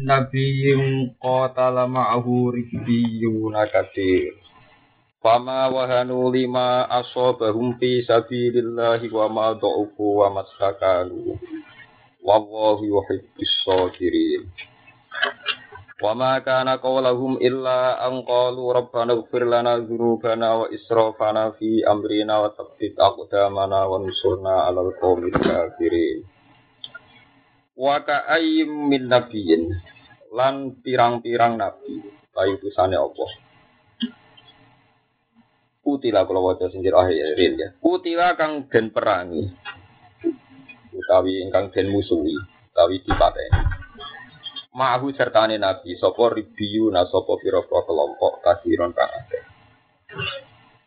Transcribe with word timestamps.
min 0.00 0.08
nabiyyin 0.08 1.12
qatala 1.20 1.84
ma'ahu 1.84 2.56
ribbiyuna 2.56 3.68
katsir. 3.68 4.32
Fama 5.20 5.68
wahanu 5.68 6.32
lima 6.32 6.88
asobahum 6.88 7.76
fi 7.76 8.00
sabilillahi 8.08 9.12
wa 9.12 9.28
ma 9.28 9.52
dha'ufu 9.52 10.24
wa 10.24 10.32
mastakanu 10.32 11.36
Wallahu 12.24 12.80
yuhibbis 12.88 13.52
sabirin 13.68 14.48
Wa 16.00 16.16
ma 16.16 16.40
kana 16.40 16.80
qawlahum 16.80 17.36
illa 17.36 18.00
an 18.00 18.24
qalu 18.24 18.72
rabbana 18.72 19.20
ighfir 19.20 19.44
lana 19.44 19.76
dhunubana 19.76 20.64
wa 20.64 20.72
israfana 20.72 21.52
fi 21.60 21.84
amrina 21.84 22.40
wa 22.40 22.56
thabbit 22.56 22.96
aqdamana 22.96 23.84
wa 23.84 24.00
ansurna 24.00 24.72
'alal 24.72 24.96
qawmil 24.96 25.36
kafirin 25.36 26.24
Wa 27.80 28.04
ka'ayyim 28.04 28.92
min 28.92 29.08
nabiyyin 29.08 29.72
lan 30.36 30.76
pirang-pirang 30.84 31.56
nabi. 31.56 32.04
Bayi 32.30 32.60
utusane 32.60 32.94
Allah 32.94 33.30
Kutila 35.80 36.22
kalau 36.28 36.46
wajah 36.46 36.70
sinjir 36.70 36.94
akhirin 36.94 37.58
ya 37.58 37.68
Kutila 37.82 38.36
kang 38.36 38.68
den 38.68 38.92
perangi. 38.92 39.48
Utawi 40.92 41.40
ingkang 41.40 41.72
den 41.72 41.88
musuhi 41.88 42.36
utawi 42.70 43.00
dipateni. 43.00 43.60
Ma'ahu 44.70 45.10
sertane 45.10 45.58
Nabi 45.58 45.98
sapa 45.98 46.30
ribiyu 46.30 46.94
na 46.94 47.02
sapa 47.08 47.34
pira-pira 47.42 47.82
kelompok 47.82 48.38
kasiron 48.44 48.94
kang 48.94 49.10
akeh. 49.10 49.44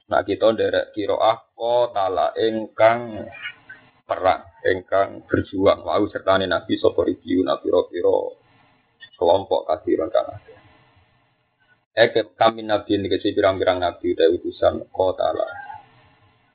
Nah 0.08 0.24
kita 0.24 0.56
nderek 0.56 0.96
kiroah 0.96 1.52
kotala 1.52 2.32
ingkang 2.40 3.28
perang, 4.04 4.44
ingkang 4.68 5.24
berjuang. 5.26 5.84
Ma'ahu 5.84 6.06
sertane 6.12 6.46
Nabi 6.48 6.76
sapa 6.76 7.04
ribiyu 7.08 7.44
na 7.44 7.60
pira-pira 7.60 8.36
kelompok 9.16 9.68
kasiron 9.68 10.12
kang 10.12 10.28
akeh. 10.28 10.60
Eke 11.94 12.34
kami 12.34 12.66
Nabi 12.66 12.98
ini 12.98 13.08
kesi 13.08 13.32
pirang-pirang 13.38 13.78
Nabi 13.78 14.18
udah 14.18 14.28
utusan 14.34 14.76
kotala. 14.90 15.46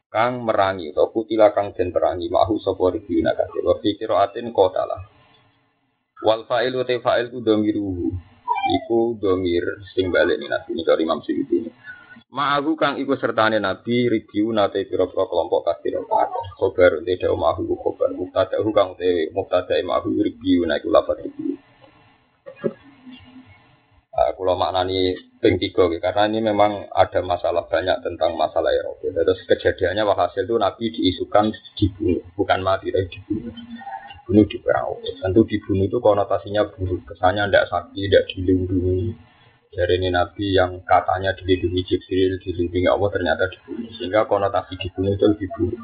Kang 0.09 0.41
merangi, 0.41 0.89
atau 0.91 1.13
kutila 1.13 1.53
kang 1.53 1.77
den 1.77 1.93
perangi, 1.93 2.33
ma'ahu 2.33 2.57
sapa 2.59 2.97
ribiyu 2.97 3.21
na 3.21 3.37
kasih. 3.37 3.61
Wafi 3.61 4.01
kiroatin 4.01 4.51
kotala. 4.57 4.99
Wal 6.25 6.49
fa'il 6.49 6.75
wa 6.75 6.85
fa'il 6.85 7.31
ku 7.31 7.39
domiruhu. 7.45 8.09
Iku 8.69 9.17
domir 9.17 9.65
sing 9.97 10.13
baleni 10.13 10.45
nabi 10.45 10.77
ini 10.77 10.83
dari 10.85 11.07
Imam 11.07 11.25
Suyuti 11.25 11.57
ini. 11.57 11.71
Ma'ahu 12.29 12.77
kang 12.77 13.01
iku 13.01 13.17
sertane 13.17 13.57
nabi 13.57 14.05
ribiu 14.05 14.53
nate 14.53 14.85
pira-pira 14.85 15.25
kelompok 15.25 15.65
kafir 15.65 15.97
akeh. 15.97 16.45
Khobar 16.61 17.01
te 17.01 17.17
dawu 17.17 17.41
ma'ahu 17.41 17.73
khobar 17.73 18.13
mubtada'u 18.13 18.69
kang 18.77 19.01
te 19.01 19.33
mubtada'i 19.33 19.81
ma'ahu 19.81 20.13
ribiu 20.13 20.69
na 20.69 20.77
iku 20.77 20.93
lafaz 20.93 21.25
ribiu. 21.25 21.57
Uh, 24.19 24.31
kalau 24.35 24.59
maknani 24.59 25.15
ping 25.39 25.57
tiga, 25.63 25.87
karena 26.03 26.27
ini 26.27 26.43
memang 26.43 26.91
ada 26.91 27.23
masalah 27.23 27.65
banyak 27.71 28.03
tentang 28.03 28.35
masalah 28.35 28.75
Eropa. 28.75 29.15
Terus 29.15 29.47
kejadiannya 29.47 30.03
walhasil 30.03 30.43
itu 30.43 30.59
Nabi 30.59 30.91
diisukan 30.91 31.55
dibunuh, 31.79 32.27
bukan 32.35 32.61
mati 32.61 32.91
tapi 32.91 33.09
dibunuh 33.09 33.55
dibunuh 34.29 34.45
di 34.45 34.61
perahu. 34.61 35.01
Tentu 35.25 35.41
dibunuh 35.49 35.89
itu 35.89 35.97
konotasinya 36.05 36.69
buruk, 36.69 37.09
kesannya 37.09 37.49
tidak 37.49 37.65
sakti, 37.73 38.05
tidak 38.05 38.29
dilindungi. 38.29 39.17
Dari 39.69 40.01
ini 40.01 40.09
Nabi 40.09 40.57
yang 40.57 40.81
katanya 40.81 41.37
dilindungi 41.37 41.85
Jibril, 41.85 42.41
dilindungi 42.41 42.89
Allah 42.89 43.09
ternyata 43.13 43.45
dibunuh. 43.53 43.93
Sehingga 44.01 44.25
konotasi 44.25 44.81
dibunuh 44.81 45.13
itu 45.13 45.27
lebih 45.29 45.49
buruk. 45.53 45.83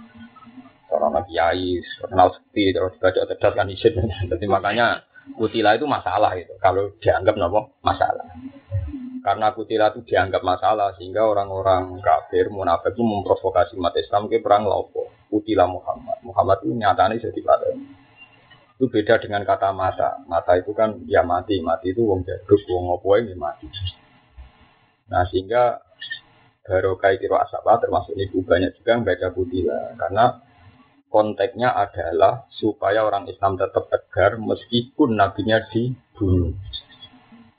Seorang 0.89 1.13
Nabi 1.21 1.33
Yai, 1.37 1.69
kenal 2.01 2.33
sepi, 2.33 2.73
terus 2.73 2.97
baca 2.97 3.21
cerdas 3.29 3.53
kan 3.53 3.69
isin. 3.69 3.93
Jadi 4.31 4.47
makanya 4.49 5.05
kutila 5.37 5.77
itu 5.77 5.85
masalah 5.85 6.33
itu. 6.33 6.57
Kalau 6.65 6.97
dianggap 6.97 7.37
nopo 7.37 7.77
masalah. 7.85 8.25
Karena 9.21 9.53
kutila 9.53 9.93
itu 9.93 10.01
dianggap 10.05 10.41
masalah 10.41 10.97
sehingga 10.97 11.25
orang-orang 11.25 12.01
kafir 12.01 12.48
munafik 12.48 12.97
itu 12.97 13.05
memprovokasi 13.05 13.77
umat 13.77 13.97
Islam 14.01 14.33
ke 14.33 14.41
perang 14.41 14.64
lopo. 14.64 15.13
Kutila 15.29 15.69
Muhammad. 15.69 16.25
Muhammad 16.25 16.64
itu 16.64 16.73
nyatanya 16.73 17.20
jadi 17.20 17.41
patah 17.45 17.77
itu 18.74 18.90
beda 18.90 19.23
dengan 19.23 19.46
kata 19.46 19.70
mata. 19.70 20.18
Mata 20.27 20.58
itu 20.58 20.74
kan 20.74 20.98
ya 21.07 21.23
mati, 21.23 21.62
mati 21.62 21.95
itu 21.95 22.02
wong 22.02 22.27
jaduk, 22.27 22.58
wong 22.67 22.98
opo 22.98 23.14
ini 23.14 23.39
mati. 23.39 23.70
Nah 25.08 25.23
sehingga 25.30 25.79
barokai 26.64 27.20
kiro 27.20 27.36
asapa 27.39 27.77
termasuk 27.79 28.17
ibu 28.17 28.40
banyak 28.40 28.73
juga 28.80 28.96
yang 28.96 29.05
baca 29.05 29.29
kutila 29.36 29.80
karena 30.01 30.24
konteksnya 31.13 31.70
adalah 31.77 32.48
supaya 32.51 33.05
orang 33.05 33.29
Islam 33.29 33.61
tetap 33.61 33.86
tegar 33.92 34.40
meskipun 34.40 35.14
nabinya 35.14 35.61
dibunuh. 35.70 36.57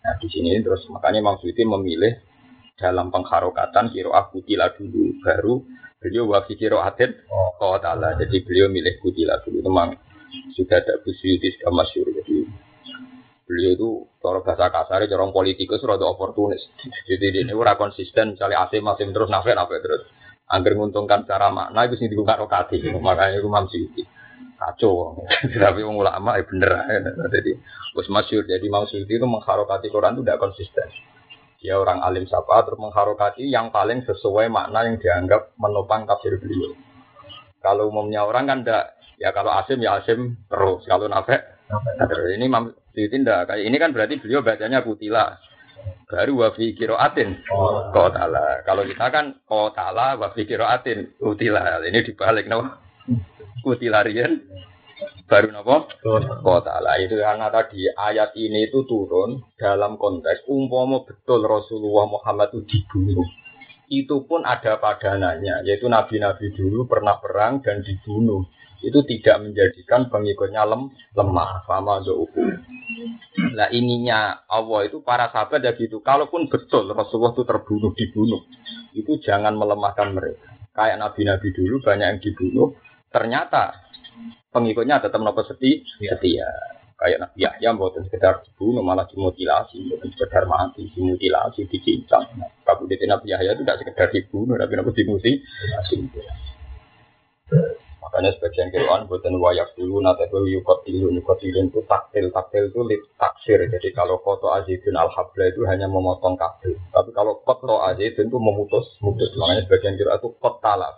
Nah 0.03 0.13
di 0.19 0.27
sini 0.27 0.57
terus 0.59 0.83
makanya 0.91 1.21
Imam 1.21 1.37
Suyuti 1.37 1.63
memilih 1.63 2.17
dalam 2.75 3.07
pengharokatan 3.13 3.93
kiro 3.93 4.11
kutila 4.11 4.73
dulu 4.75 5.15
baru 5.23 5.63
beliau 6.01 6.27
wafi 6.27 6.59
kiro 6.59 6.83
atin 6.83 7.15
oh 7.31 7.79
ta'ala 7.79 8.19
jadi 8.19 8.43
beliau 8.43 8.67
milih 8.67 8.99
kutila 8.99 9.39
dulu 9.47 9.63
memang 9.63 9.95
sudah 10.55 10.77
ada 10.79 10.99
Bu 11.03 11.11
Suyuti 11.11 11.51
sudah 11.57 11.71
masyur. 11.71 12.07
Jadi 12.11 12.47
beliau 13.45 13.71
itu 13.77 13.89
cara 14.19 14.41
bahasa 14.41 14.73
kasar 14.73 15.05
orang 15.05 15.31
politikus 15.35 15.83
rada 15.85 16.05
oportunis. 16.09 16.61
Jadi 17.05 17.45
ini 17.45 17.53
ora 17.53 17.77
konsisten 17.77 18.33
misalnya 18.33 18.65
asim 18.65 18.81
asim 18.89 19.13
terus 19.13 19.29
nafek 19.29 19.53
nafek 19.53 19.79
terus. 19.83 20.03
Agar 20.45 20.77
menguntungkan 20.77 21.25
secara 21.25 21.49
makna 21.49 21.89
itu 21.89 21.97
sih 21.97 22.09
dibuka 22.09 22.37
rokati 22.37 22.77
makanya 22.97 23.41
itu 23.41 23.47
Imam 23.49 23.65
Suyuti. 23.69 24.03
Kacau. 24.55 25.19
Tapi 25.65 25.81
ulama 25.83 26.39
ya 26.39 26.43
bener 26.47 26.71
jadi 27.33 27.51
bos 27.93 28.07
masyur 28.09 28.45
jadi 28.45 28.63
Imam 28.63 28.85
Suyuti 28.89 29.13
itu 29.17 29.27
mengharokati 29.27 29.87
Quran 29.89 30.17
itu 30.17 30.21
tidak 30.25 30.41
konsisten. 30.41 30.87
Dia 31.65 31.81
orang 31.81 31.97
alim 32.05 32.29
siapa 32.29 32.61
terus 32.61 32.77
mengharokati 32.77 33.41
yang 33.49 33.73
paling 33.73 34.05
sesuai 34.05 34.53
makna 34.53 34.85
yang 34.85 35.01
dianggap 35.01 35.57
menopang 35.57 36.05
tafsir 36.05 36.37
beliau. 36.37 36.77
Kalau 37.57 37.89
umumnya 37.89 38.21
orang 38.21 38.45
kan 38.45 38.59
tidak 38.61 38.94
Ya 39.21 39.31
kalau 39.31 39.51
asim 39.55 39.79
ya 39.81 39.99
asim 40.01 40.39
terus. 40.47 40.83
Kalau 40.85 41.07
nafek 41.07 41.41
terus. 42.09 42.27
Ini 42.35 42.45
Imam 42.47 42.71
Suyuti 42.95 43.23
Kayak 43.23 43.63
ini 43.63 43.75
kan 43.79 43.91
berarti 43.91 44.19
beliau 44.19 44.43
bacanya 44.43 44.83
kutila. 44.83 45.35
Baru 46.09 46.41
wafi 46.41 46.73
kiroatin 46.73 47.45
oh. 47.53 47.93
kotala. 47.93 48.65
Kalau 48.65 48.85
kita 48.85 49.05
kan 49.13 49.37
kotala 49.45 50.17
wafi 50.17 50.47
kiroatin 50.47 51.17
kutila. 51.21 51.81
Ini 51.83 51.99
dibalik 52.01 52.49
no. 52.49 52.81
Kutilarian 53.65 54.45
baru 55.25 55.49
nopo 55.49 55.89
kotala 56.45 57.01
itu 57.01 57.17
karena 57.17 57.49
tadi 57.49 57.89
ayat 57.89 58.37
ini 58.37 58.69
itu 58.69 58.85
turun 58.85 59.41
dalam 59.57 59.97
konteks 59.97 60.45
umpama 60.45 61.01
betul 61.01 61.41
Rasulullah 61.41 62.05
Muhammad 62.05 62.53
itu 62.53 62.61
dibunuh 62.69 63.25
itu 63.89 64.21
pun 64.29 64.45
ada 64.45 64.77
padanannya 64.77 65.65
yaitu 65.65 65.89
nabi-nabi 65.89 66.53
dulu 66.53 66.85
pernah 66.85 67.17
perang 67.17 67.65
dan 67.65 67.81
dibunuh 67.81 68.45
itu 68.83 68.99
tidak 69.07 69.45
menjadikan 69.45 70.11
pengikutnya 70.11 70.63
lem, 70.67 70.91
lemah 71.15 71.63
sama 71.63 72.01
uku. 72.03 72.43
Nah 73.55 73.67
ininya 73.71 74.47
Allah 74.47 74.87
itu 74.87 74.99
para 75.03 75.31
sahabat 75.31 75.63
ya 75.63 75.71
gitu. 75.75 76.03
Kalaupun 76.03 76.47
betul 76.47 76.91
Rasulullah 76.91 77.35
itu 77.35 77.43
terbunuh 77.43 77.91
dibunuh, 77.95 78.41
itu 78.95 79.19
jangan 79.23 79.55
melemahkan 79.55 80.11
mereka. 80.11 80.55
Kayak 80.75 80.99
nabi-nabi 80.99 81.47
dulu 81.55 81.79
banyak 81.79 82.07
yang 82.07 82.19
dibunuh, 82.19 82.75
ternyata 83.07 83.79
pengikutnya 84.51 84.99
tetap 84.99 85.19
nopo 85.23 85.43
seti, 85.47 85.83
ya. 86.03 86.15
setia. 86.15 86.47
Kayak 86.95 87.27
Nabi 87.27 87.43
Yahya 87.43 87.75
bukan 87.75 88.07
sekedar 88.07 88.39
dibunuh 88.47 88.79
malah 88.79 89.03
dimutilasi, 89.11 89.83
bukan 89.91 90.15
sekedar 90.15 90.47
mati, 90.47 90.87
dimutilasi, 90.95 91.67
dicincang. 91.67 92.23
Nah, 92.39 92.47
Kabudit 92.63 93.03
Nabi 93.03 93.35
Yahya 93.35 93.51
itu 93.51 93.67
tidak 93.67 93.83
sekedar 93.83 94.07
dibunuh, 94.15 94.55
tapi 94.55 94.79
nabi 94.79 94.95
dimutilasi. 94.95 96.55
Makanya 98.15 98.31
sebagian 98.39 98.71
Quran 98.71 99.11
buatan 99.11 99.35
wayak 99.43 99.75
dulu 99.75 99.99
nate 99.99 100.31
yukot 100.31 100.87
tilu 100.87 101.11
yukot 101.11 101.35
tilu 101.35 101.67
itu 101.67 101.83
taktil 101.83 102.31
taktil 102.31 102.71
itu 102.71 102.79
lit 102.87 103.03
taksir. 103.19 103.59
Jadi 103.67 103.91
kalau 103.91 104.23
koto 104.23 104.55
azidun 104.55 104.95
al 104.95 105.11
habla 105.11 105.51
itu 105.51 105.67
hanya 105.67 105.91
memotong 105.91 106.39
kabel. 106.39 106.79
Tapi 106.95 107.11
kalau 107.11 107.43
koto 107.43 107.83
azidun 107.83 108.31
itu 108.31 108.39
memutus 108.39 108.87
mutus. 109.03 109.35
Makanya 109.35 109.67
sebagian 109.67 109.99
Quran 109.99 110.15
itu 110.15 110.31
kot 110.39 110.63
talak. 110.63 110.95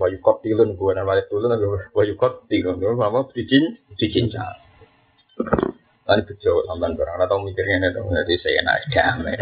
Wayukot 0.00 0.40
tilun 0.40 0.72
bukan 0.72 1.04
wayak 1.04 1.28
dulu 1.28 1.52
tapi 1.52 1.68
wayukot 1.92 2.48
tilun 2.48 2.96
apa 2.96 3.28
dicin 3.36 3.76
dicincang. 4.00 4.56
Tadi 6.08 6.22
bejo 6.32 6.64
sampai 6.64 6.96
barang 6.96 7.28
atau 7.28 7.44
mikirnya 7.44 7.92
itu 7.92 8.00
jadi 8.08 8.34
saya 8.40 8.60
naik 8.64 8.84
damai. 8.88 9.36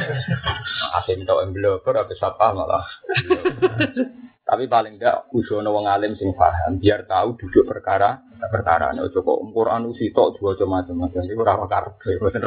Asim 0.96 1.28
tau 1.28 1.44
embloper 1.44 1.92
habis 1.92 2.24
apa 2.24 2.56
malah. 2.56 2.88
Tapi 4.50 4.66
paling 4.66 4.98
enggak 4.98 5.30
usono 5.30 5.70
wong 5.70 5.86
alim 5.86 6.18
sing 6.18 6.34
paham 6.34 6.82
biar 6.82 7.06
tahu 7.06 7.38
duduk 7.38 7.70
perkara 7.70 8.18
perkara. 8.50 8.90
Nek 8.90 9.14
cukup 9.14 9.46
Quran 9.54 9.86
usitok 9.94 10.42
dua 10.42 10.58
macam-macam. 10.66 11.22
Iku 11.22 11.42
ora 11.46 11.54
karepe, 11.70 12.18
mboten. 12.18 12.42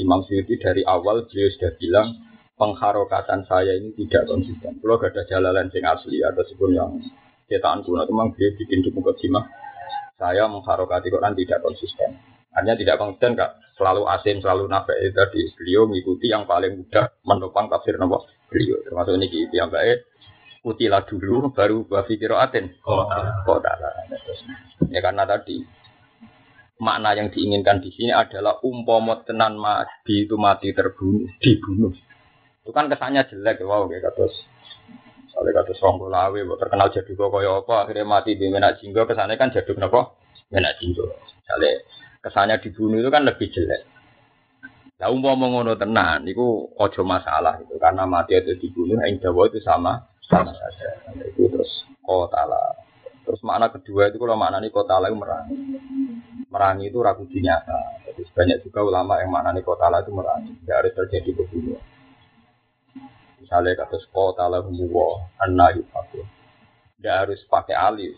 Imam 0.00 0.24
Syuuti 0.24 0.56
dari 0.56 0.80
awal 0.88 1.28
beliau 1.28 1.52
sudah 1.52 1.72
bilang 1.76 2.08
pengharokatan 2.56 3.44
saya 3.44 3.76
ini 3.76 3.92
tidak 3.92 4.24
konsisten. 4.24 4.80
Kalau 4.80 4.96
gak 4.96 5.12
ada 5.12 5.22
jalalan 5.28 5.68
sing 5.68 5.84
asli 5.84 6.24
ada 6.24 6.40
sebelum 6.48 6.72
yang 6.72 6.90
cetakan 7.52 7.84
kuno, 7.84 8.08
memang 8.08 8.32
beliau 8.32 8.56
bikin 8.56 8.80
di 8.80 8.90
muka 8.94 9.12
saya 10.16 10.46
mengharokati 10.48 11.12
Quran 11.12 11.34
tidak 11.34 11.60
konsisten. 11.60 12.16
Hanya 12.56 12.72
tidak 12.78 12.96
konsisten 12.96 13.36
kak 13.36 13.58
selalu 13.76 14.08
asim, 14.08 14.40
selalu 14.40 14.64
nafek 14.70 14.96
itu 14.96 15.12
tadi 15.12 15.40
beliau 15.60 15.88
mengikuti 15.88 16.30
yang 16.30 16.48
paling 16.48 16.78
mudah 16.78 17.10
menopang 17.26 17.68
tafsir 17.68 18.00
nopo 18.00 18.24
beliau. 18.48 18.80
Termasuk 18.86 19.18
ini 19.18 19.48
yang 19.52 19.68
baik 19.72 20.11
utilah 20.62 21.02
dulu 21.06 21.50
baru 21.50 21.84
bafi 21.86 22.18
kiroatin 22.18 22.78
kota 22.82 23.72
ya 24.90 25.00
karena 25.02 25.26
tadi 25.26 25.62
makna 26.82 27.14
yang 27.14 27.30
diinginkan 27.30 27.78
di 27.78 27.94
sini 27.94 28.10
adalah 28.10 28.58
umpama 28.66 29.22
tenan 29.22 29.54
mati 29.54 30.26
itu 30.26 30.34
mati 30.34 30.74
terbunuh 30.74 31.30
dibunuh. 31.38 31.94
Itu 32.62 32.74
kan 32.74 32.90
kesannya 32.90 33.22
jelek 33.30 33.62
wow 33.62 33.86
kayak 33.86 34.10
terus 34.18 34.34
soalnya 35.30 35.62
kata 35.62 35.72
serong 35.78 36.10
lawe 36.10 36.42
terkenal 36.58 36.90
jadi 36.90 37.10
kok 37.14 37.30
kaya 37.30 37.62
apa 37.62 37.74
akhirnya 37.86 38.04
mati 38.04 38.34
di 38.34 38.50
menak 38.50 38.82
jinggo. 38.82 39.06
Kesannya 39.06 39.38
kan 39.38 39.54
jadi 39.54 39.70
kenapa 39.70 40.18
menak 40.50 40.82
jinggo. 40.82 41.06
Soalnya 41.46 41.86
kesannya 42.18 42.58
dibunuh 42.58 42.98
itu 42.98 43.10
kan 43.14 43.22
lebih 43.22 43.46
jelek. 43.54 43.82
Lah 44.98 45.10
umpama 45.10 45.50
ngono 45.54 45.78
tenan 45.78 46.26
itu 46.26 46.66
ojo 46.74 47.02
masalah 47.06 47.62
itu 47.62 47.78
karena 47.78 48.10
mati 48.10 48.34
itu 48.38 48.58
dibunuh 48.58 48.98
yang 49.06 49.22
Jawa 49.22 49.50
itu 49.54 49.62
sama 49.62 50.11
sama 50.26 50.52
saja. 50.54 50.88
Itu 51.26 51.50
terus 51.50 51.72
kotala. 52.02 52.78
Terus 53.22 53.40
makna 53.46 53.70
kedua 53.70 54.10
itu 54.10 54.18
kalau 54.18 54.34
makna 54.34 54.58
ini 54.58 54.74
kotala 54.74 55.06
itu 55.06 55.18
merangi. 55.18 55.56
Merangi 56.50 56.84
itu 56.90 56.98
ragu 56.98 57.24
nyata. 57.26 58.02
Jadi 58.10 58.22
banyak 58.34 58.58
juga 58.66 58.80
ulama 58.82 59.22
yang 59.22 59.30
makna 59.30 59.54
ini 59.54 59.62
kotala 59.62 60.02
itu 60.02 60.10
merangi. 60.10 60.52
Tidak 60.62 60.76
harus 60.76 60.92
terjadi 60.94 61.30
pembunuhan. 61.34 61.84
Misalnya 63.38 63.78
kata 63.86 63.96
kotala 64.10 64.58
humuwa 64.62 65.30
anna 65.38 65.70
yufaku. 65.74 66.22
Tidak 66.98 67.14
harus 67.14 67.40
pakai 67.46 67.74
alif. 67.78 68.14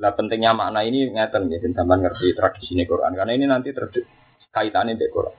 Lah 0.00 0.10
pentingnya 0.16 0.50
makna 0.56 0.82
ini 0.82 1.06
ngeten 1.12 1.46
ya, 1.52 1.62
sampai 1.62 2.02
ngerti 2.02 2.34
tradisi 2.34 2.74
ini 2.74 2.84
Quran. 2.88 3.14
Karena 3.14 3.32
ini 3.36 3.46
nanti 3.46 3.70
terjadi 3.70 4.08
kaitannya 4.50 4.96
dengan 4.98 5.12
Quran. 5.12 5.36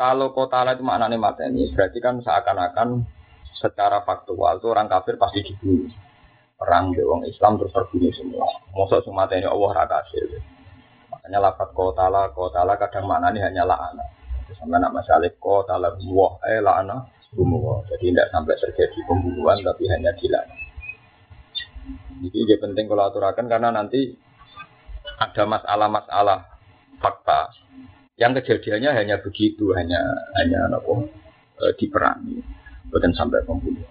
Kalau 0.00 0.32
kota 0.32 0.64
itu 0.72 0.80
maknanya 0.80 1.20
mateni, 1.20 1.68
berarti 1.76 2.00
kan 2.00 2.24
seakan-akan 2.24 3.04
secara 3.56 4.02
faktual 4.06 4.58
itu 4.62 4.66
orang 4.70 4.86
kafir 4.86 5.18
pasti 5.20 5.42
dibunuh. 5.44 5.90
Perang 6.60 6.92
di 6.92 7.00
orang 7.00 7.24
Islam 7.24 7.56
terus 7.56 7.72
terbunuh 7.72 8.12
semua. 8.12 8.44
Masa 8.76 9.00
semata 9.00 9.32
ini 9.32 9.48
Allah 9.48 9.70
raka 9.72 10.04
Makanya 11.10 11.38
lafat 11.40 11.72
kotala, 11.72 12.28
kotala 12.36 12.76
kadang 12.76 13.08
mana 13.08 13.32
ini 13.32 13.40
hanya 13.40 13.64
la'ana. 13.64 14.04
Sama 14.58 14.76
nak 14.76 14.92
masalah 14.92 15.30
kotala 15.40 15.96
buah, 15.96 16.44
eh 16.52 16.60
la'ana 16.60 17.00
bunuh. 17.32 17.80
Jadi 17.88 18.12
tidak 18.12 18.28
sampai 18.28 18.60
terjadi 18.60 18.98
pembunuhan 19.08 19.56
tapi 19.64 19.88
hanya 19.88 20.12
dilana. 20.16 20.54
Jadi 22.20 22.36
ini 22.36 22.54
penting 22.60 22.84
kalau 22.84 23.08
aturakan 23.08 23.48
karena 23.48 23.72
nanti 23.72 24.12
ada 25.16 25.48
masalah-masalah 25.48 26.38
fakta 27.00 27.48
yang 28.20 28.36
kejadiannya 28.36 28.92
hanya 28.92 29.16
begitu, 29.24 29.72
hanya 29.72 29.96
hanya 30.36 30.68
apa, 30.68 31.08
e, 31.56 31.64
diperangi 31.80 32.44
bukan 32.90 33.14
sampai 33.14 33.46
pembunuh. 33.46 33.86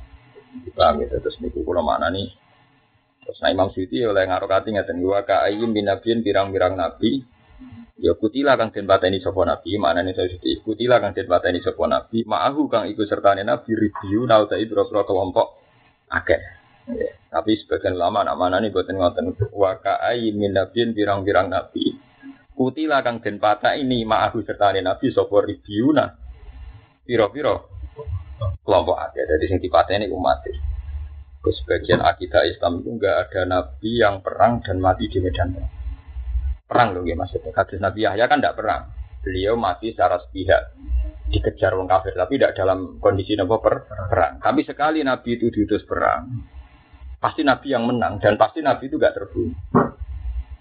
Paham 0.75 1.01
gitu 1.03 1.17
terus 1.19 1.39
niku 1.41 1.63
mana 1.79 2.11
nih? 2.11 2.29
Terus 3.25 3.39
nah 3.43 3.51
Imam 3.51 3.71
Suyuti 3.71 4.03
oleh 4.03 4.27
ngarokati 4.27 4.75
ngaten 4.75 4.99
wa 5.03 5.21
ka 5.23 5.43
ayyin 5.45 5.71
binabiyin 5.75 6.23
pirang-pirang 6.23 6.75
nabi 6.75 7.23
Ya 7.99 8.15
kutilah 8.15 8.55
kang 8.55 8.71
den 8.71 8.87
pateni 8.87 9.19
sapa 9.19 9.43
nabi, 9.43 9.75
maknane 9.75 10.15
saya 10.15 10.31
sithik 10.31 10.63
kutilah 10.63 11.03
kang 11.03 11.11
den 11.11 11.27
pateni 11.27 11.59
sapa 11.59 11.83
nabi, 11.83 12.23
ma'ahu 12.23 12.71
kang 12.71 12.87
iku 12.87 13.03
sertane 13.03 13.43
nabi 13.43 13.75
review 13.75 14.23
nau 14.23 14.47
ta 14.47 14.55
ibro 14.55 14.87
kelompok 14.87 15.59
akeh. 16.07 16.39
Ya, 16.95 17.11
tapi 17.27 17.59
sebagian 17.59 17.99
lama 17.99 18.23
nak 18.23 18.39
mana 18.39 18.63
nih 18.63 18.71
buatin 18.71 18.97
ngoten 18.97 19.35
wa 19.51 19.75
ka 19.83 19.99
ayyin 19.99 20.39
binabiyin 20.39 20.95
pirang-pirang 20.95 21.51
nabi. 21.51 21.99
Kutilah 22.55 23.03
kang 23.03 23.19
den 23.19 23.35
ini 23.83 24.07
ma'ahu 24.07 24.47
sertane 24.47 24.79
nabi 24.79 25.11
sapa 25.11 25.43
review 25.43 25.91
nah. 25.91 26.07
Piro-piro 27.03 27.78
kelompok 28.63 28.97
aja 28.97 29.21
dari 29.25 29.45
sing 29.47 29.59
ini 29.59 30.07
umat 30.11 30.43
Terus 31.39 31.55
sebagian 31.63 32.03
akidah 32.03 32.43
Islam 32.43 32.83
itu 32.83 32.99
enggak 32.99 33.15
ada 33.27 33.41
nabi 33.47 33.91
yang 33.95 34.19
perang 34.19 34.59
dan 34.59 34.83
mati 34.83 35.07
di 35.07 35.23
medan 35.23 35.55
perang. 35.55 35.71
Perang 36.69 36.87
loh 36.93 37.03
ya 37.07 37.15
maksudnya. 37.15 37.55
Hadis 37.55 37.81
Nabi 37.81 38.05
Yahya 38.05 38.29
kan 38.29 38.43
tidak 38.43 38.59
perang. 38.59 38.91
Beliau 39.23 39.55
mati 39.55 39.89
secara 39.95 40.19
sepihak 40.19 40.75
dikejar 41.29 41.77
orang 41.77 41.89
kafir 41.89 42.17
tapi 42.17 42.41
tidak 42.41 42.57
dalam 42.57 42.97
kondisi 42.99 43.33
nopo 43.39 43.61
per 43.63 43.87
perang. 43.87 44.41
Tapi 44.43 44.61
sekali 44.67 44.99
Nabi 45.01 45.37
itu 45.37 45.47
diutus 45.53 45.85
perang, 45.85 46.27
pasti 47.21 47.45
Nabi 47.45 47.73
yang 47.73 47.85
menang 47.85 48.17
dan 48.17 48.35
pasti 48.35 48.65
Nabi 48.65 48.89
itu 48.89 48.97
gak 48.97 49.15
terbunuh. 49.15 49.57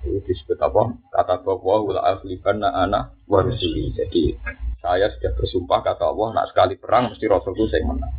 Itu 0.04 0.20
disebut 0.22 0.58
apa? 0.62 0.94
Kata 1.10 1.42
bahwa 1.42 1.74
wala 1.82 2.02
aflibanna 2.16 2.70
anak 2.70 3.18
warusili. 3.26 3.90
Jadi 3.96 4.36
saya 4.78 5.10
sudah 5.10 5.34
bersumpah 5.34 5.80
kata 5.82 6.06
Allah, 6.06 6.28
nak 6.38 6.46
sekali 6.54 6.78
perang 6.78 7.10
mesti 7.10 7.26
Rasulku 7.26 7.66
saya 7.66 7.82
menang. 7.82 8.14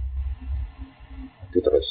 Itu 1.49 1.63
terus. 1.63 1.87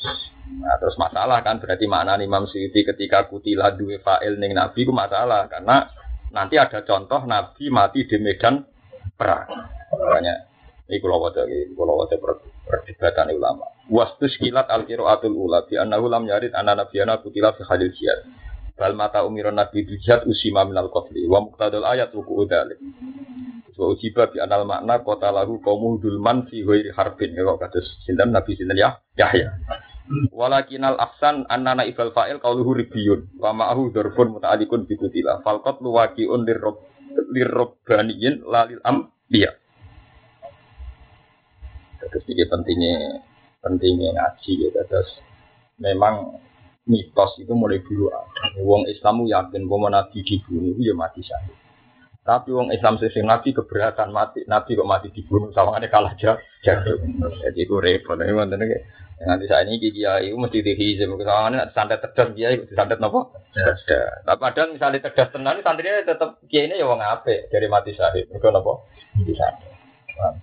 Nah, 0.48 0.76
terus 0.80 0.96
masalah 0.96 1.44
kan 1.44 1.60
berarti 1.60 1.84
makna 1.84 2.16
Imam 2.20 2.48
Syuuti 2.48 2.84
ketika 2.84 3.28
kutila 3.28 3.74
dua 3.76 4.00
fa'il 4.00 4.40
ning 4.40 4.56
Nabi 4.56 4.86
itu 4.86 4.92
masalah 4.94 5.44
karena 5.50 5.88
nanti 6.32 6.56
ada 6.56 6.84
contoh 6.84 7.24
Nabi 7.28 7.68
mati 7.68 8.08
di 8.08 8.16
medan 8.16 8.64
perang. 9.16 9.44
Makanya 9.92 10.34
ini 10.88 10.96
kalau 11.04 11.20
wajah 11.20 11.44
kalau 11.76 11.94
wajah 12.00 12.18
perdebatan 12.64 13.28
ulama. 13.36 13.66
Wastus 13.88 14.36
kilat 14.40 14.68
al 14.72 14.88
atul 14.88 15.36
ula 15.36 15.64
bi 15.68 15.76
annahu 15.76 16.08
lam 16.08 16.24
yarid 16.28 16.52
anna 16.56 16.76
nabiyana 16.76 17.20
kutila 17.20 17.52
fi 17.56 17.64
hadil 17.68 17.92
jihad. 17.92 18.24
Bal 18.78 18.94
mata 18.94 19.26
umiron 19.26 19.58
nabi 19.58 19.84
bijat 19.84 20.24
usima 20.24 20.62
minal 20.64 20.88
qatli 20.88 21.26
wa 21.26 21.44
muqtadul 21.44 21.84
ayat 21.84 22.14
ruku 22.14 22.46
udalik. 22.46 22.78
Wa 23.78 23.94
ujiba 23.94 24.26
bi 24.26 24.42
anal 24.42 24.66
makna 24.66 24.98
kota 25.06 25.30
lahu 25.30 25.62
kaumu 25.62 26.02
dulman 26.02 26.50
fi 26.50 26.66
ghairi 26.66 26.90
harbin. 26.90 27.38
Ya 27.38 27.46
kok 27.46 27.62
kados 27.62 27.86
sinten 28.02 28.34
Nabi 28.34 28.58
sinten 28.58 28.74
ya? 28.74 28.98
Yahya. 29.14 29.54
Walakinal 30.34 30.98
aksan 30.98 31.46
annana 31.46 31.86
ibal 31.86 32.10
fa'il 32.10 32.42
qauluhu 32.42 32.74
ribiyun 32.74 33.38
wa 33.38 33.54
ma'ahu 33.54 33.94
dzarbun 33.94 34.34
muta'alliqun 34.34 34.90
bi 34.90 34.98
kutila. 34.98 35.38
Fal 35.46 35.62
qatlu 35.62 35.94
waqi'un 35.94 36.42
lirrob 36.42 36.82
lirrobbaniyin 37.30 38.42
lalil 38.42 38.82
ambiya. 38.82 39.54
Terus 42.02 42.24
ini 42.34 42.44
pentingnya 42.50 42.94
pentingnya 43.62 44.10
ngaji 44.16 44.52
ya 44.64 44.82
terus 44.90 45.20
memang 45.76 46.40
mitos 46.88 47.36
itu 47.36 47.52
mulai 47.52 47.84
dulu 47.84 48.08
ada. 48.08 48.58
Wong 48.64 48.88
Islam 48.88 49.28
yakin 49.28 49.68
bahwa 49.68 49.92
Nabi 49.92 50.24
dibunuh 50.24 50.74
ya 50.80 50.96
mati 50.96 51.20
syahid. 51.20 51.67
Tapi 52.28 52.52
wong 52.52 52.68
Islam 52.76 53.00
sing 53.00 53.24
Nabi 53.24 53.56
keberatan 53.56 54.12
mati, 54.12 54.44
Nabi 54.44 54.76
kok 54.76 54.84
mati 54.84 55.08
dibunuh 55.08 55.48
sawangannya 55.48 55.88
kalah 55.88 56.12
jauh. 56.20 56.36
Jadi 57.40 57.56
itu 57.64 57.72
repot. 57.80 58.20
Ini 58.20 58.36
wonten 58.36 58.60
iki 58.60 58.76
nanti 59.24 59.48
saya 59.48 59.64
ini 59.64 59.80
gigi 59.80 60.04
itu 60.04 60.36
mesti 60.36 60.60
dihizim. 60.60 61.16
Sawangannya 61.16 61.72
santet 61.72 62.04
terdas 62.04 62.28
dia 62.36 62.52
itu 62.52 62.68
santet 62.76 63.00
nopo? 63.00 63.32
Terdas. 63.56 64.28
Tapi 64.28 64.38
padahal 64.44 64.76
misalnya 64.76 65.08
terdas 65.08 65.32
tenan 65.32 65.64
santrinya 65.64 66.04
tetap 66.04 66.36
kiai 66.52 66.68
ini 66.68 66.76
ya 66.76 66.84
wong 66.84 67.00
ape 67.00 67.48
dari 67.48 67.64
mati 67.64 67.96
syahid. 67.96 68.28
Itu 68.28 68.52
nopo? 68.52 68.92
Bisa. 69.24 69.48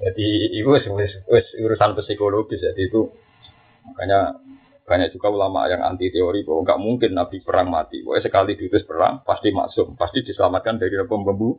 Jadi 0.02 0.58
itu 0.58 0.70
urusan 1.62 1.90
psikologis 2.02 2.66
jadi 2.66 2.82
itu 2.82 3.14
makanya 3.86 4.42
banyak 4.86 5.14
juga 5.18 5.34
ulama 5.34 5.66
yang 5.66 5.82
anti 5.82 6.14
teori 6.14 6.46
bahwa 6.46 6.62
nggak 6.62 6.82
mungkin 6.82 7.12
Nabi 7.18 7.42
perang 7.42 7.74
mati. 7.74 8.06
Pokoknya 8.06 8.22
sekali 8.22 8.54
diutus 8.54 8.86
perang 8.86 9.26
pasti 9.26 9.50
masuk, 9.50 9.98
pasti 9.98 10.22
diselamatkan 10.22 10.78
dari 10.78 10.94
pembunuh. 11.10 11.58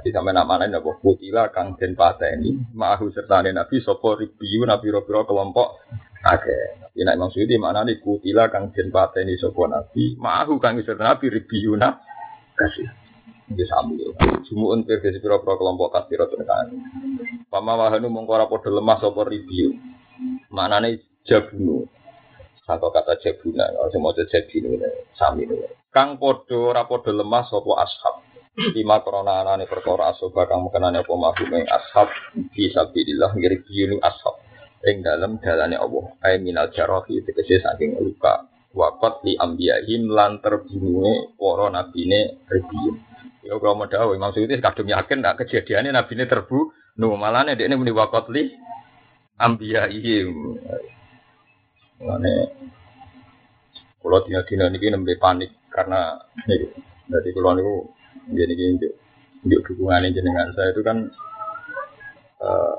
Jadi 0.00 0.16
sampai 0.16 0.32
nama 0.32 0.56
lain 0.56 0.72
Nabi 0.72 0.96
Putila 1.02 1.52
Kang 1.52 1.76
Den 1.76 1.92
ini 2.40 2.56
Ma'ahu 2.72 3.12
serta 3.12 3.44
Nabi 3.44 3.84
Sopo 3.84 4.16
Ribiu 4.16 4.64
Nabi 4.64 4.88
Robiro 4.88 5.28
kelompok 5.28 5.84
Oke, 6.24 6.80
Nabi 6.80 6.98
Nak 7.04 7.14
Imam 7.20 7.28
Suyuti 7.28 7.60
mana 7.60 7.84
nih 7.84 8.00
Kutila 8.00 8.48
Kang 8.48 8.72
Den 8.72 8.88
ini 8.94 9.36
Sopo 9.36 9.68
Nabi 9.68 10.16
Ma'ahu 10.16 10.56
Kang 10.56 10.80
serta 10.80 11.04
Nabi 11.04 11.28
Ribiu 11.28 11.76
Nak 11.76 12.00
kasih. 12.56 12.88
Ini 13.50 13.64
sami. 13.66 13.98
Sumuun 14.46 14.86
pergesi 14.86 15.18
piro-piro 15.18 15.58
kelompok 15.58 15.90
kasiro 15.90 16.30
tekan 16.30 16.70
Pama 17.50 17.74
wahanu 17.74 18.06
mengkora 18.08 18.46
podo 18.46 18.70
lemah 18.70 19.02
Sopo 19.02 19.26
Ribiu. 19.26 19.74
Mana 20.48 20.80
nih 20.80 20.96
jabunu. 21.28 21.84
Atau 22.70 22.94
kata 22.94 23.18
jabuna 23.18 23.66
kalau 23.66 23.98
mau 23.98 24.14
jabinu 24.14 24.78
sami. 25.18 25.42
Kang 25.90 26.22
podo 26.22 26.70
rapodo 26.70 27.10
lemah 27.10 27.42
sopo 27.50 27.74
ashab 27.74 28.29
lima 28.56 29.02
korona 29.04 29.46
anane 29.46 29.70
perkara 29.70 30.10
asoba 30.10 30.46
kang 30.50 30.66
mengenane 30.66 31.02
apa 31.02 31.12
mahum 31.14 31.50
ing 31.54 31.66
ashab? 31.70 32.08
Fi 32.50 32.70
sabilillah 32.74 33.34
ngiri 33.34 33.62
biyunu 33.62 34.02
ashab. 34.02 34.40
Ing 34.86 35.04
dalam 35.06 35.38
dalane 35.38 35.76
Allah. 35.78 36.04
Ay 36.24 36.42
minal 36.42 36.72
jarahi 36.74 37.22
tegese 37.22 37.62
saking 37.62 38.00
luka. 38.00 38.48
Wakat 38.70 39.26
li 39.26 39.34
ambiyahim 39.34 40.14
lan 40.14 40.38
terbunuhe 40.38 41.34
para 41.34 41.74
nabine 41.74 42.38
ribiyun 42.46 43.10
ya 43.50 43.58
kalau 43.58 43.74
mau 43.74 44.14
Imam 44.14 44.30
Suyuti 44.30 44.62
kadung 44.62 44.86
yakin 44.86 45.26
nak 45.26 45.42
kejadiannya 45.42 45.90
nabine 45.90 46.30
terbu. 46.30 46.70
Nu 47.02 47.16
malane 47.18 47.58
dekne 47.58 47.74
muni 47.74 47.90
wakat 47.90 48.30
li 48.30 48.54
ambiyahim. 49.42 50.28
Mane 52.00 52.34
kalau 54.00 54.22
dina-dina 54.24 54.70
niki 54.72 54.88
nembe 54.88 55.18
panik 55.20 55.50
karena 55.68 56.16
ini 56.48 56.72
dari 57.10 57.30
kulon 57.34 57.60
itu 57.60 57.74
gini 58.28 58.52
gini 58.52 58.88
untuk 59.40 59.60
dukungan 59.72 60.12
jenengan 60.12 60.52
saya 60.52 60.76
itu 60.76 60.82
kan 60.84 61.08
uh, 62.44 62.76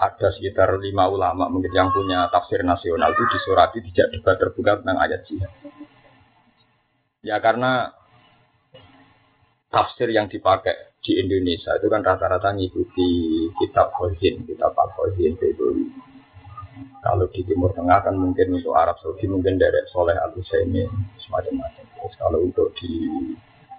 ada 0.00 0.32
sekitar 0.32 0.80
lima 0.80 1.08
ulama 1.12 1.52
mungkin 1.52 1.72
yang 1.76 1.92
punya 1.92 2.28
tafsir 2.32 2.64
nasional 2.64 3.12
itu 3.12 3.24
disurati 3.36 3.84
tidak 3.92 4.08
debat 4.16 4.36
terbuka 4.40 4.80
tentang 4.80 4.96
ayat 4.96 5.20
jihad. 5.28 5.52
Ya 7.20 7.36
karena 7.36 7.92
tafsir 9.68 10.08
yang 10.08 10.32
dipakai 10.32 10.96
di 11.04 11.20
Indonesia 11.20 11.76
itu 11.76 11.88
kan 11.92 12.00
rata-rata 12.00 12.52
ngikuti 12.56 13.08
kitab 13.60 13.92
Khozin, 13.96 14.44
kitab 14.48 14.72
Al-Khozin 14.72 15.36
itu. 15.36 15.68
Kalau 17.00 17.28
di 17.32 17.40
Timur 17.44 17.72
Tengah 17.72 18.00
kan 18.04 18.16
mungkin 18.16 18.56
untuk 18.56 18.76
Arab 18.76 18.96
Saudi 19.00 19.24
mungkin 19.24 19.56
dari 19.56 19.84
Soleh 19.88 20.16
Al 20.16 20.32
Husaini 20.36 20.84
semacam-macam. 21.24 21.84
Terus 21.96 22.14
kalau 22.20 22.44
untuk 22.44 22.72
di 22.76 22.92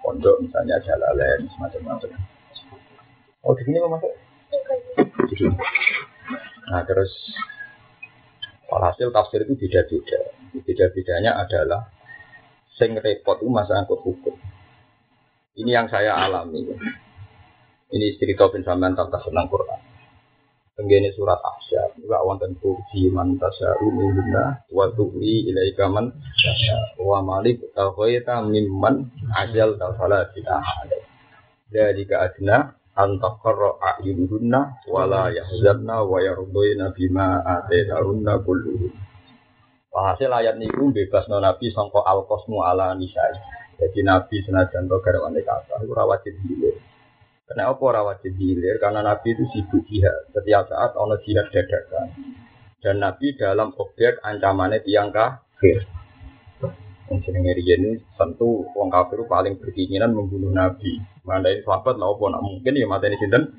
pondok 0.02 0.42
misalnya 0.42 0.82
Jalalain 0.82 1.46
semacam-macam. 1.56 2.10
Oh 3.46 3.54
di 3.54 3.62
sini 3.66 3.78
masuk? 3.80 4.12
Nah 6.70 6.82
terus 6.86 7.10
hasil 8.68 9.08
tafsir 9.14 9.46
itu 9.46 9.54
beda-beda. 9.56 10.20
Beda-bedanya 10.52 11.38
adalah 11.38 11.88
sing 12.76 12.98
repot 12.98 13.40
itu 13.40 13.48
masa 13.48 13.78
angkut 13.82 14.02
hukum. 14.02 14.34
Ini 15.52 15.70
yang 15.70 15.86
saya 15.88 16.16
alami. 16.16 16.64
Ini 17.92 18.06
cerita 18.16 18.48
bin 18.48 18.64
Salman 18.64 18.96
tentang 18.96 19.20
senang 19.20 19.46
Quran. 19.52 19.91
Tenggene 20.82 21.14
surat 21.14 21.38
Ahsyab, 21.38 21.94
juga 21.94 22.26
wonten 22.26 22.58
kursi 22.58 23.06
man 23.06 23.38
tasya'u 23.38 23.86
minna 23.86 24.66
wa 24.66 24.90
tuwi 24.90 25.46
ilaika 25.46 25.86
man 25.86 26.10
wa 26.98 27.22
malik 27.22 27.62
tawaita 27.70 28.42
mimman 28.42 29.06
ajal 29.30 29.78
tafala 29.78 30.26
tidak 30.34 30.58
ada. 30.58 30.98
Jadi 31.70 32.02
ke 32.02 32.18
adna 32.18 32.74
antaqarra 32.98 33.78
a'yunuhunna 33.78 34.82
wala 34.90 35.30
yahzanna 35.30 36.02
wa 36.02 36.18
yarduyna 36.18 36.90
bima 36.90 37.46
ataytahunna 37.46 38.42
kulluhum. 38.42 38.90
Hasil 39.94 40.34
ayat 40.34 40.58
niku 40.58 40.90
bebas 40.90 41.30
no 41.30 41.38
nabi 41.38 41.70
sangka 41.70 42.02
al 42.02 42.26
kosmu 42.26 42.58
ala 42.66 42.90
nisai. 42.98 43.38
Jadi 43.78 44.02
nabi 44.02 44.42
senajan 44.42 44.90
to 44.90 44.98
garwane 44.98 45.46
kata 45.46 45.78
itu 45.78 46.74
rawat 47.48 47.50
hilir. 47.50 47.50
Kenapa 47.50 47.84
rawat 47.90 48.20
hilir? 48.22 48.74
Karena 48.78 49.00
nabi 49.02 49.34
itu 49.34 49.44
sibuk 49.50 49.82
jihad. 49.90 50.30
Setiap 50.30 50.68
saat 50.70 50.94
ono 50.94 51.18
jihad 51.26 51.50
dadakan. 51.50 52.08
Dan 52.82 52.98
nabi 52.98 53.34
dalam 53.38 53.74
objek 53.78 54.18
ancamannya 54.22 54.82
tiang 54.82 55.10
kafir. 55.10 55.86
Jenenge 57.12 57.60
ini 57.60 58.00
tentu 58.16 58.64
wong 58.72 58.88
kafir 58.88 59.20
paling 59.28 59.60
berkeinginan 59.60 60.16
membunuh 60.16 60.48
nabi. 60.48 60.96
Mana 61.28 61.52
ini 61.52 61.60
sahabat 61.62 62.00
lah 62.00 62.08
apa 62.08 62.40
mungkin 62.40 62.72
ya 62.72 62.88
mata 62.88 63.06
ini 63.06 63.20
sinten. 63.20 63.52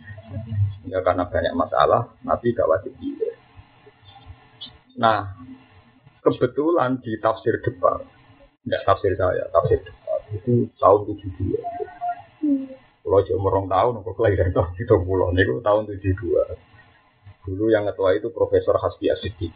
Ya 0.90 1.00
karena 1.00 1.30
banyak 1.30 1.54
masalah, 1.56 2.12
nabi 2.26 2.52
gak 2.52 2.68
wajib 2.68 2.92
hilir. 3.00 3.38
Nah, 5.00 5.32
kebetulan 6.26 7.00
di 7.00 7.16
tafsir 7.24 7.56
depan, 7.64 8.04
tidak 8.66 8.82
tafsir 8.84 9.16
saya, 9.16 9.48
tafsir 9.54 9.80
depan 9.80 10.04
itu 10.34 10.68
tahun 10.82 11.00
72. 11.14 12.83
Kalau 13.04 13.20
cuma 13.28 13.52
orang 13.52 13.68
tahun, 13.68 13.94
kok 14.00 14.16
kelahiran 14.16 14.50
tahun 14.56 14.72
itu 14.80 14.96
pulau, 15.04 15.30
itu 15.36 15.54
tahun 15.60 15.82
72. 15.92 17.44
Dulu 17.44 17.66
yang 17.68 17.84
ketua 17.92 18.16
itu 18.16 18.32
Profesor 18.32 18.80
Hasbi 18.80 19.12
Asyidi. 19.12 19.52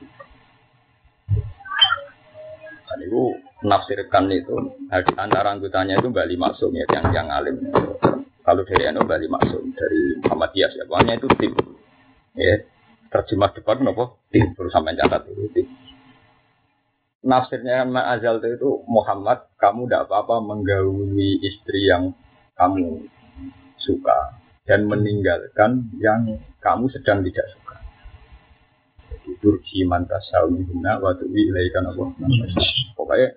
Dan 2.88 3.00
itu 3.00 3.22
menafsirkan 3.63 4.27
itu 4.36 4.51
antara 5.16 5.56
anggotanya 5.56 5.96
itu 6.04 6.12
Bali 6.12 6.36
Maksum 6.36 6.75
ya, 6.75 6.84
yang 6.92 7.08
yang 7.16 7.27
alim. 7.32 7.56
Kalau 8.44 8.63
dari 8.68 8.84
Anu 8.92 9.08
Bali 9.08 9.32
Maksum 9.32 9.72
dari 9.72 10.20
Muhammadiyah 10.27 10.72
ya, 10.75 10.84
pokoknya 10.84 11.13
itu 11.16 11.27
tim. 11.39 11.54
Ya, 12.36 12.68
terjemah 13.10 13.56
depan 13.56 13.82
nopo 13.82 14.20
tim 14.30 14.51
terus 14.54 14.72
sampai 14.75 15.00
catat 15.00 15.25
itu 15.32 15.48
tim 15.56 15.68
nafsirnya 17.27 17.84
Azal 18.08 18.39
itu 18.44 18.84
Muhammad 18.88 19.51
kamu 19.60 19.88
tidak 19.88 20.08
apa-apa 20.08 20.39
menggauli 20.44 21.42
istri 21.44 21.92
yang 21.92 22.16
kamu 22.56 23.10
suka 23.82 24.38
dan 24.68 24.86
meninggalkan 24.86 25.88
yang 25.98 26.42
kamu 26.60 26.92
sedang 26.92 27.24
tidak 27.24 27.48
suka. 27.56 27.76
Turki 29.40 29.84
mantasawi 29.84 30.64
guna 30.68 31.00
waktu 31.04 31.28
ilaikan 31.28 31.88
apa? 31.92 32.04
Pokoknya 32.96 33.36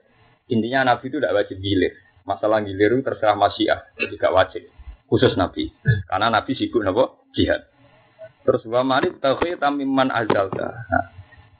intinya 0.50 0.94
Nabi 0.94 1.10
itu 1.10 1.18
tidak 1.18 1.34
wajib 1.34 1.58
gilir. 1.62 1.94
Masalah 2.26 2.62
gilir 2.62 2.94
itu 2.94 3.02
terserah 3.02 3.34
masyiah, 3.34 3.80
jadi 3.98 4.16
wajib. 4.30 4.62
Khusus 5.10 5.34
Nabi, 5.34 5.74
karena 6.06 6.30
Nabi 6.30 6.54
sibuk 6.54 6.86
nabo 6.86 7.26
jihad. 7.34 7.66
Terus 8.46 8.62
wa 8.70 8.86
marib 8.86 9.18
tauhid 9.18 9.58
tamiman 9.58 10.14
azalta. 10.14 10.70
Nah, 10.70 11.06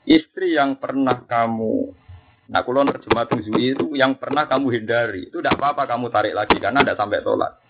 istri 0.07 0.55
yang 0.55 0.79
pernah 0.79 1.27
kamu 1.27 1.91
Nah, 2.51 2.67
kalau 2.67 2.83
terjemah 2.83 3.31
itu 3.55 3.95
yang 3.95 4.19
pernah 4.19 4.43
kamu 4.43 4.75
hindari, 4.75 5.31
itu 5.31 5.39
tidak 5.39 5.55
apa-apa 5.55 5.87
kamu 5.87 6.11
tarik 6.11 6.35
lagi 6.35 6.59
karena 6.59 6.83
tidak 6.83 6.99
sampai 6.99 7.23
tolak. 7.23 7.63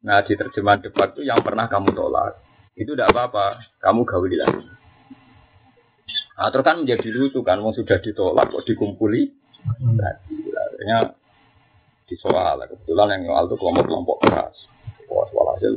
Nah, 0.00 0.24
di 0.24 0.32
terjemahan 0.32 0.80
debat 0.80 1.12
itu 1.12 1.28
yang 1.28 1.44
pernah 1.44 1.68
kamu 1.68 1.92
tolak, 1.92 2.40
itu 2.72 2.96
tidak 2.96 3.12
apa-apa, 3.12 3.60
kamu 3.84 4.00
gauli 4.08 4.36
lagi. 4.40 4.64
Nah, 6.40 6.48
terus 6.48 6.64
kan 6.64 6.80
menjadi 6.80 7.08
lucu 7.12 7.44
kan, 7.44 7.60
mau 7.60 7.76
sudah 7.76 8.00
ditolak 8.00 8.48
kok 8.48 8.64
dikumpuli 8.64 9.28
lagi. 10.00 10.36
Akhirnya 10.56 11.12
disoal, 12.08 12.64
kebetulan 12.64 13.20
yang 13.20 13.22
soal 13.28 13.44
itu 13.44 13.56
kelompok-kelompok 13.60 14.16
keras. 14.24 14.56
Wah, 15.12 15.28
soal 15.28 15.46
hasil 15.60 15.72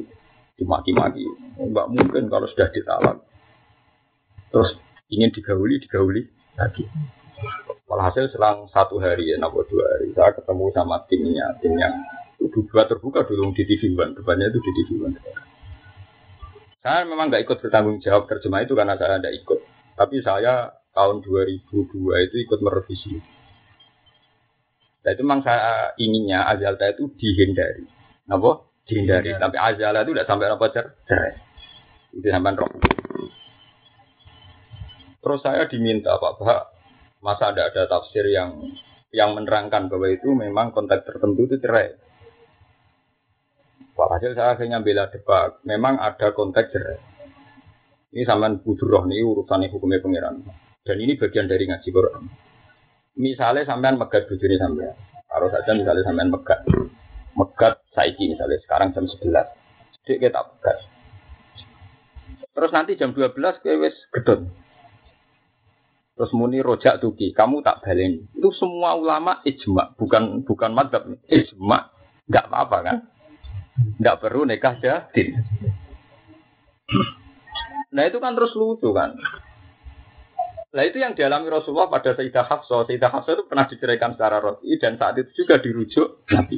dimaki-maki. 0.55 1.27
Enggak 1.59 1.91
mungkin 1.91 2.31
kalau 2.31 2.47
sudah 2.47 2.71
ditalak. 2.71 3.19
Terus 4.55 4.79
ingin 5.11 5.35
digauli, 5.35 5.83
digauli 5.83 6.23
lagi. 6.55 6.87
Walhasil 7.91 8.31
selang 8.31 8.71
satu 8.71 8.97
hari 9.03 9.29
ya, 9.29 9.37
nopo 9.37 9.67
dua 9.67 9.85
hari, 9.85 10.15
saya 10.15 10.31
ketemu 10.33 10.65
sama 10.71 11.03
timnya, 11.05 11.45
timnya 11.59 11.91
itu 12.47 12.59
dua 12.67 12.83
terbuka 12.85 13.23
dulu 13.23 13.55
di 13.55 13.63
TV 13.63 13.95
One, 13.95 14.15
depannya 14.17 14.51
itu 14.51 14.59
di 14.59 14.71
TV 14.83 14.89
One. 14.99 15.17
Saya 16.83 17.07
memang 17.07 17.31
nggak 17.31 17.47
ikut 17.47 17.57
bertanggung 17.63 18.03
jawab 18.03 18.27
terjemah 18.27 18.67
itu 18.67 18.75
karena 18.75 18.99
saya 18.99 19.15
tidak 19.19 19.39
ikut. 19.39 19.59
Tapi 19.95 20.19
saya 20.19 20.75
tahun 20.91 21.23
2002 21.23 22.27
itu 22.27 22.35
ikut 22.43 22.59
merevisi. 22.59 23.15
Nah 25.03 25.09
itu 25.11 25.21
memang 25.23 25.41
saya 25.47 25.95
inginnya 25.95 26.43
Azalta 26.43 26.91
itu 26.91 27.07
dihindari. 27.15 27.87
Apa? 28.27 28.67
Dihindari. 28.83 29.31
Ya. 29.31 29.39
Tapi 29.39 29.55
Azalta 29.55 30.03
itu 30.03 30.11
tidak 30.11 30.27
sampai 30.27 30.47
apa 30.51 30.65
cerai. 30.75 31.33
Itu 32.11 32.27
sampai 32.27 32.55
roh. 32.59 32.71
Terus 35.23 35.39
saya 35.39 35.63
diminta 35.71 36.19
Pak 36.19 36.35
Pak 36.35 36.61
Masa 37.23 37.55
ada 37.55 37.71
ada 37.71 37.87
tafsir 37.87 38.27
yang 38.27 38.59
yang 39.15 39.31
menerangkan 39.31 39.87
bahwa 39.87 40.11
itu 40.11 40.35
memang 40.35 40.75
konteks 40.75 41.07
tertentu 41.07 41.47
itu 41.47 41.55
cerai. 41.63 41.95
Walhasil 43.93 44.33
saya 44.33 44.57
akhirnya 44.57 44.81
bela 44.81 45.05
debat. 45.09 45.61
Memang 45.65 46.01
ada 46.01 46.33
konteks 46.33 46.69
cerai. 46.73 46.99
Ini 48.13 48.25
sampean 48.25 48.61
budur 48.61 48.89
roh 48.89 49.03
ini 49.09 49.21
urusan 49.25 49.69
hukumnya 49.73 50.01
pangeran. 50.01 50.45
Dan 50.85 50.97
ini 51.01 51.17
bagian 51.17 51.49
dari 51.49 51.65
ngaji 51.65 51.89
Quran. 51.89 52.23
Misalnya 53.17 53.65
sampean 53.65 53.97
megat 54.01 54.25
bujuni 54.25 54.57
sampean. 54.57 54.97
Kalau 55.29 55.47
saja 55.49 55.71
misalnya 55.73 56.05
sampean 56.05 56.29
megat. 56.33 56.61
Megat 57.33 57.81
saiki 57.93 58.29
misalnya 58.29 58.61
sekarang 58.65 58.93
jam 58.93 59.05
11. 59.05 59.29
Jadi 60.05 60.13
kita 60.21 60.41
megat. 60.41 60.77
Terus 62.53 62.71
nanti 62.73 62.97
jam 62.97 63.17
12 63.17 63.33
ke 63.65 63.73
wis 63.81 63.97
gedon. 64.13 64.49
Terus 66.13 66.29
muni 66.37 66.61
rojak 66.61 67.01
tuki, 67.01 67.33
kamu 67.33 67.65
tak 67.65 67.81
baleni. 67.81 68.21
Itu 68.37 68.53
semua 68.53 68.93
ulama 68.93 69.41
ijma, 69.41 69.97
bukan 69.97 70.45
bukan 70.45 70.71
madhab. 70.77 71.09
Ijma, 71.25 71.89
nggak 72.29 72.45
apa-apa 72.53 72.77
kan? 72.85 72.97
Nggak 73.97 74.19
perlu 74.21 74.45
nikah 74.45 74.77
jadid. 74.77 75.37
Nah 77.93 78.03
itu 78.09 78.17
kan 78.17 78.33
terus 78.33 78.53
lucu 78.57 78.89
kan. 78.93 79.13
Nah 80.73 80.83
itu 80.89 80.97
yang 80.97 81.13
dialami 81.13 81.53
Rasulullah 81.53 81.85
pada 81.85 82.17
Sayyidah 82.17 82.49
Hafsah. 82.49 82.89
Sayyidah 82.89 83.11
Hafsah 83.13 83.33
itu 83.37 83.45
pernah 83.45 83.69
diceraikan 83.69 84.17
secara 84.17 84.41
roti 84.41 84.73
dan 84.81 84.97
saat 84.97 85.21
itu 85.21 85.45
juga 85.45 85.61
dirujuk 85.61 86.25
Nabi. 86.33 86.57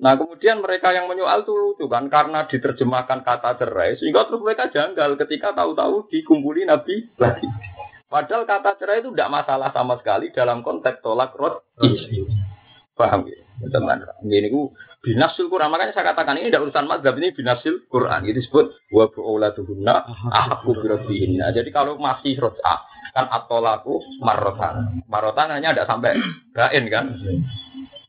Nah 0.00 0.16
kemudian 0.16 0.64
mereka 0.64 0.90
yang 0.90 1.06
menyoal 1.06 1.44
itu 1.44 1.52
lucu 1.52 1.84
kan 1.86 2.08
karena 2.08 2.48
diterjemahkan 2.48 3.20
kata 3.22 3.60
cerai 3.60 4.00
sehingga 4.00 4.26
terus 4.26 4.40
mereka 4.40 4.72
janggal 4.72 5.20
ketika 5.20 5.52
tahu-tahu 5.52 6.08
dikumpuli 6.08 6.64
Nabi 6.64 7.12
lagi. 7.20 7.46
Padahal 8.08 8.48
kata 8.48 8.80
cerai 8.80 9.04
itu 9.04 9.12
tidak 9.12 9.32
masalah 9.32 9.68
sama 9.70 10.00
sekali 10.00 10.32
dalam 10.32 10.64
konteks 10.64 11.04
tolak 11.04 11.36
rot. 11.36 11.60
Paham 12.94 13.26
ya? 13.26 13.38
Teman, 13.70 14.02
ini 14.26 14.50
ku 14.50 14.74
binasil 15.04 15.52
Quran. 15.52 15.68
Makanya 15.68 15.92
saya 15.92 16.16
katakan 16.16 16.40
ini 16.40 16.48
tidak 16.48 16.64
urusan 16.66 16.88
mazhab 16.88 17.14
ini 17.20 17.36
binasil 17.36 17.84
Quran. 17.92 18.24
Itu 18.24 18.40
disebut 18.40 18.66
wa 18.90 19.04
bu'ulatuhunna 19.12 19.94
aku 20.32 20.72
birabbihinna. 20.80 21.52
Jadi 21.52 21.68
kalau 21.68 22.00
masih 22.00 22.40
rot'a 22.40 22.88
kan 23.12 23.28
atolaku 23.30 24.00
marotan. 24.24 25.04
Marotan 25.06 25.52
hanya 25.52 25.76
tidak 25.76 25.86
sampai 25.86 26.16
bain 26.56 26.84
kan. 26.88 27.06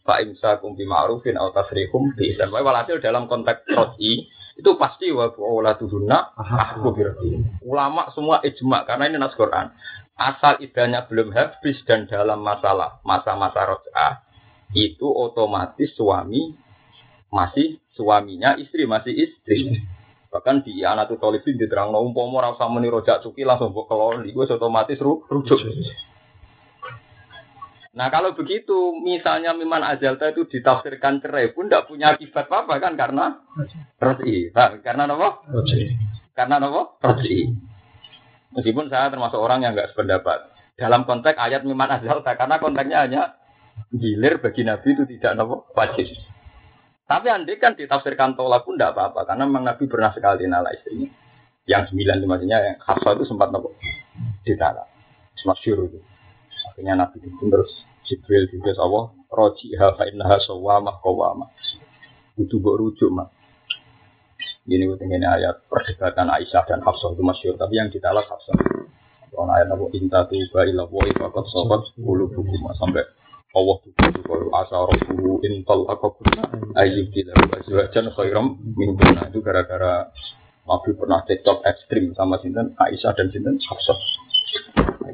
fa 0.06 0.22
imsakum 0.22 0.78
bi 0.78 0.86
ma'rufin 0.86 1.34
aw 1.36 1.52
tasrihum 1.52 2.16
bi 2.16 2.34
ihsan. 2.34 2.50
Walhasil 2.54 3.02
dalam 3.02 3.26
konteks 3.26 3.66
roti 3.74 4.30
itu 4.56 4.72
pasti 4.80 5.12
wa 5.12 5.34
tuhunna 5.76 6.38
ahku 6.40 6.94
birati. 6.96 7.62
Ulama 7.66 8.08
semua 8.16 8.40
ijma 8.46 8.88
karena 8.88 9.12
ini 9.12 9.18
nas 9.20 9.36
Quran. 9.36 9.74
Asal 10.16 10.64
idahnya 10.64 11.12
belum 11.12 11.36
habis 11.36 11.84
dan 11.84 12.08
dalam 12.08 12.40
masalah 12.40 13.04
masa-masa 13.04 13.68
roj'ah 13.68 14.24
itu 14.72 15.04
otomatis 15.04 15.92
suami 16.00 16.56
masih 17.36 17.84
suaminya 17.92 18.56
istri 18.56 18.88
masih 18.88 19.12
istri. 19.12 19.84
Bahkan 20.32 20.64
di 20.64 20.84
anak 20.84 21.12
tuh 21.12 21.20
tolibin 21.20 21.60
diterang 21.60 21.92
no 21.92 22.04
umpomo 22.04 22.40
rasa 22.40 22.68
meni 22.68 22.92
rojak 22.92 23.24
cuki 23.24 23.48
langsung 23.48 23.72
buat 23.72 23.88
kelon, 23.88 24.24
itu 24.28 24.40
otomatis 24.40 25.00
rujuk. 25.00 25.60
Nah 27.96 28.12
kalau 28.12 28.36
begitu, 28.36 28.92
misalnya 29.00 29.56
Miman 29.56 29.80
Ajalta 29.80 30.28
itu 30.28 30.44
ditafsirkan 30.44 31.24
cerai 31.24 31.56
pun 31.56 31.72
tidak 31.72 31.88
punya 31.88 32.12
akibat 32.12 32.52
apa 32.52 32.76
kan 32.76 33.00
karena 33.00 33.40
roti, 34.04 34.52
karena 34.52 35.08
apa? 35.08 35.48
Karena 36.36 36.60
apa? 36.60 37.00
Roti. 37.00 37.56
Meskipun 38.52 38.92
saya 38.92 39.08
termasuk 39.08 39.40
orang 39.40 39.64
yang 39.64 39.72
nggak 39.80 39.96
sependapat 39.96 40.44
dalam 40.76 41.08
konteks 41.08 41.40
ayat 41.40 41.64
Miman 41.64 41.88
Ajalta 41.88 42.36
karena 42.36 42.60
konteksnya 42.60 43.00
hanya 43.08 43.24
gilir 43.96 44.44
bagi 44.44 44.68
Nabi 44.68 44.88
itu 44.92 45.04
tidak 45.16 45.40
apa 45.40 45.56
wajib. 45.72 46.35
Tapi 47.06 47.28
andai 47.30 47.62
kan 47.62 47.78
ditafsirkan 47.78 48.34
tolak 48.34 48.66
pun 48.66 48.74
tidak 48.74 48.98
apa-apa 48.98 49.30
karena 49.30 49.46
memang 49.46 49.64
Nabi 49.70 49.86
pernah 49.86 50.10
sekali 50.10 50.50
nala 50.50 50.74
istrinya. 50.74 51.06
Yang 51.66 51.94
sembilan 51.94 52.16
itu 52.22 52.46
yang 52.50 52.78
Hafsah 52.82 53.14
itu 53.18 53.26
sempat 53.30 53.50
nopo 53.54 53.74
ditala. 54.42 54.86
Masyur 55.46 55.86
itu. 55.86 56.02
Akhirnya 56.74 56.98
Nabi 56.98 57.22
itu 57.22 57.46
terus 57.46 57.86
Jibril 58.06 58.50
juga 58.50 58.74
Allah 58.82 59.14
roji 59.30 59.74
hafa 59.78 60.10
innaha 60.10 60.42
sawamah 60.42 60.98
kawamah. 61.02 61.50
Itu 62.42 62.58
buat 62.58 62.82
rujuk 62.82 63.10
mah. 63.14 63.30
Ini 64.66 64.90
ini 64.90 65.26
ayat 65.30 65.70
perdebatan 65.70 66.26
Aisyah 66.26 66.66
dan 66.66 66.82
Hafsah 66.82 67.14
itu 67.14 67.22
masyur, 67.22 67.54
tapi 67.54 67.78
yang 67.78 67.94
ditalak 67.94 68.26
Hafsah. 68.26 68.58
Kalau 69.30 69.46
ayat 69.54 69.70
Nabi 69.70 69.94
inta 70.02 70.26
tuba 70.26 70.66
ila 70.66 70.90
wa 70.90 71.06
ifakat 71.06 71.46
sobat 71.54 71.86
bulu 72.02 72.34
buku 72.34 72.56
sampai 72.82 73.06
Allah 73.56 73.76
tuh 73.80 73.92
kalau 73.96 74.52
asa 74.52 74.76
rohku 74.84 75.40
intal 75.48 75.88
aku 75.88 76.20
ayyub 76.76 77.08
tidak 77.16 77.40
azwajan 77.56 78.12
khairam 78.12 78.60
min 78.76 79.00
itu 79.00 79.40
gara-gara 79.40 80.12
Nabi 80.66 80.98
pernah 80.98 81.22
cekcok 81.24 81.62
ekstrim 81.62 82.18
sama 82.18 82.42
Sinten 82.42 82.74
Aisyah 82.74 83.14
dan 83.14 83.30
Sinten 83.30 83.62
Hafsah. 83.62 84.00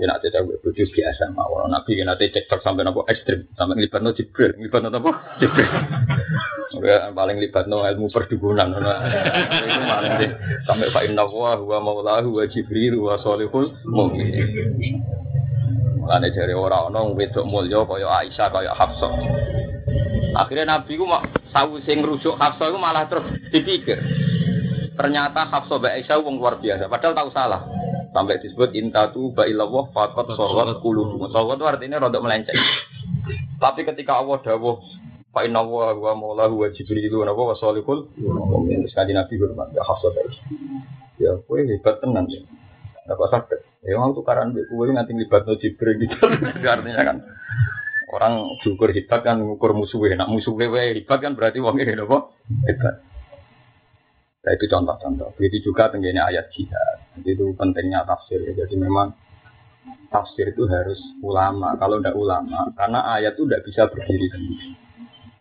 Nanti 0.02 0.34
saya 0.34 0.48
bujuk 0.48 0.90
biasa. 0.96 1.30
Nabi 1.68 2.00
nanti 2.08 2.32
cekcok 2.32 2.64
sampai 2.64 2.88
nopo 2.88 3.04
ekstrim, 3.06 3.52
sampai 3.54 3.84
libat 3.84 4.00
no 4.00 4.16
jibril, 4.16 4.56
libat 4.58 4.82
no 4.82 4.90
apa? 4.90 5.12
Jibril. 5.44 5.68
Paling 7.12 7.38
libat 7.44 7.68
no 7.68 7.84
ilmu 7.84 8.08
perdukunan. 8.08 8.72
Itu 8.72 9.80
paling 9.86 10.14
deh 10.24 10.32
sampai 10.64 10.88
Pak 10.90 11.04
Inna 11.12 11.28
wa 11.28 11.60
huwa 11.60 11.78
maulahu 11.84 12.40
wa 12.40 12.48
jibril 12.48 13.04
wa 13.04 13.20
mungkin. 13.92 14.32
Mulane 16.02 16.34
dari 16.34 16.58
orang-orang 16.58 17.14
wedok 17.14 17.46
mulya 17.46 17.86
kaya 17.86 18.10
Aisyah 18.26 18.48
kaya 18.50 18.74
Hafsah. 18.74 19.14
Akhirnya 20.34 20.66
Nabi 20.66 20.98
ku 20.98 21.06
mak 21.06 21.30
sawise 21.54 21.94
ngrujuk 21.94 22.42
Hafsah 22.42 22.74
itu 22.74 22.80
malah 22.82 23.06
terus 23.06 23.30
dipikir. 23.54 24.02
Ternyata 24.98 25.46
Hafsah 25.46 25.78
Mbak 25.78 25.94
Aisyah 26.02 26.18
wong 26.26 26.42
luar 26.42 26.58
biasa, 26.58 26.90
padahal 26.90 27.14
tahu 27.14 27.30
salah. 27.30 27.62
Sampai 28.12 28.44
disebut 28.44 28.76
intatu 28.76 29.32
ba'ilawah 29.32 29.94
fakot 29.96 30.36
sorot 30.36 30.84
kulu. 30.84 31.16
Sorot 31.32 31.56
itu 31.56 31.66
artinya 31.70 32.02
rodok 32.02 32.28
melenceng. 32.28 32.60
Tapi 33.56 33.88
ketika 33.88 34.20
Allah 34.20 34.42
dawuh 34.44 34.84
Pak 35.32 35.48
Inna 35.48 35.64
wa 35.64 35.96
wa 35.96 36.12
maula 36.12 36.52
wa 36.52 36.68
jibril 36.76 37.08
wa 37.08 37.32
wa 37.32 37.56
salihul 37.56 38.12
sekali 38.92 39.16
Nabi 39.16 39.40
hormat 39.40 39.72
ya 39.72 39.80
hafsah 39.88 40.12
Ya 41.16 41.40
kowe 41.48 41.56
hebat 41.56 42.04
tenan 42.04 42.28
ya. 42.28 42.44
Apa 43.08 43.32
sakit? 43.32 43.71
Ya 43.82 43.98
mau 43.98 44.14
tukaran 44.14 44.54
mbek 44.54 44.70
kowe 44.70 44.86
nganti 44.86 45.18
libat 45.18 45.50
no 45.50 45.58
jibril 45.58 45.98
gitu. 45.98 46.14
Artinya 46.74 47.02
kan 47.02 47.18
orang 48.14 48.34
diukur 48.62 48.94
hebat 48.94 49.26
kan 49.26 49.42
ngukur 49.42 49.74
musuhnya. 49.74 50.22
Nak 50.22 50.30
musuhnya 50.30 50.94
hebat 50.94 51.18
kan 51.18 51.34
berarti 51.34 51.58
wongnya 51.58 51.98
apa? 51.98 52.18
Hebat. 52.70 52.96
Nah 54.42 54.52
itu 54.58 54.66
contoh-contoh. 54.70 55.30
Begitu 55.38 55.74
juga 55.74 55.90
tenggine 55.90 56.22
ayat 56.22 56.50
jihad. 56.54 56.98
Jadi 57.18 57.30
itu 57.38 57.46
pentingnya 57.58 58.06
tafsir. 58.06 58.42
Ya. 58.42 58.66
Jadi 58.66 58.78
memang 58.78 59.14
tafsir 60.10 60.50
itu 60.50 60.66
harus 60.70 60.98
ulama. 61.22 61.78
Kalau 61.78 62.02
tidak 62.02 62.18
ulama, 62.18 62.74
karena 62.74 63.06
ayat 63.18 63.38
itu 63.38 63.46
tidak 63.46 63.66
bisa 63.66 63.82
berdiri 63.90 64.28
sendiri. 64.30 64.70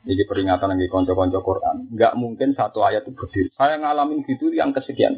Jadi 0.01 0.23
peringatan 0.25 0.69
lagi 0.77 0.89
konco-konco 0.89 1.41
Quran. 1.45 1.93
Nggak 1.93 2.13
mungkin 2.17 2.57
satu 2.57 2.81
ayat 2.85 3.05
itu 3.05 3.13
berdiri. 3.13 3.49
Saya 3.57 3.77
ngalamin 3.81 4.25
gitu 4.25 4.49
yang 4.53 4.73
kesekian 4.73 5.17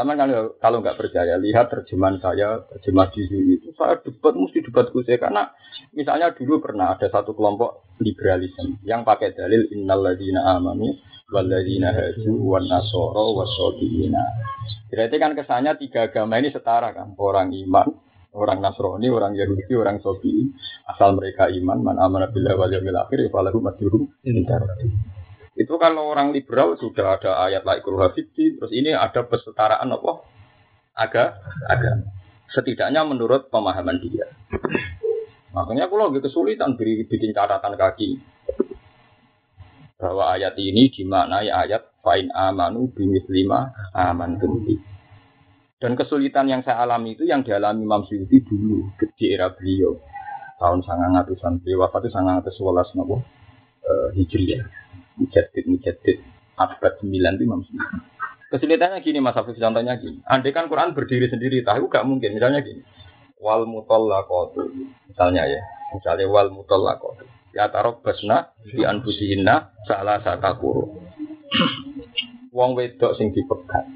Sama 0.00 0.16
kalau 0.16 0.56
kalau 0.56 0.80
nggak 0.80 0.96
percaya, 0.96 1.36
lihat 1.36 1.68
terjemahan 1.68 2.16
saya, 2.24 2.64
terjemah 2.72 3.12
di 3.12 3.20
sini 3.20 3.60
itu 3.60 3.68
saya 3.76 4.00
debat 4.00 4.32
mesti 4.32 4.64
debat 4.64 4.88
saya 4.88 5.20
karena 5.20 5.52
misalnya 5.92 6.32
dulu 6.32 6.56
pernah 6.56 6.96
ada 6.96 7.04
satu 7.12 7.36
kelompok 7.36 8.00
liberalisme 8.00 8.80
yang 8.88 9.04
pakai 9.04 9.36
dalil 9.36 9.68
innalladzina 9.68 10.56
amanu 10.56 10.96
waladina 11.28 11.92
haju 11.92 12.32
wan 12.32 12.64
nasoro 12.64 13.44
wasobina. 13.44 14.24
Berarti 14.88 15.16
kan 15.20 15.36
kesannya 15.36 15.76
tiga 15.76 16.08
agama 16.08 16.40
ini 16.40 16.48
setara 16.48 16.96
kan, 16.96 17.12
orang 17.20 17.52
iman, 17.52 17.92
orang 18.32 18.64
Nasrani, 18.64 19.12
orang 19.12 19.36
Yahudi, 19.36 19.76
orang 19.76 20.00
Sobi. 20.00 20.48
Asal 20.88 21.12
mereka 21.12 21.52
iman, 21.52 21.84
man 21.84 22.00
amanah 22.00 22.32
billah 22.32 22.56
wal 22.56 22.72
yawmil 22.72 22.96
akhir, 23.04 23.28
falahu 23.28 23.60
majruhum 23.60 24.08
Itu 25.60 25.76
kalau 25.76 26.08
orang 26.08 26.32
liberal 26.32 26.80
sudah 26.80 27.20
ada 27.20 27.36
ayat 27.44 27.68
la 27.68 27.76
ikruha 27.76 28.16
terus 28.16 28.72
ini 28.72 28.96
ada 28.96 29.28
kesetaraan 29.28 29.92
apa? 29.92 30.24
Agak, 30.96 31.36
agak. 31.68 32.08
Setidaknya 32.48 33.04
menurut 33.04 33.52
pemahaman 33.52 34.00
dia. 34.00 34.24
Makanya 35.52 35.92
kalau 35.92 36.08
lagi 36.08 36.24
kesulitan 36.24 36.80
bikin 36.80 37.36
catatan 37.36 37.76
kaki 37.76 38.16
bahwa 40.00 40.32
ayat 40.32 40.56
ini 40.56 40.88
dimaknai 40.88 41.52
ayat 41.52 41.92
fa'in 42.00 42.32
amanu 42.32 42.88
bimis 42.88 43.28
lima 43.28 43.68
aman 43.92 44.40
tumbi. 44.40 44.80
Dan 45.76 45.92
kesulitan 45.92 46.48
yang 46.48 46.64
saya 46.64 46.88
alami 46.88 47.20
itu 47.20 47.28
yang 47.28 47.44
dialami 47.44 47.84
Imam 47.84 48.04
Syuuti 48.08 48.40
dulu 48.40 48.96
di 48.96 49.24
era 49.28 49.52
beliau 49.52 50.00
tahun 50.60 50.84
sangat 50.84 51.24
ratusan 51.24 51.64
beliau 51.64 51.88
wafat 51.88 52.08
itu 52.08 52.12
sangat 52.12 52.44
ratus 52.44 52.92
nopo 52.92 53.24
uh, 53.84 54.08
hijriah 54.12 54.79
mujadid 55.20 55.64
mujadid 55.68 56.18
abad 56.56 56.92
sembilan 56.98 57.32
itu 57.36 57.42
Imam 57.44 57.60
Syuuti. 57.62 57.98
Kesulitannya 58.50 58.98
gini 59.06 59.22
Mas 59.22 59.38
Afif 59.38 59.54
contohnya 59.54 59.94
gini. 60.00 60.18
Andai 60.26 60.50
kan 60.50 60.66
Quran 60.66 60.90
berdiri 60.90 61.30
sendiri 61.30 61.62
tahu 61.62 61.86
gak 61.86 62.02
mungkin 62.02 62.34
misalnya 62.34 62.66
gini. 62.66 62.82
Wal 63.38 63.62
mutallaqatu 63.68 64.74
misalnya 65.06 65.46
ya. 65.46 65.62
Misalnya 65.94 66.26
wal 66.26 66.50
mutallaqatu 66.50 67.30
ya 67.54 67.70
taruh 67.70 67.98
basna 68.02 68.54
di 68.66 68.82
anfusihinna 68.82 69.86
salah 69.86 70.18
saka 70.22 70.58
kuru. 70.58 70.98
Wong 72.50 72.74
wedok 72.74 73.14
sing 73.14 73.30
dipegat 73.30 73.86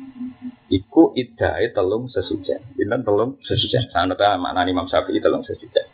iku 0.70 1.10
iddae 1.18 1.74
telung 1.74 2.06
sesujen. 2.06 2.62
Pinten 2.78 3.02
telung 3.02 3.42
sesujen. 3.42 3.90
Sanad 3.90 4.18
ta 4.18 4.38
maknane 4.38 4.70
Imam 4.70 4.87
Syafi'i 4.87 5.18
telung 5.18 5.42
sesujen. 5.42 5.87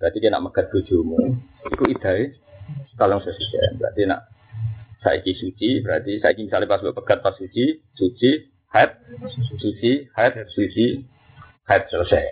Berarti 0.00 0.16
dia 0.16 0.32
nak 0.32 0.48
megat 0.48 0.72
bojomu 0.72 1.20
iku 1.68 1.84
iddae 1.84 2.32
telung 2.96 3.20
sesujen. 3.20 3.76
Berarti 3.76 4.08
nak 4.08 4.29
saiki 5.00 5.32
suci, 5.36 5.80
berarti 5.80 6.20
saiki 6.20 6.46
misalnya 6.46 6.68
pas 6.68 6.84
pegat 6.84 7.18
pas 7.24 7.34
suci, 7.36 7.80
suci, 7.96 8.30
haid, 8.70 8.90
suci, 9.58 10.06
haid, 10.12 10.34
suci, 10.52 10.86
haid 11.66 11.82
selesai. 11.88 12.24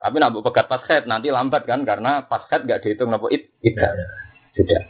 Tapi 0.00 0.16
nak 0.16 0.32
pegat 0.40 0.66
pas 0.66 0.80
head 0.88 1.04
nanti 1.04 1.28
lambat 1.28 1.68
kan 1.68 1.84
karena 1.84 2.24
pas 2.24 2.48
head 2.48 2.64
gak 2.64 2.80
dihitung 2.80 3.12
nopo 3.12 3.28
it 3.28 3.52
tidak. 3.60 3.92
Sudah. 4.56 4.82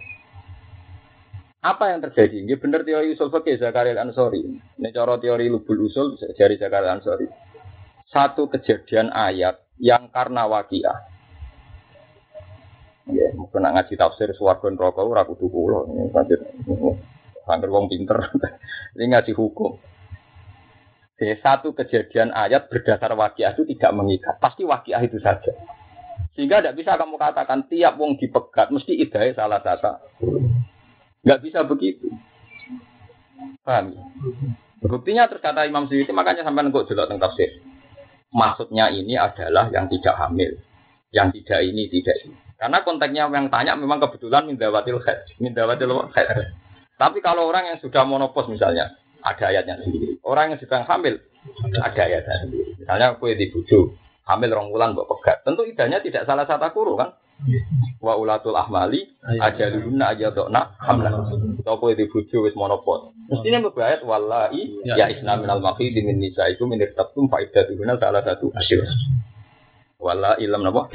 Apa 1.61 1.92
yang 1.92 2.00
terjadi? 2.00 2.40
Ini 2.40 2.56
benar 2.56 2.88
teori 2.88 3.12
usul 3.12 3.28
fikih 3.28 3.61
Zakaria 3.61 4.00
Ansori. 4.00 4.40
Ini 4.40 4.88
cara 4.96 5.20
teori 5.20 5.44
lubul 5.52 5.85
usul 5.85 6.16
dari 6.16 6.56
Zakaria 6.56 6.96
Ansori. 6.96 7.28
Satu 8.09 8.48
kejadian 8.48 9.12
ayat 9.12 9.61
yang 9.76 10.09
karena 10.09 10.48
wakiah. 10.48 11.04
Ya, 13.08 13.32
mungkin 13.32 13.64
ngaji 13.64 13.96
tafsir 13.96 14.28
suwargo 14.36 14.68
neraka 14.68 15.00
ora 15.00 15.24
kudu 15.24 15.48
kula. 15.48 15.88
Ini 15.88 16.12
pancen 16.12 16.40
Angger 17.50 17.70
wong 17.72 17.90
pinter. 17.90 18.18
Ini 18.94 19.04
ngaji 19.10 19.32
hukum. 19.34 19.74
Jadi 21.20 21.36
satu 21.44 21.76
kejadian 21.76 22.32
ayat 22.32 22.72
berdasar 22.72 23.12
wakiah 23.12 23.52
itu 23.52 23.68
tidak 23.68 23.92
mengikat. 23.92 24.40
Pasti 24.40 24.64
wakiah 24.64 25.04
itu 25.04 25.20
saja. 25.20 25.52
Sehingga 26.32 26.64
tidak 26.64 26.80
bisa 26.80 26.96
kamu 26.96 27.20
katakan 27.20 27.68
tiap 27.68 28.00
wong 28.00 28.16
dipegat 28.16 28.72
mesti 28.72 28.96
idai 28.96 29.36
salah 29.36 29.60
satu. 29.60 30.00
Nggak 31.20 31.40
bisa 31.44 31.60
begitu. 31.68 32.08
Paham? 33.60 33.92
Buktinya 34.80 35.28
terkata 35.28 35.68
Imam 35.68 35.84
Suyuti 35.84 36.08
makanya 36.16 36.40
sampai 36.40 36.64
nengkok 36.64 36.88
jelok 36.88 37.12
tentang 37.12 37.28
tafsir. 37.28 37.60
Maksudnya 38.32 38.88
ini 38.88 39.20
adalah 39.20 39.68
yang 39.68 39.92
tidak 39.92 40.16
hamil. 40.16 40.56
Yang 41.12 41.42
tidak 41.42 41.60
ini, 41.68 41.84
tidak 41.92 42.16
ini. 42.24 42.38
Karena 42.61 42.85
konteksnya 42.85 43.25
yang 43.33 43.49
tanya 43.49 43.73
memang 43.73 44.05
kebetulan 44.05 44.44
mindawatil 44.44 45.01
khair, 45.01 45.25
mindawatil 45.40 46.12
khair. 46.12 46.53
Tapi 47.01 47.25
kalau 47.25 47.49
orang 47.49 47.73
yang 47.73 47.79
sudah 47.81 48.05
monopos 48.05 48.53
misalnya, 48.53 49.01
ada 49.25 49.49
ayatnya 49.49 49.81
sendiri. 49.81 50.20
Orang 50.20 50.53
yang 50.53 50.61
sedang 50.61 50.85
hamil, 50.85 51.16
ada 51.81 52.01
ayatnya 52.05 52.37
sendiri. 52.44 52.77
Misalnya 52.77 53.16
kue 53.16 53.33
di 53.33 53.49
buju, 53.49 53.96
hamil 54.29 54.53
rong 54.53 54.68
bulan 54.77 54.92
buat 54.92 55.09
pegat. 55.09 55.40
Tentu 55.49 55.64
idahnya 55.64 56.05
tidak 56.05 56.29
salah 56.29 56.44
satu 56.44 56.68
kuru 56.77 57.01
kan? 57.01 57.16
Wa 58.05 58.20
ulatul 58.20 58.53
ahmali 58.53 59.09
aja 59.25 59.73
ajaluna 59.73 60.12
aja 60.12 60.29
dokna 60.29 60.77
hamlan. 60.77 61.33
Atau 61.64 61.81
kue 61.81 61.96
di 61.96 62.05
buju 62.12 62.44
wis 62.44 62.53
monopos. 62.53 63.16
Mestinya 63.33 63.64
berbahaya 63.64 64.05
wallahi 64.05 64.85
ya, 64.85 65.01
ya 65.01 65.07
isna 65.09 65.40
minal 65.40 65.64
di 65.81 66.01
min 66.05 66.20
nisa 66.20 66.44
itu 66.53 66.68
minir 66.68 66.92
tabtum 66.92 67.33
faidatuhuna 67.33 67.96
salah 67.96 68.20
satu 68.20 68.53
asyir. 68.53 68.85
Wallahi 69.96 70.44
ilam 70.44 70.61
napa? 70.61 70.92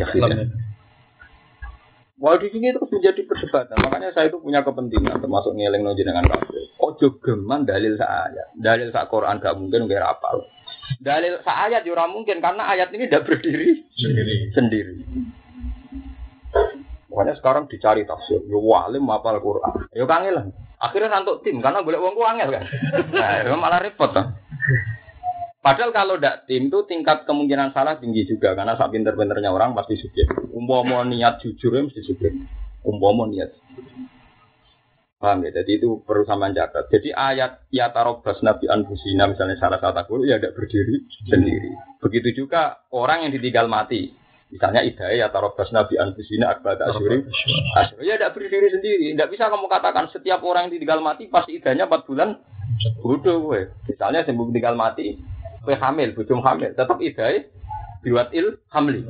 Wah 2.15 2.39
di 2.39 2.47
sini 2.47 2.71
terus 2.71 2.87
menjadi 2.87 3.27
perdebatan. 3.27 3.75
Makanya 3.75 4.15
saya 4.15 4.31
itu 4.31 4.39
punya 4.39 4.63
kepentingan 4.63 5.19
termasuk 5.19 5.51
ngeleng 5.51 5.83
dengan 5.91 6.23
kafir. 6.31 6.71
Ojo 6.79 7.19
geman 7.19 7.67
dalil 7.67 7.99
ayat. 7.99 8.55
Dalil 8.55 8.87
sa 8.95 9.11
Quran 9.11 9.43
gak 9.43 9.59
mungkin 9.59 9.83
nggak 9.83 9.99
rapal. 9.99 10.47
Dalil 11.03 11.43
sa 11.43 11.67
ayat 11.67 11.83
juga 11.83 12.07
ya 12.07 12.07
mungkin 12.07 12.39
karena 12.39 12.71
ayat 12.71 12.93
ini 12.95 13.11
tidak 13.11 13.27
berdiri 13.27 13.83
sendiri. 13.99 14.35
sendiri. 14.55 14.95
Makanya 17.11 17.35
sekarang 17.35 17.67
dicari 17.67 18.07
tafsir. 18.07 18.39
Yo 18.47 18.63
walim 18.63 19.11
al 19.11 19.19
Quran. 19.19 19.91
Yo 19.91 20.07
kangen 20.07 20.55
Akhirnya 20.75 21.19
nantuk 21.19 21.43
tim 21.43 21.63
karena 21.63 21.83
boleh 21.83 21.99
uang 21.99 22.15
angel 22.15 22.49
kan. 22.51 22.63
Nah, 23.15 23.55
malah 23.59 23.79
repot 23.79 24.11
kan. 24.11 24.35
Padahal 25.65 25.89
kalau 25.89 26.21
tidak 26.21 26.45
tim 26.45 26.69
itu 26.69 26.85
tingkat 26.85 27.25
kemungkinan 27.25 27.73
salah 27.73 27.97
tinggi 27.97 28.21
juga 28.29 28.53
karena 28.53 28.77
saat 28.77 28.93
pinter-pinternya 28.93 29.49
orang 29.49 29.73
pasti 29.73 29.97
subjektif. 29.97 30.45
Umpama 30.53 31.01
niat 31.01 31.41
jujur 31.41 31.73
ya 31.73 31.81
mesti 31.81 32.05
subjektif. 32.05 32.45
Umpama 32.85 33.25
niat. 33.25 33.49
Paham 35.17 35.41
ya? 35.41 35.49
Jadi 35.57 35.81
itu 35.81 36.05
perlu 36.05 36.21
sama 36.21 36.53
catat. 36.53 36.85
Jadi 36.93 37.09
ayat 37.09 37.65
ya 37.73 37.89
tarobas 37.89 38.45
nabi 38.45 38.69
anfusina 38.69 39.25
misalnya 39.25 39.57
salah 39.57 39.81
satu 39.81 40.05
guru 40.05 40.29
ya 40.29 40.37
tidak 40.37 40.53
berdiri 40.53 41.01
sendiri. 41.33 41.73
Begitu 41.97 42.45
juga 42.45 42.85
orang 42.93 43.25
yang 43.25 43.33
ditinggal 43.33 43.65
mati. 43.65 44.13
Misalnya 44.53 44.85
idaya 44.85 45.17
ya 45.17 45.27
tarobas 45.33 45.73
nabi 45.73 45.97
anfusina 45.97 46.53
akbar 46.53 46.77
asyuri. 46.77 47.25
Ya 48.05 48.21
tidak 48.21 48.37
berdiri 48.37 48.69
sendiri. 48.69 49.17
Tidak 49.17 49.33
bisa 49.33 49.49
kamu 49.49 49.65
katakan 49.65 50.13
setiap 50.13 50.45
orang 50.45 50.69
yang 50.69 50.77
ditinggal 50.77 51.01
mati 51.01 51.25
pasti 51.25 51.57
idahnya 51.57 51.89
4 51.89 52.05
bulan. 52.05 52.37
Bodoh 53.01 53.49
gue. 53.49 53.73
Misalnya 53.89 54.21
sembuh 54.29 54.51
tinggal 54.53 54.77
mati, 54.77 55.15
Kue 55.65 55.73
hamil, 55.73 56.13
bujum 56.13 56.45
hamil, 56.45 56.77
tetap 56.77 57.01
idai 57.01 57.49
biwat 58.05 58.29
il 58.37 58.61
hamli. 58.69 59.01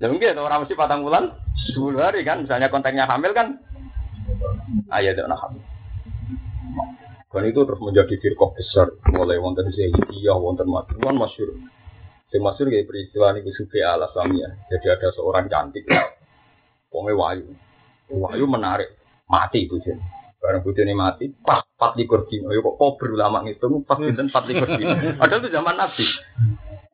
Ya 0.00 0.08
mungkin 0.08 0.40
orang 0.40 0.64
mesti 0.64 0.72
patang 0.72 1.04
bulan, 1.04 1.36
sepuluh 1.68 2.00
hari 2.00 2.24
kan, 2.24 2.48
misalnya 2.48 2.72
kontennya 2.72 3.04
hamil 3.04 3.36
kan, 3.36 3.60
ayat 4.88 5.20
itu 5.20 5.28
hamil. 5.28 5.60
Dan 7.30 7.42
itu 7.46 7.60
terus 7.62 7.78
menjadi 7.84 8.14
firqah 8.16 8.50
besar, 8.56 8.88
mulai 9.12 9.36
wonten 9.36 9.68
Zaidiyah, 9.68 10.34
wonten 10.40 10.66
Madhuan 10.66 11.14
masyur. 11.14 11.54
Yang 12.32 12.42
masyur 12.42 12.66
kayak 12.72 12.88
peristiwa 12.88 13.36
ini 13.36 13.52
Sufi 13.52 13.78
ala 13.84 14.08
ya. 14.34 14.48
Jadi 14.72 14.86
ada 14.88 15.12
seorang 15.12 15.46
cantik, 15.46 15.84
pokoknya 16.88 17.14
wayu. 17.14 17.46
Wayu 18.10 18.44
menarik, 18.48 18.96
mati 19.28 19.68
itu 19.68 19.78
jadi. 19.78 20.19
Barang 20.40 20.64
ini 20.64 20.96
mati, 20.96 21.28
pas 21.44 21.60
empat 21.60 22.00
likur 22.00 22.24
dino. 22.24 22.48
Yuk 22.48 22.64
kok 22.64 22.74
kok 22.80 22.92
berulama 22.96 23.44
ngitung 23.44 23.84
pas 23.84 24.00
binten 24.00 24.32
empat 24.32 24.44
likur 24.48 24.68
dino. 24.72 25.20
Padahal 25.20 25.40
itu 25.44 25.48
zaman 25.52 25.76
Nabi. 25.76 26.06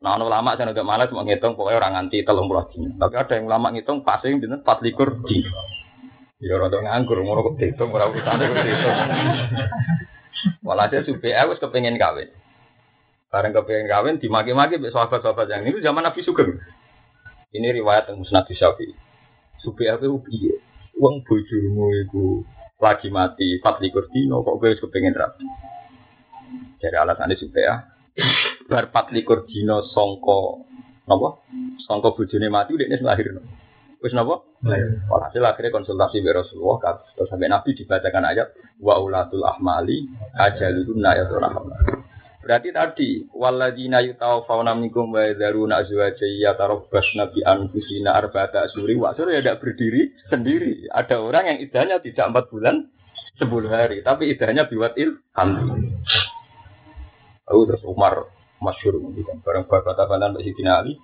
Nah, 0.03 0.19
ulama 0.19 0.59
saya 0.59 0.75
agak 0.75 0.83
malas 0.83 1.09
mau 1.15 1.23
ngitung 1.23 1.55
pokoknya 1.55 1.79
orang 1.79 1.95
anti 1.95 2.27
telung 2.27 2.51
puluh 2.51 2.67
dino. 2.75 2.99
Tapi 2.99 3.15
ada 3.15 3.33
yang 3.39 3.47
ulama 3.47 3.71
ngitung 3.71 4.03
pasing 4.03 4.43
binten 4.43 4.59
empat 4.59 4.83
likur 4.83 5.23
dino. 5.23 5.55
Ya 6.43 6.59
rada 6.59 6.77
nganggur, 6.77 7.23
ngono 7.23 7.41
kok 7.49 7.55
dihitung 7.57 7.89
ora 7.95 8.11
kok 8.11 8.19
dihitung. 8.21 8.97
Walhasil 10.61 11.07
supe 11.07 11.31
aku 11.31 11.57
kepengen 11.57 11.95
kawin. 11.95 12.29
Bareng 13.31 13.55
kepengen 13.55 13.87
kawin 13.87 14.15
dimaki-maki 14.19 14.75
mbek 14.75 14.91
sahabat-sahabat 14.91 15.47
yang 15.49 15.63
ini 15.65 15.79
zaman 15.79 16.03
Nabi 16.03 16.19
Sugeng. 16.21 16.61
Ini 17.55 17.73
riwayat 17.79 18.11
yang 18.11 18.19
Musnad 18.19 18.43
Syafi'i. 18.43 18.91
Aku 19.63 20.19
piye? 20.27 20.59
Wong 20.99 21.25
bojomu 21.25 21.89
iku 22.05 22.43
lagi 22.77 23.09
mati 23.09 23.57
empat 23.57 23.81
likur 23.81 24.05
dino 24.13 24.45
kok 24.45 24.57
gue 24.61 24.77
kepengen 24.77 25.17
rapi? 25.17 25.45
Jadi 26.77 26.95
alasan 26.95 27.33
ini 27.33 27.41
supaya 27.41 27.73
bar 28.69 28.93
empat 28.93 29.09
likur 29.13 29.49
dino 29.49 29.81
songko 29.89 30.65
nopo 31.09 31.41
songko 31.89 32.13
bujune 32.13 32.47
mati 32.53 32.77
udah 32.77 32.85
ini 32.85 33.01
lahir 33.01 33.33
no. 33.33 33.41
Wis 33.97 34.13
nopo 34.13 34.61
walhasil 35.09 35.41
akhirnya 35.41 35.73
konsultasi 35.73 36.21
be 36.21 36.29
Rasulullah 36.33 37.01
terus 37.17 37.29
sampai 37.29 37.49
Nabi 37.49 37.73
dibacakan 37.73 38.29
ayat 38.29 38.47
wa 38.81 39.01
ulatul 39.01 39.45
ahmali 39.45 40.05
ajalun 40.37 41.01
ayatul 41.01 41.41
rahmat 41.41 42.05
Berarti 42.47 42.71
tadi 42.71 43.09
waladina 43.35 43.99
yutawaffawna 43.99 44.71
minkum 44.79 45.11
wa 45.11 45.19
yadharuna 45.19 45.83
azwaja 45.83 46.23
yatarabbasna 46.23 47.27
bi 47.35 47.43
anfusina 47.43 48.15
arba'ata 48.15 48.71
asyuri 48.71 48.95
wa 48.95 49.11
ya 49.11 49.43
tidak 49.43 49.59
berdiri 49.59 50.15
sendiri. 50.31 50.87
Ada 50.87 51.19
orang 51.19 51.43
yang 51.51 51.57
idahnya 51.59 51.99
tidak 51.99 52.31
empat 52.31 52.47
bulan 52.47 52.87
sepuluh 53.35 53.67
hari, 53.67 53.99
tapi 53.99 54.31
idahnya 54.31 54.63
biwatil 54.63 55.19
hamdi. 55.35 55.91
Lalu 57.51 57.61
terus 57.67 57.83
Umar 57.83 58.31
masyur 58.63 58.95
kan 58.95 59.43
barang 59.43 59.67
berkata 59.67 60.07
banan 60.07 60.31
Mbak 60.31 60.47
Sidina 60.47 60.79
Ali, 60.79 60.95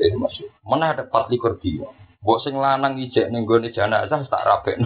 jadi 0.00 0.16
masyur. 0.16 0.48
Mana 0.64 0.96
ada 0.96 1.04
empat 1.04 1.28
likur 1.28 1.60
dia? 1.60 1.84
Bok 2.28 2.44
sing 2.44 2.60
lanang 2.60 3.00
ijek 3.00 3.32
ning 3.32 3.48
gone 3.48 3.72
jenazah 3.72 4.20
tak 4.28 4.44
rabekno. 4.44 4.84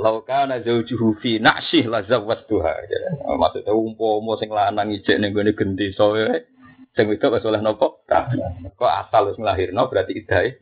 Laukana 0.00 0.56
zaujuhu 0.64 1.20
fi 1.20 1.36
naksih 1.36 1.84
la 1.92 2.00
zawwatuha. 2.00 2.88
Maksudnya 3.36 3.76
umpama 3.76 4.40
sing 4.40 4.48
lanang 4.48 4.96
ijek 4.96 5.20
ning 5.20 5.36
gone 5.36 5.52
genti 5.52 5.92
sowe 5.92 6.24
sing 6.96 7.04
wedok 7.04 7.36
wis 7.36 7.44
oleh 7.44 7.60
napa? 7.60 8.00
Kok 8.80 8.92
asal 9.04 9.28
wis 9.28 9.36
nglahirno 9.36 9.92
berarti 9.92 10.16
idahe. 10.16 10.56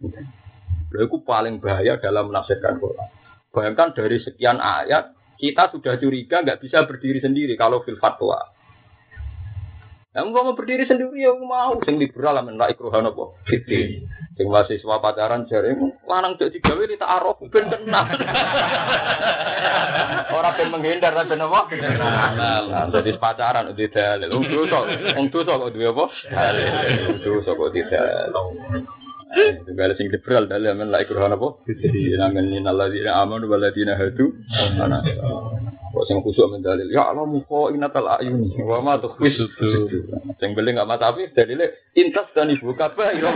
Lha 0.90 1.06
iku 1.06 1.22
paling 1.22 1.62
bahaya 1.62 2.02
dalam 2.02 2.34
menafsirkan 2.34 2.82
Quran. 2.82 3.14
Bayangkan 3.54 3.94
dari 3.94 4.26
sekian 4.26 4.58
ayat 4.58 5.14
kita 5.38 5.70
sudah 5.70 6.02
curiga 6.02 6.42
nggak 6.42 6.58
bisa 6.66 6.82
berdiri 6.82 7.22
sendiri 7.22 7.54
kalau 7.54 7.86
fil 7.86 8.02
fatwa. 8.02 8.55
Yang 10.16 10.32
mau 10.32 10.56
berdiri 10.56 10.88
sendiri 10.88 11.28
ya 11.28 11.36
mau, 11.36 11.76
sing 11.84 12.00
liberal 12.00 12.40
lah 12.40 12.42
menolak 12.42 12.72
ikruhan 12.72 13.04
apa? 13.04 13.36
Fitri. 13.44 14.00
Sing 14.40 14.48
mahasiswa 14.48 14.96
pacaran 15.04 15.44
jare 15.44 15.76
lanang 16.08 16.40
cek 16.40 16.56
digawe 16.56 16.88
ni 16.88 16.96
tak 16.96 17.20
arep 17.20 17.36
ben 17.52 17.68
kenal. 17.68 18.08
Ora 20.40 20.56
ben 20.56 20.72
menghindar 20.72 21.12
ta? 21.12 21.28
Kenal. 21.28 22.64
Dadi 22.96 23.12
pacaran 23.20 23.76
udah 23.76 23.88
dalil. 23.92 24.32
Wong 24.32 24.48
dosa, 24.48 24.88
wong 25.20 25.28
dosa 25.28 25.52
kok 25.52 25.76
apa? 25.76 26.04
Dalil. 26.32 26.64
Sing 30.00 30.08
liberal 30.08 30.48
dalam 30.48 30.80
men 30.80 30.88
la 30.88 31.04
ikruhan 31.04 31.36
apa? 31.36 31.60
Fitri. 31.68 32.16
Nang 32.16 32.32
ngene 32.32 32.64
alladzina 32.64 33.20
amanu 33.20 33.52
wal 33.52 33.60
ladzina. 33.60 34.00
Ana. 34.80 35.04
Kok 35.96 36.04
sing 36.04 36.20
kusuk 36.20 36.52
mendalil, 36.52 36.92
ya 36.92 37.08
Allah 37.08 37.24
muka 37.24 37.72
inatal 37.72 38.04
ayuni, 38.20 38.52
wa 38.60 38.84
ma 38.84 39.00
tukhfis 39.00 39.40
Sing 40.36 40.52
beli 40.52 40.76
enggak 40.76 40.84
mata 40.84 41.08
api 41.08 41.32
dalile 41.32 41.88
intas 41.96 42.28
dan 42.36 42.52
ibu 42.52 42.76
kabeh 42.76 43.16
ira. 43.16 43.32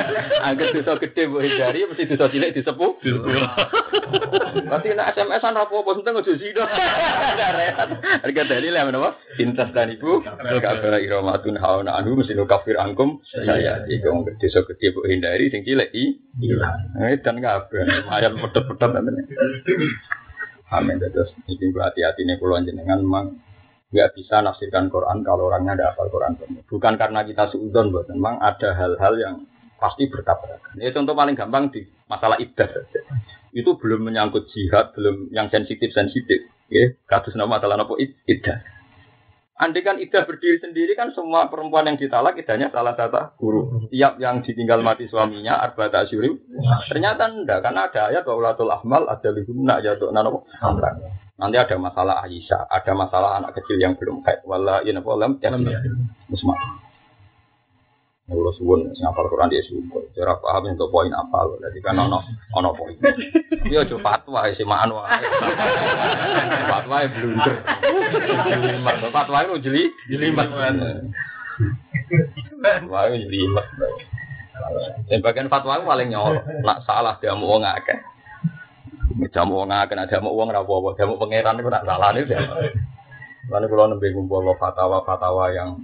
Angger 0.46 0.70
dosa 0.78 0.94
gede 1.02 1.26
mbok 1.26 1.42
hindari 1.42 1.90
mesti 1.90 2.06
dosa 2.06 2.30
cilik 2.30 2.54
disepuh. 2.54 3.02
Berarti 4.62 4.94
nek 4.94 5.10
SMS-an 5.18 5.58
apa-apa 5.58 5.90
penting 5.98 6.14
aja 6.14 6.32
zina. 6.38 6.64
Harga 8.22 8.42
dalile 8.46 8.78
menapa? 8.86 9.18
Intas 9.42 9.74
dan 9.74 9.90
ibu 9.90 10.22
kabeh 10.22 11.02
ira 11.02 11.18
matun 11.18 11.58
hauna 11.58 11.98
anhu 11.98 12.14
mesti 12.14 12.38
kafir 12.46 12.78
angkum. 12.78 13.26
Saya 13.26 13.82
iku 13.90 14.22
dosa 14.38 14.62
gede 14.70 14.94
mbok 14.94 15.10
hindari 15.10 15.50
sing 15.50 15.66
cilik 15.66 15.90
i. 15.90 16.14
Dan 17.26 17.42
kabeh. 17.42 18.06
Ayat 18.06 18.38
pedot-pedot 18.38 19.02
Amin. 20.74 20.98
Terus 20.98 21.30
ini 21.46 21.70
hati-hati 21.70 22.26
nih 22.26 22.36
pulau 22.42 22.58
jenengan 22.58 22.98
memang 22.98 23.38
nggak 23.94 24.10
bisa 24.18 24.42
nafsirkan 24.42 24.90
Quran 24.90 25.22
kalau 25.22 25.46
orangnya 25.46 25.78
ada 25.78 25.84
hafal 25.94 26.10
Quran 26.10 26.34
Bukan 26.66 26.98
karena 26.98 27.22
kita 27.22 27.46
suudon, 27.54 27.94
buat 27.94 28.10
memang 28.10 28.42
ada 28.42 28.74
hal-hal 28.74 29.14
yang 29.14 29.34
pasti 29.78 30.10
bertabrakan. 30.10 30.74
Ini 30.82 30.90
contoh 30.90 31.14
paling 31.14 31.38
gampang 31.38 31.70
di 31.70 31.86
masalah 32.10 32.34
ibadah. 32.42 32.90
Itu 33.54 33.78
belum 33.78 34.10
menyangkut 34.10 34.50
jihad, 34.50 34.90
belum 34.98 35.30
yang 35.30 35.46
sensitif-sensitif. 35.46 36.50
Ya, 36.72 36.90
kasus 37.06 37.38
nama 37.38 37.60
masalah 37.60 37.78
apa 37.78 37.94
ibadah. 37.94 38.73
Andai 39.54 39.86
kan 39.86 40.02
Ida 40.02 40.26
berdiri 40.26 40.58
sendiri 40.58 40.98
kan 40.98 41.14
semua 41.14 41.46
perempuan 41.46 41.86
yang 41.86 41.94
ditalak 41.94 42.34
idahnya 42.34 42.74
salah 42.74 42.98
satu 42.98 43.38
guru. 43.38 43.86
Tiap 43.86 44.18
yang 44.18 44.42
ditinggal 44.42 44.82
mati 44.82 45.06
suaminya 45.06 45.62
arba 45.62 45.86
asyuri. 45.94 46.34
Ternyata 46.90 47.30
enggak 47.30 47.62
karena 47.62 47.86
ada 47.86 48.10
ayat 48.10 48.26
bahwa 48.26 48.50
ulatul 48.50 48.74
ahmal 48.74 49.06
ada 49.06 49.30
lihunna 49.30 49.78
jatuh 49.78 50.10
nanopo. 50.10 50.50
Nanti 51.34 51.56
ada 51.58 51.74
masalah 51.78 52.22
Aisyah, 52.26 52.66
ada 52.66 52.92
masalah 52.98 53.38
anak 53.38 53.58
kecil 53.58 53.78
yang 53.78 53.94
belum. 53.94 54.26
Wala 54.42 54.82
ina 54.82 54.98
polam 54.98 55.38
ya 55.38 55.54
musma. 56.26 56.54
Kalau 58.24 58.56
suwun 58.56 58.88
sing 58.96 59.04
apal 59.04 59.28
Quran 59.28 59.52
dia 59.52 59.60
syukur. 59.68 60.00
Cara 60.16 60.40
paham 60.40 60.72
untuk 60.72 60.88
poin 60.88 61.12
apa 61.12 61.44
lo. 61.44 61.60
Jadi 61.60 61.76
kan 61.84 62.00
ono 62.00 62.24
ono 62.56 62.72
poin. 62.72 62.96
Dia 63.68 63.84
coba 63.84 64.16
fatwa 64.24 64.48
si 64.56 64.64
maan 64.64 64.96
wae. 64.96 65.20
Fatwa 66.72 67.04
blunder. 67.04 67.54
Jelimat. 68.48 68.94
Fatwa 69.12 69.38
itu 69.44 69.54
jeli 69.68 69.82
jelimat. 70.08 70.48
Fatwa 72.64 73.00
itu 73.12 73.28
jelimat. 73.28 73.66
Dan 75.12 75.20
bagian 75.20 75.52
fatwa 75.52 75.84
paling 75.84 76.08
nyolok. 76.08 76.48
Nak 76.64 76.80
salah 76.88 77.20
dia 77.20 77.36
mau 77.36 77.60
wong 77.60 77.68
akeh. 77.68 77.98
Jamu 79.36 79.62
wong 79.62 79.68
akeh, 79.68 79.94
nak 80.00 80.08
jamu 80.08 80.32
wong 80.32 80.48
ora 80.48 80.64
apa-apa. 80.64 80.96
Jamu 80.96 81.20
pangeran 81.20 81.60
itu 81.60 81.68
nak 81.68 81.84
salah 81.84 82.08
nih. 82.16 82.24
Lalu 83.52 83.66
kalau 83.68 83.92
nembe 83.92 84.08
ngumpul 84.16 84.48
fatwa-fatwa 84.56 85.52
yang 85.52 85.76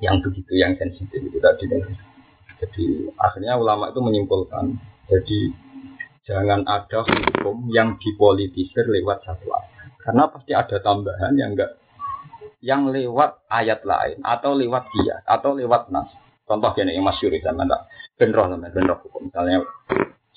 yang 0.00 0.18
begitu 0.24 0.52
yang 0.56 0.72
sensitif 0.76 1.20
itu 1.20 1.38
tadi. 1.38 1.64
Jadi 2.60 2.84
akhirnya 3.16 3.56
ulama 3.56 3.88
itu 3.88 4.00
menyimpulkan, 4.04 4.76
jadi 5.08 5.40
jangan 6.28 6.60
ada 6.68 7.08
hukum 7.08 7.72
yang 7.72 7.96
dipolitisir 7.96 8.84
lewat 8.84 9.24
satu 9.24 9.48
ayat. 9.48 9.96
Karena 10.00 10.28
pasti 10.28 10.52
ada 10.52 10.76
tambahan 10.80 11.32
yang 11.36 11.56
enggak 11.56 11.80
yang 12.60 12.92
lewat 12.92 13.40
ayat 13.48 13.80
lain 13.88 14.20
atau 14.20 14.52
lewat 14.52 14.84
dia 14.92 15.24
atau 15.24 15.56
lewat 15.56 15.88
nas. 15.88 16.12
Contoh 16.44 16.76
gini 16.76 16.92
yang 16.92 17.06
masyur 17.06 17.32
itu 17.32 17.48
mana 17.54 17.88
benroh 18.20 18.44
namanya 18.52 18.76
benroh 18.76 18.98
hukum. 19.00 19.32
Misalnya 19.32 19.64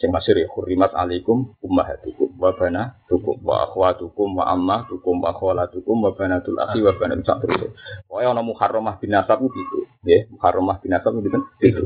yang 0.01 0.09
masyur 0.09 0.35
ya 0.35 0.49
hurimat 0.49 0.91
alaikum 0.97 1.53
ummahatukum 1.61 2.33
wa 2.35 2.51
banatukum 2.57 3.37
wa 3.45 3.69
akhwatukum 3.69 4.35
wa 4.35 4.49
ammatukum 4.51 5.21
wa 5.21 5.31
khalatukum 5.31 5.95
wa 6.01 6.11
banatul 6.17 6.57
akhi 6.57 6.81
wa 6.81 6.91
banatul 6.97 7.23
sak 7.23 7.37
terus. 7.45 7.71
Pokoke 8.09 8.25
ana 8.25 8.41
muharramah 8.41 8.97
bin 8.97 9.13
nasab 9.13 9.45
gitu, 9.45 9.85
nggih, 10.03 10.33
muharramah 10.33 10.81
bin 10.81 10.89
nasab 10.91 11.13
gitu. 11.21 11.39
gitu. 11.61 11.83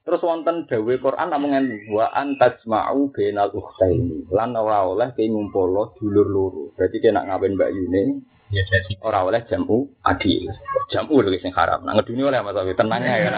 Terus 0.00 0.24
wonten 0.24 0.64
dawuh 0.64 0.96
Quran 0.96 1.28
namung 1.28 1.54
wa 1.92 2.08
an 2.08 2.40
tajma'u 2.40 3.12
bainal 3.12 3.52
ukhtaini. 3.52 4.30
Lan 4.32 4.56
ora 4.56 4.88
oleh 4.88 5.12
ke 5.12 5.28
ngumpul 5.28 5.92
dulur 6.00 6.26
loro. 6.26 6.64
Berarti 6.72 7.04
kena 7.04 7.28
ngawin 7.28 7.54
Mbak 7.58 7.70
Yune 7.74 8.02
Ya 8.50 8.66
jadi 8.66 8.98
ora 9.06 9.22
oleh 9.22 9.46
jamu 9.46 9.86
adil. 10.02 10.50
Jamu 10.90 11.22
lho 11.22 11.30
sing 11.38 11.54
haram. 11.54 11.86
Nah 11.86 11.94
ngeduni 11.94 12.26
oleh 12.26 12.42
Mas 12.42 12.58
Awi 12.58 12.74
tenang 12.74 12.98
ya. 12.98 13.30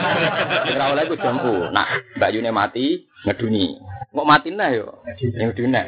Ora 0.72 0.96
oleh 0.96 1.05
ku 1.05 1.20
jamu. 1.20 1.68
Nah 1.68 2.01
Mbak 2.16 2.33
mati 2.48 3.05
ngeduni. 3.29 3.77
Kok 4.12 4.29
mati 4.29 4.48
nah 4.57 4.72
yo? 4.72 5.05
Yang 5.20 5.53
ngeduni. 5.53 5.81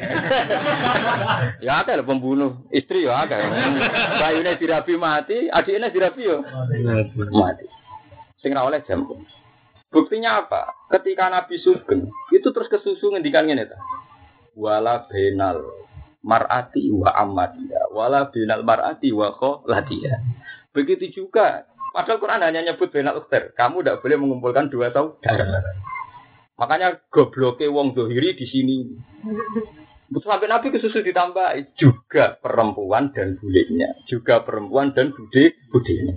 ya 1.65 1.81
ada 1.81 1.97
lho 1.97 2.05
pembunuh 2.05 2.69
istri 2.69 3.09
ya 3.09 3.25
ada. 3.25 3.41
Mbak 4.21 4.31
Yune 4.37 4.51
dirabi 4.61 4.93
mati, 4.93 5.49
adiknya 5.49 5.89
dirabi 5.89 6.21
yo 6.21 6.45
mati. 7.33 7.65
Sing 8.45 8.53
ora 8.53 8.69
oleh 8.69 8.85
jamu. 8.85 9.25
Buktinya 9.89 10.45
apa? 10.45 10.69
Ketika 10.93 11.33
Nabi 11.33 11.57
Sugeng 11.65 12.13
itu 12.29 12.47
terus 12.53 12.69
kesusu 12.69 13.09
ngendikan 13.09 13.49
ngene 13.49 13.65
ta. 13.65 13.77
Wala 14.53 15.09
benal 15.09 15.84
mar'ati 16.25 16.89
wa 16.89 17.13
amatiya 17.13 17.93
wala 17.93 18.33
binal 18.33 18.65
mar'ati 18.65 19.13
wa 19.13 19.29
kholatiya. 19.37 20.17
Begitu 20.73 21.23
juga 21.23 21.69
padahal 21.93 22.17
Quran 22.17 22.41
hanya 22.41 22.61
nyebut 22.65 22.89
binal 22.89 23.21
ukhtar. 23.21 23.53
Kamu 23.53 23.85
tidak 23.85 24.01
boleh 24.01 24.17
mengumpulkan 24.17 24.73
dua 24.73 24.89
saudara. 24.89 25.61
Makanya 26.57 26.99
gobloke 27.13 27.69
wong 27.69 27.93
dohiri 27.93 28.33
di 28.33 28.45
sini. 28.49 28.77
Sampai 30.15 30.47
Nabi 30.47 30.69
kesusu 30.69 31.01
ditambah 31.01 31.75
juga 31.75 32.37
perempuan 32.37 33.11
dan 33.11 33.35
bulenya, 33.41 34.05
juga 34.05 34.45
perempuan 34.45 34.93
dan 34.93 35.11
bude 35.11 35.57
budenya. 35.73 36.15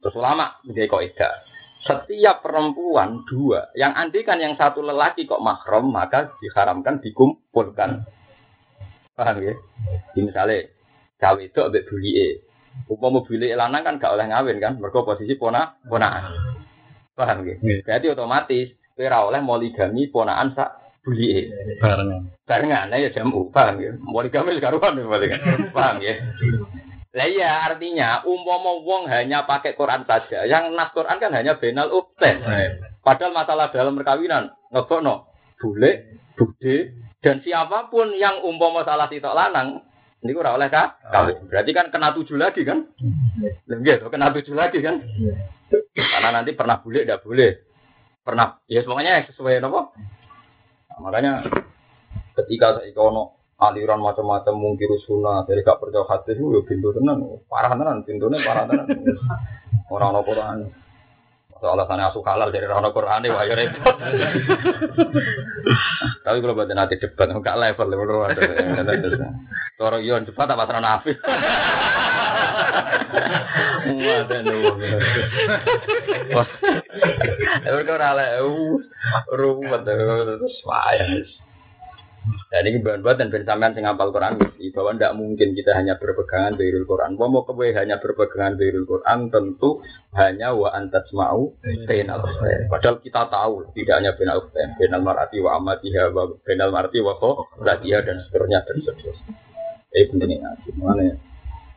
Terus 0.00 0.14
ulama 0.16 0.56
menjadi 0.64 0.88
kaidah. 0.88 1.34
Setiap 1.86 2.42
perempuan 2.42 3.22
dua, 3.28 3.70
yang 3.78 3.94
andikan 3.94 4.42
yang 4.42 4.58
satu 4.58 4.82
lelaki 4.82 5.28
kok 5.28 5.38
mahram 5.38 5.92
maka 5.92 6.34
diharamkan 6.42 6.98
dikumpulkan. 6.98 8.02
Paham 9.16 9.40
ya? 9.40 9.56
Di 10.12 10.20
misalnya 10.20 10.68
cawe 11.16 11.40
itu 11.40 11.60
ambek 11.64 11.88
bulike. 11.88 12.44
Upama 12.92 13.24
bulike 13.24 13.56
lanang 13.56 13.80
kan 13.80 13.96
gak 13.96 14.12
oleh 14.12 14.28
ngawin 14.28 14.60
kan, 14.60 14.76
mergo 14.76 15.08
posisi 15.08 15.40
pona 15.40 15.80
ponaan. 15.88 16.36
Paham 17.16 17.48
ya? 17.48 17.56
Berarti 17.80 18.06
otomatis 18.12 18.76
ora 19.00 19.24
oleh 19.24 19.40
moligami 19.40 20.12
ponaan 20.12 20.52
sak 20.52 21.00
bulike. 21.00 21.48
Barengan. 21.80 22.28
Barengan 22.44 22.92
ya 22.92 23.08
jamu, 23.16 23.48
paham 23.48 23.80
ya? 23.80 23.96
Moligami 23.96 24.60
karuan 24.60 25.00
ya 25.00 25.26
kan. 25.32 25.40
Paham 25.72 25.96
ya? 26.04 26.14
Lah 27.16 27.24
iya 27.32 27.64
artinya 27.64 28.20
umpama 28.28 28.76
wong 28.84 29.08
hanya 29.08 29.48
pakai 29.48 29.72
Quran 29.72 30.04
saja, 30.04 30.44
yang 30.44 30.76
nas 30.76 30.92
Quran 30.92 31.16
kan 31.16 31.32
hanya 31.32 31.56
benal 31.56 31.88
ukten. 31.88 32.44
Padahal 33.00 33.32
masalah 33.32 33.72
dalam 33.72 33.96
perkawinan 33.96 34.52
ngebokno 34.68 35.24
bule, 35.56 36.20
bude, 36.36 36.92
dan 37.26 37.42
siapa 37.42 37.90
pun 37.90 38.14
yang 38.14 38.38
umpama 38.46 38.86
salah 38.86 39.10
sitok 39.10 39.34
lanang, 39.34 39.82
ini 40.22 40.30
ora 40.30 40.54
oleh 40.54 40.70
kah? 40.70 40.94
Kawin. 41.10 41.50
Berarti 41.50 41.74
kan 41.74 41.90
kena 41.90 42.14
tujuh 42.14 42.38
lagi 42.38 42.62
kan? 42.62 42.86
Gitu, 43.66 44.06
kena 44.06 44.30
tujuh 44.30 44.54
lagi 44.54 44.78
kan? 44.78 45.02
Karena 45.90 46.30
nanti 46.30 46.54
pernah 46.54 46.78
boleh, 46.78 47.02
tidak 47.02 47.26
boleh. 47.26 47.50
Pernah, 48.22 48.62
ya 48.70 48.86
semuanya 48.86 49.26
sesuai 49.26 49.58
apa? 49.58 49.90
Nah, 50.86 50.98
makanya 51.02 51.42
ketika 52.38 52.78
saya 52.78 52.94
ono 52.94 53.34
aliran 53.58 54.06
macam-macam 54.06 54.54
mungkin 54.54 54.94
sunnah 55.02 55.42
dari 55.50 55.66
gak 55.66 55.82
percaya 55.82 56.06
hadis 56.06 56.38
itu 56.38 56.46
ya 56.46 56.60
pintu 56.62 56.94
tenan 56.94 57.42
parah 57.48 57.72
tenan 57.72 58.04
pintunya 58.04 58.44
parah 58.44 58.68
tenan 58.68 58.84
orang 59.94 60.22
orang 61.56 61.64
Quran 61.64 61.64
soal 61.64 61.72
alasannya 61.80 62.04
asuh 62.12 62.22
halal 62.24 62.48
dari 62.52 62.66
orang 62.68 62.92
Quran 62.92 63.26
wah 63.32 63.44
ya 63.48 63.54
repot 63.56 63.96
tapi 66.24 66.36
kalau 66.44 66.54
buat 66.54 66.68
nanti 66.68 67.00
debat 67.00 67.32
nggak 67.32 67.56
level 67.56 67.86
level 67.88 68.06
orang 69.80 70.02
yon 70.04 70.28
cepat 70.28 70.52
apa 70.52 70.64
terang 70.68 70.84
nafis 70.84 71.18
Wadah 73.86 74.40
nunggu. 74.42 74.86
Tapi 77.62 77.82
rale, 77.86 78.26
uh, 78.42 78.82
ruwet 79.30 79.82
terus 79.86 80.56
wayah. 80.66 81.06
Dan 82.50 82.62
ini 82.66 82.78
buat 82.82 83.18
dan 83.18 83.30
bersamaan 83.30 83.74
sing 83.74 83.86
hafal 83.86 84.10
Quran 84.10 84.38
mesti 84.38 84.70
bahwa 84.74 84.94
tidak 84.94 85.14
mungkin 85.14 85.48
kita 85.54 85.74
hanya 85.74 85.94
berpegangan 85.98 86.58
dengan 86.58 86.82
Quran. 86.86 87.10
Mau 87.14 87.42
kewe 87.46 87.74
hanya 87.74 87.98
berpegangan 88.02 88.58
dengan 88.58 88.82
Quran 88.86 89.18
tentu 89.30 89.82
hanya 90.14 90.54
wa 90.54 90.70
antas 90.74 91.06
mau 91.14 91.54
benal 91.86 92.20
Padahal 92.70 92.96
kita 93.02 93.22
tahu 93.30 93.70
tidak 93.74 93.94
hanya 94.02 94.12
benal 94.18 94.38
benal 94.50 95.00
marati 95.02 95.38
wa 95.38 95.58
amatiha 95.58 96.10
wa 96.10 96.24
benal 96.42 96.70
marati 96.74 96.98
wa 97.02 97.14
ko 97.18 97.46
dan 97.62 98.16
seterusnya 98.26 98.62
dan 98.66 98.76
seterusnya. 98.82 99.32
Eh 99.94 100.04
penting 100.10 100.42
ngaji 100.42 100.68
mana 100.76 101.02
ya? 101.02 101.16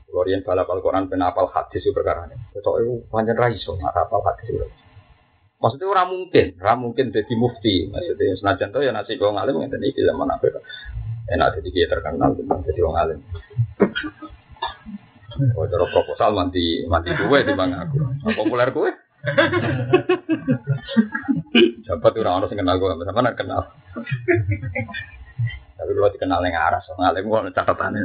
Kemudian 0.10 0.42
balap 0.42 0.66
Al-Quran 0.66 1.06
penapal 1.06 1.46
hadis 1.54 1.86
itu 1.86 1.94
perkara 1.94 2.26
ini. 2.26 2.36
Itu 2.58 2.66
itu 2.82 2.94
panjang 3.14 3.38
raiso, 3.38 3.78
apal 3.78 4.26
hadis 4.26 4.50
itu. 4.50 4.68
Maksudnya 5.60 5.92
orang 5.92 6.08
mungkin, 6.08 6.46
orang 6.64 6.80
mungkin 6.80 7.06
jadi 7.12 7.34
mufti. 7.36 7.92
Maksudnya 7.92 8.40
senajan 8.40 8.72
tuh 8.72 8.80
ya 8.80 8.96
nasi 8.96 9.20
kau 9.20 9.36
ngalim 9.36 9.60
yang 9.60 9.68
tadi 9.68 9.92
zaman 9.92 10.32
apa? 10.32 10.64
Enak 11.30 11.60
jadi 11.60 11.70
dia 11.76 11.86
terkenal 11.92 12.32
tentang 12.34 12.64
jadi 12.64 12.80
orang 12.88 12.96
ngalim. 12.96 13.20
Oh, 15.56 15.64
cara 15.68 15.86
proposal 15.88 16.36
manti 16.36 16.84
manti 16.88 17.12
kue 17.16 17.40
di 17.44 17.54
bang 17.56 17.72
aku. 17.76 17.98
Populer 18.40 18.72
kue. 18.72 18.92
Siapa 21.84 22.08
tuh 22.16 22.24
orang 22.24 22.48
yang 22.48 22.60
kenal 22.64 22.76
gue, 22.80 23.04
sama 23.04 23.12
mana 23.20 23.36
kenal. 23.36 23.62
Tapi 25.80 25.96
kalau 25.96 26.12
dikenal 26.12 26.44
yang 26.44 26.60
aras, 26.60 26.84
ngalim 26.92 27.32
kok 27.32 27.56
catatannya. 27.56 28.04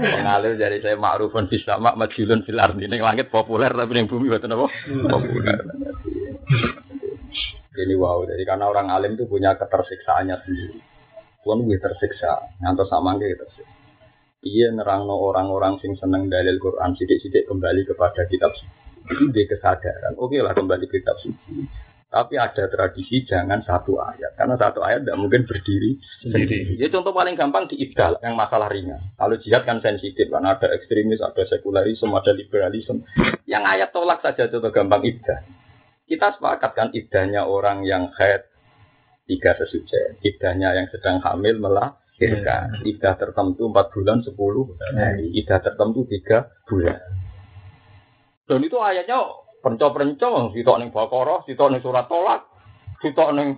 Ngalim 0.00 0.52
dari 0.56 0.80
saya 0.80 0.96
makrufun 0.96 1.44
bisa 1.44 1.76
mak 1.76 2.00
majulun 2.00 2.40
fil 2.48 2.56
ardi. 2.56 2.88
Ini 2.88 3.04
langit 3.04 3.28
populer 3.28 3.68
tapi 3.68 4.00
yang 4.00 4.08
bumi 4.08 4.32
betul 4.32 4.56
apa? 4.56 4.72
Populer. 5.12 5.60
Ini 7.76 7.94
wow, 8.00 8.24
jadi 8.24 8.42
karena 8.48 8.64
orang 8.64 8.88
alim 8.88 9.20
itu 9.20 9.28
punya 9.28 9.60
ketersiksaannya 9.60 10.36
sendiri. 10.40 10.80
Tuhan 11.44 11.60
lebih 11.60 11.80
tersiksa, 11.80 12.60
ngantos 12.64 12.88
sama 12.88 13.20
gitu 13.20 13.44
tersiksa. 13.44 13.76
Iya 14.40 14.72
nerangno 14.72 15.20
orang-orang 15.20 15.76
sing 15.84 16.00
seneng 16.00 16.32
dalil 16.32 16.56
Quran 16.56 16.96
sidik-sidik 16.96 17.44
kembali 17.44 17.84
kepada 17.84 18.24
kitab 18.24 18.56
suci. 18.56 18.72
Itu 19.04 19.28
dia 19.36 19.44
kesadaran. 19.52 20.16
Oke 20.16 20.40
lah 20.40 20.56
kembali 20.56 20.88
ke 20.88 21.04
kitab 21.04 21.20
suci 21.20 21.68
tapi 22.10 22.34
ada 22.34 22.66
tradisi 22.66 23.22
jangan 23.22 23.62
satu 23.62 24.02
ayat, 24.02 24.34
karena 24.34 24.58
satu 24.58 24.82
ayat 24.82 25.06
tidak 25.06 25.18
mungkin 25.22 25.46
berdiri 25.46 25.94
sendiri. 26.26 26.74
Jadi 26.74 26.90
contoh 26.90 27.14
paling 27.14 27.38
gampang 27.38 27.70
di 27.70 27.78
ibdal 27.86 28.18
yang 28.18 28.34
masalah 28.34 28.66
ringan. 28.66 29.14
Kalau 29.14 29.38
jihad 29.38 29.62
kan 29.62 29.78
sensitif, 29.78 30.26
karena 30.26 30.58
ada 30.58 30.74
ekstremis, 30.74 31.22
ada 31.22 31.46
sekularisme, 31.46 32.10
ada 32.10 32.34
liberalisme. 32.34 33.06
Yang 33.46 33.62
ayat 33.62 33.88
tolak 33.94 34.18
saja 34.26 34.50
contoh 34.50 34.74
gampang 34.74 35.06
ibdal. 35.06 35.38
Kita 36.10 36.34
sepakat 36.34 36.72
kan 36.74 36.88
ibdahnya 36.90 37.46
orang 37.46 37.86
yang 37.86 38.10
head 38.18 38.50
tiga 39.30 39.54
sesuci, 39.54 40.18
ibdahnya 40.26 40.74
yang 40.74 40.90
sedang 40.90 41.22
hamil 41.22 41.62
melahirkan, 41.62 42.82
ibdah 42.82 43.14
tertentu 43.14 43.70
empat 43.70 43.94
bulan 43.94 44.18
sepuluh 44.26 44.74
hari, 44.98 45.30
ibdah 45.38 45.62
tertentu 45.62 46.02
tiga 46.10 46.50
bulan. 46.66 46.98
Dan 48.50 48.66
itu 48.66 48.74
ayatnya 48.82 49.22
penco-penco, 49.60 50.52
sitok 50.56 50.78
ning 50.80 50.88
Baqarah, 50.92 51.44
sitok 51.44 51.70
ning 51.70 51.80
surat 51.84 52.08
Tolak, 52.08 52.40
sitok 53.04 53.32
ning 53.36 53.48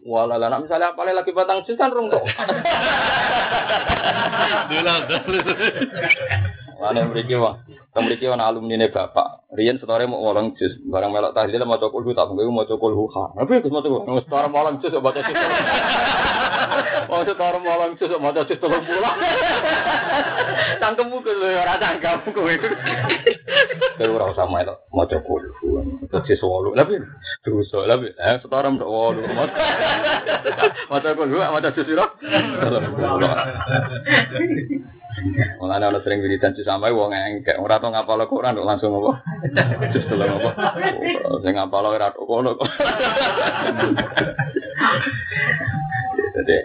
Walah, 0.00 0.40
lah 0.40 0.56
misalnya 0.56 0.96
apa 0.96 1.12
lagi 1.12 1.28
batang 1.28 1.60
jus 1.68 1.76
kan 1.76 1.92
rung. 1.92 2.08
Mana 6.80 7.04
mriki 7.04 7.36
wah. 7.36 7.60
Teng 7.92 8.08
mriki 8.08 8.24
ana 8.24 8.48
alumni 8.48 8.80
ne 8.80 8.88
bapak. 8.88 9.44
Riyen 9.52 9.76
setore 9.76 10.08
mau 10.08 10.22
wolong 10.24 10.56
jus, 10.56 10.80
barang 10.88 11.12
melok 11.12 11.34
tahlil 11.36 11.60
mau 11.68 11.76
cokul 11.76 12.14
tak 12.16 12.32
mengko 12.32 12.54
mau 12.54 12.64
cokul 12.64 12.96
ha. 13.12 13.34
Tapi 13.36 13.60
Gus 13.60 13.72
mau 13.74 13.84
cokul, 13.84 14.24
setore 14.24 14.48
wolong 14.48 14.80
jus 14.80 14.94
baca 14.96 15.20
jus. 15.20 15.36
Wong 17.10 17.22
setore 17.28 17.58
wolong 17.60 17.92
jus 18.00 18.14
baca 18.14 18.40
jus 18.48 18.60
telung 18.62 18.84
puluh. 18.86 19.14
Cangkemmu 20.80 21.20
ke 21.20 21.32
ora 21.36 21.74
cangkem 21.76 22.32
kowe. 22.32 22.54
Kowe 23.98 24.06
ora 24.08 24.24
usah 24.32 24.46
melok 24.48 24.78
mau 24.94 25.04
cokul. 25.04 25.42
Jus 26.24 26.40
wolu. 26.40 26.72
Tapi 26.78 26.96
terus 27.44 27.68
tapi 27.74 28.08
eh 28.14 28.36
setore 28.40 28.72
mbok 28.72 28.88
wolu. 28.88 29.20
Mau 30.88 31.02
cokul, 31.02 31.28
mau 31.28 31.60
jus 31.60 31.84
sira. 31.84 32.06
Mulane 35.60 35.84
ana 35.90 36.00
sering 36.00 36.22
wiridan 36.22 36.54
ci 36.54 36.62
sampai 36.62 36.94
wong 36.94 37.12
engkek 37.12 37.58
ora 37.58 37.82
tau 37.82 37.90
ngapal 37.92 38.24
Quran 38.30 38.56
kok 38.56 38.68
langsung 38.68 38.94
apa? 38.98 39.12
Just 39.92 40.06
telo 40.08 40.24
apa? 40.26 40.50
Sing 41.42 41.54
ngapal 41.58 41.84
ora 41.84 42.14
tok 42.14 42.24
kono 42.24 42.56
kok. 42.56 42.70
Jadi 46.40 46.56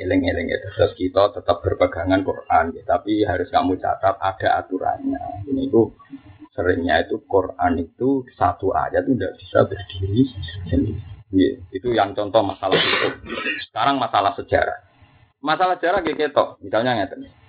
eling-eling 0.00 0.48
itu 0.48 0.68
terus 0.76 0.92
kita 0.96 1.34
tetap 1.34 1.60
berpegangan 1.60 2.24
Quran 2.24 2.72
ya. 2.72 2.82
tapi 2.88 3.20
harus 3.26 3.52
kamu 3.52 3.76
catat 3.76 4.16
ada 4.16 4.64
aturannya 4.64 5.44
ini 5.50 5.68
itu 5.68 5.92
seringnya 6.56 7.04
itu 7.04 7.20
Quran 7.28 7.72
itu 7.78 8.24
satu 8.34 8.72
itu 8.72 9.10
tidak 9.16 9.32
bisa 9.36 9.58
berdiri 9.68 10.22
sendiri 10.72 11.02
ya, 11.36 11.50
itu 11.74 11.88
yang 11.92 12.16
contoh 12.16 12.42
masalah 12.42 12.80
itu 12.80 13.08
sekarang 13.70 14.00
masalah 14.00 14.32
sejarah 14.40 14.78
masalah 15.44 15.76
sejarah 15.76 16.00
gitu 16.04 16.44
misalnya 16.64 17.04
ngerti 17.04 17.39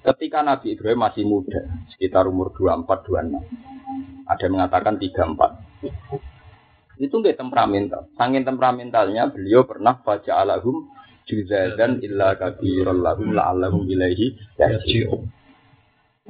Ketika 0.00 0.40
Nabi 0.40 0.76
Ibrahim 0.76 1.04
masih 1.04 1.24
muda, 1.28 1.60
sekitar 1.92 2.24
umur 2.24 2.56
24-26, 2.56 4.24
ada 4.24 4.40
yang 4.40 4.54
mengatakan 4.56 4.96
34. 4.96 6.96
Itu 7.00 7.14
nggak 7.20 7.36
temperamental. 7.36 8.08
Sangin 8.16 8.44
temperamentalnya 8.44 9.28
beliau 9.28 9.68
pernah 9.68 10.00
baca 10.00 10.32
alahum 10.40 10.88
juzadan 11.28 12.00
illa 12.00 12.36
kabirul 12.36 13.00
lahum 13.00 13.36
la'allahum 13.36 13.84
ilaihi. 13.88 14.36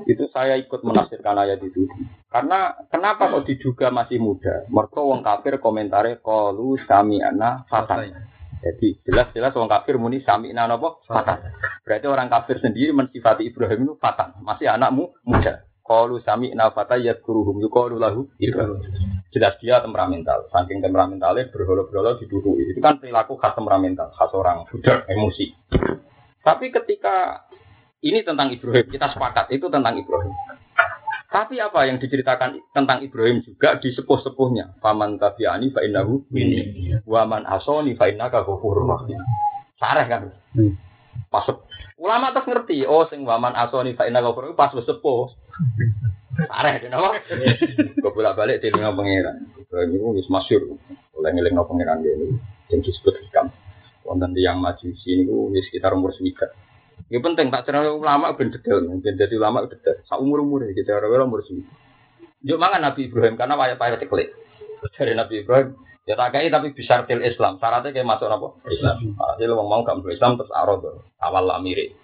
Itu 0.07 0.27
saya 0.33 0.57
ikut 0.59 0.83
menafsirkan 0.83 1.39
ayat 1.39 1.63
itu. 1.63 1.87
Karena 2.31 2.75
kenapa 2.89 3.31
kok 3.31 3.47
diduga 3.47 3.91
masih 3.91 4.19
muda? 4.23 4.67
Mereka 4.71 5.01
wong 5.03 5.23
kafir 5.23 5.59
komentare 5.63 6.19
qalu 6.23 6.79
sami'ana 6.87 7.67
fatan. 7.71 8.11
Jadi 8.61 9.01
jelas-jelas 9.09 9.57
orang 9.57 9.73
kafir 9.73 9.97
muni 9.97 10.21
sami 10.21 10.53
nanopo 10.53 11.01
fatan. 11.09 11.41
Berarti 11.81 12.07
orang 12.07 12.29
kafir 12.29 12.61
sendiri 12.61 12.93
mensifati 12.93 13.49
Ibrahim 13.49 13.89
itu 13.89 13.95
fatan, 13.97 14.37
masih 14.45 14.69
anakmu 14.69 15.17
muda. 15.25 15.65
Kalau 15.81 16.23
sami 16.23 16.55
nafata 16.55 17.01
ya 17.01 17.19
kuruhum 17.19 17.59
yukalu 17.59 17.99
lahu 17.99 18.31
Ibrahim. 18.39 18.79
Jelas 19.35 19.59
dia 19.59 19.83
temperamental, 19.83 20.47
saking 20.53 20.79
temperamentalnya 20.79 21.51
berholo-berholo 21.51 22.21
didudui. 22.23 22.71
Itu 22.71 22.79
kan 22.79 23.03
perilaku 23.03 23.35
khas 23.41 23.59
temperamental, 23.59 24.13
khas 24.15 24.31
orang 24.37 24.69
budak 24.71 25.09
emosi. 25.11 25.51
Tapi 26.47 26.71
ketika 26.71 27.49
ini 28.07 28.23
tentang 28.23 28.55
Ibrahim, 28.55 28.87
kita 28.87 29.11
sepakat 29.13 29.51
itu 29.51 29.67
tentang 29.67 29.99
Ibrahim. 29.99 30.33
Tapi 31.31 31.63
apa 31.63 31.87
yang 31.87 32.03
diceritakan 32.03 32.59
tentang 32.75 33.07
Ibrahim 33.07 33.39
juga 33.47 33.79
di 33.79 33.95
sepuh-sepuhnya. 33.95 34.83
Paman 34.83 35.15
tabi'ani 35.15 35.71
fa 35.71 35.87
innahu 35.87 36.27
minni. 36.35 36.91
Wa 37.07 37.23
man 37.23 37.47
asoni 37.47 37.95
fa 37.95 38.11
innaka 38.11 38.43
ghafurur 38.43 38.83
rahim. 38.83 39.23
Sareh 39.79 40.11
kan. 40.11 40.35
Hmm. 40.59 40.75
Pas 41.31 41.47
ulama 41.95 42.35
terus 42.35 42.51
ngerti, 42.51 42.83
oh 42.83 43.07
sing 43.07 43.23
waman 43.23 43.55
asoni 43.55 43.95
fa 43.95 44.11
innaka 44.11 44.35
ghafurur 44.35 44.59
pas 44.59 44.75
sepuh. 44.75 45.31
Sareh 46.51 46.83
kenapa? 46.83 47.23
Kok 48.03 48.11
bolak-balik 48.11 48.59
telinga 48.59 48.91
pangeran. 48.91 49.55
Ibrahim 49.55 49.91
itu 49.95 50.07
wis 50.19 50.27
masyhur. 50.27 50.83
Oleh 51.15 51.31
ngelingno 51.31 51.63
pangeran 51.63 52.03
ini 52.03 52.43
yang 52.75 52.83
disebut 52.83 53.15
hikam. 53.23 53.55
Wonten 54.03 54.35
yang 54.35 54.59
maju 54.59 54.83
sini 54.99 55.31
wis 55.55 55.63
sekitar 55.71 55.95
umur 55.95 56.11
swidak. 56.11 56.51
Ya 57.11 57.19
penting 57.19 57.51
tak 57.51 57.67
cerita 57.67 57.91
ulama 57.91 58.31
ben 58.39 58.55
detail, 58.55 58.87
ben 58.87 59.03
jadi 59.03 59.35
ulama 59.35 59.67
detail. 59.67 59.99
Sa 60.07 60.23
umur 60.23 60.47
umur 60.47 60.63
ya 60.63 60.71
kita 60.71 60.95
orang 60.95 61.27
umur 61.27 61.43
sini. 61.43 61.67
Juk 62.47 62.57
mangan 62.57 62.87
Nabi 62.87 63.11
Ibrahim 63.11 63.35
karena 63.35 63.59
wayat 63.59 63.83
wayat 63.83 63.99
klik. 64.07 64.31
Dari 64.95 65.19
Nabi 65.19 65.43
Ibrahim 65.43 65.75
ya 66.07 66.15
tak 66.15 66.39
kayak 66.39 66.55
tapi 66.55 66.71
bisa 66.71 67.03
til 67.11 67.19
Islam. 67.27 67.59
Syaratnya 67.59 67.91
kayak 67.91 68.07
masuk 68.07 68.31
apa? 68.31 68.49
Islam. 68.71 69.19
Jadi 69.37 69.51
lo 69.51 69.67
mau 69.67 69.83
gak 69.83 70.07
Islam 70.07 70.39
terus 70.39 70.55
arah 70.55 70.79
awal 71.19 71.45
lah 71.51 71.59
mirip. 71.59 71.99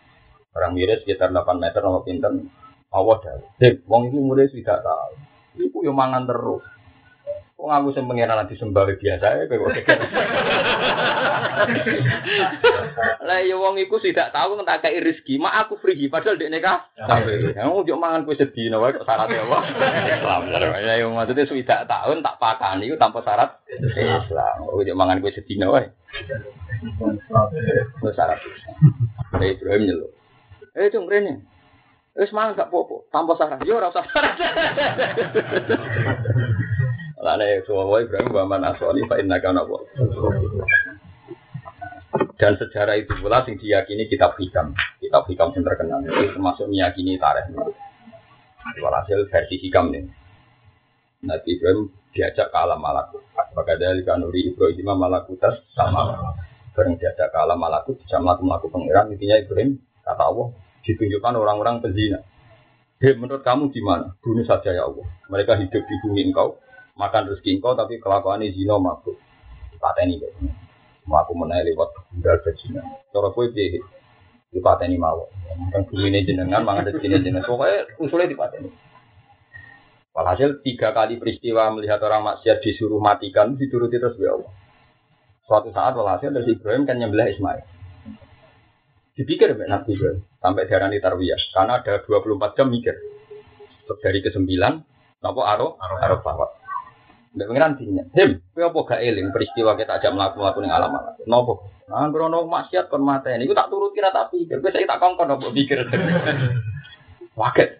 Orang 0.58 0.74
mirip 0.74 1.06
sekitar 1.06 1.30
8 1.30 1.54
meter 1.54 1.80
nama 1.86 2.02
pinter. 2.02 2.32
Awal 2.90 3.16
dah. 3.22 3.38
Wong 3.86 4.10
itu 4.10 4.16
umurnya 4.18 4.50
sudah 4.50 4.78
tahu. 4.82 5.12
Iku 5.62 5.86
yang 5.86 5.94
mangan 5.94 6.26
terus. 6.26 6.66
Kok 7.56 7.72
aku 7.72 7.96
sing 7.96 8.04
pengen 8.04 8.28
nanti 8.28 8.52
sembah 8.60 8.84
biasa 8.84 9.26
ya 9.32 9.48
kok. 9.48 9.72
Lah 13.24 13.40
ya 13.40 13.56
wong 13.56 13.80
iku 13.80 13.96
tidak 13.96 14.28
tahu 14.28 14.60
tak 14.60 14.84
kayak 14.84 15.08
rezeki, 15.08 15.40
mak 15.40 15.64
aku 15.64 15.80
free 15.80 16.04
padahal 16.12 16.36
dekne 16.36 16.60
ka. 16.60 16.84
Ya 17.56 17.64
ojo 17.64 17.96
mangan 17.96 18.28
kowe 18.28 18.36
sedina 18.36 18.76
wae 18.76 18.92
kok 18.92 19.08
syarat 19.08 19.32
ya 19.32 19.48
Allah. 19.48 19.62
Islam. 20.04 20.52
Ya 20.84 21.00
yo 21.00 21.08
maksudnya 21.16 21.48
sudah 21.48 21.88
tahun 21.88 22.20
tak 22.20 22.36
pakan 22.36 22.84
iku 22.84 23.00
tanpa 23.00 23.24
syarat 23.24 23.56
Islam. 23.72 24.68
Ojo 24.68 24.92
mangan 24.92 25.24
kowe 25.24 25.32
sedina 25.32 25.72
wae. 25.72 25.88
Itu 26.12 28.12
syarat. 28.12 28.36
Lah 29.32 29.48
Ibrahim 29.48 29.82
nyeluk. 29.88 30.12
Eh 30.76 30.92
cung 30.92 31.08
rene. 31.08 31.40
Wis 32.16 32.32
mangan 32.36 32.56
gak 32.56 32.68
popo, 32.68 33.08
tanpa 33.08 33.32
syarat. 33.40 33.64
Yo 33.64 33.80
ora 33.80 33.88
usah 33.88 34.04
syarat. 34.12 34.36
Lane 37.26 37.66
suwa 37.66 37.98
Ibrahim 37.98 38.30
wa 38.30 38.46
man 38.46 38.62
asoli 38.70 39.02
fa 39.10 39.18
innaka. 39.18 39.50
Dan 42.38 42.54
sejarah 42.54 42.94
itu 42.94 43.12
pula 43.18 43.42
sing 43.42 43.58
diyakini 43.58 44.06
kitab 44.06 44.38
hikam. 44.38 44.70
Kitab 45.02 45.26
hikam 45.26 45.50
yang 45.56 45.64
terkenal 45.66 45.98
itu 46.06 46.30
termasuk 46.30 46.70
meyakini 46.70 47.18
tarikh. 47.18 47.50
Walhasil 48.78 49.26
versi 49.26 49.58
hikam 49.58 49.90
nih. 49.90 50.06
Nabi 51.26 51.48
Ibrahim 51.58 51.90
diajak 52.14 52.54
ke 52.54 52.56
alam 52.56 52.78
malakut. 52.78 53.26
Maka 53.34 53.74
dari 53.74 54.06
kanuri 54.06 54.54
Ibrahim 54.54 54.94
malakutas 54.94 55.66
sama. 55.74 56.14
Bareng 56.76 56.94
diajak 57.00 57.32
ke 57.32 57.38
alam 57.40 57.58
malakut 57.58 57.98
bisa 57.98 58.22
melakukan 58.22 58.70
pengiran. 58.70 59.10
Intinya 59.10 59.36
Ibrahim 59.42 59.80
kata 60.06 60.22
Allah 60.22 60.54
ditunjukkan 60.86 61.34
orang-orang 61.34 61.82
pezina. 61.82 62.22
Hei, 62.96 63.12
menurut 63.12 63.44
kamu 63.44 63.68
gimana? 63.76 64.16
Bunuh 64.24 64.46
saja 64.48 64.72
ya 64.72 64.88
Allah. 64.88 65.04
Mereka 65.28 65.52
hidup 65.60 65.84
di 65.84 65.94
bumi 66.00 66.32
engkau, 66.32 66.56
makan 66.96 67.30
rezeki 67.30 67.60
engkau 67.60 67.76
tapi 67.76 68.00
kelakuan 68.00 68.42
ini 68.42 68.56
zina 68.56 68.80
mabuk. 68.80 69.16
Dipateni 69.72 70.18
kok 70.18 70.32
mau 71.06 71.22
aku 71.22 71.38
menaik 71.38 71.70
lewat 71.70 71.94
bundal 72.10 72.42
berzina 72.42 72.82
cara 73.14 73.30
kue 73.30 73.52
piye 73.54 73.78
dipateni 74.50 74.96
mau. 74.98 75.28
Kan 75.70 75.86
ini 75.92 76.24
jenengan 76.26 76.64
mangan 76.64 76.90
rezeki 76.90 77.06
ini 77.06 77.18
jenengan. 77.22 77.46
Pokoknya 77.46 77.86
usulnya 78.00 78.32
dipateni 78.32 78.70
Walhasil 80.16 80.64
tiga 80.64 80.96
kali 80.96 81.20
peristiwa 81.20 81.68
melihat 81.76 82.00
orang 82.00 82.24
maksiat 82.24 82.64
disuruh 82.64 82.96
matikan 83.04 83.52
dituruti 83.52 84.00
terus 84.00 84.16
ya 84.16 84.32
Allah. 84.32 84.52
Suatu 85.44 85.68
saat 85.76 85.92
walhasil 85.92 86.32
dari 86.32 86.56
Ibrahim 86.56 86.88
kan 86.88 86.96
nyembelih 86.96 87.36
Ismail. 87.36 87.60
Dipikir 89.12 89.52
Nabi 89.52 89.92
Ibrahim 89.92 90.24
sampai 90.40 90.64
darah 90.72 90.88
di 90.88 91.04
Tarwiyah. 91.04 91.36
Karena 91.52 91.84
ada 91.84 92.00
24 92.00 92.56
jam 92.56 92.72
mikir. 92.72 92.96
Dari 94.00 94.24
ke 94.24 94.32
sembilan, 94.32 94.72
nopo 95.20 95.44
aro 95.44 95.76
aro, 95.76 95.96
aro 96.00 96.16
bawah. 96.24 96.50
Mbak 97.36 97.46
pengiran 97.52 97.76
dinya, 97.76 98.04
him, 98.16 98.40
kowe 98.56 98.64
apa 98.64 98.78
gak 98.96 99.00
eling 99.04 99.28
peristiwa 99.28 99.76
kita 99.76 100.00
ajak 100.00 100.16
melaku 100.16 100.40
ning 100.64 100.72
alam 100.72 100.88
alam. 100.88 101.20
Nopo? 101.28 101.68
Nah, 101.86 102.08
krono 102.08 102.48
maksiat 102.48 102.88
kon 102.88 103.04
mata 103.04 103.28
ini, 103.28 103.44
tak 103.52 103.68
turut 103.68 103.92
kira 103.92 104.08
tapi, 104.08 104.48
gue 104.48 104.70
saya 104.72 104.88
tak 104.88 104.98
kongkon 104.98 105.36
apa 105.36 105.46
pikir. 105.52 105.84
Waket. 107.38 107.70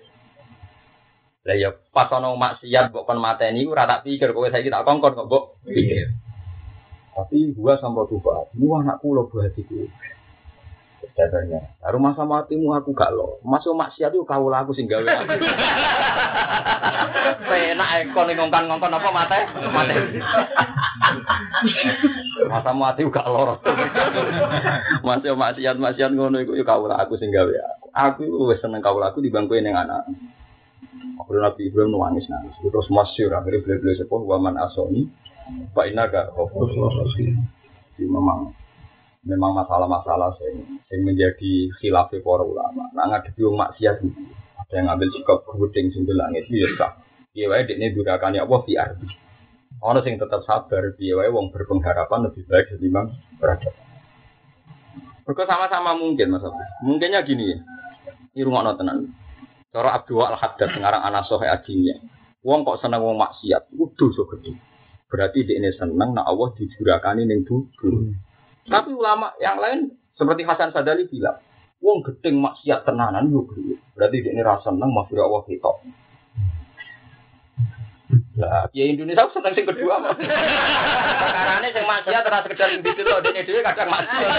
Lah 1.48 1.56
ya 1.56 1.72
pas 1.72 2.12
ono 2.12 2.36
maksiat 2.36 2.92
kok 2.92 3.08
kon 3.08 3.16
mata 3.16 3.48
ini, 3.48 3.64
gue 3.64 3.72
tak 3.72 4.04
pikir, 4.04 4.36
gue 4.36 4.52
saya 4.52 4.68
tak 4.68 4.84
kongkon 4.84 5.16
kok 5.16 5.26
mbok 5.26 5.44
pikir. 5.64 6.12
Tapi 7.16 7.56
gua 7.56 7.80
sampai 7.80 8.04
tuh 8.12 8.20
ini 8.60 8.68
anakku 8.76 9.16
loh 9.16 9.24
buat 9.32 9.48
itu 9.56 9.88
dadarnya. 11.16 11.60
Rumah 11.80 12.12
sama 12.16 12.44
hatimu 12.44 12.74
aku 12.76 12.92
gak 12.92 13.12
lo. 13.12 13.40
Masuk 13.44 13.76
maksiat 13.76 14.12
itu 14.12 14.24
kau 14.28 14.48
laku 14.48 14.74
sing 14.76 14.88
gawe. 14.88 15.04
Penak 17.46 17.90
ekor 18.04 18.26
ning 18.26 18.36
ngongkon-ngongkon 18.36 18.96
apa 18.96 19.08
mate? 19.12 19.40
Mate. 19.72 19.96
Masa 22.52 22.72
mati 22.76 23.02
gak 23.08 23.28
loro. 23.28 23.60
Masih 25.06 25.36
maksiat 25.36 25.76
maksiat 25.80 26.10
ngono 26.12 26.40
iku 26.44 26.56
yo 26.56 26.64
kau 26.64 26.88
aku 26.88 27.16
sing 27.16 27.32
gawe 27.32 27.48
aku. 27.48 27.86
Aku 27.96 28.52
wis 28.52 28.60
seneng 28.60 28.84
kau 28.84 29.00
laku 29.00 29.24
di 29.24 29.32
bangku 29.32 29.56
ning 29.56 29.72
anak. 29.72 30.04
Akhirnya 31.16 31.48
Nabi 31.48 31.72
Ibrahim 31.72 31.96
nangis 31.96 32.28
nangis. 32.28 32.52
Terus 32.60 32.92
masyur 32.92 33.32
akhirnya 33.32 33.64
beli-beli 33.64 33.96
sepuh 33.96 34.20
waman 34.20 34.60
asoni. 34.60 35.08
Pak 35.72 35.88
Inaga. 35.88 36.28
Jadi 36.34 38.04
memang 38.04 38.52
memang 39.26 39.52
masalah-masalah 39.58 40.38
yang, 40.94 41.02
menjadi 41.02 41.68
khilafah 41.82 42.22
para 42.22 42.44
ulama. 42.46 42.86
Nah 42.94 43.10
ngadepi 43.10 43.42
wong 43.42 43.58
maksiat 43.58 44.06
itu. 44.06 44.22
Ada 44.62 44.72
yang 44.82 44.86
ngambil 44.90 45.08
sikap 45.14 45.38
gudeng 45.46 45.86
sing 45.90 46.02
langit 46.06 46.46
itu 46.46 46.62
ya 46.62 46.68
sah. 46.78 46.92
Piye 47.34 47.50
wae 47.50 47.66
dekne 47.66 47.92
durakannya 47.92 48.40
Allah 48.40 48.60
di 48.64 48.74
arti. 48.78 49.08
Orang 49.82 50.02
sing 50.06 50.16
tetap 50.16 50.46
sabar, 50.46 50.94
piye 50.94 51.12
wae 51.18 51.28
wong 51.28 51.50
berpengharapan 51.50 52.30
lebih 52.30 52.46
baik 52.46 52.72
ketimbang 52.72 53.12
berada. 53.36 53.70
Mereka 55.26 55.42
sama-sama 55.42 55.98
mungkin 55.98 56.38
mas. 56.38 56.46
Mungkinnya 56.86 57.26
gini 57.26 57.50
ya. 57.50 57.58
Ini 58.38 58.46
rumah 58.46 58.78
tenan. 58.78 59.10
Cara 59.74 59.98
Abdul 59.98 60.22
Al 60.22 60.38
Haddad 60.38 60.70
sekarang 60.70 61.02
anak 61.02 61.26
sohe 61.26 61.50
adinya. 61.50 61.98
Wong 62.46 62.62
kok 62.62 62.78
seneng 62.78 63.02
wong 63.02 63.18
maksiat, 63.18 63.74
itu 63.74 64.06
so 64.14 64.22
gede. 64.30 64.54
Berarti 65.10 65.42
dia 65.42 65.58
ini 65.58 65.74
seneng, 65.74 66.14
nah 66.14 66.22
Allah 66.22 66.54
dijurakani 66.54 67.26
ning 67.26 67.42
dulu. 67.42 68.14
Tapi 68.66 68.90
ulama 68.90 69.30
yang 69.38 69.62
lain 69.62 69.94
seperti 70.18 70.42
Hasan 70.42 70.74
Sadali 70.74 71.06
bilang, 71.06 71.38
wong 71.78 72.02
gedeng 72.02 72.42
maksiat 72.42 72.82
tenanan 72.82 73.30
yo 73.30 73.46
Berarti 73.94 74.16
dia 74.20 74.32
ini 74.34 74.42
rasa 74.42 74.74
seneng 74.74 74.90
maksudnya 74.92 75.24
Allah 75.24 75.42
kita. 75.46 75.72
Lah, 78.36 78.68
ya 78.70 78.84
Indonesia 78.84 79.26
seneng 79.32 79.56
sing 79.56 79.64
kedua 79.64 79.96
mah. 79.96 80.12
Perkarane 80.12 81.68
sing 81.72 81.84
maksiat 81.88 82.22
terus 82.22 82.42
sekedar 82.44 82.68
sing 82.68 82.80
ditelok 82.84 83.18
dene 83.24 83.40
dhewe 83.48 83.60
kadang 83.64 83.88
maksiat. 83.88 84.30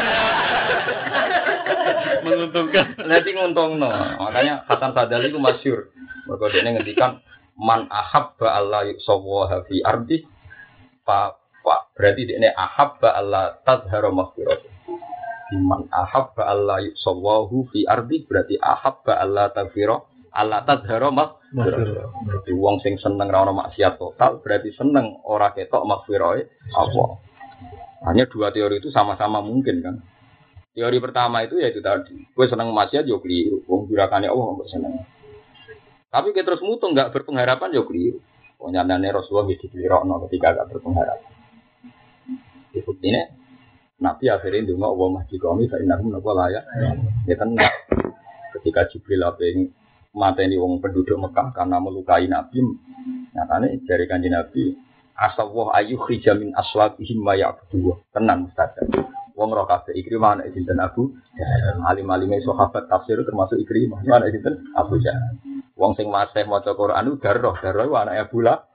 Menguntungkan. 2.22 2.86
Nanti 3.10 3.30
nguntungno. 3.34 3.90
Makanya 4.22 4.68
Hasan 4.70 4.94
Sadali 4.94 5.34
itu 5.34 5.42
masyhur. 5.42 5.90
Mergo 6.30 6.48
dene 6.54 6.78
ngendikan 6.78 7.26
man 7.58 7.90
ahabba 7.90 8.54
Allah 8.54 8.86
yusawaha 8.94 9.66
fi 9.66 9.82
ardi 9.82 10.22
fa 11.02 11.37
berarti 11.96 12.22
dene 12.30 12.54
ahabba 12.54 13.16
Allah 13.18 13.60
tazhara 13.64 14.10
maghfirah. 14.14 14.60
Man 15.64 15.88
ahabba 15.88 16.44
Allah 16.44 16.84
yusawahu 16.84 17.72
fi 17.72 17.88
ardi 17.88 18.28
berarti 18.28 18.60
ahabba 18.60 19.20
Allah 19.20 19.52
tazhara 19.52 20.04
Allah 20.32 20.64
tazhara 20.64 21.10
maghfirah. 21.12 22.08
Jadi 22.28 22.52
wong 22.56 22.80
sing 22.84 23.00
seneng 23.00 23.28
ra 23.32 23.44
ono 23.44 23.56
maksiat 23.56 24.00
total 24.00 24.40
berarti 24.44 24.72
seneng 24.76 25.20
ora 25.24 25.52
ketok 25.52 25.84
maghfirah 25.84 26.40
Allah. 26.76 27.10
Hanya 28.06 28.30
dua 28.30 28.54
teori 28.54 28.78
itu 28.78 28.94
sama-sama 28.94 29.42
mungkin 29.42 29.82
kan. 29.82 29.96
Teori 30.78 31.02
pertama 31.02 31.42
itu 31.42 31.58
ya 31.58 31.74
itu 31.74 31.82
tadi, 31.82 32.14
gue 32.14 32.46
seneng 32.46 32.70
maksiat 32.70 33.10
yo 33.10 33.18
keliru, 33.18 33.66
wong 33.66 33.90
jurakannya 33.90 34.30
Allah 34.30 34.46
nggak 34.62 34.70
seneng. 34.70 34.94
Tapi 36.14 36.38
kita 36.38 36.54
terus 36.54 36.62
mutung 36.62 36.94
nggak 36.94 37.10
berpengharapan 37.10 37.74
yo 37.74 37.82
keliru. 37.90 38.22
Ponyandane 38.58 39.14
Rasulullah 39.14 39.54
gitu 39.54 39.70
no 40.06 40.18
ketika 40.26 40.50
gak 40.58 40.74
berpengharapan. 40.74 41.37
Itu 42.76 42.92
ini 43.04 43.22
Nabi 43.98 44.30
akhirnya 44.30 44.70
dulu 44.70 44.86
Allah 44.86 45.08
masjid 45.22 45.42
kami, 45.42 45.66
saya 45.66 45.82
nabi 45.82 46.14
nopo 46.14 46.30
layak. 46.34 46.64
Ya 47.26 47.36
tenang. 47.38 47.74
Ketika 48.54 48.86
Jibril 48.94 49.26
apa 49.26 49.42
yang 49.42 49.74
mateni 50.14 50.58
wong 50.58 50.78
penduduk 50.82 51.18
Mekah 51.18 51.54
karena 51.54 51.82
melukai 51.82 52.30
Nabi. 52.30 52.62
Nyatanya 53.34 53.74
dari 53.86 54.06
kanji 54.06 54.30
Nabi, 54.30 54.78
asawah 55.18 55.74
ayu 55.82 55.98
khijamin 55.98 56.54
aswabihim 56.54 57.26
maya 57.26 57.58
kedua. 57.58 57.98
Tenang 58.14 58.54
saja. 58.54 58.86
Wong 59.38 59.54
roh 59.54 59.70
kafe 59.70 59.94
Ikrimah 59.94 60.34
anak 60.42 60.50
sinten 60.50 60.82
Abu 60.82 61.14
Alim 61.86 62.10
alim 62.10 62.34
sahabat 62.42 62.90
tafsir 62.90 63.22
termasuk 63.22 63.62
Ikrimah. 63.62 64.02
Anak 64.06 64.34
sinten 64.34 64.66
Abu 64.74 64.98
Jahal. 65.02 65.38
Wong 65.78 65.94
sing 65.94 66.10
masih 66.10 66.50
maca 66.50 66.74
Quran 66.74 67.06
itu 67.06 67.22
darroh, 67.22 67.54
darroh 67.62 67.86
itu 67.86 67.94
anaknya 67.94 68.26
Bula. 68.34 68.66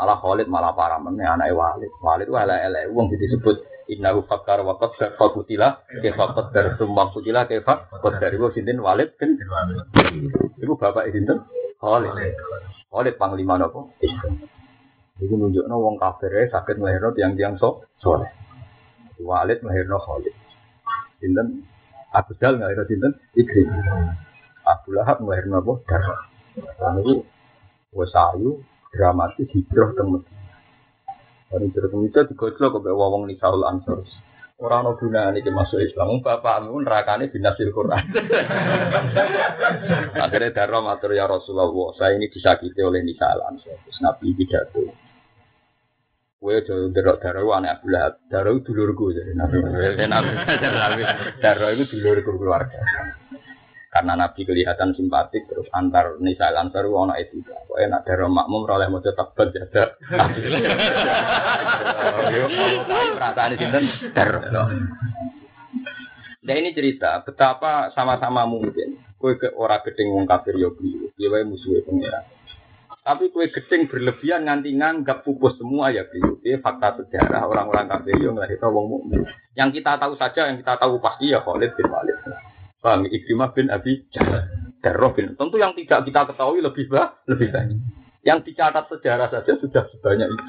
Malah 0.00 0.16
Khalid 0.16 0.48
malah 0.48 0.72
parah 0.72 0.96
meneh 0.96 1.28
anaknya 1.28 1.52
Walid. 1.52 1.92
Walid 2.00 2.32
itu 2.32 2.32
elek-elek 2.32 2.88
wong 2.96 3.12
disebut 3.12 3.56
Innahu 3.92 4.24
fakkar 4.24 4.64
wa 4.64 4.80
qaddar 4.80 5.18
fa 5.20 5.28
kutila 5.28 5.84
kaifa 6.00 6.24
qaddar 6.32 6.80
summa 6.80 7.12
kutila 7.12 7.44
kaifa 7.44 7.84
qaddar 8.00 8.32
iku 8.32 8.48
sinten 8.48 8.80
Walid 8.80 9.12
bin 9.20 9.36
Iku 10.56 10.72
bapak 10.80 11.12
sinten 11.12 11.44
Khalid. 11.76 12.16
Khalid 12.88 13.14
panglima 13.20 13.60
napa? 13.60 13.92
Iku 15.20 15.34
nunjukno 15.36 15.76
wong 15.76 16.00
kafir 16.00 16.48
saged 16.48 16.80
melahirno 16.80 17.12
tiang-tiang 17.12 17.60
sok 17.60 17.92
soleh. 18.00 18.32
Walid 19.20 19.60
melahirno 19.60 20.00
Khalid. 20.00 20.32
Sinten 21.20 21.68
Abu 22.16 22.32
Dal 22.40 22.56
melahirno 22.56 22.88
sinten 22.88 23.12
Ikrim. 23.36 23.68
Abu 24.64 24.96
Lahab 24.96 25.20
melahirno 25.20 25.60
apa? 25.60 25.72
Darah. 25.84 26.20
Lalu 26.80 27.20
wes 27.92 28.14
ayu 28.16 28.64
dramatis 28.90 29.48
hijrah 29.54 29.90
ke 29.94 30.02
Medina. 30.02 30.40
Dari 31.50 31.66
cerita 31.74 31.96
itu 31.98 32.20
digojlok 32.34 32.70
ke 32.78 32.80
bawah 32.86 33.08
wong 33.18 33.26
nisaul 33.26 33.66
ansor. 33.66 34.06
Orang 34.60 34.84
no 34.84 34.92
guna 35.00 35.32
ini 35.32 35.48
masuk 35.48 35.80
Islam. 35.80 36.20
Bapakmu 36.20 36.84
nerakane 36.84 37.32
binasil 37.32 37.72
Quran. 37.72 38.04
Akhirnya 40.24 40.52
darah 40.52 40.84
matur 40.84 41.16
ya 41.16 41.24
Rasulullah. 41.24 41.96
Saya 41.96 42.20
ini 42.20 42.28
disakiti 42.28 42.84
oleh 42.84 43.00
nisaul 43.00 43.40
ansor. 43.40 43.80
Terus 43.82 43.98
Nabi 44.04 44.36
pidato. 44.36 44.84
Kue 46.40 46.60
jauh 46.64 46.92
derok 46.92 47.20
darah 47.24 47.40
itu 47.40 47.52
aneh 47.56 47.70
Abu 47.72 47.86
Lahab. 47.88 48.14
Darah 48.28 48.52
itu 48.52 48.70
dulurku 48.70 49.16
jadi 49.16 49.32
Nabi. 49.32 49.58
Darah 51.44 51.70
itu 51.72 51.84
dulurku 51.96 52.36
keluarga. 52.36 52.80
Karena 53.90 54.14
Nabi 54.14 54.46
kelihatan 54.46 54.94
simpatik 54.94 55.50
terus 55.50 55.66
antar 55.74 56.14
Nisa 56.22 56.54
Ansar 56.54 56.86
ono 56.86 57.10
etika. 57.18 57.58
Pokoknya 57.66 57.98
nak 57.98 58.06
darah 58.06 58.30
makmum 58.30 58.62
oleh 58.70 58.86
mau 58.86 59.02
tetap 59.02 59.34
berjaga. 59.34 59.98
Perasaan 63.18 63.58
sinten 63.58 63.84
darah. 64.14 64.70
Nah 66.40 66.54
ini 66.54 66.70
cerita 66.70 67.18
betapa 67.26 67.90
sama-sama 67.90 68.46
mungkin. 68.46 69.02
Kue 69.20 69.36
ke 69.36 69.52
orang 69.52 69.84
gedeng 69.84 70.16
wong 70.16 70.24
kafir 70.24 70.54
yo 70.56 70.72
biru. 70.72 71.10
Dia 71.18 71.28
wae 71.28 71.44
musuhe 71.44 71.82
pengira. 71.82 72.24
Tapi 73.04 73.28
kue 73.34 73.50
gedeng 73.50 73.90
berlebihan 73.90 74.46
nganti 74.48 74.70
nganggap 74.70 75.26
pupus 75.26 75.58
semua 75.58 75.90
ya 75.90 76.06
biru. 76.06 76.38
Ini 76.40 76.62
fakta 76.62 76.94
sejarah 77.02 77.42
orang-orang 77.42 77.90
kafir 77.90 78.16
yo 78.22 78.32
ngelahirno 78.32 78.68
wong 78.70 78.86
mukmin. 78.86 79.26
Yang 79.58 79.82
kita 79.82 79.98
tahu 79.98 80.14
saja, 80.16 80.48
yang 80.48 80.56
kita 80.62 80.78
tahu 80.78 80.96
pasti 81.02 81.34
ya 81.34 81.42
Khalid 81.44 81.74
bin 81.76 81.90
Walid. 81.90 82.09
Paham? 82.80 83.06
Ikrimah 83.06 83.52
bin 83.52 83.68
Abi. 83.68 84.08
Darroh 84.80 85.12
bin. 85.12 85.36
Tentu 85.36 85.56
yang 85.60 85.76
tidak 85.76 86.08
kita 86.08 86.20
ketahui 86.32 86.64
lebih 86.64 86.88
bah, 86.88 87.20
lebih 87.28 87.52
banyak. 87.52 87.76
Yang 88.24 88.52
dicatat 88.52 88.88
sejarah 88.88 89.28
saja 89.28 89.52
sudah 89.60 89.84
sebanyak 89.92 90.28
itu. 90.32 90.46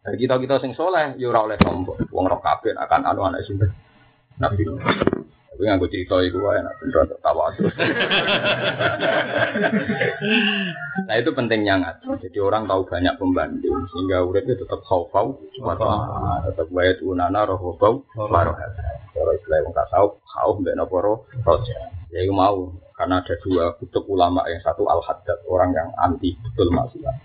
Dan 0.00 0.14
kita 0.16 0.34
kita 0.40 0.56
sing 0.64 0.72
soleh, 0.72 1.12
yura 1.20 1.44
oleh 1.44 1.60
sombong. 1.60 2.08
Wong 2.08 2.24
roh 2.24 2.40
kabeh 2.40 2.72
akan 2.72 3.04
anu 3.04 3.28
anak 3.28 3.44
sinten. 3.44 3.68
Nabi. 4.40 4.64
Tapi 5.58 5.66
nggak 5.66 5.90
cerita 5.90 6.22
itu 6.30 6.38
wae 6.38 6.62
nak 6.62 6.78
beneran 6.78 7.10
tertawa 7.10 7.50
terus. 7.58 7.74
nah 11.10 11.14
itu 11.18 11.30
pentingnya 11.34 11.74
nggak. 11.82 11.94
Jadi 12.22 12.38
orang 12.38 12.70
tahu 12.70 12.86
banyak 12.86 13.14
pembanding 13.18 13.74
sehingga 13.90 14.22
uripnya 14.22 14.54
tetap 14.54 14.78
khaufau 14.86 15.34
wa 15.58 15.74
tetap 16.46 16.70
bayat 16.70 17.02
unana 17.02 17.42
rohobau 17.42 18.06
warohat. 18.14 18.70
Kalau 19.10 19.34
istilah 19.34 19.66
wong 19.66 19.74
tasawuf 19.74 20.12
khauf 20.30 20.62
mbek 20.62 20.78
napa 20.78 20.94
roja. 21.42 21.78
Ya 22.14 22.22
itu 22.22 22.30
mau 22.30 22.70
karena 22.94 23.18
ada 23.18 23.34
dua 23.42 23.74
kutub 23.82 24.06
ulama 24.06 24.46
yang 24.46 24.62
satu 24.62 24.86
al 24.86 25.02
haddad 25.02 25.42
orang 25.50 25.74
yang 25.74 25.90
anti 25.98 26.38
betul 26.38 26.70
maksiat. 26.70 27.18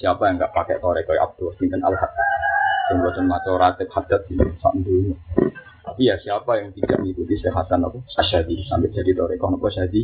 Siapa 0.00 0.24
yang 0.24 0.40
nggak 0.40 0.56
pakai 0.56 0.80
toreko 0.80 1.12
Abdul 1.20 1.52
Sinten 1.60 1.84
al 1.84 2.00
haddad. 2.00 2.28
Yang 2.88 2.96
buatan 3.04 3.26
maca 3.28 3.52
ratib 3.60 3.92
haddad 3.92 4.24
di 4.24 4.40
sak 4.40 4.72
tapi 5.86 6.10
ya 6.10 6.18
siapa 6.18 6.58
yang 6.58 6.74
tidak 6.74 6.98
mengikuti 6.98 7.38
sehatan 7.38 7.86
apa? 7.86 8.02
Asyadi 8.18 8.66
sampai 8.66 8.90
jadi 8.90 9.14
toreko 9.14 9.54
apa 9.54 9.70
syadi? 9.70 10.02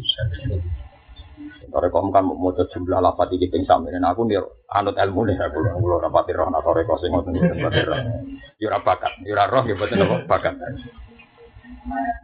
Toreko 1.74 1.98
kan 2.14 2.22
mau 2.22 2.54
jumlah 2.54 3.02
lapat 3.02 3.34
iki 3.34 3.50
ping 3.50 3.66
sampe 3.66 3.90
dan 3.90 4.06
aku 4.06 4.22
nih 4.30 4.38
anut 4.70 4.94
ilmu 4.94 5.26
nih 5.26 5.34
aku 5.42 5.58
kulo 5.82 5.98
rapati 5.98 6.38
roh 6.38 6.46
atau 6.46 6.62
toreko 6.62 6.94
sing 7.02 7.10
ngoten 7.10 7.34
iki 7.34 7.82
roh. 7.82 7.98
Yo 8.62 8.70
ora 8.70 8.78
bakat, 8.78 9.26
yo 9.26 9.34
ora 9.34 9.50
roh 9.50 9.66
yo 9.66 9.74
boten 9.74 10.06
apa 10.06 10.16
bakat. 10.30 10.54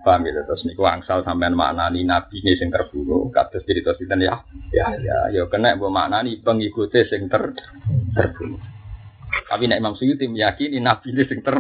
Paham 0.07 0.23
gitu 0.23 0.39
terus 0.47 0.63
niku 0.63 0.87
angsal 0.87 1.27
sampean 1.27 1.59
maknani 1.59 2.07
nabi 2.07 2.39
ini 2.39 2.55
sing 2.55 2.71
terburuk 2.71 3.35
kados 3.35 3.67
cerita 3.67 3.91
sinten 3.99 4.23
ya. 4.23 4.39
Ya 4.71 4.87
ya 5.03 5.35
yo 5.35 5.51
kena 5.51 5.75
mbok 5.75 5.91
maknani 5.91 6.39
pengikuti 6.47 7.03
sing 7.11 7.27
ter. 7.27 7.59
Tapi 9.49 9.65
nek 9.69 9.81
Imam 9.81 9.97
Suyuti 9.97 10.29
meyakini 10.29 10.81
nabi 10.81 11.13
ini 11.13 11.25
sing 11.25 11.41
ter 11.41 11.57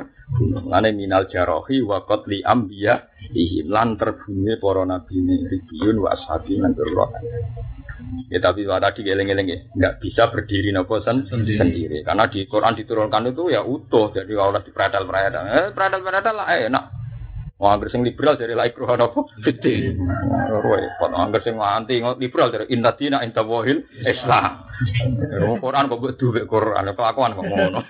Lane 0.69 0.93
minal 0.93 1.25
jarohi 1.33 1.81
wa 1.81 2.05
qatli 2.05 2.45
ambiya 2.45 3.09
ihim 3.33 3.73
lan 3.73 3.97
terbunuh 3.97 4.61
para 4.61 4.85
nabi 4.85 5.17
ini 5.17 5.49
ribiyun 5.49 5.97
wa 6.05 6.13
ashabi 6.13 6.61
lan 6.61 6.77
Ya 8.29 8.39
tapi 8.41 8.65
tadi 8.65 9.05
geleng-geleng 9.05 9.49
ya, 9.49 9.59
nggak 9.73 9.95
bisa 10.05 10.29
berdiri 10.33 10.73
nopo 10.73 11.01
sen 11.01 11.25
sendiri. 11.29 11.61
sendiri. 11.61 11.99
Karena 12.05 12.29
di 12.29 12.45
Quran 12.45 12.77
diturunkan 12.77 13.33
itu 13.33 13.53
ya 13.53 13.65
utuh, 13.65 14.13
jadi 14.13 14.33
kalau 14.33 14.61
di 14.61 14.71
peradal 14.73 15.05
peradal, 15.05 15.45
eh 15.49 15.69
peradal 15.73 16.01
peradal 16.05 16.35
lah 16.37 16.47
enak. 16.49 16.85
Wong 17.59 17.75
anggere 17.75 17.91
sing 17.91 18.07
liberal 18.07 18.39
dari 18.39 18.55
laikru 18.55 18.87
apa? 18.87 19.19
Fiti. 19.43 19.91
Repot 19.91 21.11
anggere 21.11 21.43
sing 21.43 21.59
anti 21.59 21.99
liberal 21.99 22.55
dari 22.55 22.71
inna 22.71 22.95
dina 22.95 23.19
inta 23.27 23.43
wahil 23.43 23.83
Islam. 24.07 24.63
Quran 25.59 25.91
kok 25.91 26.15
duwe 26.15 26.47
Quran 26.47 26.95
kelakuan 26.95 27.35
kok 27.35 27.43
ngono. 27.43 27.83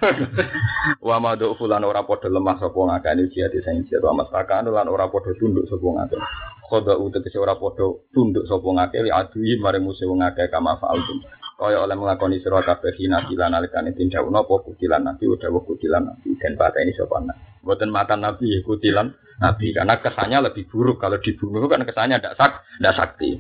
Wa 1.09 1.21
ma 1.21 1.37
do 1.37 1.53
fulan 1.61 1.85
ora 1.85 2.01
padha 2.01 2.33
lemah 2.33 2.57
sapa 2.57 2.81
ngakani 2.81 3.29
jihad 3.29 3.53
sing 3.61 3.85
jihad 3.85 4.01
wa 4.09 4.25
mastakan 4.25 4.73
lan 4.73 4.89
ora 4.89 5.12
padha 5.12 5.37
tunduk 5.37 5.69
sapa 5.69 5.85
ngakani. 5.85 6.25
Khoda 6.64 6.97
utek 6.97 7.29
ora 7.37 7.61
padha 7.61 7.85
tunduk 8.16 8.49
sapa 8.49 8.64
ngakeh 8.73 9.05
li 9.05 9.12
adui 9.12 9.61
mare 9.61 9.85
musuh 9.85 10.09
ngakeh 10.09 10.49
kama 10.49 10.81
fa'altum. 10.81 11.21
Kaya 11.61 11.85
oleh 11.85 11.93
melakoni 11.93 12.41
sira 12.41 12.64
kabeh 12.64 12.97
hina 12.97 13.29
kilan 13.29 13.53
alikane 13.53 13.93
tindak 13.93 14.25
napa 14.33 14.64
kutilan 14.64 15.05
nabi 15.05 15.29
utawa 15.29 15.61
kutilan 15.61 16.09
nabi 16.09 16.41
dan 16.41 16.57
pateni 16.57 16.97
sapa 16.97 17.21
Mboten 17.61 17.93
matan 17.93 18.25
nabi 18.25 18.64
kutilan 18.64 19.12
Nabi 19.39 19.70
karena 19.70 20.03
kesannya 20.03 20.51
lebih 20.51 20.66
buruk 20.66 20.99
kalau 20.99 21.22
dibunuh 21.22 21.70
kan 21.70 21.86
kesannya 21.86 22.18
tidak 22.18 22.34
sak 22.34 22.53
tidak 22.78 22.95
sakti. 22.99 23.30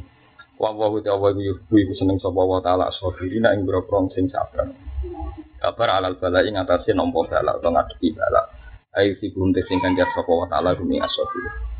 Wa 0.58 0.74
wa 0.74 0.90
wa 0.90 0.98
wa 1.02 1.28
yuhibbu 1.34 1.94
seneng 1.94 2.18
sapa 2.22 2.38
wa 2.38 2.62
taala 2.62 2.90
sabirina 2.94 3.54
ing 3.54 3.66
grogrong 3.66 4.10
sing 4.14 4.30
sabar. 4.30 4.70
Kabar 5.58 5.88
alal 5.98 6.18
bala 6.18 6.46
ing 6.46 6.54
atase 6.54 6.94
nampa 6.94 7.26
bala 7.26 7.58
utawa 7.58 7.82
ngadepi 7.82 8.14
bala. 8.14 8.42
Ayo 8.94 9.18
si 9.18 9.30
bunte 9.34 9.62
sing 9.66 9.82
kanjar 9.82 10.06
sapa 10.14 10.30
wa 10.30 10.46
taala 10.46 10.74
rumi 10.78 11.02
asabir. 11.02 11.77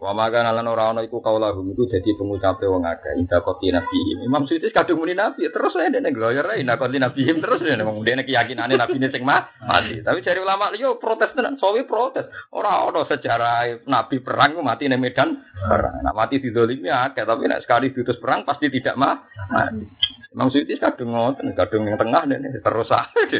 Wa 0.00 0.16
maka 0.16 0.40
nalan 0.40 0.64
ora 0.64 0.96
ana 0.96 1.04
iku 1.04 1.20
kaulahum 1.20 1.76
iku 1.76 1.84
dadi 1.84 2.16
pengucape 2.16 2.64
wong 2.64 2.88
akeh 2.88 3.20
inda 3.20 3.44
kopi 3.44 3.68
nabi. 3.68 4.24
Imam 4.24 4.48
Suyuti 4.48 4.72
kadung 4.72 5.04
muni 5.04 5.12
nabi 5.12 5.44
terus 5.52 5.76
ae 5.76 5.92
dene 5.92 6.08
gloyor 6.08 6.56
ae 6.56 6.64
inda 6.64 6.80
kopi 6.80 6.96
nabi 6.96 7.28
terus 7.28 7.60
dene 7.60 7.84
wong 7.84 8.00
dene 8.00 8.24
keyakinane 8.24 8.80
nabi 8.80 8.96
sing 8.96 9.20
mah 9.28 9.52
mati. 9.60 10.00
Tapi 10.00 10.24
cari 10.24 10.40
ulama 10.40 10.72
yo 10.72 10.96
protes 10.96 11.36
tenan, 11.36 11.60
sawi 11.60 11.84
protes. 11.84 12.32
Ora 12.56 12.88
ana 12.88 13.04
sejarah 13.04 13.84
nabi 13.84 14.24
perang 14.24 14.56
mati 14.64 14.88
ning 14.88 15.04
medan 15.04 15.36
perang. 15.68 16.00
Nak 16.00 16.16
mati 16.16 16.40
didolimi 16.40 16.88
akeh 16.88 17.28
tapi 17.28 17.44
nek 17.44 17.60
sekali 17.68 17.92
diutus 17.92 18.16
perang 18.16 18.48
pasti 18.48 18.72
tidak 18.72 18.96
mati. 18.96 19.84
Imam 20.30 20.46
Suyuti 20.46 20.78
kadung 20.78 21.10
ngoten, 21.10 21.58
kadung 21.58 21.90
yang 21.90 21.98
tengah 21.98 22.22
dan 22.22 22.46
terus 22.46 22.90
aja. 22.94 23.38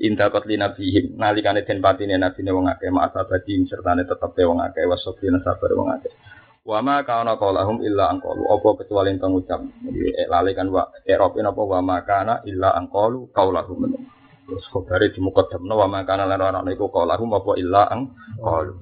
Indah 0.00 0.32
kotli 0.32 0.56
nabihim, 0.56 1.20
nalikane 1.20 1.68
den 1.68 1.84
patine 1.84 2.16
nabine 2.16 2.48
wong 2.48 2.64
akeh, 2.64 2.88
ma'asabadim 2.88 3.68
sertane 3.68 4.08
tetep 4.08 4.32
wong 4.32 4.64
akeh, 4.64 4.88
wasobina 4.88 5.36
sabar 5.44 5.68
wong 5.76 5.92
akeh. 5.92 6.08
Wa 6.64 6.80
ma 6.80 7.04
kana 7.04 7.36
qaulahum 7.36 7.84
illa 7.84 8.08
angqalu 8.08 8.40
apa 8.48 8.68
kecuali 8.80 9.12
ento 9.12 9.28
ngucap. 9.28 9.60
Jadi 9.84 10.24
lali 10.24 10.56
kan 10.56 10.72
wa 10.72 10.88
Eropa 11.04 11.44
apa 11.44 11.60
wa 11.60 11.80
ma 11.84 12.00
kana 12.00 12.40
illa 12.48 12.72
angqalu 12.72 13.28
qaulahum. 13.36 13.84
Terus 14.48 14.64
khabare 14.72 15.12
dimukaddamno 15.12 15.76
wa 15.76 15.88
ma 15.92 16.08
kana 16.08 16.24
lan 16.24 16.40
ora 16.40 16.64
iku 16.72 16.88
qaulahum 16.88 17.36
apa 17.36 17.52
illa 17.60 17.84
angqalu. 17.92 18.80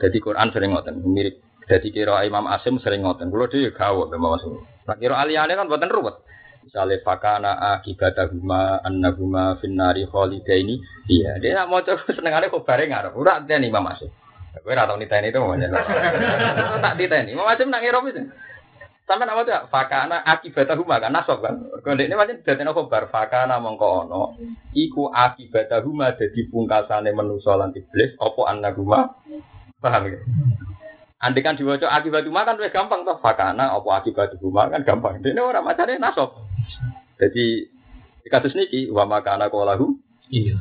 Jadi 0.00 0.16
Quran 0.16 0.48
sering 0.48 0.72
ngoten, 0.72 1.04
mirip 1.04 1.49
jadi 1.70 1.88
kira 1.94 2.26
Imam 2.26 2.50
Asim 2.50 2.82
sering 2.82 3.06
ngoten. 3.06 3.30
Kulo 3.30 3.46
dhewe 3.46 3.70
gawok 3.70 4.10
Imam 4.10 4.34
Asim. 4.34 4.58
Tak 4.82 4.98
kira 4.98 5.22
aliyane 5.22 5.54
kan 5.54 5.70
buatan 5.70 5.86
ruwet. 5.86 6.18
Misalnya 6.66 6.98
fakana 7.06 7.78
akibatahuma 7.78 8.82
annahuma 8.82 9.54
finnari 9.62 10.02
kholidaini. 10.10 10.82
Iya, 11.06 11.38
dia 11.38 11.54
nak 11.54 11.70
mau 11.70 11.78
coba 11.86 12.10
senengane 12.18 12.50
kok 12.50 12.66
bareng 12.66 12.90
ngarep. 12.90 13.14
Ora 13.14 13.38
nih 13.38 13.70
Imam 13.70 13.86
Asim. 13.86 14.10
Kowe 14.50 14.74
ora 14.74 14.82
tau 14.82 14.98
niteni 14.98 15.30
itu 15.30 15.38
mau 15.38 15.54
Tak 16.84 16.94
diteni. 16.98 17.38
Imam 17.38 17.46
Asim 17.46 17.70
nak 17.70 17.86
ngira 17.86 18.02
itu. 18.10 18.22
Sampai 19.06 19.26
nama 19.26 19.42
tuh 19.42 19.66
fakana 19.74 20.22
akibatahuma 20.22 21.02
kan 21.02 21.10
nasab 21.10 21.42
kan. 21.42 21.54
Ini 21.82 22.14
macam 22.14 22.46
jadi 22.46 22.62
nopo 22.62 22.86
bar 22.86 23.10
fakana 23.10 23.58
mongko 23.62 24.06
ono. 24.06 24.38
Iku 24.74 25.10
akibatahuma 25.10 26.14
jadi 26.18 26.46
pungkasane 26.50 27.10
menuso 27.14 27.54
lan 27.54 27.74
iblis. 27.74 28.14
Opo 28.18 28.46
annahuma 28.46 29.18
paham 29.82 30.14
ya? 30.14 30.18
Andai 31.20 31.44
kan 31.44 31.52
diwaca 31.52 31.84
akibat 31.84 32.24
rumah 32.24 32.48
kan 32.48 32.56
lebih 32.56 32.72
gampang 32.72 33.04
toh 33.04 33.20
fakana 33.20 33.76
apa 33.76 33.88
akibat 34.00 34.40
rumah 34.40 34.72
kan 34.72 34.80
gampang. 34.88 35.20
Ini 35.20 35.36
orang 35.36 35.68
macamnya 35.68 36.00
nasab. 36.00 36.32
Jadi 37.20 37.68
kasus 38.32 38.56
niki 38.56 38.88
wa 38.88 39.04
makana 39.04 39.52
kolahu 39.52 40.00
iya. 40.32 40.56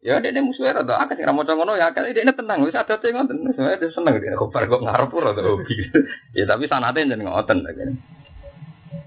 Ya 0.00 0.20
dia 0.24 0.40
musuhnya 0.40 0.80
rada 0.80 1.04
akeh 1.04 1.20
sing 1.20 1.28
ra 1.28 1.36
maca 1.36 1.52
ngono 1.52 1.76
ya 1.76 1.92
akeh 1.92 2.16
dia 2.16 2.32
tenang 2.32 2.64
wis 2.64 2.72
ada 2.72 2.96
teh 2.96 3.12
ngoten. 3.12 3.44
Wis 3.44 3.92
seneng 3.92 4.16
dia 4.24 4.40
kok 4.40 4.56
kok 4.56 4.80
ngarep 4.80 5.12
ora 5.12 5.36
hobi. 5.36 5.76
Ya 6.36 6.48
tapi 6.48 6.64
sanate 6.64 7.04
jeneng 7.04 7.28
ngoten 7.28 7.60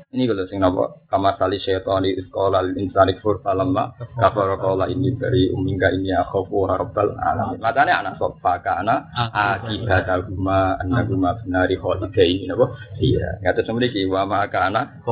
ini 0.08 0.24
kalau 0.24 0.48
sing 0.48 0.64
napa 0.64 1.04
kamar 1.12 1.36
sali 1.36 1.60
di 1.60 2.24
sekolah 2.24 2.64
insani 2.80 3.20
fur 3.20 3.44
falamma 3.44 3.92
kafara 4.16 4.56
qala 4.56 4.88
ini 4.88 5.12
dari 5.20 5.52
uminga 5.52 5.92
ini 5.94 6.16
akhafu 6.16 6.64
rabbal 6.64 7.12
alamin. 7.20 7.60
Matane 7.60 7.92
anak 7.92 8.16
sok 8.16 8.40
fakana 8.40 9.04
akibatahuma 9.14 10.80
annahuma 10.80 11.36
finari 11.44 11.76
khalidain 11.76 12.48
napa? 12.48 12.72
Iya. 13.04 13.44
Ngata 13.44 13.68
semriki 13.68 14.08
wa 14.08 14.24
ma 14.24 14.48
kana 14.48 15.04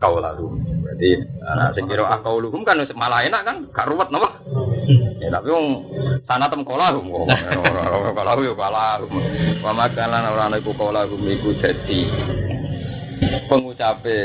qaulalu. 0.00 0.46
Berarti 0.80 1.10
anak 1.44 1.76
sing 1.76 1.84
kira 1.84 2.08
akauluhum 2.08 2.64
kan 2.64 2.80
malah 2.96 3.28
enak 3.28 3.44
kan 3.44 3.56
gak 3.68 3.84
ruwet 3.84 4.08
napa? 4.08 4.42
Ya 5.20 5.28
tapi 5.28 5.52
wong 5.52 5.66
sanatem 6.24 6.64
kolahum. 6.64 7.04
Kolahum 8.16 8.42
yo 8.48 8.56
kolahum. 8.56 9.12
Wa 9.60 9.76
ma 9.76 9.92
kana 9.92 10.32
ora 10.32 10.48
ana 10.48 10.56
iku 10.56 10.72
kolahum 10.72 11.20
iku 11.20 11.52
dadi 11.60 12.00
pengucape 13.48 14.18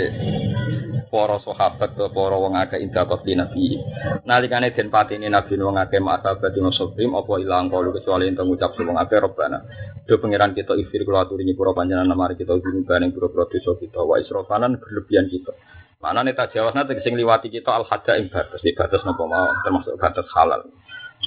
para 1.14 1.38
sahabat 1.46 1.94
atau 1.94 2.10
para 2.10 2.36
wong 2.42 2.58
akeh 2.58 2.82
indah 2.82 3.06
kopi 3.06 3.38
nabi. 3.38 3.78
Nalikane 4.26 4.74
den 4.74 4.90
patine 4.90 5.30
nabi 5.30 5.54
wong 5.62 5.78
akeh 5.78 6.02
ma'asabat 6.02 6.58
masabrim 6.58 7.14
apa 7.14 7.32
ilang 7.38 7.70
kalu 7.70 7.94
kecuali 7.94 8.26
ento 8.26 8.42
ngucap 8.42 8.74
wong 8.82 8.98
akeh 8.98 9.22
robbana. 9.22 9.62
Do 10.10 10.18
pangeran 10.18 10.58
kita 10.58 10.74
ifir 10.74 11.06
kula 11.06 11.30
aturi 11.30 11.46
nyepuro 11.46 11.78
panjenengan 11.78 12.18
mari 12.18 12.34
kita 12.34 12.58
gumbaning 12.58 13.14
pura-pura 13.14 13.46
dosa 13.46 13.78
kita 13.78 14.02
wa 14.02 14.18
israfanan 14.18 14.82
berlebihan 14.82 15.30
kita. 15.30 15.54
Mana 16.04 16.20
nih 16.26 16.36
tak 16.36 16.52
jawabnya 16.52 16.84
sing 17.00 17.16
liwati 17.16 17.48
kita 17.48 17.72
al 17.72 17.88
hada 17.88 18.20
ing 18.20 18.28
batas, 18.28 18.60
di 18.60 18.76
batas 18.76 19.08
nopo 19.08 19.24
mau 19.24 19.48
termasuk 19.64 19.96
batas 19.96 20.28
halal. 20.36 20.68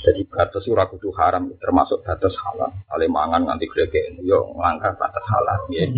Jadi 0.05 0.29
batas 0.29 0.63
itu 0.67 0.77
kudu 0.77 1.09
haram, 1.17 1.49
termasuk 1.57 2.05
batas 2.05 2.37
halal. 2.37 2.71
Ale 2.93 3.09
mangan 3.09 3.49
nganti 3.49 3.67
grege, 3.71 4.19
yo 4.21 4.53
ngangkat 4.53 5.01
batas 5.01 5.25
halal. 5.25 5.59
Ya, 5.73 5.89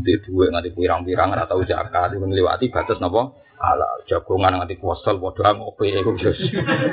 di 0.00 0.14
dua 0.24 0.48
nganti 0.48 0.72
pirang-pirang 0.72 1.36
atau 1.36 1.60
zakat 1.68 2.16
itu 2.16 2.24
melewati 2.24 2.72
batas 2.72 2.96
nopo 2.98 3.36
halal. 3.60 4.02
Jagongan 4.08 4.58
nganti 4.58 4.80
kuasal, 4.80 5.20
bodoh 5.22 5.44
ngopi, 5.44 5.94
itu 5.94 6.10
terus 6.18 6.40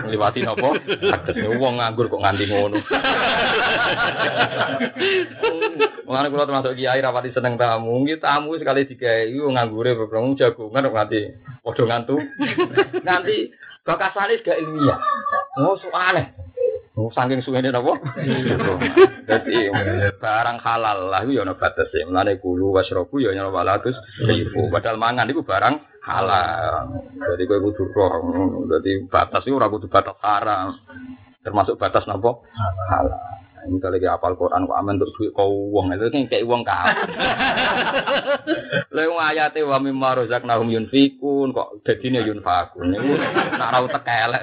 melewati 0.06 0.44
nopo. 0.44 0.76
Batas 0.84 1.36
wong 1.38 1.74
nganggur 1.80 2.12
kok 2.12 2.22
nganti 2.22 2.44
ngono. 2.46 2.78
Mengenai 6.06 6.30
kalau 6.30 6.46
termasuk 6.50 6.74
kiai 6.76 7.02
rapati 7.02 7.30
seneng 7.34 7.56
tamu, 7.56 8.04
kita 8.06 8.36
tamu 8.36 8.58
sekali 8.60 8.86
yo 9.32 9.50
nganggure 9.50 9.96
beberapa 9.96 10.36
jagongan 10.36 10.92
nganti 10.92 11.20
bodoh 11.64 11.86
ngantuk. 11.88 12.22
Nanti 13.02 13.50
bakasane 13.82 14.38
gak 14.46 14.62
ilmiah. 14.62 15.00
Oh, 15.58 15.74
soalnya. 15.82 16.30
Oh, 16.98 17.14
saking 17.14 17.46
ini 17.46 17.70
apa? 17.70 17.94
Jadi 19.30 19.56
barang 20.18 20.58
halal 20.60 21.14
lah 21.14 21.22
itu 21.24 21.38
ya 21.38 21.46
batas 21.54 21.88
ya. 21.94 22.04
Mulane 22.10 22.42
kulu 22.42 22.76
wasrobu 22.76 23.22
ya 23.22 23.32
ono 23.32 23.54
walatus 23.54 23.94
ribu. 24.26 24.68
Padahal 24.74 24.98
mangan 24.98 25.30
itu 25.30 25.46
barang 25.46 25.76
halal. 26.04 27.00
Jadi 27.14 27.44
kowe 27.46 27.60
kudu 27.62 27.84
roh. 27.94 28.14
Jadi 28.68 29.06
batas 29.06 29.46
itu 29.46 29.56
ora 29.56 29.70
kudu 29.70 29.88
batas 29.88 30.18
haram. 30.20 30.76
Termasuk 31.46 31.80
batas 31.80 32.04
napa? 32.10 32.42
Halal. 32.92 33.39
Kalau 33.78 33.94
lagi 33.94 34.10
apal 34.10 34.34
Quran 34.34 34.66
kok 34.66 34.80
aman 34.82 34.98
untuk 34.98 35.14
duit 35.14 35.30
kau 35.38 35.70
uang 35.70 35.94
itu 35.94 36.10
kan 36.10 36.26
kayak 36.26 36.46
uang 36.50 36.66
kau. 36.66 36.90
Lalu 38.98 39.14
ayatnya 39.22 39.70
wa 39.70 39.78
mimma 39.78 40.18
rozaknahum 40.18 40.74
yunfikun 40.74 41.54
kok 41.54 41.86
jadinya 41.86 42.26
yunfakun. 42.26 42.90
Ini 42.90 43.14
nak 43.54 43.70
rau 43.70 43.86
tekelek. 43.86 44.42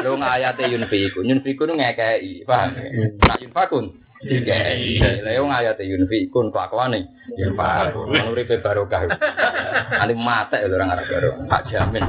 Lalu 0.00 0.16
ayatnya 0.24 0.72
yunfikun. 0.72 1.28
Yunfikun 1.28 1.76
ngekei. 1.76 2.48
Paham? 2.48 2.72
Nak 3.20 3.44
yunfakun. 3.44 4.00
Dikei. 4.24 4.96
Lalu 5.20 5.44
ayatnya 5.52 5.84
yunfikun 5.84 6.48
kelakuan 6.48 6.96
nih. 6.96 7.04
Yunfakun. 7.36 8.16
Nguripe 8.16 8.64
barokah. 8.64 9.12
Ali 10.00 10.16
mata 10.16 10.56
ya 10.56 10.72
orang 10.72 10.96
Arab 10.96 11.04
baru. 11.12 11.30
Tak 11.52 11.68
jamin. 11.68 12.04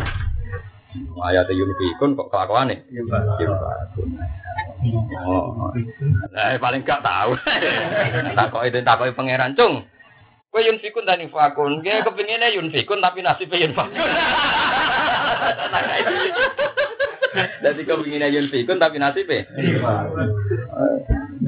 Ayatnya 1.25 1.57
yunfikun 1.57 2.15
kok 2.15 2.29
kelakuan 2.31 2.71
nih. 2.71 2.79
Yunfakun. 2.91 3.49
Oh. 5.25 5.71
Nah, 6.29 6.55
paling 6.61 6.85
gak 6.85 7.01
tahu. 7.01 7.33
Takok 8.37 8.63
itu 8.69 8.79
takok 8.85 9.15
pangeran 9.17 9.57
cung. 9.57 9.83
Kowe 10.51 10.63
yun 10.63 10.79
fikun 10.79 11.03
dan 11.03 11.19
infakun. 11.19 11.83
Kowe 11.83 11.99
kepinginnya 12.05 12.53
yun 12.55 12.71
fikun 12.71 13.03
tapi 13.03 13.19
nasibnya 13.19 13.59
yun 13.59 13.75
fakun. 13.75 13.99
Jadi 17.35 17.81
kepinginnya 17.83 18.31
yun 18.31 18.47
fikun 18.47 18.79
tapi 18.79 18.95
nasibnya. 18.95 19.43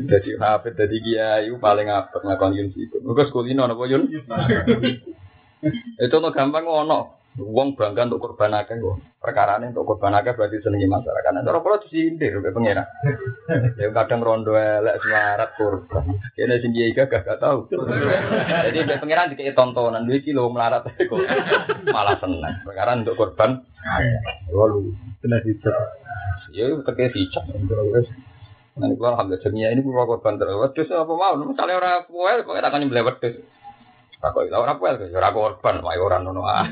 Jadi 0.08 0.40
hafid 0.40 0.76
jadi 0.80 0.98
kiai 1.04 1.52
paling 1.60 1.88
apa 1.92 2.20
ngakon 2.24 2.56
yun 2.56 2.72
fikun. 2.72 3.04
Muga 3.04 3.28
sekulino 3.28 3.68
napa 3.68 3.84
yun? 3.88 4.08
Itu 6.00 6.16
no 6.20 6.32
gampang 6.32 6.68
ono. 6.68 7.17
Wong 7.38 7.78
bangga 7.78 8.10
untuk 8.10 8.18
korban 8.18 8.50
akeh 8.58 8.82
kok. 8.82 8.98
Perkara 9.22 9.62
ini 9.62 9.70
untuk 9.70 9.86
korban 9.86 10.18
akeh 10.18 10.34
berarti 10.34 10.58
senengi 10.58 10.90
masyarakat. 10.90 11.30
Nah, 11.38 11.46
cara 11.46 11.62
kula 11.62 11.78
disindir 11.86 12.34
ke 12.42 12.50
pengira. 12.50 12.82
Ya 13.78 13.94
kadang 13.94 14.26
rondo 14.26 14.58
elek 14.58 14.98
semarat 15.06 15.54
korban. 15.54 16.18
Kene 16.34 16.58
sing 16.58 16.74
kiai 16.74 16.98
gak 16.98 17.14
gak 17.14 17.38
tahu. 17.38 17.70
Jadi 17.70 18.78
be 18.90 18.96
pengiran 18.98 19.30
dikei 19.30 19.54
tontonan 19.54 20.10
duwe 20.10 20.18
iki 20.18 20.34
lho 20.34 20.50
melarat 20.50 20.90
kok. 20.90 21.22
Malah 21.94 22.18
seneng. 22.18 22.66
Perkara 22.66 22.98
untuk 22.98 23.14
korban 23.14 23.62
lalu 24.50 24.98
Kena 25.22 25.38
hijab. 25.46 25.78
ya 26.58 26.74
terkait 26.82 27.14
hijab. 27.14 27.46
Nanti 28.78 28.94
kalau 28.98 29.14
alhamdulillah 29.14 29.74
ini 29.74 29.82
pulau 29.86 30.10
korban 30.10 30.38
terus 30.42 30.58
wedus 30.58 30.90
apa 30.94 31.10
mau? 31.10 31.34
Misalnya 31.38 31.82
orang 31.82 32.06
puel, 32.06 32.46
kok 32.46 32.58
tak 32.62 32.70
kan 32.70 32.82
nyembelih. 32.82 33.06
Tak 34.18 34.34
kok 34.34 34.50
ora 34.50 34.82
puel, 34.82 34.98
ya 34.98 35.14
ora 35.22 35.30
korban, 35.30 35.78
wae 35.86 36.02
ora 36.02 36.18
ngono 36.18 36.42
ah. 36.42 36.66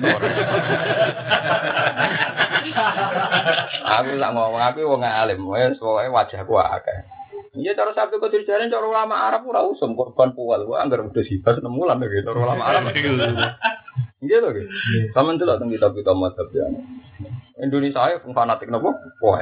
Aku 4.02 4.18
tak 4.18 4.32
ngomong 4.34 4.64
aku 4.66 4.82
wong 4.82 5.06
alim, 5.06 5.46
wis 5.46 5.78
pokoke 5.78 6.10
wajahku 6.10 6.58
akeh. 6.58 7.06
Iya 7.56 7.72
cara 7.78 7.96
sabtu 7.96 8.20
kau 8.20 8.28
jalan 8.28 8.68
cara 8.68 8.84
ulama 8.84 9.16
Arab 9.30 9.46
ora 9.48 9.62
usum 9.64 9.94
korban 9.94 10.34
pual, 10.34 10.66
gua 10.68 10.84
anggar 10.84 11.06
udah 11.06 11.24
sibas 11.24 11.62
enam 11.62 11.78
bulan 11.78 12.02
ya 12.04 12.10
gitu 12.10 12.34
ulama 12.34 12.66
Arab. 12.66 12.92
Iya 14.26 14.38
loh 14.42 14.52
gitu. 14.52 14.70
Sama 15.14 15.38
itu 15.38 15.46
lah 15.46 15.62
tentang 15.62 15.72
kitab 15.72 15.92
kitab 15.94 16.18
madzhab 16.18 16.50
ya. 16.50 16.66
Indonesia 17.56 18.12
ya 18.12 18.20
fanatik 18.20 18.68
nopo, 18.68 18.92
wah. 19.24 19.40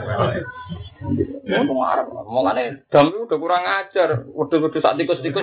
Ngomong 1.43 1.82
Arab, 1.82 2.14
omongannya 2.14 2.86
dam 2.93 3.09
itu 3.09 3.26
udah 3.26 3.38
kurang 3.41 3.66
ajar, 3.66 4.22
udah 4.41 4.57
udah 4.70 4.80
saat 4.80 5.01
tikus 5.01 5.18
ini 5.26 5.34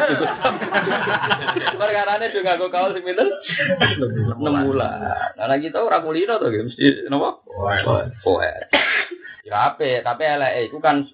juga 2.31 2.55
gue 2.55 2.71
kawal 2.71 2.95
sih 2.95 3.03
minta 3.03 3.27
enam 3.27 4.71
bulan. 4.71 5.03
Karena 5.35 5.55
kita 5.59 5.83
orang 5.83 6.07
kulino 6.07 6.39
tuh, 6.39 6.49
gitu. 6.55 6.65
mesti 6.71 7.11
nopo, 7.11 7.43
wah. 7.59 8.47
Ya 9.43 9.75
apa? 9.75 10.07
Tapi 10.07 10.23
elek 10.23 10.71
itu 10.71 10.79
kan 10.79 11.11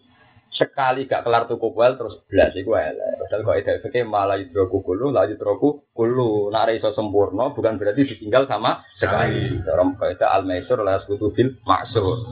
sekali 0.53 1.05
gak 1.05 1.26
kelar 1.26 1.44
tuku 1.51 1.74
kuel 1.74 1.99
terus 1.99 2.22
belas 2.30 2.55
iku 2.57 2.78
elek. 2.78 3.20
Padahal 3.26 3.42
kok 3.44 3.59
ide 3.61 3.72
fikih 3.82 4.05
malah 4.07 4.38
yudroku 4.40 4.80
kulu, 4.80 5.12
la 5.12 5.26
yudroku 5.28 5.90
kulu. 5.92 6.49
Nak 6.55 6.72
iso 6.72 6.94
sempurna 6.94 7.53
bukan 7.53 7.76
berarti 7.76 8.07
ditinggal 8.07 8.49
sama 8.49 8.84
sekali. 8.97 9.61
Orang 9.66 9.99
kaidah 9.99 10.32
al 10.32 10.47
maisur 10.47 10.80
la 10.80 11.01
yasqutu 11.01 11.34
bil 11.34 11.59
maksur. 11.66 12.26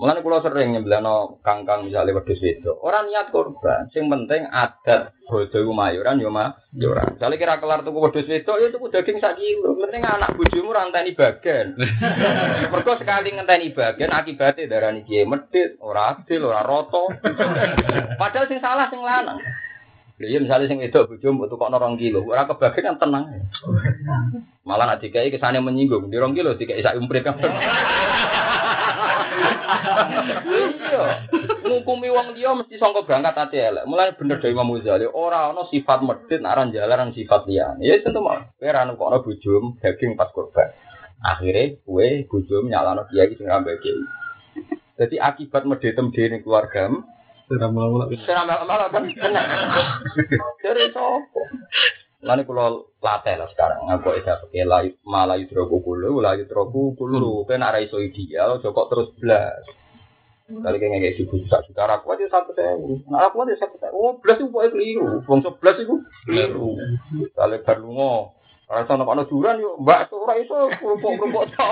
Mulane 0.00 0.24
kula 0.24 0.40
sering 0.40 0.72
nyembelano 0.72 1.44
kangkang 1.44 1.84
misalnya 1.84 2.16
wedhus 2.16 2.40
itu. 2.40 2.72
Orang 2.80 3.12
niat 3.12 3.28
korban, 3.28 3.84
sing 3.92 4.08
penting 4.08 4.48
adat 4.48 5.12
bojo 5.28 5.60
iku 5.60 5.76
mayuran 5.76 6.16
yo 6.16 6.32
mah 6.32 6.56
yo 6.72 6.96
ora. 6.96 7.12
Misale 7.12 7.36
kira 7.36 7.60
kelar 7.60 7.84
tuku 7.84 8.00
wedhus 8.00 8.24
itu, 8.24 8.48
ya 8.48 8.72
tuku 8.72 8.88
daging 8.88 9.20
sak 9.20 9.36
kilo. 9.36 9.76
Penting 9.76 10.00
anak 10.00 10.40
bojomu 10.40 10.72
ora 10.72 10.88
ngenteni 10.88 11.12
bagian. 11.12 11.76
Mergo 12.72 12.96
sekali 12.96 13.28
ngenteni 13.36 13.76
bagian 13.76 14.08
akibatnya 14.08 14.72
darani 14.72 15.04
kiye 15.04 15.28
medhit, 15.28 15.76
ora 15.84 16.16
adil, 16.16 16.48
ora 16.48 16.64
roto. 16.64 17.12
Padahal 18.16 18.48
sing 18.48 18.64
salah 18.64 18.88
sing 18.88 19.04
lanang. 19.04 19.36
Lha 20.16 20.26
iya 20.32 20.40
misalnya 20.40 20.64
sing 20.64 20.80
wedok 20.80 21.12
bojomu 21.12 21.44
tuku 21.44 21.60
kok 21.60 21.76
2 21.76 22.00
kilo, 22.00 22.24
ora 22.24 22.48
kebagian 22.48 22.96
kan 22.96 22.96
tenang. 22.96 23.24
Malah 24.68 24.96
nek 24.96 25.04
dikai 25.04 25.28
kesane 25.28 25.60
menyinggung, 25.60 26.08
di 26.08 26.16
2 26.16 26.32
kilo 26.32 26.56
dikai 26.56 26.80
sak 26.80 26.96
umprit 26.96 27.20
kan. 27.20 27.36
Iya. 30.50 31.02
Ngukumi 31.66 32.08
wong 32.10 32.34
liya 32.34 32.56
mesti 32.58 32.76
sangka 32.76 33.06
berangkat 33.06 33.36
ati 33.36 33.56
elek. 33.58 33.86
Mulai 33.86 34.18
bener 34.18 34.42
dari 34.42 34.52
Imam 34.54 34.74
Ghazali, 34.74 35.06
ora 35.06 35.50
ana 35.50 35.66
sifat 35.70 36.02
medhit 36.02 36.42
nek 36.42 36.52
aran 36.52 36.74
jalan 36.74 37.14
sifat 37.14 37.46
liyane. 37.46 37.82
Ya 37.86 38.00
tentu 38.02 38.20
mah. 38.20 38.50
Kowe 38.58 38.66
ora 38.66 38.88
nukokno 38.88 39.22
bojomu 39.22 39.78
daging 39.78 40.18
pas 40.18 40.30
korban. 40.34 40.74
Akhirnya 41.22 41.78
kowe 41.86 42.08
bojomu 42.26 42.66
nyalano 42.68 43.06
kiai 43.08 43.34
sing 43.38 43.46
ngambil 43.46 43.78
kiai. 43.78 44.02
Jadi 45.00 45.16
akibat 45.16 45.64
medhitem 45.64 46.12
dhewe 46.12 46.44
keluargamu 46.44 47.00
Sudah 47.50 47.66
mula-mula. 47.66 48.06
Serah 48.22 48.46
malah 48.46 48.86
kan 48.94 49.10
kena. 49.10 49.42
Dari 50.62 50.86
sopo? 50.94 51.42
Lalu 52.20 52.42
kalau 52.44 52.92
latih 53.00 53.32
lah 53.40 53.48
sekarang, 53.48 53.88
aku 53.88 54.12
itu 54.12 54.28
pakai 54.28 54.68
layu 54.68 54.92
malah 55.08 55.40
yudroku 55.40 55.80
kulu, 55.80 56.20
layu 56.20 56.44
yudroku 56.44 56.92
kulu, 56.92 57.48
kan 57.48 57.64
arah 57.64 57.80
iso 57.80 57.96
ideal, 57.96 58.60
cocok 58.60 58.86
terus 58.92 59.08
belas. 59.16 59.64
Kali 60.50 60.76
kayak 60.82 60.98
nggak 61.00 61.14
sih 61.14 61.24
bisa, 61.30 61.62
sekarang 61.64 62.02
aku 62.02 62.10
aja 62.10 62.26
satu 62.26 62.50
sewu, 62.52 63.00
nah 63.06 63.30
aku 63.30 63.46
aja 63.46 63.54
satu 63.64 63.78
sewu, 63.78 63.96
oh 64.02 64.14
belas 64.18 64.36
itu 64.36 64.50
pokoknya 64.50 64.74
keliru, 64.74 65.08
bang 65.22 65.40
sebelas 65.46 65.76
itu 65.78 65.94
keliru. 66.26 66.70
Kali 67.38 67.56
berlungo, 67.62 68.34
Ora 68.70 68.86
sono 68.86 69.02
kono 69.02 69.26
duran 69.26 69.58
yo, 69.58 69.74
Mbak, 69.82 70.14
ora 70.14 70.38
iso 70.38 70.70
kerupuk 70.78 71.18
kerupuk 71.18 71.42
to. 71.58 71.66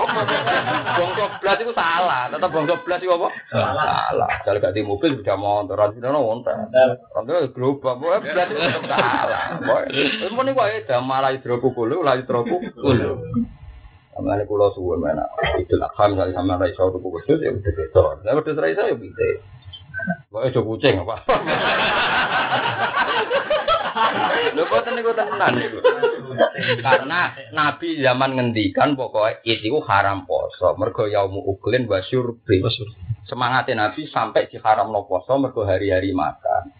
Wong 0.99 1.15
goblas 1.15 1.55
iku 1.63 1.71
salah, 1.71 2.27
tetep 2.27 2.51
wong 2.51 2.67
goblas 2.67 2.99
iku 2.99 3.15
apa? 3.15 3.31
Salah. 3.47 4.27
Jal 4.43 4.59
gak 4.59 4.75
di 4.75 4.83
mobil 4.83 5.15
sudah 5.15 5.39
motor, 5.39 5.79
ora 5.79 5.95
sino 5.95 6.11
ono 6.11 6.27
wonten. 6.27 6.67
Wonten 7.15 7.55
global, 7.55 8.03
kok 8.03 8.03
goblas 8.03 8.51
iku 8.51 8.83
salah. 8.83 9.63
Mun 10.27 10.43
niku 10.43 10.59
wae 10.59 10.83
da 10.83 10.99
malah 10.99 11.31
droku 11.39 11.71
kulo, 11.71 12.03
lali 12.03 12.27
droku 12.27 12.59
kulo. 12.75 13.23
Amane 14.19 14.43
kula 14.43 14.75
suwe 14.75 14.99
mena. 14.99 15.23
Itu 15.55 15.79
lah 15.79 15.87
kan 15.95 16.19
kali 16.19 16.35
sama 16.35 16.59
rai 16.59 16.75
iso 16.75 16.91
droku 16.91 17.15
kulo 17.15 17.39
ya 17.39 17.55
udah 17.55 17.71
beda. 17.79 18.27
Lah 18.27 18.31
wedhus 18.35 18.59
ra 18.59 18.67
iso 18.67 18.83
yo 18.83 18.99
pite. 18.99 19.39
Wae 20.35 20.51
kucing 20.51 20.99
apa? 20.99 21.15
Lho 24.55 24.63
boten 24.67 24.93
niku 24.97 25.11
tenan 25.13 25.53
niku. 25.57 25.79
Karena 26.81 27.33
Nabi 27.51 27.99
zaman 28.01 28.37
ngendikan 28.37 28.93
pokoknya 28.93 29.39
itu 29.43 29.79
haram 29.85 30.25
poso. 30.25 30.75
Mergo 30.77 31.05
yaumu 31.05 31.41
uklin 31.43 31.85
wa 31.89 31.99
syurbi. 32.03 32.61
Semangatnya 33.27 33.89
Nabi 33.89 34.09
sampai 34.09 34.49
di 34.49 34.57
haram 34.61 34.89
no 34.89 35.05
poso 35.05 35.37
mergo 35.37 35.65
hari-hari 35.65 36.13
makan. 36.15 36.73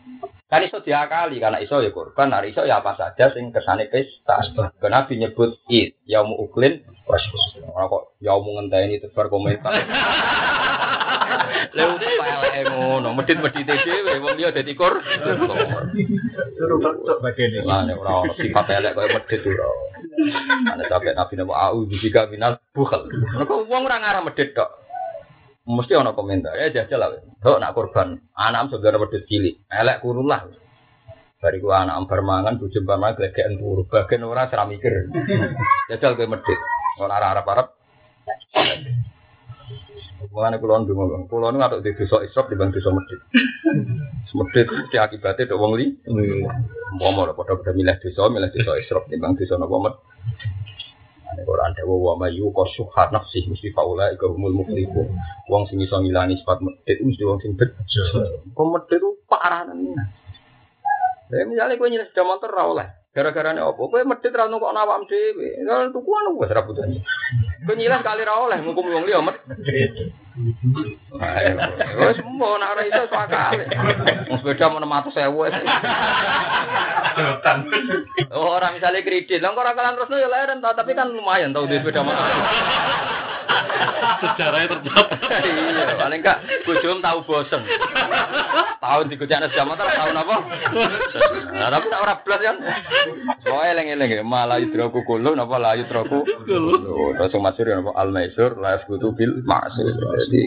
Kan 0.50 0.66
iso 0.66 0.82
diakali 0.82 1.38
karena 1.38 1.62
iso 1.62 1.78
ya 1.78 1.94
korban, 1.94 2.34
hari 2.34 2.58
iso 2.58 2.66
ya 2.66 2.82
apa 2.82 2.98
saja 2.98 3.30
sing 3.38 3.54
kesane 3.54 3.86
pesta. 3.86 4.42
Karena 4.82 5.06
Nabi 5.06 5.22
nyebut 5.22 5.62
id 5.70 6.02
yaumu 6.10 6.36
uklin 6.50 6.82
wa 7.06 7.18
syurbi. 7.18 7.66
Ora 7.70 7.86
kok 7.86 8.18
yaumu 8.22 8.58
ngenteni 8.58 8.98
tebar 9.02 9.30
komentar. 9.30 9.74
Lha 11.60 11.84
utek 11.96 12.12
eleke 12.16 12.62
ngono, 12.72 13.10
medhit-medhite 13.16 13.76
dhewe 13.84 14.14
wong 14.24 14.36
liya 14.40 14.56
dadi 14.56 14.74
kor. 14.76 15.00
Lah 17.68 17.80
nek 17.84 18.00
ora 18.00 18.12
ono 18.24 18.34
sifat 18.40 18.68
elek 18.80 18.96
kaya 18.96 19.08
medhit 19.20 19.44
ora. 19.44 19.70
Ana 20.72 20.84
sampe 20.88 21.12
nabi 21.12 21.34
napa 21.36 21.54
au 21.70 21.84
jika 21.88 22.32
minal 22.32 22.64
bukhal. 22.72 23.08
Mergo 23.10 23.68
wong 23.68 23.82
ora 23.88 24.00
ngarep 24.00 24.24
medhit 24.32 24.56
tok. 24.56 24.70
Mesti 25.70 25.94
ono 25.94 26.18
komentar, 26.18 26.58
ya 26.58 26.74
jajal 26.74 26.98
lah. 26.98 27.14
Dok 27.44 27.62
nak 27.62 27.78
korban, 27.78 28.18
anak 28.34 28.74
saudara 28.74 28.98
medhit 28.98 29.30
cilik, 29.30 29.62
elek 29.70 30.02
kurulah. 30.02 30.50
Bariku 31.40 31.72
anak 31.72 31.96
ambar 32.04 32.20
mangan, 32.20 32.60
bojo 32.60 32.84
ambar 32.84 33.00
mangan 33.00 33.16
glegeken 33.16 33.56
turu. 33.62 33.88
Bagian 33.88 34.28
ora 34.28 34.50
ora 34.50 34.64
mikir. 34.68 35.08
Jajal 35.88 36.18
kowe 36.18 36.28
medhit. 36.28 36.60
Ora 37.00 37.16
arep-arep. 37.22 37.68
Mulane 40.28 40.60
kula 40.60 40.84
ndonga. 40.84 41.24
Kula 41.32 41.56
nu 41.56 41.64
atuk 41.64 41.80
di 41.80 41.96
desa 41.96 42.20
Isrop 42.20 42.52
di 42.52 42.60
bang 42.60 42.76
desa 42.76 42.92
Medit. 42.92 43.20
Medit 44.36 44.68
mesti 44.68 44.98
akibatnya 45.00 45.56
dok 45.56 45.60
wong 45.64 45.74
li. 45.80 45.96
Umpama 46.92 47.24
lho 47.24 47.34
padha-padha 47.40 47.72
milih 47.72 47.96
desa, 48.04 48.28
milih 48.28 48.52
desa 48.52 48.76
Isrop 48.76 49.08
di 49.08 49.16
bang 49.16 49.40
desa 49.40 49.56
napa 49.56 49.80
Med. 49.80 49.96
Ane 51.30 51.42
Quran 51.46 51.72
dewa 51.78 51.96
wa 51.96 52.14
mayu 52.26 52.52
qasuha 52.52 53.14
nafsih 53.16 53.48
mesti 53.48 53.72
faula 53.72 54.12
iku 54.12 54.36
humul 54.36 54.60
muflihun. 54.60 55.08
Wong 55.48 55.64
sing 55.72 55.80
iso 55.80 55.96
ngilangi 56.02 56.42
sifat 56.44 56.60
medit 56.60 57.00
mesti 57.00 57.24
wong 57.24 57.40
sing 57.40 57.56
bejo. 57.56 58.04
Kok 58.52 58.66
medit 58.68 59.00
ku 59.00 59.24
parah 59.30 59.64
tenan. 59.72 60.10
Lah 61.30 61.46
misalnya 61.46 61.78
kowe 61.78 61.88
nyilih 61.88 62.10
sepeda 62.10 62.26
motor 62.26 62.50
ra 62.50 62.64
oleh. 62.68 62.99
Gara-gara 63.10 63.58
ini 63.58 63.62
apa? 63.66 63.74
Kowe 63.74 64.06
medit 64.06 64.30
ra 64.38 64.46
kok 64.46 64.62
awakmu 64.62 65.10
dhewe. 65.10 65.66
Lah 65.66 65.90
tuku 65.90 66.10
anu 66.14 66.38
wis 66.38 66.54
ra 66.54 66.62
butuh. 66.62 66.86
Kowe 67.66 67.74
nyilih 67.74 68.06
kali 68.06 68.22
ra 68.22 68.38
oleh 68.38 68.62
ngukum 68.62 68.86
wong 68.86 69.10
liya 69.10 69.26
medit. 69.26 70.14
Mbok 72.22 72.56
nak 72.62 72.86
iso 72.86 73.04
sok 73.10 73.22
akal. 73.26 73.66
Wong 74.30 74.38
sepeda 74.46 74.70
mau 74.70 75.02
600.000 75.10 75.26
wis. 75.42 75.54
Oh, 78.30 78.62
ora 78.62 78.70
misalnya 78.78 79.02
kredit. 79.02 79.42
Lah 79.42 79.58
kok 79.58 79.64
ora 79.66 79.74
kalan 79.74 79.98
terusno 79.98 80.16
ya 80.22 80.30
leren 80.30 80.62
ta, 80.62 80.78
tapi 80.78 80.94
kan 80.94 81.10
lumayan 81.10 81.50
tau 81.50 81.66
duit 81.66 81.82
sepeda 81.82 82.06
motor. 82.06 82.30
Sejarahnya 84.20 84.68
tercapai. 84.68 85.42
Iya, 85.48 85.96
paling 85.96 86.20
enggak 86.20 86.38
bojom 86.68 87.00
tahu 87.00 87.20
bosen. 87.24 87.62
Tahun 88.80 89.06
sepeda 89.08 89.64
motor 89.64 89.88
tahun 89.88 90.16
apa? 90.20 90.36
Tapi 91.56 91.86
tak 91.88 92.04
ora 92.04 92.16
blas 92.20 92.42
kan. 92.44 92.58
Soale 93.44 93.72
eling-eling 93.76 94.10
ya, 94.20 94.24
malah 94.24 94.60
yudroku 94.60 95.08
kulo 95.08 95.34
napa 95.34 95.56
la. 95.56 95.80
Kulo. 95.80 97.16
Terus 97.16 97.36
masyhur 97.40 97.80
napa 97.80 97.92
al 97.96 98.12
maisur 98.12 98.60
la 98.60 98.78
yasbutu 98.78 99.16
bil 99.16 99.40
maksud. 99.48 99.88
Jadi 100.28 100.44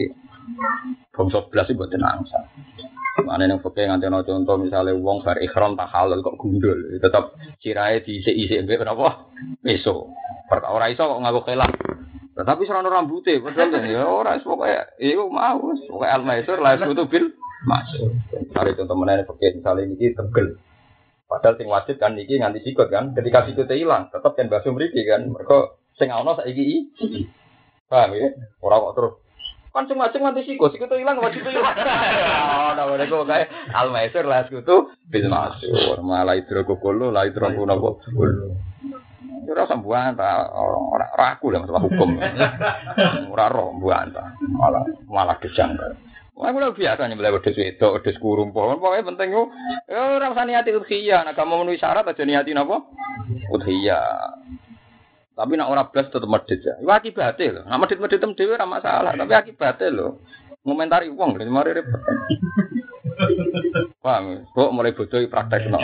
bangsa 1.13 1.45
blas 1.49 1.67
iki 1.69 1.77
mboten 1.77 2.03
angsa. 2.05 2.39
Mana 3.13 3.45
yang 3.45 3.61
pakai 3.61 3.85
nganti 3.85 4.09
no 4.09 4.25
contoh 4.25 4.57
misalnya 4.57 4.97
uang 4.97 5.21
bar 5.21 5.37
ikhram 5.37 5.77
tak 5.77 5.85
halal 5.93 6.17
kok 6.25 6.33
gundul, 6.33 6.97
tetap 6.97 7.37
cirai 7.61 8.01
di 8.01 8.17
isi 8.25 8.57
mbek 8.57 8.81
kenapa? 8.81 9.29
Peso. 9.61 10.09
Perkara 10.49 10.73
ora 10.73 10.89
iso 10.89 11.05
kok 11.05 11.21
ngaku 11.21 11.41
kelah. 11.45 11.69
Nah, 12.33 12.43
tapi 12.49 12.65
serana 12.65 12.89
rambutnya, 12.89 13.37
padahal 13.45 13.85
ya 13.85 14.09
ora 14.09 14.41
pokoknya 14.41 14.97
iku 14.97 15.29
mau, 15.29 15.69
pokoknya 15.69 16.17
al 16.17 16.23
maisur 16.25 16.57
la 16.57 16.73
itu 16.73 17.05
bil 17.05 17.29
masuk. 17.69 18.09
Misalnya 18.33 18.77
contoh 18.81 18.95
mana 18.97 19.21
pakai 19.21 19.53
misalnya 19.53 19.85
ini 19.85 20.17
tegel. 20.17 20.57
Padahal 21.29 21.55
sing 21.61 21.69
wajib 21.69 22.01
kan 22.01 22.17
iki 22.17 22.41
nganti 22.41 22.65
sikut 22.65 22.89
kan. 22.89 23.13
Ketika 23.13 23.45
sikutnya 23.45 23.77
hilang, 23.77 24.09
tetap 24.09 24.33
kan 24.33 24.49
basuh 24.49 24.73
mriki 24.73 25.05
kan. 25.05 25.29
Mereka 25.29 25.77
sing 25.97 26.09
ana 26.09 26.33
saiki 26.33 26.61
iki. 26.61 26.77
Paham 27.85 28.17
ya? 28.17 28.33
Ora 28.65 28.81
kok 28.81 28.93
terus 28.97 29.13
kan 29.73 29.89
cuma 29.89 30.13
cuma 30.13 30.29
nganti 30.29 30.53
sikut, 30.53 30.69
sikut 30.69 30.89
hilang 30.93 31.17
wajib 31.17 31.41
hilang. 31.49 31.73
Ora 31.73 32.83
ora 32.85 33.03
kok 33.09 33.25
kae 33.29 33.45
al 33.73 33.89
maisur 33.89 34.25
la 34.25 34.45
itu 34.45 34.89
bil 35.09 35.25
masuk. 35.29 36.01
Malah 36.01 36.37
itu 36.37 36.53
kok 36.53 36.77
kulo, 36.77 37.09
la 37.09 37.29
itu 37.29 37.37
kok 37.37 37.53
napa. 37.65 37.97
Ora 39.43 39.67
sambuan 39.67 40.15
ta 40.15 40.49
ora 40.55 41.07
ora 41.13 41.25
aku 41.35 41.51
lah 41.51 41.61
masalah 41.61 41.83
hukum. 41.83 42.09
Ora 43.29 43.45
roh 43.51 43.75
mbuan 43.75 44.09
ta. 44.15 44.33
Malah 44.39 44.83
malah 45.05 45.37
kejang. 45.37 45.75
Wah, 46.33 46.49
gue 46.49 46.65
biasa 46.65 47.05
nyembelih 47.05 47.37
wedhus 47.37 47.53
itu, 47.53 47.87
wedhus 47.93 48.17
kurung 48.17 48.49
pohon. 48.49 48.81
Pokoknya 48.81 49.05
penting 49.05 49.29
ya 49.85 50.17
ora 50.17 50.33
usah 50.33 50.49
niati 50.49 50.73
udhiyah. 50.73 51.29
Nah, 51.29 51.37
kamu 51.37 51.61
memenuhi 51.61 51.77
syarat 51.77 52.09
aja 52.09 52.25
niati 52.25 52.57
napa? 52.57 52.81
Udhiyah. 53.53 54.33
Tapi 55.33 55.53
nak 55.57 55.69
ora 55.69 55.85
blas 55.85 56.09
tetep 56.09 56.25
medhit 56.25 56.61
ya. 56.65 56.73
Iku 56.81 56.89
akibate 56.89 57.45
lho. 57.53 57.61
Nak 57.69 57.77
medhit-medhit 57.85 58.17
tem 58.17 58.33
dhewe 58.33 58.57
ora 58.57 58.65
masalah, 58.65 59.13
tapi 59.13 59.33
akibate 59.33 59.93
lho. 59.93 60.21
Ngomentari 60.63 61.11
wong 61.11 61.35
lho, 61.35 61.43
mari 61.51 61.75
repot. 61.75 61.99
Paham? 64.03 64.47
Kok 64.51 64.71
mulai 64.75 64.95
bodoh 64.95 65.19
praktek 65.27 65.67
no. 65.67 65.79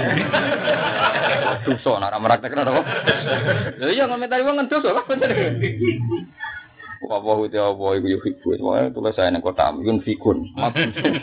Dosa 1.67 1.99
nak 1.99 2.15
ora 2.15 2.19
praktekno 2.19 2.63
to. 2.63 2.71
Lha 3.79 3.87
iya 3.91 4.07
ngomentari 4.07 4.43
wong 4.43 4.67
dosa 4.71 4.95
kok 4.95 5.07
bener. 5.07 5.31
Apa 6.99 7.31
itu 7.47 7.55
apa 7.55 7.85
iku 7.95 8.07
yo 8.11 8.19
fiku. 8.19 8.59
Pokoke 8.59 8.91
tulis 8.91 9.15
saya 9.15 9.31
nang 9.31 9.39
kota 9.39 9.71
yun 9.79 10.03
fikun. 10.03 10.51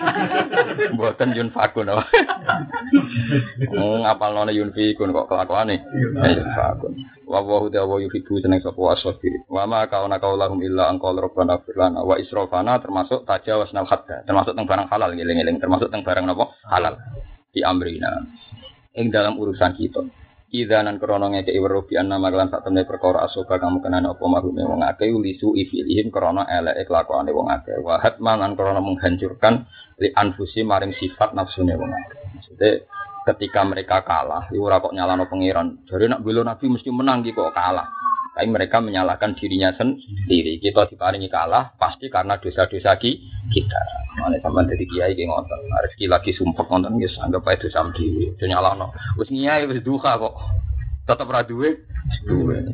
Mboten 0.96 1.36
yun 1.36 1.52
fakun. 1.52 1.92
Ngapal 3.76 4.30
nona 4.32 4.56
yun 4.56 4.72
fikun 4.72 5.12
kok 5.12 5.28
kelakuane. 5.28 5.76
Yun 6.16 6.48
fakun. 6.56 6.96
Wa 7.28 7.44
wa 7.44 7.60
hu 7.60 7.68
wa 7.68 7.96
yuhibbu 8.00 8.40
seneng 8.40 8.64
sapa 8.64 8.80
wasabi. 8.80 9.28
Wa 9.52 9.68
ma 9.68 9.84
kauna 9.84 10.16
qaulahum 10.16 10.64
illa 10.64 10.88
an 10.88 10.96
qala 10.96 11.20
rabbana 11.20 11.60
wa 12.00 12.16
israfana 12.16 12.80
termasuk 12.80 13.28
tajawazna 13.28 13.84
hadda. 13.84 14.24
Termasuk 14.24 14.56
teng 14.56 14.64
barang 14.64 14.88
halal 14.88 15.12
ngeling-eling 15.12 15.60
termasuk 15.60 15.92
teng 15.92 16.00
barang 16.00 16.24
napa 16.24 16.56
halal 16.72 16.96
di 17.52 17.60
amrina. 17.60 18.24
Ing 18.96 19.12
dalam 19.12 19.36
urusan 19.36 19.76
kita. 19.76 20.25
Idanan 20.46 21.02
krono 21.02 21.26
ngeke 21.34 21.50
iweru 21.50 21.90
bi 21.90 21.98
anna 21.98 22.22
maglan 22.22 22.46
sak 22.46 22.62
temne 22.62 22.86
perkara 22.86 23.26
asoba 23.26 23.58
kamu 23.58 23.82
kenane 23.82 24.14
apa 24.14 24.24
marume 24.30 24.62
wong 24.62 24.78
akeh 24.78 25.10
lisu 25.10 25.58
ifilihim 25.58 26.14
krono 26.14 26.46
eleke 26.46 26.86
kelakuane 26.86 27.34
wong 27.34 27.50
akeh. 27.50 27.82
Wa 27.82 27.98
hatman 27.98 28.38
lan 28.38 28.54
krono 28.54 28.78
menghancurkan 28.78 29.66
li 29.98 30.14
anfusi 30.14 30.62
maring 30.62 30.94
sifat 30.94 31.34
nafsune 31.34 31.74
wong 31.74 31.90
akeh. 31.90 32.22
Maksudnya 32.30 32.70
ketika 33.26 33.66
mereka 33.66 34.06
kalah, 34.06 34.46
iku 34.54 34.70
ora 34.70 34.78
kok 34.78 34.94
nyalano 34.94 35.26
pangeran. 35.26 35.82
Jadi 35.82 36.06
nak 36.06 36.22
bela 36.22 36.46
nabi 36.46 36.70
mesti 36.70 36.94
menang 36.94 37.26
iki 37.26 37.34
kok 37.34 37.50
kalah. 37.50 38.05
Tapi 38.36 38.52
mereka 38.52 38.84
menyalahkan 38.84 39.32
dirinya 39.32 39.72
sendiri. 39.72 40.60
Kita 40.60 40.84
diparingi 40.92 41.32
kalah 41.32 41.72
pasti 41.80 42.12
karena 42.12 42.36
dosa-dosa 42.36 43.00
kita. 43.00 43.80
Mana 44.20 44.36
sama 44.44 44.60
dari 44.68 44.84
kiai 44.84 45.16
kayak 45.16 45.32
ngotot. 45.32 45.60
Rezeki 45.88 46.04
lagi 46.04 46.36
sumpah 46.36 46.68
ngotot 46.68 47.00
ya 47.00 47.08
anggap 47.24 47.48
aja 47.48 47.64
dosa. 47.64 47.80
Itu 47.96 48.44
nyalano. 48.44 48.92
Wis 49.16 49.32
kiai 49.32 49.64
wis 49.64 49.80
duka 49.80 50.20
kok. 50.20 50.36
Tetap 51.08 51.32
ra 51.32 51.48
duwe. 51.48 51.80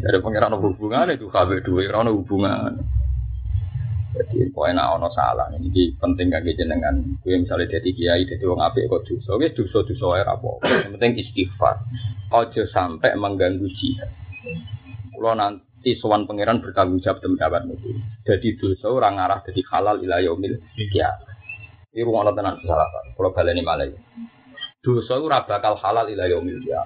Dari 0.03 0.19
pangeran 0.19 0.59
hubungan 0.59 1.15
itu 1.15 1.31
kabeh 1.31 1.63
duwe 1.63 1.87
ora 1.87 2.11
hubungan. 2.11 2.83
Jadi 4.13 4.53
pokoknya 4.53 4.93
ono 4.93 5.09
salah 5.15 5.49
ini 5.57 5.95
penting 5.97 6.29
gak 6.29 6.45
jenengan. 6.45 7.01
Gue 7.25 7.39
misalnya 7.39 7.81
jadi 7.81 7.89
kiai, 7.97 8.29
jadi 8.29 8.45
wong 8.45 8.61
apik 8.61 8.85
kok 8.85 9.09
dosa, 9.09 9.41
gue 9.41 9.49
dosa 9.57 9.79
dosa 9.89 10.05
wae 10.11 10.21
apa. 10.21 10.51
Yang 10.69 10.93
penting 11.01 11.13
istighfar. 11.17 11.81
Ojo 12.29 12.63
sampai 12.69 13.17
mengganggu 13.17 13.65
jihad. 13.73 14.11
Kalau 15.23 15.39
nanti 15.39 15.95
sowan 16.03 16.27
pangeran 16.27 16.59
bertanggung 16.59 16.99
jawab 16.99 17.23
demi 17.23 17.39
dapat 17.39 17.63
itu. 17.71 17.95
Jadi 18.27 18.59
dosa 18.59 18.91
orang 18.91 19.23
arah 19.23 19.39
jadi 19.47 19.63
halal 19.71 20.03
ila 20.03 20.19
yaumil 20.19 20.59
ya. 20.91 21.15
Ini 21.95 22.03
rumah 22.03 22.35
tenan 22.35 22.59
salah 22.67 22.91
Kalau 23.15 23.31
baleni 23.31 23.63
malah 23.63 23.87
Dosa 24.83 25.15
ora 25.23 25.47
bakal 25.47 25.79
halal 25.79 26.11
ila 26.11 26.27
yaumil 26.27 26.59
ya. 26.67 26.83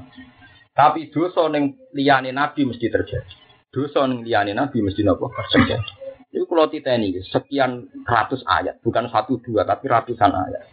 Tapi 0.77 1.09
dosa 1.09 1.49
ning 1.49 1.81
liyane 1.97 2.29
nabi 2.29 2.69
mesti 2.69 2.93
terjadi. 2.93 3.35
Dosa 3.73 4.05
ning 4.05 4.21
liyane 4.21 4.53
nabi 4.53 4.85
mesti 4.85 5.01
napa 5.01 5.33
terjadi. 5.49 6.05
Itu 6.29 6.45
kalau 6.45 6.69
titeni 6.69 7.17
sekian 7.33 7.89
ratus 8.05 8.45
ayat, 8.45 8.85
bukan 8.85 9.09
satu 9.09 9.41
dua 9.41 9.65
tapi 9.65 9.89
ratusan 9.89 10.29
ayat. 10.29 10.69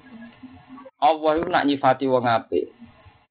Allah 1.00 1.32
itu 1.40 1.48
nak 1.48 1.64
nyifati 1.64 2.12
wong 2.12 2.28
apik. 2.28 2.76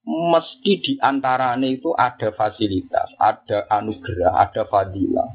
Mesti 0.03 0.73
di 0.83 0.93
antaranya 0.99 1.69
itu 1.71 1.95
ada 1.95 2.35
fasilitas, 2.35 3.15
ada 3.23 3.71
anugerah, 3.71 4.35
ada 4.35 4.67
fadilah. 4.67 5.31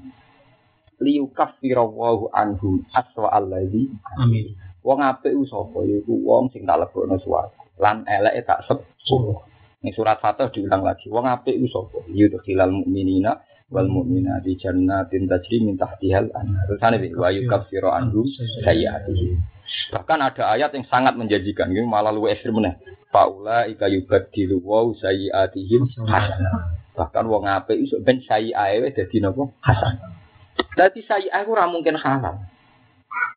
Liyukaffirawwahu 0.99 2.35
anhum 2.35 2.83
aswa 2.91 3.31
alladhi. 3.31 3.87
Amin. 4.19 4.51
Wong 4.83 4.99
apik 5.03 5.35
ku 5.35 5.43
sapa? 5.47 5.83
Iku 5.83 6.19
wong 6.23 6.51
sing 6.51 6.67
tak 6.67 6.83
lebokno 6.83 7.15
swarga. 7.19 7.59
Lan 7.79 8.03
eleke 8.07 8.43
tak 8.43 8.63
sepuluh. 8.67 9.39
Ning 9.83 9.93
surat 9.93 10.19
Fatah 10.19 10.51
diulang 10.51 10.83
lagi. 10.83 11.07
Wong 11.07 11.27
apik 11.27 11.59
ku 11.59 11.67
sapa? 11.71 12.03
Yudkhilal 12.11 12.71
mu'minina 12.71 13.39
wal 13.67 13.87
mu'minati 13.91 14.55
jannatin 14.55 15.27
tajri 15.27 15.59
min 15.59 15.75
tahtihal 15.75 16.31
anhar. 16.31 16.63
Terusane 16.71 17.03
bi 17.03 17.11
wa 17.11 17.27
yukaffiru 17.31 17.91
anhum 17.91 18.23
sayyi'atihim. 18.63 19.43
Bahkan 19.91 20.19
ada 20.23 20.55
ayat 20.55 20.71
yang 20.71 20.87
sangat 20.87 21.19
menjanjikan, 21.19 21.67
ini 21.75 21.83
malah 21.83 22.15
lu 22.15 22.31
ekstrim 22.31 22.55
meneh. 22.55 22.79
Faula 23.11 23.67
ika 23.67 23.91
yubadilu 23.91 24.63
wa 24.63 24.87
sayyi'atihim 24.95 25.83
hasanah. 26.07 26.79
Bahkan 26.95 27.23
wong 27.27 27.45
apik 27.45 27.77
iso 27.77 27.99
ben 27.99 28.23
sayyi'ae 28.23 28.87
dadi 28.95 29.19
napa? 29.19 29.51
Hasanah. 29.59 30.15
Dadi 30.79 31.03
sayyi'ah 31.03 31.43
ora 31.43 31.67
mungkin 31.67 31.99
halal. 31.99 32.47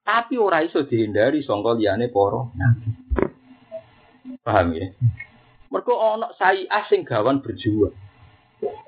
Tapi 0.06 0.38
ora 0.38 0.62
iso 0.62 0.86
dihindari 0.86 1.42
sangka 1.42 1.74
liyane 1.74 2.08
para 2.08 2.46
nabi. 2.54 2.88
Paham 4.46 4.78
ya? 4.78 4.94
Mergo 5.74 5.98
ana 5.98 6.30
sayyi'ah 6.38 6.86
sing 6.86 7.02
gawan 7.02 7.42
berjuang. 7.42 7.94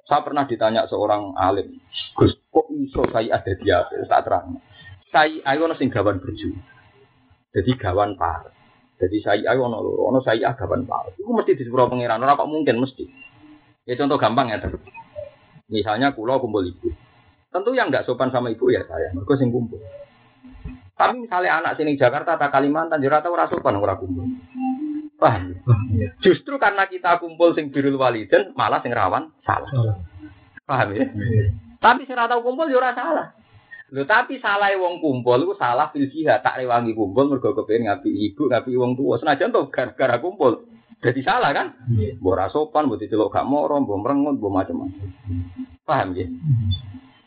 Saya 0.05 0.21
pernah 0.21 0.45
ditanya 0.45 0.85
seorang 0.85 1.33
alim, 1.39 1.81
Gus, 2.19 2.37
kok 2.53 2.69
iso 2.77 3.07
saya 3.09 3.41
ada 3.41 3.53
di 3.57 3.69
apa? 3.73 3.95
Tak 4.05 4.23
terang. 4.29 4.61
Saya 5.09 5.41
ayo 5.49 5.69
sing 5.77 5.89
gawan 5.89 6.21
berjuang. 6.21 6.61
Jadi 7.53 7.71
gawan 7.77 8.17
par. 8.17 8.53
Jadi 9.01 9.19
saya 9.25 9.57
ayo 9.57 9.69
loro, 9.69 10.09
ono 10.09 10.21
saya 10.21 10.53
gawan 10.53 10.85
par. 10.85 11.13
Itu 11.17 11.29
mesti 11.33 11.57
disuruh 11.57 11.89
pangeran, 11.89 12.21
ora 12.21 12.37
kok 12.37 12.49
mungkin 12.49 12.81
mesti. 12.81 13.05
Ya 13.89 13.97
contoh 13.97 14.21
gampang 14.21 14.53
ya, 14.53 14.61
Misalnya 15.73 16.13
kulo 16.13 16.37
kumpul 16.37 16.69
ibu. 16.69 16.93
Tentu 17.53 17.73
yang 17.73 17.89
nggak 17.89 18.05
sopan 18.05 18.33
sama 18.33 18.53
ibu 18.53 18.69
ya 18.69 18.85
saya, 18.85 19.13
mereka 19.13 19.37
sing 19.41 19.53
kumpul. 19.53 19.81
Tapi 20.93 21.25
misalnya 21.25 21.61
anak 21.65 21.81
sini 21.81 21.97
Jakarta 21.97 22.37
atau 22.37 22.53
Kalimantan, 22.53 23.01
jurata 23.01 23.33
ora 23.33 23.49
sopan 23.49 23.81
ora 23.81 23.97
kumpul. 23.97 24.29
Paham? 25.23 25.55
Justru 26.19 26.59
karena 26.59 26.91
kita 26.91 27.23
kumpul 27.23 27.55
sing 27.55 27.71
birul 27.71 27.95
waliden, 27.95 28.51
malah 28.59 28.83
sing 28.83 28.91
rawan 28.91 29.31
salah. 29.47 29.71
Paham 30.67 30.99
ya? 30.99 31.07
Tapi 31.79 32.03
sing 32.11 32.19
tahu 32.19 32.43
kumpul 32.43 32.67
ya 32.67 32.83
ora 32.83 32.91
salah. 32.91 33.27
Lho 33.93 34.03
tapi 34.09 34.41
salah 34.41 34.73
wong 34.75 35.05
kumpul 35.05 35.37
iku 35.45 35.55
salah 35.55 35.93
fil 35.93 36.09
jihad, 36.09 36.41
tak 36.41 36.59
rewangi 36.59 36.97
kumpul 36.97 37.29
mergo 37.29 37.53
kepengin 37.53 37.93
ngapi 37.93 38.09
ibu, 38.09 38.49
ngapi 38.49 38.73
wong 38.73 38.97
tua. 38.99 39.21
Senajan 39.21 39.53
to 39.53 39.69
gara-gara 39.69 40.17
kumpul. 40.19 40.65
Jadi 41.03 41.21
salah 41.23 41.53
kan? 41.53 41.77
Mbok 42.19 42.33
ora 42.33 42.47
sopan, 42.49 42.89
mbok 42.89 42.99
diceluk 42.99 43.31
gak 43.35 43.45
moro, 43.45 43.79
mbok 43.79 44.01
merengut, 44.01 44.39
mbok 44.39 44.55
macam-macam. 44.55 45.09
Paham 45.85 46.15
ya? 46.15 46.27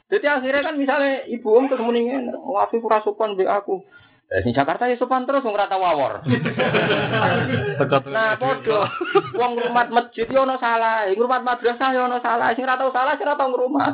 Jadi 0.10 0.26
akhirnya 0.26 0.64
kan 0.64 0.76
misalnya 0.80 1.28
ibu 1.28 1.48
om 1.54 1.68
ketemu 1.68 1.91
nih, 1.91 2.04
wafif 2.34 2.82
ora 2.82 3.04
sopan 3.04 3.38
be 3.38 3.46
aku. 3.46 3.86
Eh, 4.26 4.41
sing 4.41 4.57
Jakarta 4.57 4.89
ya 4.89 4.97
sopan 4.97 5.30
terus 5.30 5.45
wong 5.45 5.53
rata 5.53 5.78
wawor. 5.78 6.26
nah, 8.09 8.34
podo. 8.41 8.89
Wong 9.38 9.51
ngrumat 9.53 9.93
masjid 9.93 10.26
yo 10.26 10.49
ono 10.49 10.57
salah, 10.57 11.05
ngrumat 11.13 11.45
madrasah 11.45 11.93
yo 11.93 12.09
ono 12.09 12.17
salah. 12.26 12.49
Sing 12.57 12.65
ora 12.65 12.73
tau 12.73 12.89
salah, 12.89 13.13
sing 13.21 13.30
ora 13.30 13.38
tau 13.38 13.53
ngrumat. 13.53 13.93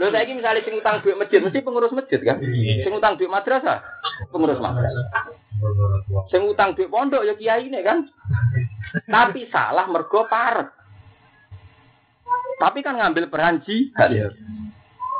Lho 0.00 0.08
saiki 0.08 0.40
misalnya 0.40 0.64
sing 0.64 0.80
utang 0.80 1.04
duit 1.04 1.20
masjid 1.20 1.44
mesti 1.44 1.60
pengurus 1.60 1.92
masjid 1.92 2.16
kan? 2.24 2.40
Sing 2.80 2.92
utang 2.96 3.20
duit 3.20 3.28
madrasah, 3.28 3.84
pengurus 4.32 4.56
madrasah. 4.56 5.04
Sing 6.32 6.48
utang 6.48 6.72
duit 6.80 6.88
pondok 6.88 7.28
ya 7.28 7.36
kiai 7.36 7.68
ini 7.68 7.84
kan? 7.84 8.08
Tapi 9.04 9.52
salah 9.52 9.84
mergo 9.84 10.24
parek. 10.24 10.72
Tapi 12.56 12.80
kan 12.80 12.96
ngambil 12.96 13.28
peran 13.28 13.60
jihad. 13.68 14.32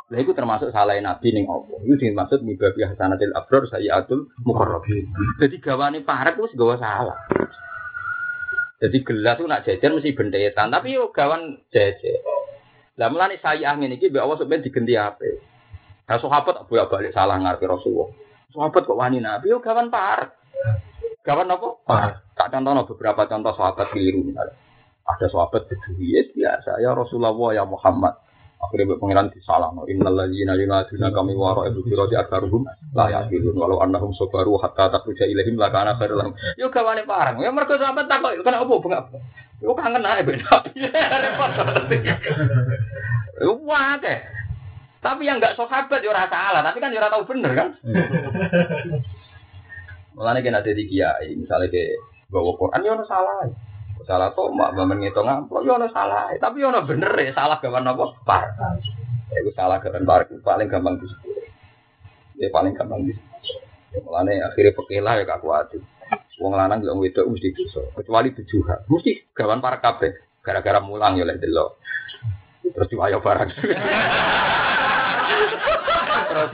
Lah 0.08 0.18
itu 0.24 0.32
termasuk 0.32 0.72
salah 0.72 0.96
Nabi 0.96 1.36
ning 1.36 1.44
apa? 1.44 1.84
Itu 1.84 2.00
dimaksud 2.00 2.40
mibabi 2.40 2.80
hasanatil 2.80 3.36
abror 3.36 3.68
sayyatul 3.68 4.32
muqarrabin. 4.40 5.04
Jadi 5.36 5.60
gawane 5.60 6.00
parek 6.00 6.40
wis 6.40 6.56
gawa 6.56 6.80
salah. 6.80 7.28
Jadi 8.80 9.04
gelas 9.04 9.36
itu 9.36 9.44
nak 9.44 9.62
jajan 9.68 9.98
mesti 9.98 10.16
bendetan, 10.16 10.72
tapi 10.72 10.96
yo 10.96 11.12
gawan 11.12 11.60
jajan. 11.68 12.24
Lah 12.96 13.12
mulane 13.12 13.36
saya 13.42 13.76
angin 13.76 13.92
iki 13.92 14.08
mbek 14.08 14.24
Allah 14.24 14.40
sampeyan 14.40 14.64
digenti 14.64 14.96
ape. 14.96 15.44
Nah 16.08 16.16
sahabat 16.16 16.64
bolak 16.64 16.88
balik 16.88 17.12
salah 17.12 17.36
ngarepe 17.36 17.68
Rasulullah. 17.68 18.08
Sahabat 18.48 18.88
kok 18.88 18.96
wani 18.96 19.20
Nabi 19.20 19.52
yo 19.52 19.60
gawan 19.60 19.92
par. 19.92 20.32
Gawan 21.20 21.52
apa? 21.52 21.68
Par. 21.84 22.10
Tak 22.32 22.48
contohno 22.48 22.88
beberapa 22.88 23.28
contoh 23.28 23.52
sahabat 23.52 23.92
keliru 23.92 24.24
misalnya. 24.24 24.56
Ada 25.04 25.28
sahabat 25.28 25.68
bedui 25.68 26.16
biasa 26.32 26.80
ya 26.80 26.96
Rasulullah 26.96 27.36
ya 27.52 27.68
Muhammad. 27.68 28.27
Akhirnya 28.58 28.90
buat 28.90 28.98
pengiran 28.98 29.30
di 29.30 29.38
salah. 29.46 29.70
Innal 29.86 30.18
ladzina 30.18 30.58
yunaduna 30.58 31.14
kami 31.14 31.38
wara 31.38 31.70
ibu 31.70 31.78
firati 31.86 32.18
akbaruhum 32.18 32.66
la 32.90 33.06
yaqilun 33.06 33.54
walau 33.54 33.78
annahum 33.78 34.10
sabaru 34.18 34.58
hatta 34.58 34.90
takhruja 34.98 35.30
ilaihim 35.30 35.54
la 35.54 35.70
kana 35.70 35.94
khairul 35.94 36.18
lahum. 36.18 36.34
Yo 36.58 36.66
gawane 36.66 37.06
parang. 37.06 37.38
Ya 37.38 37.54
mergo 37.54 37.78
sampean 37.78 38.10
takok 38.10 38.34
kena 38.42 38.66
opo 38.66 38.82
bengak. 38.82 39.14
Yo 39.62 39.78
kangen 39.78 40.02
ae 40.02 40.26
ben 40.26 40.42
Repot. 41.22 41.50
Yo 43.38 43.50
wae. 43.62 44.14
Tapi 44.98 45.22
yang 45.22 45.38
enggak 45.38 45.54
sahabat 45.54 46.02
yo 46.02 46.10
ora 46.10 46.26
salah, 46.26 46.58
tapi 46.66 46.82
kan 46.82 46.90
yo 46.90 46.98
ora 46.98 47.14
tau 47.14 47.22
bener 47.22 47.52
kan. 47.54 47.68
Mulane 50.18 50.42
kena 50.42 50.66
dadi 50.66 50.82
kiai, 50.90 51.38
misalnya 51.38 51.70
ke 51.70 51.94
bawa 52.26 52.58
Quran 52.58 52.82
yo 52.82 52.90
ono 52.98 53.06
salah. 53.06 53.67
Salah 54.08 54.32
tuh 54.32 54.48
mak 54.48 54.72
bamen 54.72 55.04
ngitung 55.04 55.28
amplop 55.28 55.68
yo 55.68 55.76
ono 55.76 55.84
salah, 55.92 56.32
tapi 56.40 56.64
yo 56.64 56.72
ono 56.72 56.80
bener 56.88 57.12
ya 57.12 57.36
salah 57.36 57.60
gawan 57.60 57.92
apa? 57.92 58.16
Par. 58.24 58.40
Ya 59.28 59.44
iku 59.44 59.52
salah 59.52 59.84
gawan 59.84 60.08
par 60.08 60.24
paling 60.24 60.72
gampang 60.72 60.96
disebut. 60.96 61.44
Ya 62.40 62.48
paling 62.48 62.72
gampang 62.72 63.04
disebut. 63.04 63.42
Ya 63.92 64.00
mulane 64.00 64.40
akhirnya 64.40 64.72
pekilah 64.72 65.12
ya 65.20 65.28
gak 65.28 65.44
kuat. 65.44 65.76
Wong 66.40 66.56
lanang 66.56 66.80
yo 66.80 66.96
wedok 66.96 67.28
mesti 67.28 67.52
dosa, 67.52 67.84
kecuali 68.00 68.32
tujuh 68.32 68.64
Mesti 68.88 69.36
gawan 69.36 69.60
para 69.60 69.76
kabeh 69.84 70.40
gara-gara 70.40 70.80
mulang 70.80 71.20
ya 71.20 71.28
lek 71.28 71.44
delok. 71.44 71.76
Terus 72.64 72.88
diwayo 72.88 73.20
barang. 73.20 73.50
Terus 76.32 76.50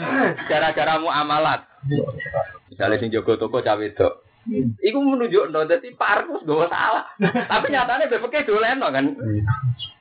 gara-gara 0.50 0.94
muamalat. 0.98 1.60
Misalnya 2.66 2.98
sing 2.98 3.14
jogo 3.14 3.38
toko 3.38 3.62
cawe 3.62 3.78
wedok. 3.78 4.23
Iku 4.80 4.98
menunjuk 5.00 5.48
no, 5.48 5.64
jadi 5.64 5.88
parkus 5.96 6.44
gak 6.44 6.68
salah. 6.68 7.04
Tapi 7.22 7.66
nyatanya 7.72 8.12
BPK 8.12 8.44
dolen 8.44 8.76
no 8.76 8.92
kan. 8.92 9.04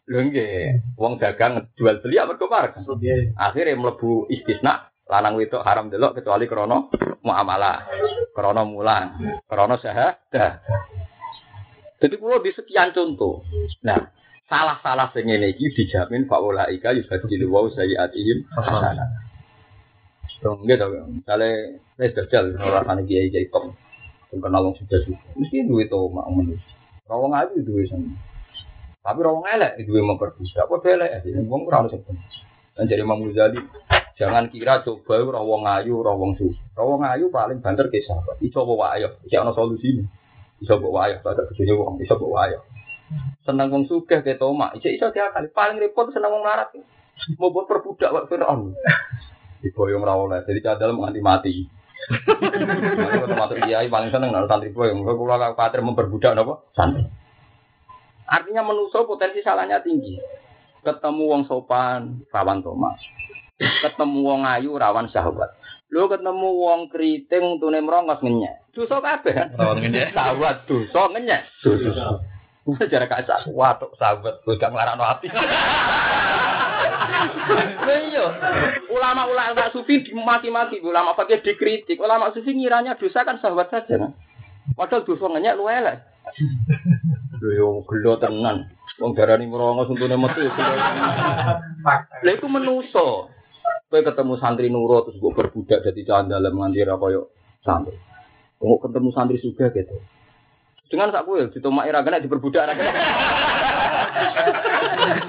Lho 0.03 0.19
nggih, 0.19 0.95
wong 0.99 1.15
dagang 1.15 1.71
jual 1.79 2.03
beli 2.03 2.19
apa 2.19 2.35
kok 2.35 2.51
park. 2.51 2.75
Akhirnya 3.39 3.79
mlebu 3.79 4.27
istisna 4.27 4.91
lanang 5.07 5.39
wedok 5.39 5.63
haram 5.63 5.87
delok 5.87 6.19
kecuali 6.19 6.47
krono 6.47 6.91
muamalah, 7.23 7.87
krono 8.35 8.63
mulan, 8.67 9.15
krono 9.47 9.79
syahadah. 9.79 10.51
Jadi 12.03 12.15
kalau 12.19 12.43
di 12.43 12.51
sekian 12.51 12.91
contoh. 12.91 13.47
Nah, 13.87 14.11
salah-salah 14.51 15.15
sing 15.15 15.31
ngene 15.31 15.55
iki 15.55 15.71
dijamin 15.71 16.27
faulaika 16.27 16.91
yubadilu 16.91 17.47
wa 17.47 17.63
sayyiatihim 17.71 18.43
hasanah. 18.51 19.07
Dong, 20.43 20.67
gitu. 20.67 20.83
Misalnya, 21.07 21.79
saya 21.95 22.11
jajal, 22.11 22.59
orang 22.59 23.07
kiai 23.07 23.31
kiai 23.31 23.47
tom. 23.47 23.71
Sing 24.33 24.41
kenal 24.41 24.65
wong 24.65 24.73
sudah. 24.81 24.97
Mesti 25.37 25.69
duwe 25.69 25.85
to 25.85 26.09
mak 26.09 26.25
manusia. 26.33 26.73
Rawang 27.05 27.37
ayu 27.37 27.61
duwe 27.61 27.85
sen. 27.85 28.17
Tapi 29.05 29.19
rawang 29.21 29.45
elek 29.45 29.85
duwe 29.85 30.01
memperbudak. 30.01 30.65
Apa 30.65 30.81
elek 30.89 31.21
ya? 31.21 31.37
Wong 31.45 31.69
ora 31.69 31.85
ono. 31.85 32.01
Dan 32.73 32.89
jadi 32.89 33.05
Imam 33.05 33.21
Ghazali, 33.29 33.61
jangan 34.17 34.49
kira 34.49 34.81
coba 34.81 35.21
rawang 35.21 35.69
ayu, 35.69 36.01
rawang 36.01 36.33
susu. 36.33 36.57
Rawang 36.73 37.05
ayu 37.05 37.29
paling 37.29 37.61
banter 37.61 37.85
ke 37.93 38.01
sahabat. 38.01 38.41
Iso 38.41 38.65
bawa 38.65 38.97
ayo, 38.97 39.21
iki 39.21 39.37
ono 39.37 39.53
solusi. 39.53 40.01
Iso 40.57 40.81
bawa 40.81 41.05
ayo, 41.05 41.21
pada 41.21 41.45
bojone 41.45 41.69
wong, 41.77 42.01
iso 42.01 42.17
bawa 42.17 42.49
ayo. 42.49 42.65
Seneng 43.45 43.69
wong 43.69 43.85
sugih 43.85 44.25
ke 44.25 44.41
tomak, 44.41 44.73
iso 44.81 44.89
iso 44.89 45.13
diakali. 45.13 45.53
Paling 45.53 45.77
repot 45.77 46.09
seneng 46.09 46.33
wong 46.33 46.41
larat. 46.41 46.73
Mau 47.37 47.53
buat 47.53 47.69
perbudak 47.69 48.09
wak 48.09 48.25
Fir'aun. 48.25 48.73
Diboyong 49.61 50.01
rawol 50.01 50.33
jadi 50.41 50.59
cadal 50.65 50.97
menganti 50.97 51.21
mati. 51.21 51.53
Kalau 52.09 53.27
termasuk 53.29 53.57
kiai 53.63 53.87
paling 53.87 54.11
seneng 54.11 54.35
nang 54.35 54.47
santri 54.49 54.73
boy, 54.75 54.91
enggak 54.91 55.15
kula 55.15 55.35
khawatir 55.55 55.79
memperbudak 55.79 56.35
napa? 56.35 56.63
Santri. 56.75 57.07
Artinya 58.27 58.63
menuso 58.65 59.03
potensi 59.05 59.43
salahnya 59.43 59.83
tinggi. 59.83 60.17
Ketemu 60.83 61.23
wong 61.31 61.41
sopan, 61.47 62.27
rawan 62.31 62.59
tomas. 62.59 62.99
Ketemu 63.59 64.19
wong 64.19 64.41
ayu, 64.43 64.75
rawan 64.75 65.07
syahwat. 65.07 65.55
Lu 65.93 66.09
ketemu 66.09 66.49
wong 66.59 66.89
keriting 66.89 67.61
tune 67.61 67.79
merongos 67.79 68.19
ngenyek. 68.19 68.67
Dosa 68.73 68.99
kabeh. 68.99 69.53
Rawan 69.55 69.79
ngenyek. 69.79 70.11
Syahwat 70.11 70.65
dosa 70.65 71.01
ngenyek. 71.13 71.41
Dosa. 71.61 72.19
Jarak 72.63 73.11
kaca 73.11 73.43
watuk 73.51 73.91
sahabat 73.99 74.39
gue 74.47 74.55
gak 74.55 74.71
nglarano 74.71 75.03
ati. 75.03 75.27
Iya, 77.83 78.25
ulama-ulama 78.89 79.69
sufi 79.73 80.05
dimaki-maki, 80.05 80.81
ulama 80.81 81.17
pakai 81.17 81.41
dikritik, 81.41 81.97
ulama 81.97 82.33
sufi 82.33 82.53
ngiranya 82.53 82.97
dosa 82.97 83.25
kan 83.25 83.41
sahabat 83.41 83.69
saja. 83.73 83.95
Kan? 83.97 84.13
Padahal 84.77 85.05
dosa 85.05 85.25
ngenyek 85.29 85.57
lu 85.57 85.65
elek. 85.67 85.97
Lho 87.41 87.49
yo 87.51 87.67
gelo 87.89 88.15
tenan. 88.17 88.71
Wong 89.01 89.11
darani 89.17 89.49
merongos 89.49 89.89
untune 89.89 90.15
metu. 90.15 90.45
Lha 92.23 92.31
iku 92.31 92.47
menuso. 92.47 93.29
Kowe 93.89 94.01
ketemu 94.01 94.33
santri 94.41 94.73
nurut 94.73 95.05
terus 95.05 95.21
mbok 95.21 95.37
berbudak 95.37 95.85
dadi 95.85 96.01
candalem 96.01 96.57
nganti 96.57 96.81
ra 96.81 96.97
koyo 96.97 97.29
santri. 97.61 97.93
Kok 98.57 98.81
ketemu 98.89 99.09
santri 99.13 99.37
juga 99.37 99.69
gitu. 99.69 99.97
Dengan 100.89 101.13
sak 101.13 101.25
kowe 101.29 101.37
ditomaki 101.49 101.93
ra 101.93 102.01
kena 102.01 102.23
diperbudak 102.23 102.63
ra 102.69 102.73
kena. 102.73 102.93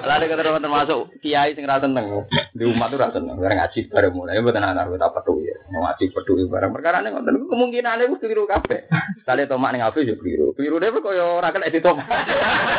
Lalu 0.05 0.24
kata 0.30 0.43
termasuk 0.61 1.01
kiai 1.24 1.57
sing 1.57 1.64
ra 1.64 1.80
seneng 1.80 2.28
di 2.53 2.64
umat 2.68 2.93
tuh 2.93 3.01
ra 3.01 3.09
seneng 3.11 3.41
bareng 3.41 3.59
ngaji 3.59 3.80
bareng 3.89 4.12
mulai 4.12 4.39
mboten 4.39 4.62
ana 4.64 4.87
kita 4.87 5.09
petu 5.11 5.41
ya. 5.41 5.57
Ngaji 5.72 6.05
petu 6.12 6.32
bareng 6.47 6.70
perkara 6.70 7.01
ning 7.01 7.16
ngoten 7.16 7.49
kemungkinane 7.49 8.07
wis 8.12 8.20
keliru 8.20 8.45
kabeh. 8.45 8.87
Kali 9.24 9.49
tomak 9.49 9.72
ning 9.72 9.80
ngafe 9.82 10.05
yo 10.05 10.14
keliru. 10.20 10.53
Keliru 10.55 10.76
dhewe 10.78 10.99
koyo 11.01 11.41
ora 11.41 11.51
kena 11.51 11.72
ditomak. 11.72 12.07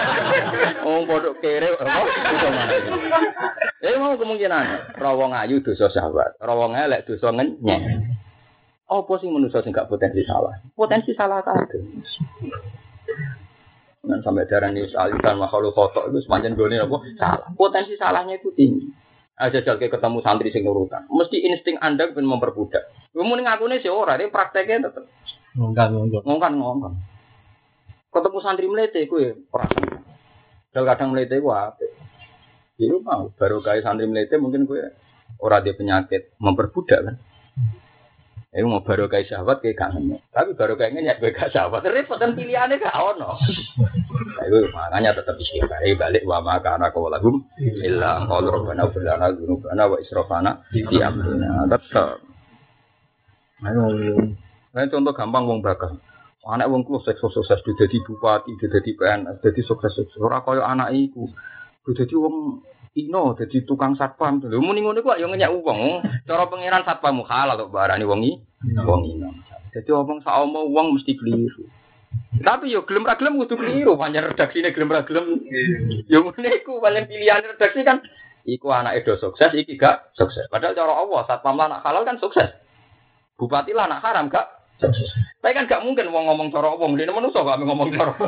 Wong 0.86 1.10
podok 1.10 1.42
kere 1.42 1.74
apa 1.76 2.02
ditomak. 2.06 2.68
Eh 3.86 3.98
mau 4.02 4.18
kemungkinan 4.18 4.98
rawong 4.98 5.34
ayu 5.38 5.62
dosa 5.62 5.92
syahwat, 5.94 6.42
rawong 6.42 6.74
elek 6.74 7.06
dosa 7.06 7.30
ngenyek. 7.30 7.82
Apa 8.86 9.18
sing 9.18 9.34
manusa 9.34 9.66
sing 9.66 9.74
gak 9.74 9.90
potensi 9.90 10.22
salah? 10.30 10.62
Potensi 10.78 11.10
salah 11.18 11.42
kabeh. 11.42 11.82
Dan 14.06 14.22
sampai 14.22 14.46
darah 14.46 14.70
ini 14.70 14.86
alisan 14.86 15.42
makhluk 15.42 15.74
foto 15.74 16.06
itu 16.14 16.22
sepanjang 16.22 16.54
goni 16.54 16.78
apa 16.78 16.98
salah. 17.18 17.50
Potensi 17.58 17.98
salahnya 17.98 18.38
itu 18.38 18.54
tinggi. 18.54 18.86
Aja 19.36 19.60
jal 19.60 19.76
kayak 19.76 20.00
ketemu 20.00 20.24
santri 20.24 20.48
sing 20.54 20.64
nurutan. 20.64 21.10
Mesti 21.12 21.44
insting 21.44 21.76
anda 21.84 22.08
pengen 22.08 22.30
memperbudak. 22.30 22.88
Kamu 23.12 23.36
ngaku 23.36 23.68
nih 23.68 23.84
seorang, 23.84 24.24
ini 24.24 24.32
prakteknya 24.32 24.88
tetap. 24.88 25.04
Ngongkan, 25.60 25.92
ngongkan. 25.92 26.22
Ngongkan, 26.24 26.52
ngongkan. 26.56 26.94
Ketemu 28.16 28.40
santri 28.40 28.68
melete, 28.72 29.04
gue 29.12 29.36
perasaan. 29.52 30.04
Dal 30.72 30.84
kadang 30.88 31.12
melete 31.12 31.44
gue 31.44 31.52
apa? 31.52 31.84
Itu 32.80 33.04
mau 33.04 33.28
baru 33.36 33.60
kayak 33.60 33.84
santri 33.84 34.08
melete 34.08 34.40
mungkin 34.40 34.68
gue 34.68 34.96
orang 35.44 35.64
dia 35.68 35.76
penyakit 35.76 36.36
memperbudak 36.40 37.00
kan. 37.04 37.16
Iku 38.56 38.72
mau 38.72 38.80
baru 38.88 39.12
kayak 39.12 39.28
sahabat 39.28 39.60
kayak 39.60 39.76
kangen. 39.76 40.16
Tapi 40.32 40.56
baru 40.56 40.80
kayak 40.80 40.96
ngenyek 40.96 41.20
gue 41.20 41.36
gak 41.36 41.52
sahabat. 41.52 41.84
Repot 41.84 42.16
kan 42.16 42.32
pilihannya 42.40 42.80
gak 42.80 42.96
ono. 42.96 43.36
Nah, 44.36 44.52
itu 44.52 44.68
makanya 44.72 45.16
tetap 45.16 45.36
istighfar. 45.40 45.80
balik 45.96 46.24
wa 46.28 46.44
maka 46.44 46.76
anak 46.76 46.92
kawalagum. 46.92 47.40
Illa 47.60 48.28
qalu 48.28 48.52
rabbana 48.52 48.88
fulana 48.92 49.32
dzunubana 49.32 49.84
wa 49.88 49.98
israfana 50.00 50.52
di 50.72 51.00
amrina. 51.00 51.68
Tetap. 51.72 52.20
Ayo. 53.64 53.84
Nah, 54.76 54.88
contoh 54.92 55.14
gampang 55.16 55.44
wong 55.48 55.60
bakal. 55.64 56.00
Anak 56.48 56.68
wong 56.68 56.84
kulo 56.84 57.00
sukses 57.00 57.32
sukses 57.32 57.64
jadi 57.64 57.98
bupati, 58.04 58.60
jadi 58.60 58.92
PNS, 58.92 59.40
jadi 59.40 59.62
sukses 59.64 59.96
sukses. 59.96 60.20
Ora 60.20 60.44
kaya 60.44 60.68
anak 60.68 60.92
iku. 60.92 61.32
Jadi 61.96 62.14
wong 62.20 62.60
Ino 62.96 63.36
jadi 63.36 63.68
tukang 63.68 64.00
satpam. 64.00 64.40
Lho 64.40 64.64
muni 64.64 64.80
ngono 64.80 65.04
ku 65.04 65.12
yo 65.20 65.28
ngenyak 65.28 65.52
wong. 65.52 66.00
Cara 66.24 66.48
pangeran 66.48 66.88
satpam 66.88 67.20
halal 67.28 67.60
kok 67.60 67.72
barani 67.76 68.08
wong 68.08 68.24
iki. 68.24 68.40
Wong 68.88 69.02
ino. 69.04 69.30
Jadi 69.76 69.92
omong 69.92 70.24
saomo 70.24 70.64
wong 70.72 70.96
mesti 70.96 71.20
keliru. 71.20 71.68
Tapi 72.40 72.72
yo 72.72 72.88
gelem 72.88 73.04
ra 73.04 73.20
gelem 73.20 73.36
kudu 73.36 73.60
keliru, 73.60 74.00
pancen 74.00 74.24
redaksine 74.24 74.72
gelem 74.72 74.96
ra 74.96 75.04
gelem. 75.04 75.44
Yo 76.08 76.24
ngene 76.24 76.64
iku 76.64 76.80
paling 76.80 77.12
pilihan 77.12 77.44
redaksi 77.44 77.84
kan 77.84 78.00
iku 78.48 78.72
anak 78.72 79.04
edo 79.04 79.20
sukses, 79.20 79.52
iki 79.52 79.76
gak 79.76 80.16
sukses. 80.16 80.48
Padahal 80.48 80.78
cara 80.78 80.94
Allah 80.96 81.22
satpam 81.28 81.60
anak 81.60 81.84
halal 81.84 82.08
kan 82.08 82.16
sukses. 82.22 82.48
Bupati 83.36 83.76
lah 83.76 83.92
anak 83.92 84.00
haram 84.08 84.32
gak 84.32 84.48
sukses. 84.80 85.12
Tapi 85.44 85.52
kan 85.52 85.68
gak 85.68 85.84
mungkin 85.84 86.08
wong 86.14 86.32
ngomong 86.32 86.48
cara 86.54 86.72
wong, 86.72 86.96
dene 86.96 87.12
manusa 87.12 87.44
gak 87.44 87.60
ngomong 87.60 87.92
cara. 87.92 88.16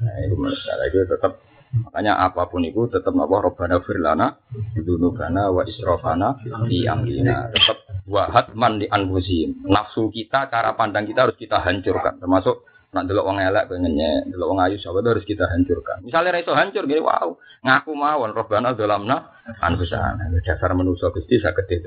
Nah, 0.00 0.16
itu 0.24 0.34
masalah 0.40 0.84
itu 0.88 1.04
tetap 1.04 1.32
Makanya 1.70 2.18
apa 2.18 2.50
pun 2.50 2.66
itu 2.66 2.90
tetap 2.90 3.14
apa 3.14 3.36
Robbana 3.46 3.78
firlana 3.86 4.34
dunubana 4.74 5.54
wa 5.54 5.62
israfana 5.62 6.34
di 6.66 6.82
amrina 6.82 7.46
tetap 7.54 7.86
wahat 8.10 8.50
man 8.58 8.82
di 8.82 8.90
anfusim 8.90 9.62
nafsu 9.70 10.10
kita 10.10 10.50
cara 10.50 10.74
pandang 10.74 11.06
kita 11.06 11.30
harus 11.30 11.38
kita 11.38 11.62
hancurkan 11.62 12.18
termasuk 12.18 12.66
Nak 12.90 13.06
delok 13.06 13.22
wong 13.22 13.38
elek 13.38 13.70
pengen 13.70 13.94
nyek, 13.94 14.34
delok 14.34 14.50
wong 14.50 14.66
ayu 14.66 14.74
sahabat 14.82 15.14
harus 15.14 15.22
kita 15.22 15.46
hancurkan. 15.46 16.02
Misalnya 16.02 16.34
reso 16.34 16.58
hancur 16.58 16.90
gini, 16.90 16.98
wow, 16.98 17.38
ngaku 17.62 17.94
mawon 17.94 18.34
robbana 18.34 18.74
dolamna 18.74 19.30
anfusana. 19.62 20.26
Dasar 20.42 20.74
manusia 20.74 21.14
Gusti 21.14 21.38
saged 21.38 21.70
itu. 21.70 21.86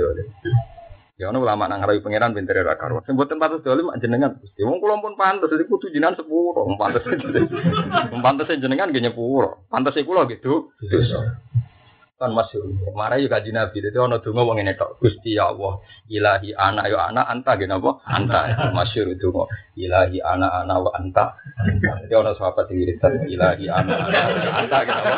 Ya 1.13 1.29
ono 1.29 1.45
ulama 1.45 1.69
nang 1.69 1.85
ngarai 1.85 2.01
pangeran 2.01 2.33
pinter 2.33 2.65
ra 2.65 2.73
karo. 2.73 3.05
Sing 3.05 3.13
mboten 3.13 3.37
pantes 3.37 3.61
dolim 3.61 3.93
jenengan 4.01 4.33
Gusti. 4.41 4.65
Wong 4.65 4.81
kula 4.81 4.97
pun 4.97 5.13
pantes 5.13 5.45
iki 5.53 5.69
kudu 5.69 5.93
jenengan 5.93 6.17
sepuro. 6.17 6.65
Wong 6.65 6.73
pantes. 6.81 7.05
Wong 7.05 8.21
pantes 8.25 8.49
jenengan 8.57 8.89
nggih 8.89 9.05
nyepuro. 9.05 9.69
Pantes 9.69 9.93
kula 10.01 10.25
gitu. 10.25 10.73
Dosa. 10.81 11.37
Kan 12.17 12.33
masyhur. 12.33 12.65
Marah 12.97 13.21
juga 13.21 13.37
kanjeng 13.37 13.53
Nabi. 13.53 13.77
Dadi 13.85 13.97
ono 14.01 14.25
donga 14.25 14.41
wong 14.41 14.57
ngene 14.57 14.73
tok. 14.73 14.97
Gusti 15.05 15.37
ya 15.37 15.53
Allah, 15.53 15.85
ilahi 16.09 16.49
ana 16.57 16.87
yo 16.89 16.97
ana 16.97 17.29
anta 17.29 17.61
nggih 17.61 17.69
napa? 17.69 18.01
Anta. 18.09 18.73
Masyhur 18.73 19.13
donga. 19.13 19.45
Ilahi 19.77 20.17
ana 20.17 20.65
ana 20.65 20.81
wa 20.81 20.97
anta. 20.97 21.37
Dadi 21.77 22.13
ono 22.17 22.33
sahabat 22.33 22.73
sing 22.73 22.81
ilahi 23.29 23.65
ana 23.69 23.93
ana 24.01 24.19
anta 24.65 24.77
nggih 24.81 24.95
napa? 24.97 25.15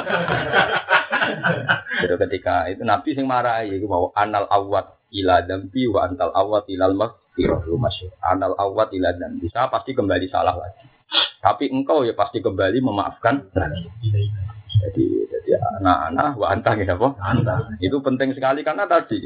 Jadi 2.03 2.15
ketika 2.27 2.67
itu 2.67 2.83
Nabi 2.83 3.09
sing 3.15 3.25
marahi 3.29 3.79
iku 3.79 3.87
mau 3.87 4.05
anal 4.11 4.49
awat 4.51 4.99
ila 5.22 5.45
dambi 5.47 5.88
wa 5.88 6.03
antal 6.07 6.32
awat 6.36 6.68
ilal 6.68 6.95
maghfirah 6.95 7.63
lu 7.68 7.80
masyhur. 7.80 8.11
Anal 8.20 8.55
awat 8.59 8.91
ila 8.91 9.16
dambi. 9.16 9.47
Saya 9.47 9.72
pasti 9.72 9.95
kembali 9.95 10.28
salah 10.28 10.55
lagi. 10.55 10.86
Tapi 11.39 11.72
engkau 11.72 12.03
ya 12.03 12.18
pasti 12.18 12.43
kembali 12.43 12.84
memaafkan 12.84 13.47
lagi. 13.55 13.88
Jadi 14.76 15.05
jadi 15.32 15.49
anak-anak 15.80 16.36
wa 16.36 16.47
anta 16.51 16.72
gitu 16.76 16.93
apa? 16.99 17.09
Anta. 17.24 17.55
Itu 17.80 18.03
penting 18.03 18.36
sekali 18.36 18.61
karena 18.61 18.84
tadi 18.84 19.24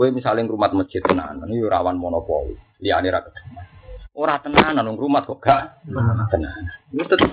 Kue 0.00 0.08
misalnya 0.08 0.48
rumah 0.48 0.72
masjid 0.72 1.04
tenanan, 1.04 1.44
ini 1.44 1.60
rawan 1.60 2.00
monopoli, 2.00 2.56
liane 2.80 3.12
ra 3.12 3.20
kedeman. 3.20 3.68
Ora 4.16 4.40
tenanan, 4.40 4.80
nang 4.80 4.96
rumah 4.96 5.20
kok 5.28 5.44
gak 5.44 5.84
tenanan. 6.32 6.72
Ini 6.88 7.04
tetep, 7.04 7.28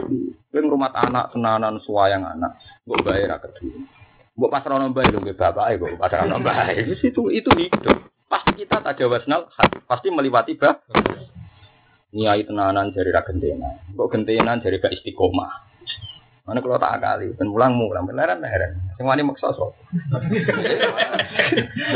rumah 0.51 0.91
anak 0.91 1.31
tenanan, 1.31 1.79
suayang 1.79 2.27
anak, 2.27 2.59
mbok 2.83 3.07
bayar 3.07 3.31
ra 3.31 3.37
kedeman. 3.39 3.87
Mbok 4.37 4.53
pasrah 4.53 4.85
bae 4.93 5.09
lho 5.09 5.19
bapak 5.33 5.81
mbok 5.81 5.97
pasrah 5.97 6.37
bae. 6.37 6.93
Itu 7.09 7.33
itu 7.33 7.49
hidup. 7.57 8.05
Pasti 8.29 8.53
kita 8.53 8.85
tajawasnal 8.85 9.49
pasti 9.89 10.13
melewati 10.13 10.53
bah. 10.53 10.77
Niai 12.13 12.45
tenanan 12.45 12.93
jari 12.93 13.09
ra 13.09 13.25
gentena. 13.25 13.81
Mbok 13.97 14.13
gentenan 14.13 14.61
jari 14.61 14.77
gak 14.77 14.93
istiqomah. 14.93 15.65
Mana 16.47 16.63
kalau 16.63 16.79
tak 16.79 17.03
kali, 17.03 17.35
dan 17.35 17.51
mulang 17.51 17.75
mulang, 17.75 18.07
beneran 18.07 18.39
heran. 18.39 18.79
Sing 18.95 19.03
wani 19.03 19.19
maksa 19.19 19.51
so. 19.51 19.75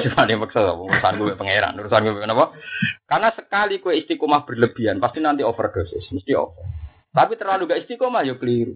Sing 0.04 0.12
wani 0.12 0.36
maksa 0.36 0.68
so, 0.68 0.92
urusan 0.92 1.24
gue 1.24 1.40
pangeran, 1.40 1.80
urusan 1.80 2.04
gue 2.04 2.20
kenapa? 2.20 2.52
Karena 3.08 3.32
sekali 3.32 3.80
kue 3.80 3.96
istiqomah 4.04 4.44
berlebihan, 4.44 5.00
pasti 5.00 5.24
nanti 5.24 5.48
overdosis, 5.48 6.04
mesti 6.12 6.36
over. 6.36 6.68
Tapi 7.16 7.40
terlalu 7.40 7.72
gak 7.72 7.88
istiqomah 7.88 8.28
ya 8.28 8.36
keliru. 8.36 8.76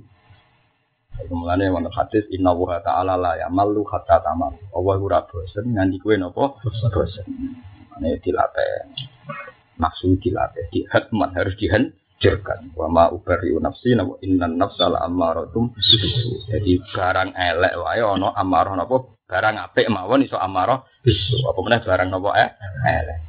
Kemudian 1.24 1.64
yang 1.64 1.88
hadis 1.90 2.28
inna 2.36 2.52
wa 2.52 2.76
ta'ala 2.84 3.16
la 3.16 3.40
ya 3.40 3.48
malu 3.48 3.88
hatta 3.88 4.20
tamal. 4.20 4.52
Allah 4.76 4.96
ora 5.00 5.24
bosen 5.24 5.72
nganti 5.72 5.98
kue 6.04 6.20
nopo 6.20 6.60
bosen. 6.92 7.26
Ini 7.96 8.20
dilatih. 8.20 8.92
Nafsu 9.76 10.16
dilatih, 10.20 10.72
dihatman 10.72 11.36
harus 11.36 11.56
dihen 11.60 11.96
hancurkan. 12.16 12.74
Wa 12.74 12.88
ma 12.88 13.04
ubariu 13.12 13.60
nafsi 13.60 13.94
napa 13.94 14.18
innan 14.24 14.58
nafsa 14.58 14.90
la 14.90 15.04
amaratum 15.06 15.76
Jadi 16.50 16.80
barang 16.96 17.36
elek 17.36 17.74
wae 17.78 18.02
ana 18.02 18.32
amarah 18.34 18.74
napa 18.74 18.96
barang 19.28 19.56
apik 19.60 19.88
mawon 19.92 20.26
iso 20.26 20.40
amarah 20.40 20.82
bisu. 21.04 21.46
Apa 21.46 21.60
meneh 21.62 21.80
barang 21.84 22.08
napa 22.10 22.30
eh 22.40 22.50
elek. 22.88 23.20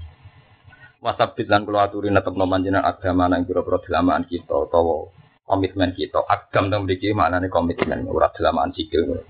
Wasabit 1.03 1.47
lan 1.47 1.69
kula 1.69 1.87
aturi 1.87 2.09
netepno 2.09 2.49
panjenengan 2.49 2.89
agama 2.89 3.29
nang 3.29 3.45
pira-pira 3.45 3.79
dilamaan 3.85 4.27
kita 4.27 4.51
utawa 4.51 5.13
komitmen 5.47 5.95
kita. 5.95 6.27
Agam 6.27 6.69
teng 6.69 6.85
mriki 6.85 7.15
maknane 7.15 7.47
komitmen 7.49 8.05
ora 8.11 8.29
dilamaan 8.35 8.75
sikil. 8.75 9.23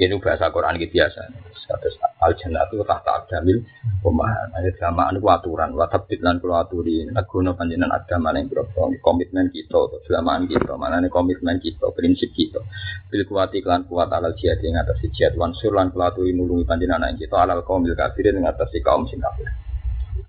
Ini 0.00 0.16
bahasa 0.16 0.48
Quran 0.48 0.80
gitu 0.80 0.96
biasa. 0.96 1.28
Terus 1.52 2.00
al 2.24 2.32
jannatu 2.32 2.80
tahta 2.88 3.20
adamil 3.20 3.60
pemahaman. 4.00 4.56
Ada 4.56 4.72
selamaan 4.80 5.20
itu 5.20 5.28
aturan. 5.28 5.76
Watabit 5.76 6.24
lan 6.24 6.40
kulo 6.40 6.56
aturi. 6.56 7.04
Nagono 7.04 7.52
panjinan 7.52 7.92
agama 7.92 8.32
yang 8.32 8.48
berapa 8.48 8.88
komitmen 9.04 9.52
kita. 9.52 9.76
Selamaan 10.08 10.48
kita. 10.48 10.72
Mana 10.80 11.04
nih 11.04 11.12
komitmen 11.12 11.60
kita. 11.60 11.92
Prinsip 11.92 12.32
kita. 12.32 12.64
Bil 13.12 13.28
kuati 13.28 13.60
klan 13.60 13.84
kuat 13.84 14.08
alal 14.08 14.32
jihad 14.40 14.64
yang 14.64 14.80
atas 14.80 15.04
jihad. 15.04 15.36
Wansur 15.36 15.76
lan 15.76 15.92
kulo 15.92 16.08
aturi 16.08 16.32
nulungi 16.32 16.64
panjinan 16.64 17.04
yang 17.04 17.20
kita. 17.20 17.36
Alal 17.36 17.60
kaum 17.68 17.84
bil 17.84 17.92
kafirin 17.92 18.40
yang 18.40 18.48
atas 18.48 18.72
kaum 18.80 19.04
sing 19.04 19.20
kafir. 19.20 19.52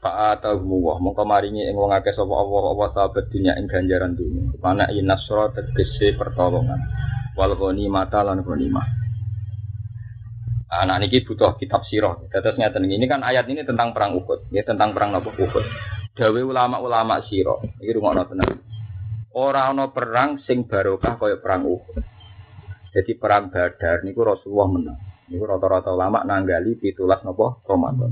Pak 0.02 0.42
atahu 0.42 0.82
wah 0.82 0.98
mongko 0.98 1.22
maringi 1.30 1.62
ing 1.70 1.78
wong 1.78 1.94
akeh 1.94 2.10
sapa 2.18 2.34
Allah 2.34 2.74
Allah 2.74 2.90
sahabat 2.90 3.30
dunya 3.30 3.54
ing 3.54 3.70
ganjaran 3.70 4.18
dunya. 4.18 4.50
Mana 4.58 4.90
inasra 4.90 5.54
tegese 5.54 6.18
pertolongan. 6.18 6.82
Wal 7.38 7.54
mata 7.86 8.26
lan 8.26 8.42
ghanimah. 8.42 9.02
Anak 10.72 11.06
ini 11.06 11.22
butuh 11.22 11.54
kitab 11.62 11.86
sirah. 11.86 12.18
Terus 12.34 12.58
ngeten 12.58 12.88
ini 12.88 13.06
kan 13.06 13.22
ayat 13.22 13.46
ini 13.52 13.62
tentang 13.62 13.92
perang 13.92 14.16
Uhud, 14.16 14.50
ya 14.56 14.64
tentang 14.64 14.96
perang 14.96 15.12
Nabi 15.12 15.28
Uhud. 15.36 15.66
Dawe 16.16 16.42
ulama-ulama 16.42 17.22
sirah. 17.28 17.60
Iki 17.78 17.92
rungokno 17.92 18.24
tenan. 18.26 18.58
Ora 19.38 19.70
ana 19.70 19.92
perang 19.92 20.40
sing 20.48 20.66
barokah 20.66 21.20
kaya 21.22 21.38
perang 21.44 21.68
Uhud. 21.68 22.02
Jadi 22.92 23.16
perang 23.20 23.54
Badar 23.54 24.02
niku 24.02 24.24
Rasulullah 24.26 24.68
menang. 24.72 24.98
Niku 25.28 25.44
rata-rata 25.46 25.94
ulama 25.94 26.24
nanggali 26.26 26.80
pitulas 26.80 27.20
napa 27.22 27.60
Ramadan. 27.68 28.12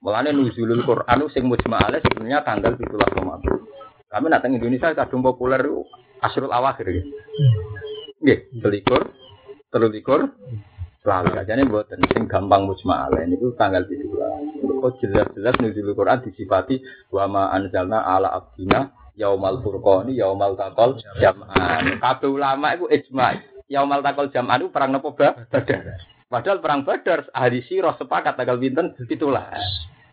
Mulane 0.00 0.32
nuzulul 0.32 0.80
Quran 0.88 1.28
sing 1.28 1.44
mujma'ale 1.44 2.00
sebenarnya 2.00 2.40
tanggal 2.40 2.72
pitulas 2.76 3.12
Ramadan. 3.12 3.68
Kami 4.10 4.26
nak 4.26 4.42
Indonesia 4.48 4.96
kadung 4.96 5.20
populer 5.20 5.60
Asrul 6.24 6.50
Awakhir. 6.50 6.88
Nggih, 8.20 8.38
selikur, 8.60 9.12
telulikur, 9.68 10.32
Selalu 11.00 11.32
aja 11.32 11.56
nih 11.56 11.64
buat 11.64 11.88
sing 12.12 12.28
gampang 12.28 12.68
ini 12.68 13.40
tuh 13.40 13.56
tanggal 13.56 13.88
tujuh 13.88 14.20
Oh 14.84 14.92
jelas-jelas 15.00 15.56
nuzul 15.56 15.96
Quran 15.96 16.20
disifati 16.20 16.84
wa 17.08 17.24
ma 17.24 17.42
ala 17.56 18.28
abdina 18.36 18.92
yaumal 19.16 19.64
furqani 19.64 20.12
yaumal 20.12 20.60
taqal 20.60 21.00
jam'an. 21.16 21.96
Kabeh 22.04 22.28
ulama 22.28 22.76
itu 22.76 22.84
ijma. 22.92 23.32
Yaumal 23.72 24.04
taqal 24.04 24.28
jam'an 24.28 24.68
perang 24.68 24.92
nopo 24.92 25.16
Badar. 25.16 25.40
Padahal 26.30 26.62
perang 26.62 26.86
Badar 26.86 27.26
ahli 27.34 27.58
sirah 27.66 27.98
sepakat 27.98 28.38
tanggal 28.38 28.54
pinten 28.54 28.94
pitulas. 29.10 29.58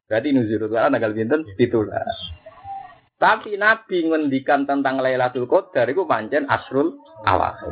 Berarti 0.10 0.34
nuzul 0.34 0.66
Quran 0.66 0.98
tanggal 0.98 1.14
pinten 1.14 1.46
pitulas. 1.54 2.10
Tapi 3.22 3.54
Nabi 3.54 4.10
ngendikan 4.10 4.66
tentang 4.66 4.98
Lailatul 4.98 5.46
Qadar 5.46 5.86
itu 5.94 6.10
pancen 6.10 6.50
asrul 6.50 6.98
awakhir. 7.22 7.70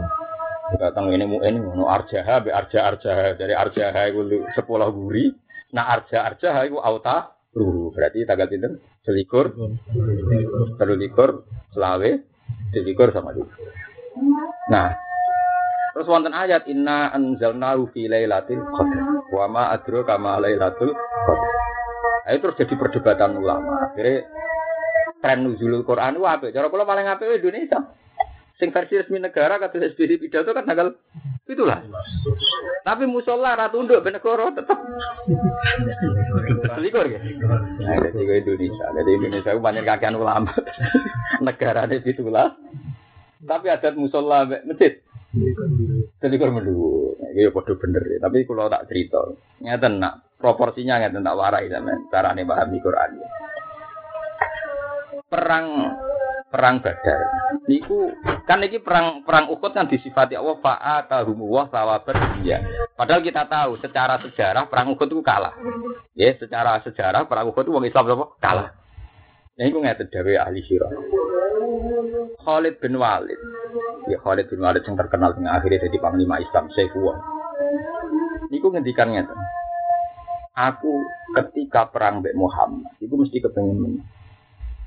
Datang 0.78 1.10
ini 1.10 1.26
mu 1.26 1.42
ini 1.42 1.58
mau 1.58 1.90
arjaha 1.90 2.46
be 2.46 2.54
arja 2.54 2.86
arjaha 2.86 3.34
dari 3.34 3.54
arjaha 3.58 4.14
itu 4.14 4.46
sepuluh 4.54 4.94
guri. 4.94 5.34
Nah 5.74 5.90
arja 5.98 6.30
arjaha 6.30 6.70
itu 6.70 6.78
auta 6.78 7.34
ruhu 7.54 7.94
berarti 7.98 8.30
tanggal 8.30 8.46
itu 8.50 8.78
selikur, 9.06 9.58
telulikur, 10.78 11.50
selawe, 11.74 12.12
selikur 12.74 13.10
sama 13.10 13.34
itu. 13.34 13.46
Nah 14.70 14.94
Terus 15.96 16.12
wonten 16.12 16.36
ayat 16.36 16.68
inna 16.68 17.08
anzalnahu 17.16 17.88
fi 17.96 18.12
lailatul 18.12 18.60
qadar. 18.68 19.32
Wa 19.32 19.48
ma 19.48 19.72
adraka 19.72 20.20
ma 20.20 20.44
lailatul 20.44 20.92
qadar. 20.92 21.52
Nah, 22.26 22.32
itu 22.36 22.42
terus 22.44 22.60
jadi 22.60 22.74
perdebatan 22.76 23.32
ulama. 23.40 23.88
Akhirnya 23.88 24.28
tren 25.24 25.48
nuzulul 25.48 25.88
Quran 25.88 26.20
itu 26.20 26.28
apa? 26.28 26.52
Cara 26.52 26.68
kula 26.68 26.84
paling 26.84 27.08
apik 27.08 27.40
Indonesia. 27.40 27.80
Sing 28.60 28.76
versi 28.76 29.00
resmi 29.00 29.24
negara 29.24 29.56
kata 29.56 29.96
SBY 29.96 30.16
pidato 30.20 30.52
kan 30.52 30.68
tanggal 30.68 31.00
itulah. 31.48 31.80
Tapi 32.84 33.04
musola 33.08 33.56
ratu 33.56 33.84
unduk 33.84 34.04
benegoro 34.04 34.52
tetap 34.52 34.80
selikur 36.76 37.08
ya. 37.08 37.20
Nah, 37.20 37.96
jadi 38.04 38.44
Indonesia, 38.44 38.86
jadi 38.96 39.10
Indonesia 39.16 39.52
itu 39.56 39.62
banyak 39.64 39.84
kakian 39.88 40.16
ulama. 40.20 40.52
negara 41.48 41.88
ada 41.88 41.96
itulah. 42.00 42.52
Tapi 43.44 43.68
adat 43.72 43.96
musola 43.96 44.44
masjid. 44.48 45.00
Selikur 46.20 46.50
melu. 46.52 47.16
Ini 47.36 47.48
ya 47.48 47.50
podo 47.52 47.76
bener 47.76 48.04
ya. 48.08 48.18
Tapi 48.24 48.48
kalau 48.48 48.72
tak 48.72 48.88
cerita, 48.88 49.20
nyata 49.60 49.88
nak 49.92 50.14
proporsinya 50.40 51.00
nyata 51.00 51.20
tak 51.20 51.38
warai 51.38 51.68
sama 51.68 51.94
cara 52.08 52.32
nih 52.32 52.48
paham 52.48 52.70
di 52.72 52.80
Quran. 52.80 53.12
Perang 55.28 55.68
perang 56.48 56.80
Badar. 56.80 57.20
Niku 57.68 58.16
kan 58.48 58.64
iki 58.64 58.80
perang 58.80 59.28
perang 59.28 59.52
Uhud 59.52 59.76
kan 59.76 59.92
disifati 59.92 60.40
Allah 60.40 60.56
fa'atahumu 60.64 61.44
wa 61.44 61.68
sawabat 61.68 62.40
dia. 62.40 62.64
Padahal 62.96 63.20
kita 63.20 63.44
tahu 63.52 63.76
secara 63.84 64.16
sejarah 64.24 64.72
perang 64.72 64.96
Uhud 64.96 65.12
itu 65.12 65.20
kalah. 65.20 65.52
Ya, 66.16 66.32
secara 66.40 66.80
sejarah 66.80 67.28
perang 67.28 67.52
Uhud 67.52 67.68
itu 67.68 67.76
wong 67.76 67.84
Islam? 67.84 68.32
Kalah. 68.40 68.85
Nah, 69.56 69.64
itu 69.64 69.80
ngeten 69.80 70.12
dawe 70.12 70.34
ahli 70.44 70.60
sirah. 70.68 70.92
Khalid 72.44 72.76
bin 72.84 73.00
Walid. 73.00 73.40
Ya 74.12 74.20
Khalid 74.20 74.52
bin 74.52 74.60
Walid 74.60 74.84
yang 74.84 75.00
terkenal 75.00 75.32
dengan 75.32 75.56
akhirnya 75.56 75.88
jadi 75.88 75.98
panglima 76.04 76.44
Islam 76.44 76.68
Saifullah. 76.76 77.16
Niku 78.52 78.68
ngendikan 78.76 79.16
ngeten. 79.16 79.40
Aku 80.56 80.92
ketika 81.40 81.88
perang 81.88 82.20
Mbak 82.24 82.36
Muhammad, 82.36 82.92
itu 83.00 83.16
mesti 83.16 83.44
kepengen 83.44 83.80
menang. 83.80 84.08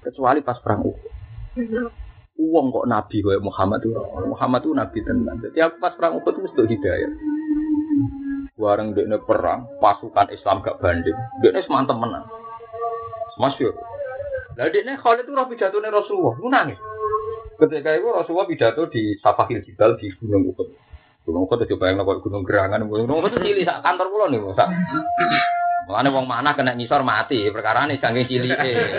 Kecuali 0.04 0.40
pas 0.44 0.60
perang 0.60 0.84
Uhud. 0.84 1.12
uang 2.38 2.70
kok 2.70 2.86
nabi 2.86 3.18
kayak 3.18 3.42
Muhammad 3.42 3.82
tuh 3.82 3.98
Muhammad 4.30 4.62
tuh 4.62 4.70
nabi 4.70 5.02
tenan. 5.02 5.42
Jadi 5.42 5.58
aku 5.58 5.76
pas 5.82 5.92
perang 5.96 6.16
Uhud 6.20 6.28
itu 6.28 6.40
mesti 6.44 6.62
hidayah. 6.70 7.12
Warang 8.56 8.94
dekne 8.94 9.18
perang, 9.22 9.66
pasukan 9.82 10.30
Islam 10.30 10.62
gak 10.62 10.78
banding. 10.78 11.14
Dekne 11.42 11.60
semantep 11.66 11.98
menang. 11.98 12.24
Masyur. 13.38 13.74
Lah 14.58 14.66
dekne 14.74 14.98
Khalid 14.98 15.22
itu 15.22 15.38
rapi 15.38 15.54
jatuhnya 15.54 15.94
Rasulullah, 15.94 16.34
lu 16.42 16.50
nangis. 16.50 16.74
Ketika 17.62 17.94
itu 17.94 18.10
Rasulullah 18.10 18.50
pidato 18.50 18.90
di 18.90 19.14
Safahil 19.22 19.62
Jibal 19.62 19.94
di 20.02 20.10
Gunung 20.18 20.50
Uhud. 20.50 20.74
Gunung 21.22 21.46
Uhud 21.46 21.62
itu 21.62 21.78
bayang 21.78 22.02
kok 22.02 22.26
Gunung 22.26 22.42
Gerangan, 22.42 22.82
Gunung 22.90 23.22
Uhud 23.22 23.38
cilik 23.38 23.62
sak 23.62 23.86
kantor 23.86 24.10
pulau 24.10 24.26
nih, 24.26 24.42
sak 24.58 24.66
Mulane 25.86 26.12
wong 26.12 26.26
mana 26.28 26.52
kena 26.52 26.76
ngisor 26.76 27.00
mati, 27.00 27.48
perkara 27.48 27.88
ini 27.88 27.96
saking 27.96 28.28
cilike. 28.28 28.98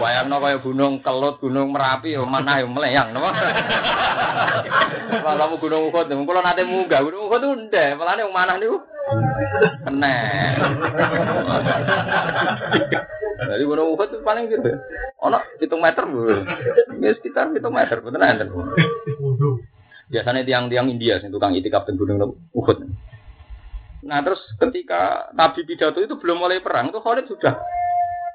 Bayangno 0.00 0.40
kaya 0.40 0.62
gunung 0.62 1.02
Kelut, 1.02 1.42
gunung 1.42 1.74
Merapi 1.74 2.14
yo 2.14 2.24
mana 2.24 2.62
yo 2.62 2.70
meleyang, 2.70 3.10
napa? 3.10 3.34
Kalau 5.18 5.58
gunung 5.58 5.90
Uhud, 5.90 6.14
kula 6.14 6.40
nate 6.46 6.62
munggah 6.62 7.02
gunung 7.02 7.26
Uhud 7.26 7.42
tuh 7.42 7.58
ndek, 7.58 7.98
mulane 7.98 8.22
wong 8.22 8.32
mana 8.38 8.54
niku 8.54 8.78
kena. 9.82 10.14
Jadi 13.44 13.62
gunung 13.64 13.92
Uhud 13.94 14.08
itu 14.08 14.20
paling 14.24 14.48
gitu. 14.48 14.70
Ono 15.24 15.38
hitung 15.60 15.80
meter, 15.84 16.04
Bu. 16.08 16.44
Ya 17.00 17.10
sekitar 17.16 17.52
hitung 17.52 17.76
meter, 17.76 18.00
bener 18.00 18.20
enten. 18.24 18.48
Biasanya 20.08 20.44
tiang-tiang 20.44 20.88
India 20.92 21.20
sing 21.20 21.32
tukang 21.32 21.56
itikaf 21.56 21.84
teng 21.84 22.00
gunung 22.00 22.36
Uhud. 22.52 22.78
Nah 24.04 24.20
terus 24.20 24.40
ketika 24.60 25.32
Nabi 25.32 25.64
pidato 25.64 25.96
itu 26.04 26.20
belum 26.20 26.44
mulai 26.44 26.60
perang 26.60 26.92
itu 26.92 27.00
Khalid 27.00 27.24
sudah 27.24 27.56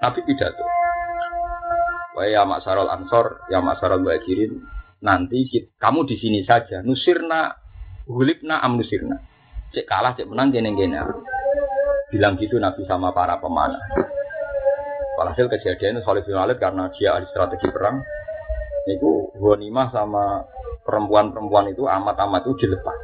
Nabi 0.01 0.25
pidato. 0.25 0.65
Wah 2.17 2.25
ya 2.25 2.41
Maksarul 2.41 2.89
Ansor, 2.89 3.45
ya 3.53 3.61
Maksarul 3.61 4.01
Bajirin, 4.01 4.65
nanti 5.05 5.45
kita, 5.45 5.69
kamu 5.77 6.09
di 6.09 6.17
sini 6.17 6.41
saja. 6.41 6.81
Nusirna, 6.81 7.53
hulibna 8.09 8.65
am 8.65 8.81
nusirna. 8.81 9.21
Cek 9.69 9.85
kalah, 9.85 10.17
cek 10.17 10.25
menang, 10.25 10.49
gini. 10.49 10.73
Bilang 12.09 12.41
gitu 12.41 12.57
Nabi 12.57 12.89
sama 12.89 13.13
para 13.13 13.37
pemanah. 13.37 14.17
Walhasil 15.19 15.51
kejadian 15.51 15.99
itu 15.99 16.07
Khalid 16.07 16.23
bin 16.23 16.39
Walid 16.39 16.63
karena 16.63 16.87
dia 16.95 17.19
ahli 17.19 17.27
strategi 17.27 17.67
perang. 17.67 17.99
Itu 18.87 19.35
Ghanimah 19.35 19.91
sama 19.91 20.47
perempuan-perempuan 20.87 21.75
itu 21.75 21.83
amat-amat 21.83 22.47
itu 22.47 22.63
dilepas. 22.63 22.97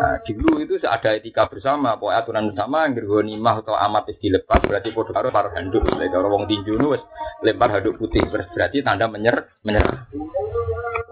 Nah, 0.00 0.16
dulu 0.26 0.58
itu 0.64 0.74
ada 0.82 1.12
etika 1.14 1.46
bersama, 1.46 1.94
pokoknya 2.00 2.18
aturan 2.24 2.44
bersama, 2.50 2.88
mah 3.36 3.56
atau 3.62 3.76
amat 3.76 4.10
dilepas, 4.16 4.58
berarti 4.64 4.96
podo 4.96 5.12
karo 5.12 5.28
taruh 5.28 5.52
handuk. 5.54 5.84
Kalau 5.86 6.32
wong 6.34 6.48
tinju 6.50 6.74
nu 6.80 6.96
lempar 7.44 7.68
handuk 7.78 8.00
putih, 8.00 8.24
berarti 8.26 8.82
tanda 8.82 9.06
menyer, 9.06 9.54
menyerah. 9.62 10.10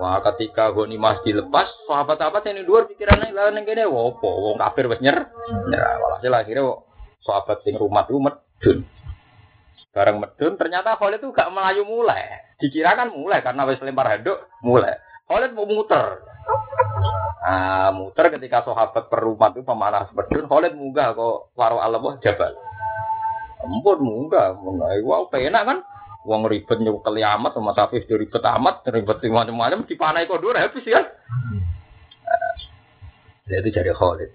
Wah, 0.01 0.19
ketika 0.33 0.73
mah 0.73 1.21
dilepas, 1.21 1.69
sahabat-sahabat 1.85 2.43
yang 2.49 2.57
di 2.59 2.65
luar 2.65 2.89
pikirannya 2.89 3.29
lah 3.31 3.53
neng 3.53 3.69
kene 3.69 3.87
wopo, 3.87 4.51
wong 4.51 4.57
kafir 4.57 4.89
wes 4.89 5.05
nyer. 5.05 5.31
Nyerah, 5.69 5.95
walhasil 6.01 6.33
akhirnya 6.33 6.65
sahabat 7.23 7.63
sing 7.63 7.77
rumah 7.77 8.09
itu 8.09 8.17
medun. 8.19 8.79
Bareng 9.99 10.23
medun, 10.23 10.55
ternyata 10.55 10.95
Khalid 10.95 11.19
itu 11.19 11.35
gak 11.35 11.51
melayu 11.51 11.83
mulai. 11.83 12.55
Dikira 12.63 12.95
kan 12.95 13.11
mulai 13.11 13.43
karena 13.43 13.67
wes 13.67 13.83
lempar 13.83 14.07
handuk, 14.07 14.47
mulai. 14.63 14.95
Khalid 15.27 15.59
mau 15.59 15.67
muter. 15.67 16.23
Ah, 17.43 17.91
muter 17.91 18.31
ketika 18.31 18.63
sahabat 18.63 19.11
perumat 19.11 19.59
itu 19.59 19.67
pemanah 19.67 20.07
sebetulnya 20.07 20.47
Khalid 20.47 20.79
munggah 20.79 21.19
kok 21.19 21.51
waro 21.59 21.83
alam 21.83 22.15
jabal. 22.23 22.55
Ampun 23.59 23.99
munggah, 23.99 24.55
munggah. 24.63 25.03
Wow, 25.03 25.27
penak 25.35 25.67
kan? 25.67 25.79
Wong 26.23 26.47
ribet 26.47 26.79
nyuruh 26.79 27.03
keliamat 27.03 27.59
sama 27.59 27.75
itu 27.91 28.15
ribet 28.15 28.45
amat, 28.47 28.87
ribet 28.87 29.19
macam-macam 29.27 29.83
dipanai 29.83 30.31
kok 30.31 30.39
dua 30.39 30.63
habis 30.63 30.87
ya. 30.87 31.03
Nah, 33.51 33.59
itu 33.59 33.69
jadi 33.75 33.91
Khalid. 33.91 34.31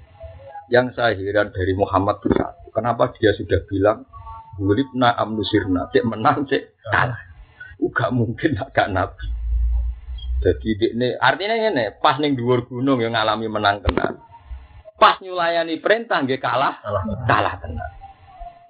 Yang 0.68 1.00
saya 1.00 1.16
heran 1.16 1.56
dari 1.56 1.72
Muhammad 1.72 2.20
itu 2.20 2.36
satu. 2.36 2.68
Kenapa 2.76 3.16
dia 3.16 3.32
sudah 3.32 3.64
bilang 3.64 4.04
Gulibna 4.60 5.18
amnusirna, 5.18 5.90
cek 5.90 6.06
menang, 6.06 6.46
cek 6.46 6.78
kalah. 6.90 7.20
Gak 7.84 8.12
mungkin 8.16 8.56
agak 8.56 8.88
nabi. 8.94 9.28
Jadi 10.44 10.92
ini 10.92 11.16
artinya 11.16 11.56
ini 11.56 11.86
pas 12.04 12.20
ning 12.20 12.36
dhuwur 12.36 12.68
gunung 12.68 13.00
yang 13.00 13.16
ngalami 13.16 13.48
menang 13.48 13.80
tenan. 13.80 14.20
Pas 15.00 15.20
nyulayani 15.24 15.80
perintah 15.80 16.20
nggih 16.24 16.40
kalah, 16.40 16.84
kalah 17.28 17.56
tenan. 17.60 17.92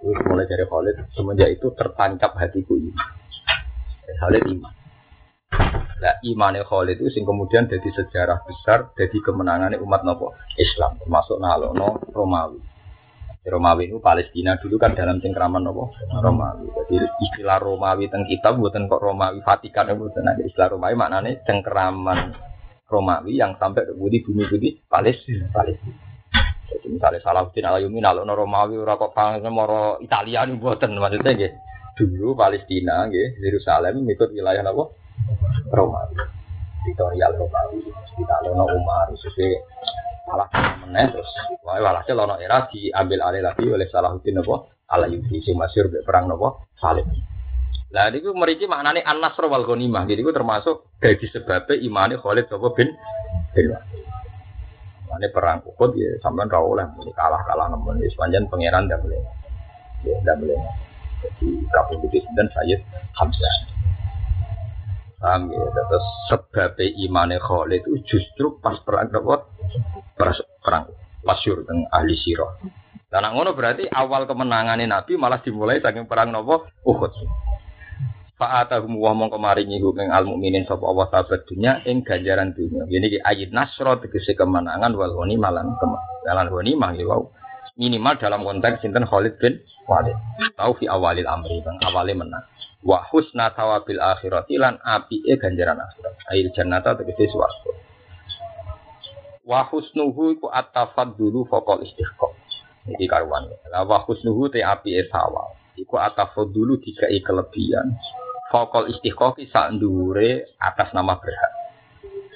Terus 0.04 0.20
mulai 0.28 0.46
dari 0.46 0.66
Khalid 0.68 0.96
semenjak 1.16 1.50
itu 1.56 1.68
tertancap 1.74 2.36
hatiku 2.36 2.76
ini. 2.76 2.92
Khalid 4.20 4.44
iman. 4.52 4.74
Nah, 6.04 6.16
imannya 6.28 6.68
Khalid 6.68 7.00
itu 7.00 7.08
sing 7.16 7.24
kemudian 7.24 7.72
jadi 7.72 7.88
sejarah 7.88 8.44
besar, 8.44 8.92
jadi 9.00 9.16
kemenangannya 9.24 9.80
umat 9.80 10.04
nopo 10.04 10.36
Islam, 10.60 11.00
termasuk 11.00 11.40
nalono 11.40 12.04
Romawi. 12.12 12.73
Romawi 13.44 13.92
itu 13.92 14.00
Palestina 14.00 14.56
dulu 14.56 14.80
kan 14.80 14.96
dalam 14.96 15.20
cengkraman 15.20 15.68
apa? 15.68 15.84
Romawi. 16.24 16.72
Jadi 16.88 16.96
istilah 17.28 17.60
Romawi 17.60 18.08
teng 18.08 18.24
kita 18.24 18.56
buatan 18.56 18.88
kok 18.88 19.04
Romawi 19.04 19.44
Vatikan 19.44 19.92
buatan 20.00 20.32
ada 20.32 20.40
istilah 20.48 20.72
Romawi 20.72 20.96
maknanya 20.96 21.44
cengkraman 21.44 22.32
Romawi 22.88 23.36
yang 23.36 23.60
sampai 23.60 23.84
ke 23.84 23.94
budi 24.00 24.24
bumi 24.24 24.48
budi 24.48 24.70
Palestina. 24.88 25.52
Palestina. 25.52 26.00
Jadi 26.72 26.88
misalnya 26.88 27.20
Salahuddin 27.20 27.68
Alayumi 27.68 28.00
nalo 28.00 28.24
Romawi 28.24 28.80
ora 28.80 28.96
kok 28.96 29.12
moro 29.52 30.00
Italia 30.00 30.48
nih 30.48 30.56
buatan 30.56 30.96
maksudnya 30.96 31.36
gitu. 31.36 31.58
Dulu 31.94 32.34
Palestina 32.34 33.06
gitu, 33.12 33.44
Yerusalem 33.44 34.08
ikut 34.08 34.32
wilayah 34.32 34.64
apa? 34.64 34.84
Romawi. 35.68 36.16
Teritorial 36.88 37.32
Romawi. 37.36 37.92
Kita 38.14 38.40
lono 38.48 38.72
Umar, 38.72 39.12
sesuai 39.14 39.52
malah 40.24 40.48
meneh 40.84 41.12
terus 41.12 41.30
wae 41.68 41.80
walhasil 41.84 42.16
ana 42.16 42.40
era 42.40 42.68
diambil 42.72 43.20
alih 43.28 43.42
lagi 43.44 43.68
oleh 43.68 43.88
Salahuddin 43.92 44.40
apa 44.40 44.74
Alayubi 44.94 45.42
sing 45.42 45.58
masyhur 45.58 45.90
perang 46.06 46.30
napa 46.30 46.70
Salib. 46.78 47.08
Lah 47.94 48.10
niku 48.10 48.34
mriki 48.34 48.66
maknane 48.66 49.02
an-nasr 49.02 49.46
wal 49.50 49.66
ghanimah. 49.66 50.06
Jadi 50.06 50.22
itu 50.22 50.34
termasuk 50.34 50.98
dari 50.98 51.26
sebabnya 51.30 51.78
imane 51.78 52.18
Khalid 52.18 52.50
sapa 52.50 52.68
bin 52.74 52.90
bin 53.54 53.70
Ini 55.14 55.30
perang 55.30 55.62
Uhud 55.62 55.94
ya 55.94 56.18
sampean 56.26 56.50
ra 56.50 56.58
oleh 56.58 56.90
kalah-kalah 57.14 57.70
nemen 57.70 58.02
ya 58.02 58.10
sepanjang 58.10 58.50
pangeran 58.50 58.90
ndak 58.90 58.98
boleh. 59.02 59.22
Ya 60.06 60.18
ndak 60.26 60.42
boleh. 60.42 60.58
Jadi 61.22 61.48
Prabu 61.70 62.02
dan 62.10 62.48
Sayyid 62.50 62.82
Hamzah. 63.14 63.73
Paham 65.24 65.48
ya, 65.56 65.64
terus 65.72 66.08
sebabnya 66.28 66.84
imane 67.00 67.40
Khalid 67.40 67.88
itu 67.88 68.04
justru 68.04 68.60
pas 68.60 68.76
perang 68.84 69.08
Uhud 69.08 69.42
perang 70.60 70.92
pasyur 71.24 71.64
dengan 71.64 71.88
ahli 71.96 72.12
sirah. 72.20 72.60
Dan 73.08 73.32
ngono 73.32 73.56
berarti 73.56 73.88
awal 73.88 74.28
kemenangan 74.28 74.84
Nabi 74.84 75.16
malah 75.16 75.40
dimulai 75.40 75.80
saking 75.80 76.12
perang 76.12 76.28
nopo 76.28 76.68
Uhud. 76.84 77.14
Fa'atahum 78.36 79.00
wa 79.00 79.16
mongko 79.16 79.40
maringi 79.40 79.80
ing 79.80 80.10
al 80.12 80.28
mukminin 80.28 80.68
sapa 80.68 80.84
Allah 80.84 81.08
sahabat 81.08 81.48
dunya 81.48 81.80
ing 81.88 82.04
ganjaran 82.04 82.52
dunya. 82.52 82.84
Ini 82.84 83.24
ayat 83.24 83.56
nasra 83.56 83.96
tegese 84.04 84.36
kemenangan 84.36 84.92
wal 84.92 85.16
ghani 85.16 85.40
malan 85.40 85.72
kemenangan 85.80 86.52
ghani 86.52 86.72
mangi 86.76 87.08
wau. 87.08 87.32
Minimal 87.74 88.22
dalam 88.22 88.46
konteks 88.46 88.86
sinten 88.86 89.02
Khalid 89.10 89.42
bin 89.42 89.58
Walid. 89.90 90.14
Tahu 90.54 90.78
fi 90.78 90.86
awalil 90.86 91.26
amri 91.26 91.58
bang 91.66 91.82
awale 91.82 92.14
menang. 92.14 92.46
Wa 92.86 93.02
husna 93.10 93.50
tawabil 93.50 93.98
akhirati 93.98 94.62
lan 94.62 94.78
apike 94.78 95.42
ganjaran 95.42 95.82
akhirat. 95.82 96.14
Ail 96.30 96.54
jannata 96.54 96.94
tegese 96.94 97.34
swarga. 97.34 97.74
Wa 99.42 99.66
husnuhu 99.74 100.38
iku 100.38 100.54
dulu 101.18 101.50
faqal 101.50 101.82
istiqom. 101.82 102.38
Iki 102.94 103.10
karuan. 103.10 103.50
Lah 103.74 103.90
wa 103.90 104.06
husnuhu 104.06 104.54
te 104.54 104.62
api 104.62 104.94
esawa. 104.94 105.58
Iku 105.74 105.98
dulu 106.54 106.78
dikai 106.78 107.26
kelebihan. 107.26 107.98
Faqal 108.54 108.94
istiqom 108.94 109.34
sak 109.50 109.74
ndure 109.82 110.46
atas 110.62 110.94
nama 110.94 111.18
berhak. 111.18 111.63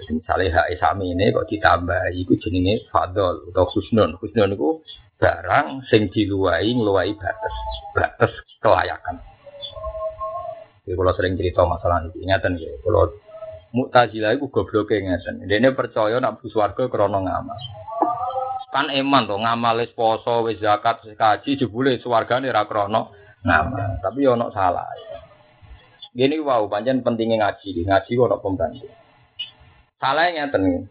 Misalnya 0.08 0.64
hak 0.64 0.68
esami 0.78 1.12
ini 1.12 1.34
kok 1.34 1.50
ditambah 1.50 2.14
iku 2.16 2.38
jenenge 2.40 2.88
fadol 2.94 3.50
atau 3.52 3.66
husnun. 3.74 4.16
Husnun 4.22 4.54
iku 4.54 4.82
barang 5.18 5.90
sing 5.90 6.14
diluwai 6.14 6.70
ngluwai 6.72 7.12
batas. 7.18 7.56
Batas 7.92 8.32
kelayakan. 8.62 9.18
Jadi 10.88 10.96
kalau 10.96 11.14
sering 11.20 11.36
cerita 11.36 11.68
masalah 11.68 12.00
ini, 12.08 12.24
ingatan 12.24 12.56
ya, 12.56 12.72
kalau 12.80 13.12
Mu'tazilah 13.76 14.32
iku 14.40 14.48
gobloke 14.48 14.96
ngeten. 14.96 15.44
Dene 15.44 15.76
percaya 15.76 16.16
nak 16.24 16.40
bus 16.40 16.56
warga 16.56 16.88
krana 16.88 17.20
ngamal. 17.20 17.60
Kan 18.72 18.88
eman 18.96 19.28
to 19.28 19.36
ngamal 19.36 19.84
poso, 19.92 20.48
wis 20.48 20.64
zakat, 20.64 21.04
wis 21.04 21.20
kaji 21.20 21.60
jebule 21.60 22.00
swargane 22.00 22.48
ra 22.48 22.64
krana 22.64 23.12
ngamal. 23.44 24.00
Tapi 24.00 24.24
yo 24.24 24.40
ono 24.40 24.48
salah. 24.56 24.88
Gini 26.16 26.40
wow, 26.40 26.66
pancen 26.72 27.04
pentingnya 27.04 27.44
ngaji, 27.44 27.86
ngaji 27.86 28.12
kok 28.16 28.28
ono 28.32 28.38
pembantu. 28.40 28.88
Salah 29.98 30.30
ngeten 30.30 30.88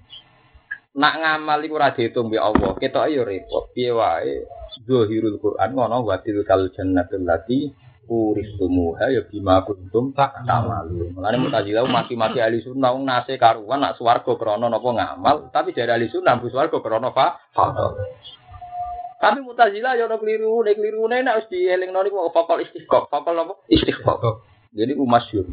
Nak 0.97 1.15
ngamal 1.21 1.61
iku 1.61 1.77
ora 1.77 1.93
diitung 1.93 2.33
mbek 2.33 2.41
Allah, 2.41 2.73
ketok 2.81 3.05
ayo 3.05 3.29
repot. 3.29 3.69
Piye 3.77 3.93
wae 3.93 4.49
Zuhirul 4.89 5.37
Quran 5.37 5.77
ngono 5.77 6.09
wa 6.09 6.17
tilkal 6.25 6.73
jannatul 6.73 7.21
lati 7.21 7.69
uristumuha 8.09 9.13
ya 9.13 9.21
bima 9.29 9.61
kuntum 9.67 10.17
tak 10.17 10.41
tamalu. 10.49 11.13
Mulane 11.13 11.37
Mu'tazilah 11.43 11.85
maki-maki 11.85 12.41
ahli 12.41 12.65
sunnah 12.65 12.97
wong 12.97 13.05
nase 13.05 13.37
karuan 13.37 13.83
nak 13.83 14.01
swarga 14.01 14.33
krana 14.41 14.73
napa 14.73 14.89
ngamal, 14.89 15.53
tapi 15.53 15.77
dari 15.77 15.91
ahli 15.93 16.09
sunnah 16.09 16.41
bu 16.41 16.49
swarga 16.49 16.79
krana 16.81 17.13
fa. 17.13 17.37
Tapi 19.21 19.39
Mu'tazilah 19.45 20.01
ya 20.01 20.09
ono 20.09 20.17
keliru, 20.17 20.65
nek 20.65 20.81
klirune 20.81 21.25
nek 21.25 21.45
wis 21.45 21.49
dielingno 21.53 22.01
niku 22.05 22.25
fakal 22.33 22.63
istiqaq, 22.63 23.13
fakal 23.13 23.37
napa? 23.37 23.53
Istiqaq. 23.69 24.23
Jadi 24.73 24.93
yur. 24.97 25.47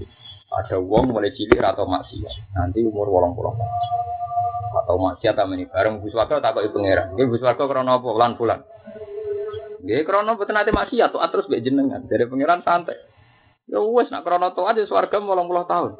Ada 0.53 0.77
wong 0.77 1.09
mulai 1.09 1.33
cilik 1.33 1.57
atau 1.57 1.89
maksiat. 1.89 2.53
Nanti 2.53 2.85
umur 2.85 3.09
80 3.09 3.41
tahun. 3.41 3.57
Atau 4.73 4.95
maksiat 5.01 5.33
ta 5.33 5.49
meni 5.49 5.65
bareng 5.65 6.01
bu 6.01 6.09
swarga 6.13 6.37
takoki 6.37 6.69
pangeran. 6.69 7.17
Nggih 7.17 7.25
bu 7.25 7.35
swarga 7.41 7.63
krana 7.65 7.97
apa? 7.97 8.09
Lan 8.13 8.37
bulan. 8.37 8.59
Nggih 9.81 10.05
krana 10.05 10.37
boten 10.37 10.57
ate 10.57 10.69
maksiat 10.69 11.09
tuh 11.09 11.21
terus 11.25 11.49
mbek 11.49 11.65
jenengan. 11.65 12.05
Dari 12.05 12.29
pangeran 12.29 12.61
santai. 12.61 12.97
Ya 13.65 13.81
wes 13.81 14.13
nak 14.13 14.21
krana 14.27 14.53
taat 14.53 14.77
ya 14.77 14.85
swarga 14.85 15.17
80 15.17 15.71
tahun. 15.71 15.91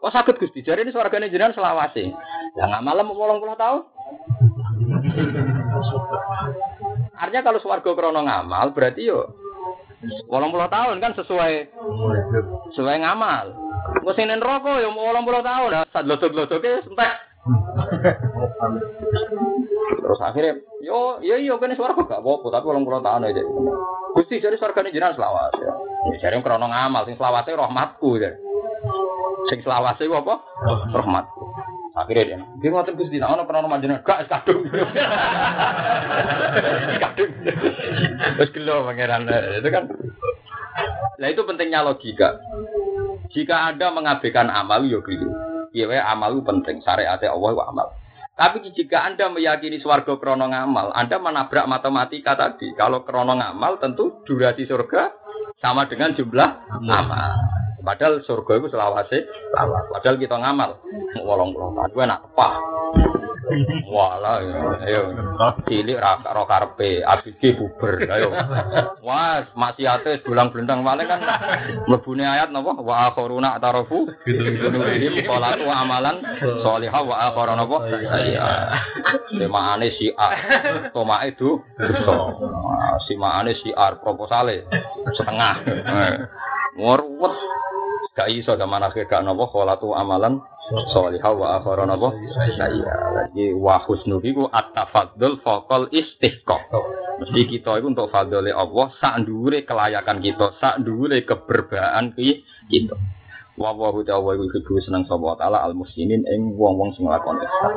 Kok 0.00 0.12
sakit 0.16 0.34
Gusti? 0.40 0.64
Jare 0.66 0.82
ini 0.82 0.90
swargane 0.90 1.30
jenengan 1.30 1.54
selawase. 1.54 2.10
Lah 2.58 2.66
nggak 2.66 2.84
malam 2.84 3.06
80 3.06 3.54
tahun. 3.54 3.82
Artinya 7.20 7.42
kalau 7.44 7.58
swarga 7.62 7.90
krono 7.94 8.20
ngamal 8.24 8.72
berarti 8.74 9.06
yo 9.06 9.49
80 10.00 10.32
tahun 10.72 10.96
kan 11.00 11.12
sesuai 11.12 11.52
sesuai 12.72 12.96
ngamal. 13.04 13.52
Gue 14.00 14.12
sing 14.16 14.32
neraka 14.32 14.80
yo 14.80 14.92
mau 14.96 15.12
80 15.12 15.44
tahun. 15.44 15.70
Lah 15.76 15.84
sak 15.92 16.08
lodok-lodoke 16.08 16.84
entek. 16.88 17.14
Terus 20.00 20.20
akhirnya 20.20 20.56
yo 20.80 21.20
yo 21.20 21.36
yo 21.36 21.60
kene 21.60 21.76
swarga 21.76 22.00
gak 22.04 22.22
apa-apa 22.24 22.46
tapi 22.48 22.66
80 22.72 23.06
tahun 23.06 23.28
aja. 23.28 23.42
Gusti 24.16 24.40
jadi 24.40 24.56
swargane 24.56 24.92
jenengan 24.92 25.16
selawat 25.16 25.52
ya. 25.60 25.72
Ya 26.12 26.16
jare 26.28 26.40
krono 26.40 26.66
ngamal 26.68 27.04
sing 27.04 27.20
selawase 27.20 27.52
rahmatku 27.52 28.16
ya. 28.16 28.32
Sing 29.52 29.60
selawase 29.60 30.08
ku 30.08 30.16
apa? 30.16 30.40
Rahmatku. 30.96 31.39
Akhirnya 31.90 32.24
dia, 32.24 32.38
dia 32.62 32.70
ngotot 32.70 32.94
gusti, 32.94 33.18
nah 33.18 33.34
ono 33.34 33.50
pernah 33.50 33.66
jenengan, 33.82 34.06
gak 34.06 34.30
kadung, 34.30 34.62
kadung, 37.02 37.30
terus 38.38 38.50
gelo 38.54 38.86
pangeran, 38.86 39.26
itu 39.58 39.68
kan, 39.74 39.90
nah 41.18 41.26
itu 41.26 41.42
pentingnya 41.42 41.82
logika. 41.82 42.38
Jika 43.34 43.74
anda 43.74 43.90
mengabaikan 43.90 44.50
amal, 44.50 44.86
yo 44.86 45.02
keliru. 45.02 45.50
Iya, 45.70 46.02
amal 46.02 46.42
penting, 46.42 46.82
syariatnya 46.82 47.30
Allah 47.30 47.50
itu 47.54 47.62
amal. 47.62 47.86
Tapi 48.34 48.72
jika 48.72 49.04
anda 49.04 49.28
meyakini 49.28 49.78
swarga 49.78 50.16
krono 50.16 50.48
ngamal, 50.48 50.96
anda 50.96 51.20
menabrak 51.20 51.68
matematika 51.68 52.34
tadi. 52.34 52.72
Kalau 52.72 53.04
krono 53.04 53.36
ngamal, 53.36 53.76
tentu 53.78 54.24
durasi 54.24 54.64
surga 54.64 55.12
sama 55.60 55.86
dengan 55.86 56.16
jumlah 56.16 56.80
amal. 56.80 57.59
Padahal 57.80 58.20
surga 58.22 58.52
itu 58.60 58.68
selawase, 58.70 59.18
selawat. 59.52 59.84
Padahal 59.92 60.16
kita 60.20 60.36
ngamal. 60.36 60.70
Wolong 61.24 61.56
wolong 61.56 61.74
tahun, 61.76 61.90
gue 61.96 62.04
nak 62.06 62.20
tepah. 62.28 62.54
Walah, 63.90 64.38
ayo, 64.86 65.10
cilik 65.66 65.98
rak 65.98 66.22
rak 66.22 66.46
karpe, 66.46 67.02
abg 67.02 67.42
buber, 67.58 67.98
ayo. 68.06 68.30
Wah, 69.02 69.42
maksiate 69.58 70.22
dulang 70.22 70.54
blendang 70.54 70.86
paling 70.86 71.10
kan. 71.10 71.18
Mlebune 71.90 72.22
ayat 72.22 72.54
napa? 72.54 72.78
Wa 72.78 73.10
akharuna 73.10 73.58
tarafu 73.58 74.06
ini 74.22 75.26
salatu 75.26 75.66
wa 75.66 75.82
amalan 75.82 76.22
sholihah. 76.62 77.02
Wa 77.02 77.16
akharuna 77.34 77.66
napa? 77.66 77.76
Iya. 78.22 78.46
Semaane 79.34 79.98
si 79.98 80.14
A, 80.14 80.30
toma 80.94 81.26
itu 81.26 81.58
si 83.10 83.18
maane 83.18 83.58
si 83.58 83.74
A 83.74 83.98
proposale. 83.98 84.62
Setengah. 85.18 85.66
Ngorwet 86.78 87.34
gak 88.16 88.28
iso 88.30 88.56
zaman 88.58 88.82
akhir 88.84 89.06
gak 89.06 89.22
nopo 89.22 89.48
kholatu 89.48 89.94
amalan 89.96 90.40
sholihah 90.92 91.32
wa 91.34 91.46
akhara 91.58 91.86
nopo 91.86 92.12
saya 92.34 92.78
lagi 93.14 93.54
wa 93.54 93.80
husnu 93.84 94.20
iku 94.20 94.50
at-tafaddul 94.50 95.40
faqal 95.40 95.88
istihqaq 95.88 96.70
mesti 97.20 97.40
kita 97.46 97.80
itu 97.80 97.86
untuk 97.92 98.08
fadole 98.08 98.48
Allah 98.48 98.88
sak 98.96 99.24
ndure 99.24 99.62
kelayakan 99.68 100.24
kita 100.24 100.56
sak 100.58 100.80
ndure 100.80 101.22
keberbaan 101.24 102.16
kita 102.16 102.96
wa 103.60 103.76
wa 103.76 103.92
ta'ala 104.00 104.36
iku 104.40 104.44
iku 104.56 104.80
seneng 104.80 105.04
sapa 105.04 105.36
taala 105.36 105.60
al 105.60 105.76
muslimin 105.76 106.24
ing 106.24 106.56
wong-wong 106.56 106.96
sing 106.96 107.04
nglakoni 107.04 107.44
ihsan 107.44 107.74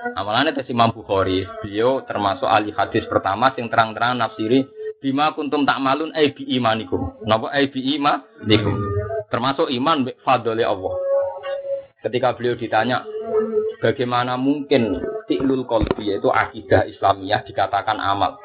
Amalannya 0.00 0.56
tes 0.56 0.72
Imam 0.72 0.96
Bukhari, 0.96 1.44
beliau 1.60 2.00
termasuk 2.08 2.48
ahli 2.48 2.72
hadis 2.72 3.04
pertama 3.04 3.52
yang 3.52 3.68
terang-terang 3.68 4.16
nafsiri 4.16 4.64
bima 4.96 5.36
kuntum 5.36 5.68
tak 5.68 5.76
malun 5.76 6.08
ai 6.16 6.32
bi 6.32 6.48
imanikum. 6.56 7.20
Napa 7.28 7.52
ai 7.52 7.68
bi 7.68 8.00
imanikum? 8.00 8.89
Termasuk 9.30 9.70
iman 9.70 10.10
fadli 10.26 10.66
Allah. 10.66 10.94
Ketika 12.02 12.34
beliau 12.34 12.58
ditanya 12.58 13.06
bagaimana 13.78 14.34
mungkin 14.34 14.98
tiklul 15.30 15.64
qalbi 15.64 16.10
yaitu 16.10 16.28
akidah 16.28 16.84
Islamiyah 16.90 17.46
dikatakan 17.46 17.96
amal. 18.02 18.36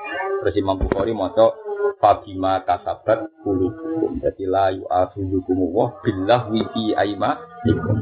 Terus 0.46 0.62
Imam 0.62 0.78
Bukhari 0.78 1.16
maca 1.16 1.58
Fabima 1.96 2.60
kasabat 2.68 3.32
kulubukum 3.42 4.20
Jadi 4.20 4.46
la 4.46 4.70
yu'akhidhukum 4.70 5.58
wa 5.72 5.96
billah 6.04 6.52
wifi 6.52 6.92
aima 6.94 7.40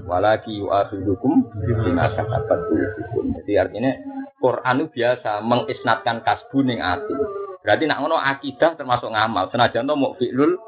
Walaki 0.10 0.60
yu'akhidhukum 0.60 1.46
bima 1.62 2.10
kasabat 2.12 2.60
kulubukum 2.68 3.38
Jadi 3.38 3.54
artinya 3.56 3.92
Quran 4.44 4.84
itu 4.84 5.00
biasa 5.00 5.40
mengisnatkan 5.40 6.20
kasbu 6.26 6.68
ning 6.68 6.84
ati 6.84 7.16
Berarti 7.64 7.88
nak 7.88 8.04
ngono 8.04 8.20
akidah 8.20 8.76
termasuk 8.76 9.08
ngamal 9.08 9.48
Senajan 9.48 9.88
to 9.88 9.96
mau 9.96 10.14
fi'lul 10.20 10.60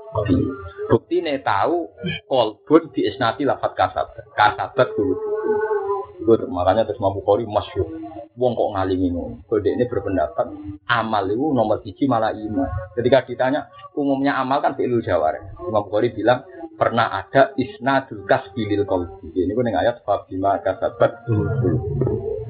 Bukti 0.87 1.19
nih 1.19 1.43
tahu 1.43 1.91
kolbun 2.31 2.89
diisnati 2.95 3.43
lafat 3.43 3.75
kasabat 3.75 4.31
Kasabat 4.31 4.87
kulubukum 4.95 6.23
Itu 6.23 6.47
makanya 6.47 6.87
terus 6.87 6.97
Imam 7.03 7.19
Bukhari 7.19 7.43
masyur 7.43 8.05
wong 8.35 8.51
kok 8.53 8.71
ngalimi 8.75 9.07
ngono. 9.15 9.47
Kode 9.47 9.71
ini 9.71 9.87
berpendapat 9.87 10.47
amal 10.91 11.23
itu 11.31 11.45
nomor 11.55 11.79
tiga 11.81 12.05
malah 12.11 12.35
iman. 12.35 12.69
Ketika 12.93 13.23
ditanya 13.23 13.71
umumnya 13.95 14.35
amal 14.35 14.59
kan 14.59 14.75
fi'lul 14.75 15.01
jawar. 15.01 15.39
Imam 15.63 15.87
Bukhari 15.87 16.11
bilang 16.11 16.43
pernah 16.75 17.11
ada 17.15 17.55
isnadul 17.55 18.27
kasbilil 18.27 18.83
qalbi. 18.83 19.31
Ini 19.31 19.55
yang 19.55 19.79
ayat 19.79 20.03
fabima 20.03 20.59
kasabat 20.59 21.27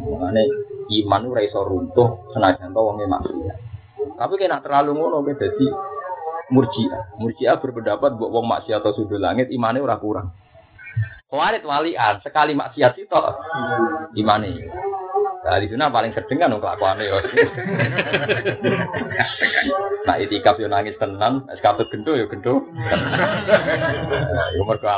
Mengenai 0.05 0.47
iman 1.05 1.21
itu 1.25 1.33
raiso 1.33 1.61
runtuh 1.65 2.29
senajan 2.33 2.73
to 2.73 2.81
wonge 2.81 3.05
maksiat. 3.09 3.57
Tapi 4.13 4.33
kena 4.37 4.61
terlalu 4.61 4.91
ngono 4.93 5.25
jadi 5.25 5.67
murjiah. 6.53 7.17
Murjiah 7.17 7.57
berpendapat 7.57 8.13
buat 8.19 8.29
wong 8.29 8.45
maksiat 8.45 8.85
atau 8.85 8.93
sudut 8.93 9.17
langit 9.17 9.49
imannya 9.49 9.81
ora 9.81 9.97
kurang. 9.97 10.29
Khawarij 11.25 11.65
walian 11.65 12.21
sekali 12.21 12.53
maksiat 12.53 12.93
itu 13.01 13.17
imane. 14.21 14.69
Nah, 15.45 15.61
di 15.61 15.69
sana 15.69 15.93
paling 15.93 16.09
sering 16.09 16.41
kan 16.41 16.57
kelakuan 16.57 16.97
ya. 16.97 17.21
nah, 20.09 20.17
itikaf 20.17 20.57
yo 20.57 20.65
nangis 20.65 20.97
tenang, 20.97 21.45
eskapet 21.53 21.85
gendo 21.93 22.17
yo 22.17 22.25
gendo. 22.25 22.65
Nah, 24.09 24.47
yo 24.57 24.65
mergo 24.65 24.89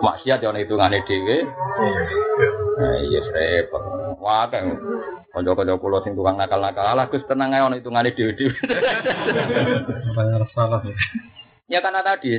maksiat 0.00 0.40
yo 0.40 0.56
hitungane 0.56 1.04
dhewe. 1.04 1.44
Nah, 2.80 2.96
iya 3.04 3.20
repot. 3.28 4.03
Wah, 4.24 4.48
kan 4.48 4.72
kanca-kanca 5.36 5.76
kula 5.76 6.00
sing 6.00 6.16
tukang 6.16 6.40
nakal-nakal, 6.40 6.96
alah 6.96 7.12
Gus 7.12 7.28
tenang 7.28 7.52
ae 7.52 7.60
ono 7.60 7.76
hitungane 7.76 8.16
dhewe-dhewe. 8.16 8.56
Banyak 10.16 10.48
salah 10.56 10.80
ya. 11.68 11.84
Karena 11.84 12.00
tadi, 12.00 12.32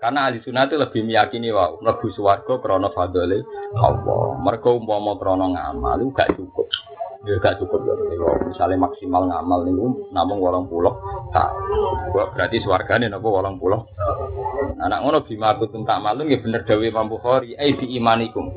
karena 0.00 0.28
ahli 0.28 0.40
sunnah 0.40 0.64
itu 0.64 0.80
lebih 0.80 1.04
meyakini 1.04 1.52
wow, 1.52 1.76
mlebu 1.80 2.08
swarga 2.12 2.56
krana 2.60 2.88
fadhole 2.92 3.44
Allah. 3.76 4.40
Mergo 4.40 4.80
umpama 4.80 5.16
krana 5.20 5.48
ngamal 5.52 6.08
gak 6.16 6.40
cukup. 6.40 6.68
Ya 7.28 7.36
gak 7.36 7.60
cukup 7.60 7.84
ya. 7.84 7.94
Misalnya 8.48 8.80
maksimal 8.80 9.28
ngamal 9.28 9.68
niku 9.68 10.08
namung 10.08 10.40
80 10.40 10.72
tahun. 11.36 11.52
Berarti 12.32 12.56
swargane 12.64 13.12
napa 13.12 13.28
80. 13.28 14.80
Anak 14.80 14.98
ngono 15.04 15.20
bima 15.28 15.52
kutum 15.60 15.84
tak 15.84 16.00
malu 16.00 16.24
ya 16.24 16.40
bener 16.40 16.64
dawe 16.64 16.80
Imam 16.80 17.12
Bukhari, 17.12 17.52
ai 17.60 17.76
bi 17.76 17.92
imanikum. 18.00 18.48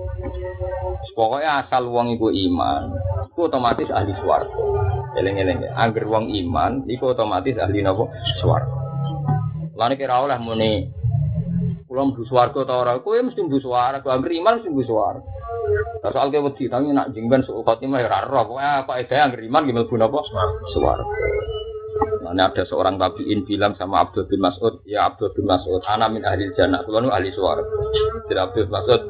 Pokoknya 1.11 1.67
asal 1.67 1.91
wong 1.91 2.15
iku 2.15 2.31
iman, 2.31 2.95
iku 3.35 3.51
otomatis 3.51 3.91
ahli 3.91 4.15
swarga. 4.23 4.55
Eleng-eleng, 5.19 5.67
angger 5.75 6.07
wong 6.07 6.31
iman, 6.31 6.87
iku 6.87 7.11
otomatis 7.11 7.59
ahli 7.59 7.83
napa? 7.83 8.07
Swarga. 8.39 8.71
Lani 9.75 9.99
kira 9.99 10.23
oleh 10.23 10.39
muni 10.39 10.87
Kulo 11.93 12.09
mlebu 12.09 12.25
swarga 12.25 12.65
ta 12.65 12.81
ora? 12.81 12.97
Kowe 13.05 13.21
mesti 13.21 13.45
mlebu 13.45 13.61
swarga, 13.61 14.17
ambil 14.17 14.33
iman 14.41 14.57
mesti 14.57 14.73
mlebu 14.73 14.81
swarga. 14.81 15.29
Soal 16.09 16.33
ke 16.33 16.41
wedi 16.41 16.65
tapi 16.65 16.89
nak 16.89 17.13
jengben 17.13 17.45
suku 17.45 17.61
khotimah 17.61 18.01
ya 18.01 18.09
ora 18.09 18.25
roh. 18.25 18.49
Pokoke 18.49 18.65
apa 18.65 18.93
ide 18.97 19.13
angger 19.13 19.45
iman 19.45 19.61
ki 19.69 19.73
mlebu 19.77 19.93
napa? 20.01 20.25
Swarga. 20.73 21.05
Nah, 22.33 22.49
ada 22.49 22.65
seorang 22.65 22.97
tabiin 22.97 23.45
bilang 23.45 23.77
sama 23.77 24.01
Abdul 24.01 24.25
bin 24.25 24.41
Mas'ud, 24.41 24.81
ya 24.89 25.05
Abdul 25.05 25.37
bin 25.37 25.45
Mas'ud, 25.45 25.85
ana 25.85 26.09
min 26.09 26.25
ahli 26.25 26.49
jannah, 26.57 26.81
kulo 26.81 27.05
nu 27.05 27.13
ahli 27.13 27.29
swarga. 27.29 27.61
Jadi 28.25 28.39
Abdul 28.41 28.73
Mas'ud, 28.73 29.01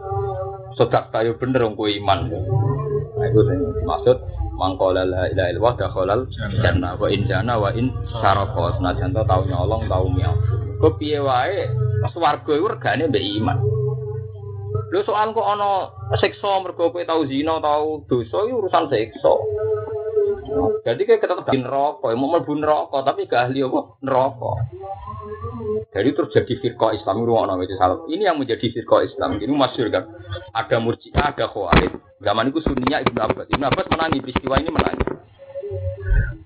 sodak 0.76 1.08
tayo 1.16 1.40
bener 1.40 1.64
wong 1.64 1.80
iman. 1.80 2.20
Nah, 2.28 3.26
itu 3.32 3.40
maksud 3.88 4.18
mangkola 4.54 5.04
la 5.04 5.28
ilaha 5.30 5.50
illallah 5.50 5.76
dakhalal 5.78 6.22
jannah 6.62 6.94
wa 6.96 7.08
in 7.10 7.26
jana 7.26 7.58
wa 7.58 7.70
in 7.74 7.90
sarqa 8.22 8.78
senajan 8.78 9.12
to 9.12 9.22
tau 9.26 9.42
nyolong 9.46 9.86
tau 9.90 10.06
miau 10.10 10.36
Mergo 10.84 11.00
piye 11.00 11.16
wae 11.24 11.64
swarga 12.12 12.52
iku 12.60 12.68
regane 12.68 13.08
mbek 13.08 13.24
iman. 13.40 13.56
Lho 14.92 15.00
soal 15.08 15.32
kok 15.32 15.48
ana 15.48 15.88
siksa 16.20 16.60
mergo 16.60 16.92
kowe 16.92 17.08
tau 17.08 17.24
zina 17.24 17.56
tau 17.64 18.04
dosa 18.04 18.44
iku 18.44 18.68
urusan 18.68 18.92
siksa. 18.92 19.32
Jadi 20.84 21.02
kayak 21.08 21.22
kita 21.24 21.34
tetap 21.40 21.56
neraka, 21.56 22.12
mau 22.14 22.28
mlebu 22.28 22.54
neraka 22.60 22.98
tapi 23.08 23.26
gak 23.26 23.50
ahli 23.50 23.64
apa 23.64 23.80
neraka. 24.04 24.52
Jadi 25.94 26.10
terus 26.12 26.30
jadi 26.34 26.54
firqa 26.58 26.92
Islam 26.98 27.24
itu 27.24 27.32
orang. 27.34 27.58
Ini 28.10 28.24
yang 28.34 28.38
menjadi 28.42 28.66
firqa 28.74 29.06
Islam. 29.06 29.38
Ini 29.38 29.54
masyur 29.54 29.88
kan. 29.94 30.10
Ada 30.52 30.82
murjiah, 30.82 31.34
ada 31.34 31.46
khawarij. 31.48 31.94
Zaman 32.24 32.50
itu 32.50 32.60
sunninya 32.66 33.04
Ibnu 33.04 33.20
Abbas. 33.20 33.48
Ibnu 33.52 33.66
Abbas 33.68 33.88
menangi 33.94 34.20
peristiwa 34.24 34.56
ini 34.58 34.70
menangi. 34.74 35.06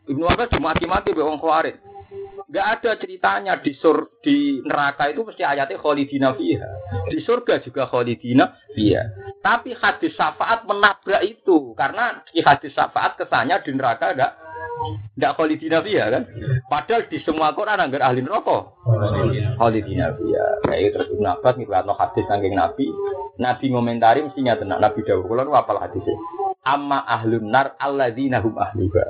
Ibnu 0.07 0.25
Abbas 0.27 0.51
cuma 0.51 0.75
mati-mati 0.75 1.15
be 1.15 1.23
wong 1.23 1.39
khawarij. 1.39 1.75
Gak 2.47 2.67
ada 2.79 2.95
ceritanya 2.95 3.59
di 3.59 3.75
sur 3.75 4.15
di 4.23 4.63
neraka 4.63 5.11
itu 5.11 5.19
mesti 5.27 5.43
ayatnya 5.43 5.83
khalidina 5.83 6.31
fiha. 6.31 6.69
Di 7.11 7.19
surga 7.19 7.59
juga 7.59 7.91
khalidina 7.91 8.55
fiha. 8.71 9.26
Tapi 9.41 9.71
hadis 9.77 10.11
syafaat 10.17 10.67
menabrak 10.67 11.23
itu 11.23 11.71
karena 11.77 12.25
di 12.27 12.43
hadis 12.43 12.73
syafaat 12.73 13.15
kesannya 13.15 13.63
di 13.63 13.71
neraka 13.71 14.11
ada 14.11 14.27
tidak 15.17 15.33
khalidina 15.33 15.81
fiha 15.81 16.05
kan. 16.13 16.23
Padahal 16.69 17.09
di 17.09 17.17
semua 17.25 17.53
Quran 17.57 17.81
anggar 17.81 18.05
ahli 18.05 18.21
neraka 18.21 18.69
khalidina 19.57 20.13
fiha. 20.13 20.45
Kayak 20.67 20.89
terus 20.93 21.07
Ibnu 21.15 21.27
Abbas 21.27 21.53
ngriwayatno 21.57 21.93
hadis 21.97 22.25
saking 22.29 22.53
Nabi. 22.53 22.85
Nabi 23.37 23.65
ngomentari 23.73 24.25
mestinya 24.25 24.57
tenang 24.57 24.81
Nabi 24.81 25.01
dawuh 25.05 25.25
kula 25.25 25.45
apal 25.53 25.81
hadisnya. 25.81 26.17
Amma 26.67 27.05
ahlun 27.07 27.47
nar 27.49 27.77
alladzina 27.79 28.43
hum 28.43 28.57
ahluha 28.57 29.05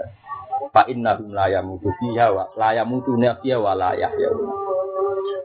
fa 0.71 0.85
innahum 0.87 1.33
la 1.33 1.49
yamutu 1.49 1.89
fiha 1.97 2.29
wa 2.29 2.51
la 2.53 2.77
yamutuna 2.77 3.39
fiha 3.41 3.57
wa 3.57 3.73
la. 3.73 3.95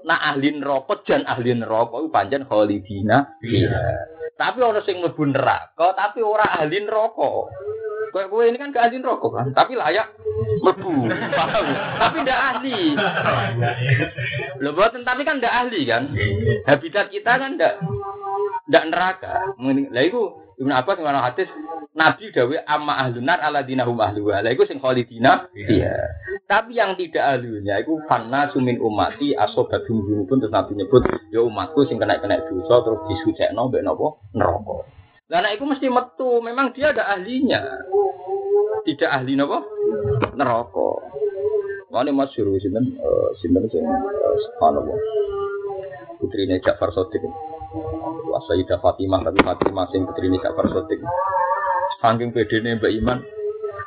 Nah 0.03 0.19
ahli 0.35 0.59
neraka 0.59 0.99
jan 1.07 1.23
ahli 1.27 1.55
neraka 1.55 2.03
iku 2.03 2.11
pancen 2.11 2.43
khalidina. 2.47 3.39
Tapi 4.37 4.59
orang 4.65 4.83
sing 4.83 4.99
mlebu 4.99 5.29
neraka 5.29 5.93
tapi 5.95 6.25
ora 6.25 6.45
ahli 6.59 6.83
neraka. 6.83 7.31
Kowe 8.13 8.25
kowe 8.29 8.45
ini 8.45 8.61
kan 8.61 8.75
gak 8.77 8.93
ahli 8.93 9.01
neraka 9.01 9.29
kan, 9.33 9.47
tapi 9.57 9.73
layak 9.73 10.13
mlebu. 10.61 11.09
Paham? 11.39 11.67
tapi 11.97 12.17
ndak 12.27 12.41
ahli. 12.53 12.79
Lho 14.61 14.71
boten 14.77 15.07
tapi 15.07 15.23
kan 15.25 15.41
ndak 15.41 15.55
ahli 15.55 15.81
kan. 15.89 16.13
Habitat 16.69 17.09
kita 17.09 17.39
kan 17.39 17.57
ndak 17.57 17.81
ndak 18.69 18.85
neraka. 18.91 19.57
Lah 19.93 20.03
iku 20.05 20.42
Ibnu 20.61 20.73
Abbas 20.73 20.97
ngomong 21.01 21.25
hadis 21.25 21.49
Nabi 21.93 22.33
dawe 22.33 22.57
amma 22.65 22.97
ahlunar 23.05 23.41
ala 23.45 23.61
dinahum 23.61 24.01
ahluha. 24.01 24.41
Lah 24.41 24.51
iku 24.53 24.65
sing 24.65 24.81
khalidina 24.81 25.49
iya. 25.53 25.93
Tapi 26.49 26.77
yang 26.77 26.97
tidak 26.97 27.21
ahlunya 27.37 27.81
iku 27.85 28.01
fanna 28.09 28.49
sumin 28.53 28.81
umati 28.81 29.37
asobadum 29.37 30.25
pun 30.25 30.41
terus 30.41 30.53
Nabi 30.53 30.73
nyebut 30.77 31.05
ya 31.29 31.45
umatku 31.45 31.85
sing 31.85 32.01
kena-kena 32.01 32.41
dosa 32.49 32.81
terus 32.81 33.01
disucekno 33.13 33.69
mbek 33.69 33.85
napa 33.85 34.17
neraka. 34.33 34.89
Lah 35.33 35.39
nek 35.41 35.57
iku 35.57 35.65
mesti 35.65 35.89
metu, 35.89 36.45
memang 36.45 36.77
dia 36.77 36.93
ada 36.93 37.09
ahlinya. 37.13 37.61
Tidak 38.85 39.09
ahli 39.09 39.37
napa? 39.37 39.65
Neraka. 40.37 40.89
Wani 41.93 42.09
masyhur 42.09 42.57
sinten 42.57 42.97
uh, 43.05 43.37
sinten 43.41 43.69
sing 43.69 43.85
uh, 43.85 44.37
subhanallah. 44.49 44.97
Putrine 46.21 46.57
Ja'far 46.65 46.89
Shadiq. 47.73 48.43
Sayyidah 48.49 48.79
Fatimah 48.85 49.21
tapi 49.25 49.41
Fatimah 49.41 49.87
sing 49.89 50.05
putri 50.05 50.29
ini 50.29 50.39
Ja'far 50.41 50.69
Sotik. 50.69 51.01
Saking 52.01 52.35
bedene 52.35 52.77
Mbak 52.77 52.93
Iman, 52.99 53.19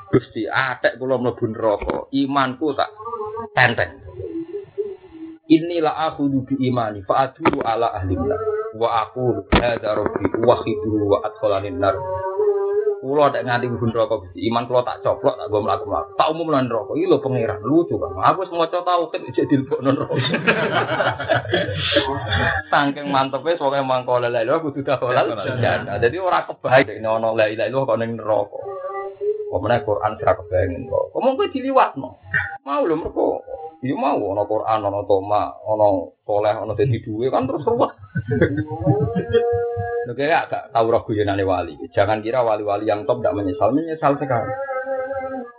Gusti 0.09 0.47
atek 0.47 0.95
kula 0.97 1.19
mlebu 1.19 1.45
neraka, 1.51 1.97
imanku 2.15 2.71
tak 2.73 2.89
tenteng. 3.51 3.99
Inilah 5.45 6.09
aku 6.09 6.25
bi 6.41 6.57
imani 6.57 7.05
fa 7.05 7.29
ala 7.29 7.93
ahli 7.93 8.17
wa 8.81 8.89
aku 9.05 9.45
hadza 9.53 9.93
rabbi 9.93 10.25
wa 10.41 10.57
khidu 10.57 11.05
wa 11.05 11.21
adkhalanin 11.21 11.77
nar. 11.77 11.93
Kulo 13.05 13.29
tak 13.29 13.45
nganti 13.45 13.69
neraka 13.69 14.17
Gusti. 14.17 14.49
Iman 14.49 14.65
kulo 14.65 14.81
tak 14.81 15.05
coplok 15.05 15.37
tak 15.37 15.53
go 15.53 15.61
mlaku-mlaku. 15.61 16.17
Tak 16.17 16.25
umum 16.33 16.49
lan 16.49 16.65
neraka. 16.65 16.97
Iki 16.97 17.05
lho 17.05 17.21
pangeran 17.21 17.61
lucu 17.61 18.01
kan. 18.01 18.17
Aku 18.33 18.41
wis 18.41 18.49
maca 18.49 18.81
tauhid 18.81 19.21
ijek 19.29 19.45
dilebokno 19.45 19.93
neraka. 19.93 20.17
Saking 22.73 23.13
mantepe 23.13 23.61
pokoke 23.61 23.85
mangko 23.85 24.17
la 24.17 24.33
ilaha 24.33 24.57
kudu 24.57 24.81
daholal. 24.81 25.37
Dadi 26.01 26.17
ora 26.17 26.49
kebaik 26.49 26.97
nek 26.97 27.05
ana 27.05 27.29
la 27.29 27.45
ilaha 27.45 27.69
illallah 27.69 27.89
kok 27.93 27.99
ning 28.01 28.11
neraka. 28.17 28.59
Pemene 29.53 29.77
Quran 29.85 30.11
sira 30.17 30.33
kebayang 30.41 30.89
kok. 30.89 31.05
Omong 31.13 31.33
kowe 31.37 31.47
diliwatno. 31.53 32.09
Mau 32.65 32.89
lho 32.89 32.95
mergo 32.97 33.45
Ya 33.83 33.95
mau 33.97 34.21
ana 34.31 34.43
Quran, 34.47 34.79
ana 34.87 35.01
toma, 35.03 35.51
ana 35.51 35.87
soleh, 36.23 36.55
ana 36.55 36.73
dadi 36.75 37.03
duwe 37.03 37.27
kan 37.27 37.49
terus 37.49 37.67
ruwet. 37.67 37.91
Lho 40.05 40.13
kayak 40.13 40.53
gak 40.53 40.63
tahu 40.69 40.93
roh 40.93 41.01
guyonane 41.01 41.41
wali. 41.41 41.73
Jangan 41.89 42.21
kira 42.21 42.45
wali-wali 42.45 42.85
yang 42.85 43.09
top 43.09 43.25
tidak 43.25 43.41
menyesal, 43.41 43.73
menyesal 43.73 44.13
sekali. 44.21 44.53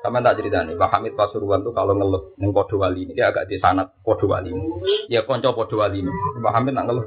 Sama 0.06 0.22
tak 0.22 0.38
cerita 0.38 0.62
nih, 0.62 0.78
Pak 0.78 0.90
Hamid 0.94 1.18
Pasuruan 1.18 1.66
tuh 1.66 1.74
kalau 1.74 1.98
ngeluh 1.98 2.38
neng 2.38 2.54
podo 2.54 2.78
wali 2.78 3.02
ini 3.02 3.18
dia 3.18 3.34
agak 3.34 3.50
di 3.50 3.58
sana 3.58 3.82
podo 4.06 4.30
wali 4.30 4.54
ini. 4.54 4.70
Ya 5.10 5.26
konco 5.26 5.50
podo 5.50 5.82
wali 5.82 5.98
ini. 5.98 6.12
Pak 6.38 6.52
Hamid 6.54 6.78
nak 6.78 6.86
ngeluh. 6.86 7.06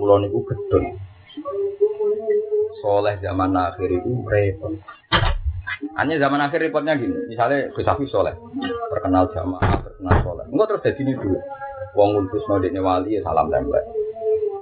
Pulau 0.00 0.16
niku 0.24 0.40
gedon. 0.48 0.96
Soleh 2.80 3.20
zaman 3.20 3.52
akhir 3.52 3.92
itu 3.92 4.08
repot. 4.24 4.72
Hanya 5.96 6.16
zaman 6.20 6.40
akhir 6.40 6.60
repotnya 6.60 6.96
gini, 6.96 7.28
misalnya 7.28 7.72
Gus 7.72 7.88
Hafiz 7.88 8.08
soleh, 8.08 8.32
terkenal 8.92 9.28
jamaah, 9.32 9.80
terkenal 9.80 10.16
soleh. 10.24 10.44
Enggak 10.48 10.66
terus 10.72 10.84
jadi 10.88 11.00
ini 11.04 11.12
dulu. 11.16 11.38
Wong 11.96 12.08
ngultus 12.12 12.44
no 12.48 12.60
wali 12.60 13.16
ya 13.16 13.20
salam 13.24 13.48
tembak. 13.48 13.80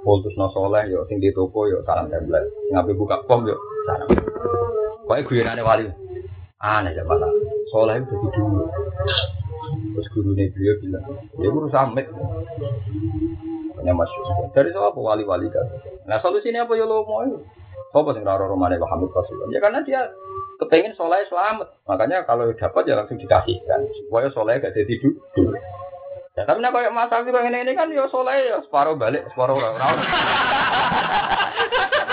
Ngultus 0.07 0.35
no 0.39 0.47
soleh 0.55 0.87
yo 0.87 1.03
sing 1.11 1.19
di 1.19 1.31
toko 1.35 1.67
yo 1.67 1.83
salam 1.83 2.07
tembak. 2.07 2.43
Ngapain 2.71 2.95
buka 2.95 3.19
pom 3.27 3.43
yo 3.43 3.59
salam. 3.83 4.07
Pokoknya 5.03 5.27
guyonane 5.27 5.61
wali. 5.63 5.85
Aneh 6.63 6.95
zaman 6.95 7.19
akhir. 7.19 7.43
Soleh 7.71 7.95
itu 7.99 8.15
jadi 8.15 8.29
dulu. 8.39 8.63
Terus 9.95 10.07
guru 10.11 10.31
beliau 10.35 10.75
bilang, 10.79 11.05
ya 11.39 11.47
guru 11.51 11.67
samit. 11.67 12.07
Pokoknya 13.71 13.91
masuk. 13.91 14.23
Dari 14.55 14.71
siapa 14.71 14.95
wali-wali 14.95 15.51
kan? 15.51 15.67
Nah 16.07 16.19
solusinya 16.23 16.63
apa 16.63 16.79
ya 16.79 16.87
lo 16.87 17.03
mau? 17.03 17.23
Sopo 17.95 18.11
sing 18.11 18.27
raro 18.27 18.51
romane 18.51 18.75
Hamid 18.75 19.07
Pasuruan? 19.15 19.55
Ya 19.55 19.63
karena 19.63 19.79
dia 19.87 20.11
kepengen 20.59 20.99
soleh 20.99 21.23
selamat. 21.31 21.79
Makanya 21.87 22.27
kalau 22.27 22.51
dapat 22.51 22.91
ya 22.91 22.99
langsung 22.99 23.15
dikasihkan 23.15 23.87
supaya 24.03 24.27
soleh 24.35 24.59
gak 24.59 24.75
jadi 24.75 24.99
dulu. 24.99 25.55
Ya, 26.35 26.43
tapi 26.43 26.59
nek 26.59 26.75
koyo 26.75 26.91
Mas 26.91 27.07
pengen 27.07 27.55
ini 27.55 27.71
kan 27.71 27.87
ya 27.95 28.03
soleh 28.11 28.51
ya 28.51 28.59
separuh 28.67 28.99
balik, 28.99 29.23
separuh 29.31 29.55
ora. 29.55 29.95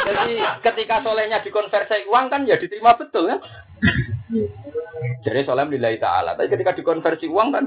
Jadi 0.06 0.38
ketika 0.70 1.02
solehnya 1.02 1.42
dikonversi 1.42 2.06
uang 2.06 2.30
kan 2.30 2.46
ya 2.46 2.54
diterima 2.62 2.94
betul 2.94 3.26
kan? 3.26 3.42
Jadi 5.26 5.42
soleh 5.42 5.66
lillahi 5.66 5.98
ta'ala. 5.98 6.38
Tapi 6.38 6.46
ketika 6.46 6.78
dikonversi 6.78 7.26
uang 7.26 7.50
kan 7.50 7.66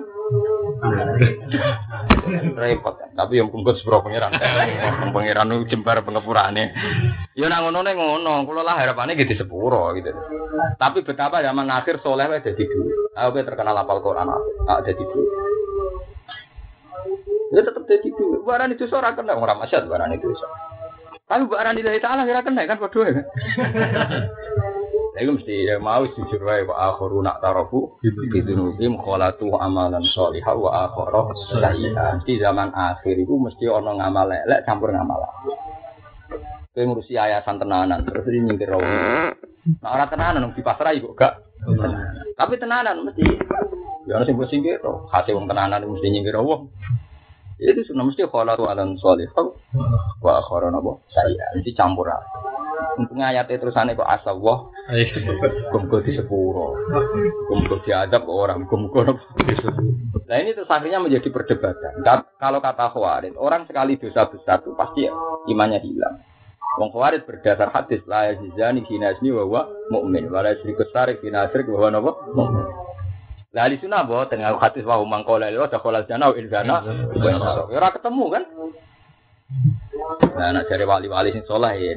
repot. 2.56 2.96
Tapi 3.16 3.34
yang 3.40 3.52
kumpul 3.52 3.76
sepuro 3.76 4.04
pangeran. 4.04 4.32
pangeran 5.16 5.52
itu 5.56 5.76
jembar 5.76 6.02
pengepurane. 6.02 6.72
Ya 7.36 7.48
nang 7.48 7.70
ngono 7.70 7.84
ngono. 7.84 8.44
Kulo 8.48 8.62
lah 8.64 8.80
harapannya 8.80 9.20
gitu 9.20 9.36
sepuro 9.44 9.92
gitu. 9.96 10.12
Tapi 10.80 11.04
betapa 11.04 11.44
zaman 11.44 11.68
akhir 11.72 12.00
soleh 12.02 12.28
ada 12.28 12.52
di 12.52 12.66
dulu. 12.66 13.12
Aku 13.16 13.40
terkenal 13.44 13.76
apal 13.76 14.00
Quran 14.00 14.32
ada 14.68 14.92
di 14.92 15.04
dulu. 15.04 15.26
Ya 17.54 17.62
tetap 17.62 17.84
jadi 17.88 18.10
dulu. 18.12 18.44
Barang 18.44 18.74
itu 18.74 18.90
seorang 18.90 19.16
kena 19.16 19.38
orang 19.38 19.62
masyad 19.62 19.86
barang 19.86 20.12
itu. 20.18 20.28
Tapi 21.26 21.50
barang 21.50 21.74
lillahi 21.74 22.00
ta'ala 22.02 22.22
kira 22.22 22.46
kena 22.46 22.70
kan 22.70 22.78
berdua 22.78 23.10
kan. 23.10 23.26
Iku 25.16 25.32
mesti 25.32 25.64
ya 25.64 25.80
mau 25.80 26.04
jujur 26.04 26.44
wae 26.44 26.68
wa 26.68 26.92
akhiru 26.92 27.24
nak 27.24 27.40
tarafu 27.40 27.96
bidunubim 28.04 29.00
kholatu 29.00 29.48
amalan 29.56 30.04
sholihah 30.12 30.52
wa 30.60 30.92
akhiru 30.92 31.32
sayyi'ah. 31.56 32.20
Mesti 32.20 32.36
zaman 32.44 32.76
akhir 32.76 33.16
itu 33.24 33.32
mesti 33.40 33.64
ana 33.72 33.96
ngamal 33.96 34.28
elek 34.28 34.68
campur 34.68 34.92
ngamal 34.92 35.24
apik. 35.24 35.56
Kowe 36.76 36.84
ngurusi 36.84 37.16
yayasan 37.16 37.56
tenanan 37.56 38.04
terus 38.04 38.28
nyingkir 38.28 38.68
rawu. 38.68 38.84
Nah 39.80 39.90
ora 39.96 40.12
tenanan 40.12 40.52
di 40.52 40.60
pasar 40.60 40.92
kok 41.00 41.16
gak. 41.16 41.34
Tapi 42.36 42.54
tenanan 42.60 43.08
mesti 43.08 43.24
ya 44.12 44.20
ana 44.20 44.28
sing 44.28 44.36
singkir 44.36 44.84
to. 44.84 45.08
Hati 45.16 45.32
wong 45.32 45.48
tenanan 45.48 45.80
mesti 45.88 46.12
nyingkir 46.12 46.36
rawu. 46.36 46.68
Itu 47.56 47.88
sudah 47.88 48.04
mesti 48.04 48.28
kholatu 48.28 48.68
amalan 48.68 49.00
sholihah 49.00 49.48
wa 50.20 50.32
akhiru 50.44 50.68
nabo 50.76 51.08
sayyi'ah. 51.08 51.56
Mesti 51.56 51.72
campur 51.72 52.12
apik. 52.12 52.55
Untungnya 52.96 53.36
ayatnya 53.36 53.60
terusannya 53.60 54.00
kok 54.00 54.08
asal 54.08 54.40
wah. 54.40 54.72
Kumko 55.72 56.00
di 56.06 56.16
sepuro. 56.16 56.80
Kumko 57.52 57.84
diadab 57.84 58.24
orang. 58.28 58.68
Kumko 58.70 59.04
Nah 60.26 60.38
ini 60.42 60.58
terus 60.58 60.72
akhirnya 60.72 60.98
menjadi 60.98 61.30
perdebatan. 61.30 62.02
Kalau 62.42 62.58
kata 62.58 62.90
Khawarid, 62.90 63.38
orang 63.38 63.70
sekali 63.70 64.02
dosa 64.02 64.26
besar 64.26 64.66
itu 64.66 64.74
pasti 64.74 65.06
imannya 65.52 65.80
hilang. 65.86 66.18
Wong 66.76 66.92
Khawarid 66.92 67.24
berdasar 67.24 67.72
hadis 67.72 68.04
la 68.10 68.34
yazani 68.34 68.84
hina 68.84 69.16
ismi 69.16 69.32
wa 69.32 69.48
huwa 69.48 69.62
mu'min 69.94 70.28
wa 70.28 70.44
la 70.44 70.58
yusriku 70.58 70.84
sarik 70.92 71.24
hina 71.24 71.48
asrik 71.48 71.70
wa 71.72 71.88
huwa 71.88 72.12
mu'min. 72.36 72.68
Lah 73.56 73.72
ahli 73.72 73.80
sunnah 73.80 74.04
mboten 74.04 74.44
ngaku 74.44 74.60
hadis 74.60 74.84
wa 74.84 75.00
hum 75.00 75.08
mangkola 75.08 75.48
lho 75.48 75.72
dakhala 75.72 76.04
jannah 76.04 76.34
wa 76.34 76.36
inzana. 76.36 76.84
Ya 77.72 77.80
ora 77.80 77.96
ketemu 77.96 78.26
kan? 78.28 78.44
Nah, 80.36 80.50
nak 80.52 80.68
cari 80.68 80.84
wali-wali 80.84 81.32
sing 81.32 81.48
saleh 81.48 81.78
ya 81.80 81.96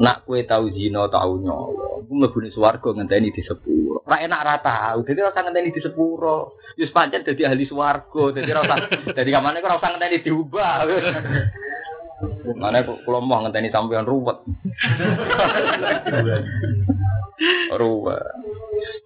nak. 0.00 0.24
Kue 0.26 0.44
tahu 0.44 0.70
zina 0.74 1.08
tahu 1.08 1.42
nyawa, 1.42 2.02
aku 2.02 2.12
mlebu 2.12 2.38
ning 2.42 2.52
swarga 2.52 2.88
ngenteni 2.92 3.32
di 3.32 3.42
sepuro. 3.42 4.02
Ora 4.06 4.22
enak 4.22 4.42
ra 4.42 4.56
tahu, 4.60 4.98
dadi 5.06 5.20
ora 5.22 5.34
ngenteni 5.34 5.72
di 5.72 5.80
sepuro. 5.80 6.58
Wis 6.76 6.92
pancen 6.92 7.24
dadi 7.24 7.42
ahli 7.46 7.64
swarga, 7.64 8.22
dadi 8.34 8.50
ora 8.52 8.76
dadi 9.16 9.30
kamane 9.30 9.62
ora 9.62 9.78
usah 9.78 9.90
ngenteni 9.94 10.24
diubah. 10.24 10.86
Mana 12.60 12.80
kula 12.82 13.20
mau 13.20 13.44
ngenteni 13.44 13.68
sampean 13.68 14.08
ruwet. 14.08 14.40
ruwet. 17.80 18.24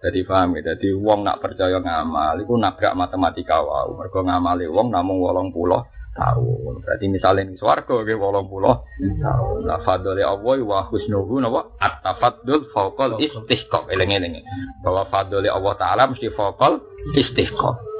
Jadi 0.01 0.25
paham 0.25 0.57
ya, 0.57 0.73
jadi 0.73 0.97
wong 0.97 1.21
nak 1.21 1.37
percaya 1.43 1.77
ngamal, 1.77 2.41
itu 2.41 2.57
nabrak 2.57 2.97
matematika 2.97 3.61
wow. 3.61 4.01
Mereka 4.01 4.25
ngamali 4.25 4.65
wong 4.65 4.89
namung 4.89 5.21
pulau 5.53 5.85
tahun. 6.15 6.83
Berarti 6.83 7.05
misalnya 7.07 7.47
ning 7.47 7.57
swarga 7.57 8.03
nggih 8.03 8.17
80 8.19 9.21
tahun. 9.23 9.57
La 9.67 9.77
fadli 9.83 10.23
Allah 10.23 10.57
wa 10.63 10.79
husnuhu 10.91 11.39
napa 11.39 11.71
at-tafaddul 11.79 12.71
fawqal 12.75 13.19
istihqaq. 13.19 13.87
Eling-eling. 13.91 14.43
Bahwa 14.83 15.07
fadli 15.07 15.47
Allah 15.47 15.73
taala 15.79 16.11
mesti 16.11 16.27
fawqal 16.35 16.83
istihqaq. 17.15 17.91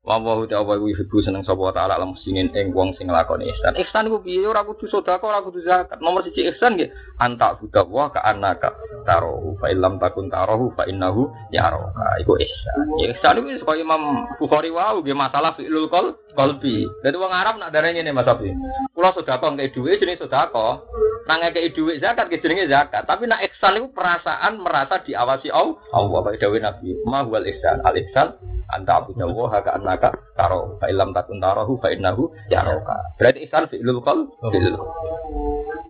Wa 0.00 0.16
wa 0.16 0.42
ta 0.48 0.64
wa 0.64 0.74
yuhibbu 0.74 1.22
seneng 1.22 1.44
sapa 1.46 1.70
taala 1.76 2.00
lam 2.00 2.16
singin 2.24 2.50
ing 2.56 2.72
wong 2.74 2.96
sing 2.96 3.06
nglakoni 3.06 3.46
ihsan. 3.52 3.76
Ihsan 3.78 4.08
ku 4.08 4.18
piye 4.24 4.42
ora 4.42 4.64
kudu 4.66 4.88
sedekah 4.88 5.22
ora 5.22 5.44
kudu 5.44 5.60
zakat. 5.62 6.00
Nomor 6.02 6.26
siji 6.26 6.50
ihsan 6.50 6.74
nggih 6.74 6.90
anta 7.20 7.54
budak 7.60 7.86
wa 7.86 8.10
ka 8.10 8.18
anaka 8.24 8.74
tarohu 9.06 9.60
fa 9.60 9.68
illam 9.68 10.00
takun 10.00 10.26
tarohu 10.26 10.72
fa 10.74 10.88
innahu 10.88 11.28
yaraka. 11.52 12.16
Iku 12.24 12.32
ihsan. 12.42 12.76
Ihsan 13.12 13.44
iku 13.44 13.62
kaya 13.62 13.84
Imam 13.84 14.24
Bukhari 14.40 14.72
wau 14.72 15.04
nggih 15.04 15.14
masalah 15.14 15.54
fi'lul 15.54 15.86
qol 15.86 16.16
qalbi. 16.36 16.86
Dadi 17.02 17.16
wong 17.16 17.32
Arab 17.32 17.58
nak 17.58 17.70
darane 17.74 17.98
ngene 17.98 18.12
Mas 18.14 18.28
Abi. 18.28 18.50
Kula 18.94 19.14
sedekah 19.14 19.50
ngeke 19.54 19.74
dhuwit 19.74 20.00
jenenge 20.00 20.22
sedekah. 20.22 20.82
Nang 21.28 21.38
ngeke 21.44 21.72
dhuwit 21.74 22.00
zakat 22.02 22.26
ke 22.28 22.40
jenenge 22.42 22.66
zakat. 22.70 23.06
Tapi 23.06 23.26
nak 23.26 23.42
ihsan 23.50 23.78
iku 23.78 23.90
perasaan 23.94 24.60
merasa 24.62 25.02
diawasi 25.02 25.48
Allah. 25.50 25.78
Allah 25.94 26.18
bae 26.24 26.38
dawuh 26.38 26.60
Nabi. 26.60 26.94
Ma 27.06 27.22
huwal 27.22 27.46
ihsan. 27.46 27.80
Al 27.82 27.96
ihsan 27.98 28.36
anta 28.70 29.02
abu 29.02 29.10
dawa 29.18 29.50
haka 29.50 29.74
anaka 29.82 30.14
taro 30.38 30.78
fa 30.78 30.86
ilam 30.86 31.10
takun 31.10 31.42
tarohu 31.42 31.82
fa 31.82 31.90
innahu 31.90 32.30
yaroka 32.46 32.94
berarti 33.18 33.42
ihsan 33.50 33.66
fi'lul 33.66 33.98
fi'lul 33.98 34.78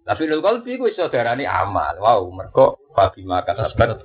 Nah, 0.01 0.19
fi'lul 0.19 0.43
qalbi 0.43 0.75
ku 0.75 0.91
iso 0.91 1.07
darani 1.07 1.47
amal. 1.47 1.95
Wow, 2.03 2.35
mergo 2.35 2.83
bagi 2.99 3.23
maka 3.23 3.55
sabat 3.55 4.03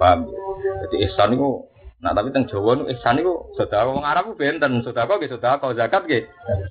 Paham. 0.00 0.24
ya? 0.24 0.40
Jadi 0.88 0.96
ihsan 1.04 1.36
iku 1.36 1.68
Nah 2.06 2.14
tapi 2.14 2.30
teng 2.30 2.46
Jawa 2.46 2.78
nu 2.78 2.86
ihsan 2.86 3.18
iku 3.18 3.50
sedekah 3.58 3.90
wong 3.90 4.06
Arab 4.06 4.38
benten, 4.38 4.78
sedekah 4.86 5.18
nggih 5.18 5.26
sedekah, 5.26 5.74
zakat 5.74 6.06
nggih 6.06 6.22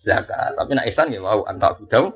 zakat. 0.08 0.56
Tapi 0.56 0.72
nek 0.72 0.88
ihsan 0.96 1.12
nggih 1.12 1.20
wow 1.20 1.44
antak 1.44 1.76
budau. 1.84 2.16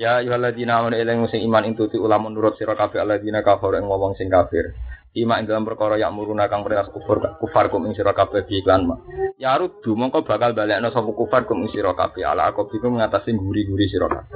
Ya 0.00 0.24
ayyuhalladzina 0.24 0.80
amanu 0.80 0.96
ilaihi 0.96 1.28
sing 1.28 1.44
iman 1.44 1.68
ing 1.68 1.76
tuti 1.76 2.00
ulama 2.00 2.32
nurut 2.32 2.56
sira 2.56 2.72
kabeh 2.72 2.96
alladzina 2.96 3.44
kafaru 3.44 3.76
ing 3.76 3.84
wong 3.84 4.16
sing 4.16 4.32
kafir. 4.32 4.72
Ima 5.16 5.36
ing 5.36 5.44
dalam 5.44 5.68
perkara 5.68 6.00
yang 6.00 6.16
muruna 6.16 6.48
kang 6.48 6.64
perintah 6.64 6.88
kufur 6.88 7.20
kufar 7.40 7.68
kum 7.68 7.84
ing 7.84 7.92
sira 7.92 8.16
kabeh 8.16 8.48
bi 8.48 8.64
iklan 8.64 8.88
ma. 8.88 8.96
Ya 9.36 9.60
rudu 9.60 9.92
mongko 9.92 10.24
bakal 10.24 10.56
balekno 10.56 10.88
sapa 10.88 11.12
kufar 11.12 11.44
kum 11.44 11.60
ing 11.60 11.68
sira 11.76 11.92
kabeh 11.92 12.24
ala 12.24 12.56
akobikum 12.56 12.96
ngatasi 12.96 13.36
guri-guri 13.36 13.84
sira 13.92 14.08
kabeh. 14.08 14.32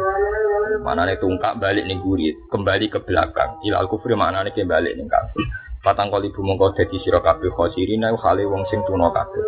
Manane 0.85 1.17
tungkak 1.17 1.57
balik 1.61 1.85
ning 1.89 2.05
guri, 2.05 2.33
kembali 2.49 2.89
ke 2.89 3.01
belakang. 3.05 3.61
Ilal 3.65 3.89
kufri 3.89 4.13
manane 4.17 4.53
ke 4.53 4.65
balik 4.65 4.93
ning 4.97 5.09
kafir. 5.09 5.45
Patang 5.81 6.13
kali 6.13 6.29
bu 6.29 6.45
mongko 6.45 6.77
dadi 6.77 7.01
sira 7.01 7.25
kabeh 7.25 7.49
khosirina 7.57 8.13
hale 8.13 8.45
wong 8.45 8.69
sing 8.69 8.85
tuna 8.85 9.09
kabeh. 9.09 9.45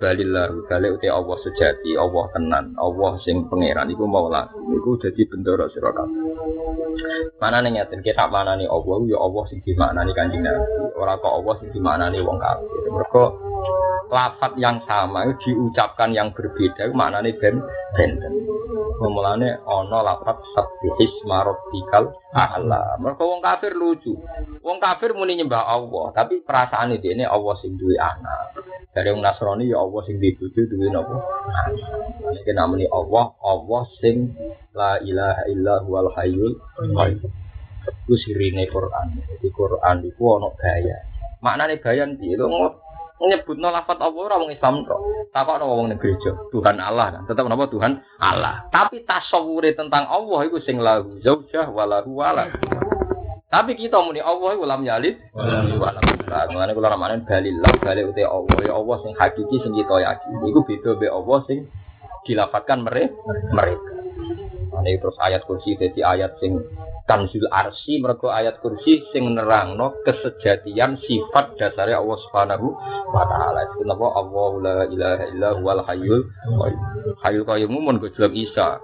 Balillah 0.00 0.48
balik 0.64 0.96
uti 0.96 1.12
Allah 1.12 1.36
sejati, 1.44 1.92
Allah 1.92 2.24
tenan, 2.32 2.72
Allah 2.80 3.20
sing 3.20 3.44
pangeran 3.52 3.92
iku 3.92 4.08
maula. 4.08 4.48
Iku 4.48 4.96
dadi 4.96 5.28
bendera 5.28 5.68
sira 5.68 5.92
kabeh. 5.92 6.24
Mana 7.36 7.60
nih 7.60 7.76
nyatin 7.76 8.00
kita 8.00 8.32
mana 8.32 8.56
nih 8.56 8.64
Allah, 8.64 8.96
ya 9.12 9.18
Allah 9.20 9.44
sing 9.52 9.60
di 9.60 9.76
mana 9.76 10.08
nih 10.08 10.16
kanjeng 10.16 10.40
Nabi. 10.40 10.64
Orang 10.96 11.20
kok 11.20 11.34
Allah 11.36 11.54
sing 11.60 11.68
di 11.68 11.80
mana 11.84 12.08
nih 12.08 12.24
wong 12.24 12.38
kafir. 12.40 12.82
Mereka 12.88 13.22
lafat 14.08 14.56
yang 14.56 14.80
sama 14.88 15.28
itu 15.28 15.52
diucapkan 15.52 16.10
yang 16.16 16.32
berbeda 16.32 16.88
mana 16.96 17.20
nih 17.20 17.36
ben 17.36 17.60
benten. 17.92 18.32
Mulane 19.04 19.60
ono 19.68 19.98
lafat 20.00 20.40
sabihis 20.56 21.12
marobikal 21.28 22.12
Allah. 22.32 22.96
Mereka 22.98 23.22
wong 23.22 23.40
kafir 23.44 23.72
lucu. 23.76 24.16
Wong 24.64 24.80
kafir 24.80 25.12
muni 25.12 25.38
nyembah 25.38 25.64
Allah, 25.64 26.12
tapi 26.16 26.40
perasaan 26.42 26.96
ini 26.96 27.20
ini 27.20 27.24
Allah 27.24 27.54
sing 27.60 27.76
duwe 27.76 27.96
anak. 28.00 28.56
Dari 28.92 29.12
wong 29.12 29.22
Nasrani 29.22 29.68
ya 29.68 29.78
Allah 29.78 30.00
sing 30.08 30.16
duwe 30.18 30.34
bojo 30.36 30.60
duwe? 30.66 30.88
Anak. 30.88 31.70
Iki 32.42 32.52
namanya 32.56 32.88
Allah, 32.92 33.24
Allah 33.44 33.82
sing 34.00 34.32
la 34.72 34.98
ilaha 35.04 35.42
illa 35.52 35.74
huwal 35.84 36.10
hayyul 36.16 36.56
qayyum. 36.76 37.32
Iku 37.88 38.14
sirine 38.20 38.68
Quran. 38.68 39.16
Jadi 39.24 39.48
Quran 39.48 39.96
iku 40.04 40.36
ana 40.36 40.48
gaya. 40.60 40.98
Maknane 41.40 41.78
bayan 41.80 42.18
piye 42.18 42.34
lho 43.18 43.24
nyebutno 43.26 43.68
lafat 43.74 43.98
Allah 43.98 44.22
ora 44.22 44.38
wong 44.38 44.54
Islam 44.54 44.86
tok. 44.86 45.00
Takokno 45.34 45.66
wong 45.66 45.90
ning 45.90 45.98
gereja, 45.98 46.38
Tuhan 46.54 46.78
Allah 46.78 47.18
kan. 47.18 47.22
Tetep 47.26 47.44
napa 47.50 47.66
Tuhan 47.66 47.98
Allah. 48.22 48.70
Tapi 48.70 49.02
tasawure 49.02 49.74
tentang 49.74 50.06
Allah 50.06 50.38
iku 50.46 50.62
sing 50.62 50.78
lahu 50.78 51.18
zaujah 51.20 51.66
walahu 51.68 52.14
walad. 52.14 52.54
Tapi 53.48 53.74
kita 53.74 53.98
muni 54.04 54.22
Allah 54.22 54.54
iku 54.54 54.64
lam 54.68 54.86
yalid 54.86 55.18
walam 55.34 55.66
yulad. 55.66 56.46
Mulane 56.54 56.72
kula 56.76 56.88
ramane 56.94 57.16
balillah 57.26 57.72
bali 57.82 58.02
uti 58.06 58.22
Allah 58.22 58.58
ya 58.62 58.72
Allah 58.78 58.96
sing 59.02 59.12
hakiki 59.18 59.56
sing 59.66 59.72
kita 59.74 59.96
yakini. 59.98 60.54
Iku 60.54 60.60
beda 60.62 60.90
be 61.00 61.06
Allah 61.10 61.38
sing 61.50 61.66
dilafatkan 62.28 62.86
mereka. 62.86 63.18
mereka. 63.50 63.92
Ini 64.78 65.00
terus 65.02 65.16
ayat 65.18 65.42
kursi 65.48 65.74
jadi 65.74 66.00
ayat 66.06 66.38
sing 66.38 66.60
kanzul 67.08 67.48
arsi 67.48 67.96
mereka 67.98 68.28
ayat 68.28 68.60
kursi 68.60 69.00
sing 69.10 69.32
nerangno 69.32 69.96
kesejatian 70.04 71.00
sifat 71.00 71.56
dasarnya 71.56 72.04
Allah 72.04 72.18
Subhanahu 72.28 72.66
wa 73.08 73.24
taala. 73.24 73.64
Itu 73.72 73.88
napa 73.88 74.06
Allah 74.12 74.50
la 74.60 74.78
ilaha 74.92 75.24
illa 75.32 75.48
huwal 75.56 75.82
hayyul 75.88 76.28
qayyum. 76.44 76.82
Hayyul 77.24 77.46
qayyum 77.48 77.70
mun 77.72 77.96
gojlok 77.96 78.36
Isa. 78.36 78.76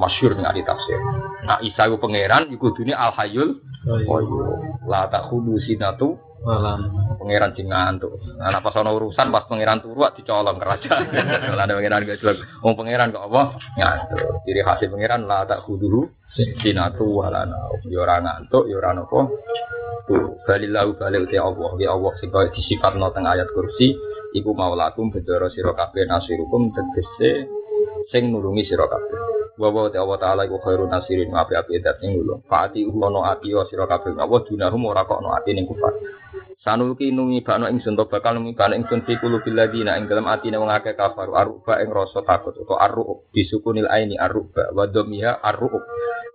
Masyhur 0.00 0.32
ning 0.34 0.48
ahli 0.48 0.64
tafsir. 0.64 0.96
Nah 1.44 1.60
Isa 1.60 1.86
iku 1.86 2.00
pangeran 2.00 2.48
iku 2.48 2.72
dunia 2.72 2.96
al 2.96 3.12
hayyul 3.12 3.60
qayyum. 3.84 4.88
La 4.88 5.12
takhudu 5.12 5.60
sinatu 5.60 6.16
Malam. 6.42 7.02
pangeran 7.22 7.54
sing 7.54 7.70
ngantuk. 7.70 8.18
Nah, 8.34 8.58
pas 8.58 8.74
ana 8.74 8.90
urusan 8.90 9.30
pas 9.30 9.46
pangeran 9.46 9.78
turu 9.78 10.02
dicolong 10.18 10.58
kerajaan. 10.58 11.06
Lah 11.56 11.64
ada 11.64 11.78
pangeran 11.78 12.02
gak 12.02 12.18
jelas. 12.18 12.42
Wong 12.66 12.74
pangeran 12.74 13.14
kok 13.14 13.30
apa? 13.30 13.42
Ngantuk. 13.78 14.42
Ciri 14.42 14.60
khas 14.66 14.82
pangeran 14.90 15.30
la 15.30 15.46
tak 15.46 15.62
kuduhu 15.62 16.10
sinatu 16.34 17.22
walana. 17.22 17.70
Ya 17.86 18.02
ora 18.02 18.18
ngantuk, 18.18 18.66
ya 18.66 18.82
ora 18.82 18.90
napa. 18.90 19.30
Tuh, 20.02 20.42
balillahu 20.42 20.98
balil 20.98 21.30
te 21.30 21.38
Allah. 21.38 21.70
Ya 21.78 21.94
Allah 21.94 22.12
sing 22.18 22.34
kaya 22.34 22.50
disifatno 22.50 23.06
teng 23.14 23.22
ayat 23.22 23.46
kursi 23.54 23.94
iku 24.34 24.50
maulakum 24.56 25.14
bendera 25.14 25.46
sira 25.54 25.76
kabeh 25.78 26.10
nasirukum 26.10 26.74
tegese 26.74 27.46
sing 28.10 28.34
nulungi 28.34 28.66
sira 28.66 28.90
kabeh. 28.90 29.18
Wa 29.62 29.70
wa 29.70 29.86
ta 29.94 30.02
taala 30.18 30.42
iku 30.48 30.58
khairun 30.58 30.90
nasirin 30.90 31.30
api-api 31.30 31.78
dat 31.78 32.02
sing 32.02 32.18
nulung. 32.18 32.42
Faati 32.50 32.82
ono 32.82 33.22
ati 33.22 33.54
wa 33.54 33.62
sira 33.70 33.86
kabeh. 33.86 34.18
Apa 34.18 34.42
dunahum 34.42 34.90
ora 34.90 35.06
ati 35.06 35.54
ning 35.54 35.70
kufar. 35.70 35.94
Sanuki 36.62 37.10
nungi 37.10 37.42
bakno 37.42 37.66
ingsun 37.66 37.98
to 37.98 38.06
bakal 38.06 38.38
nungi 38.38 38.54
bakno 38.54 38.78
ingsun 38.78 39.02
fi 39.02 39.18
qulubil 39.18 39.58
ladina 39.58 39.98
ing 39.98 40.06
dalem 40.06 40.30
atine 40.30 40.62
wong 40.62 40.70
akeh 40.70 40.94
kafar 40.94 41.26
aruba 41.34 41.82
ing 41.82 41.90
rasa 41.90 42.22
takut 42.22 42.54
utawa 42.54 42.86
arru 42.86 43.26
bisukunil 43.34 43.90
aini 43.90 44.14
arruba 44.14 44.70
wa 44.70 44.86
arru 45.42 45.82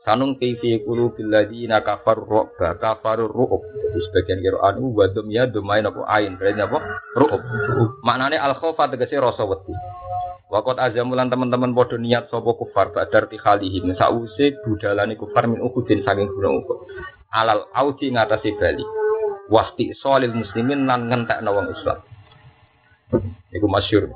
Sanung 0.04 0.36
fi 0.36 0.60
fi 0.60 0.84
qulubil 0.84 1.32
ladina 1.32 1.80
kafar 1.80 2.20
ruba 2.20 2.76
kafarur 2.76 3.32
ru'ub. 3.32 3.64
Jadi 3.72 4.00
sebagian 4.04 4.40
kira 4.44 4.60
anu 4.68 4.92
wa 4.92 5.08
dhamiha 5.08 5.48
dhamain 5.48 5.88
apa 5.88 6.04
ain 6.12 6.36
berarti 6.36 6.60
apa? 6.64 6.80
Ru'ub. 7.16 7.42
Maknane 8.04 8.36
al 8.36 8.56
khaufa 8.60 8.92
tegese 8.92 9.20
rasa 9.20 9.48
wedi. 9.48 9.72
Wakot 10.48 10.80
azamulan 10.80 11.28
teman-teman 11.28 11.76
podo 11.76 12.00
niat 12.00 12.32
sopo 12.32 12.56
kufar 12.56 12.96
badar 12.96 13.28
tikhalihim 13.28 13.92
sause 14.00 14.56
budalani 14.64 15.20
kufar 15.20 15.44
min 15.44 15.60
ukudin 15.60 16.08
saking 16.08 16.32
gunung 16.32 16.64
ukud 16.64 16.88
alal 17.36 17.68
auji 17.76 18.16
ngatasi 18.16 18.56
bali 18.56 18.88
wasti 19.48 19.96
solil 19.98 20.32
muslimin 20.32 20.88
lan 20.88 21.08
ngentek 21.08 21.44
wong 21.44 21.72
Islam. 21.72 22.00
Iku 23.56 23.68
masyur. 23.72 24.12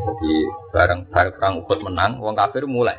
Jadi 0.00 0.32
bareng 0.72 1.12
bareng 1.12 1.34
perang 1.36 1.54
Uhud 1.60 1.80
menang, 1.84 2.20
wong 2.24 2.32
kafir 2.32 2.64
mulai. 2.64 2.96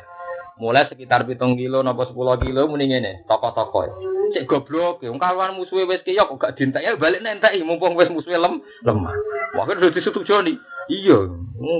Mulai 0.62 0.86
sekitar 0.86 1.26
pitung 1.26 1.58
kilo 1.58 1.82
nopo 1.82 2.06
sepuluh 2.06 2.38
kilo 2.38 2.70
muni 2.70 2.86
ngene, 2.86 3.26
toko-toko. 3.26 3.90
Cek 4.32 4.46
goblok, 4.46 5.02
wong 5.02 5.18
kawan 5.18 5.58
musuhe 5.58 5.82
wis 5.84 6.06
kiyok 6.06 6.38
kok 6.38 6.54
gak 6.54 6.78
ya 6.78 6.94
balik 6.94 7.20
nenteki 7.20 7.66
mumpung 7.66 7.98
wis 7.98 8.08
musuhe 8.12 8.38
lem 8.38 8.62
lemah. 8.86 9.14
Wah 9.58 9.66
kan 9.66 9.82
udah 9.82 9.90
disetujoni. 9.90 10.54
Iya, 10.90 11.30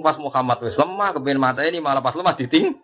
pas 0.03 0.19
Muhammad 0.19 0.59
wis 0.67 0.75
lemah 0.75 1.15
kepen 1.15 1.39
mata 1.39 1.63
ini 1.63 1.79
malah 1.79 2.03
pas 2.03 2.19
lemah 2.19 2.35
diting 2.35 2.75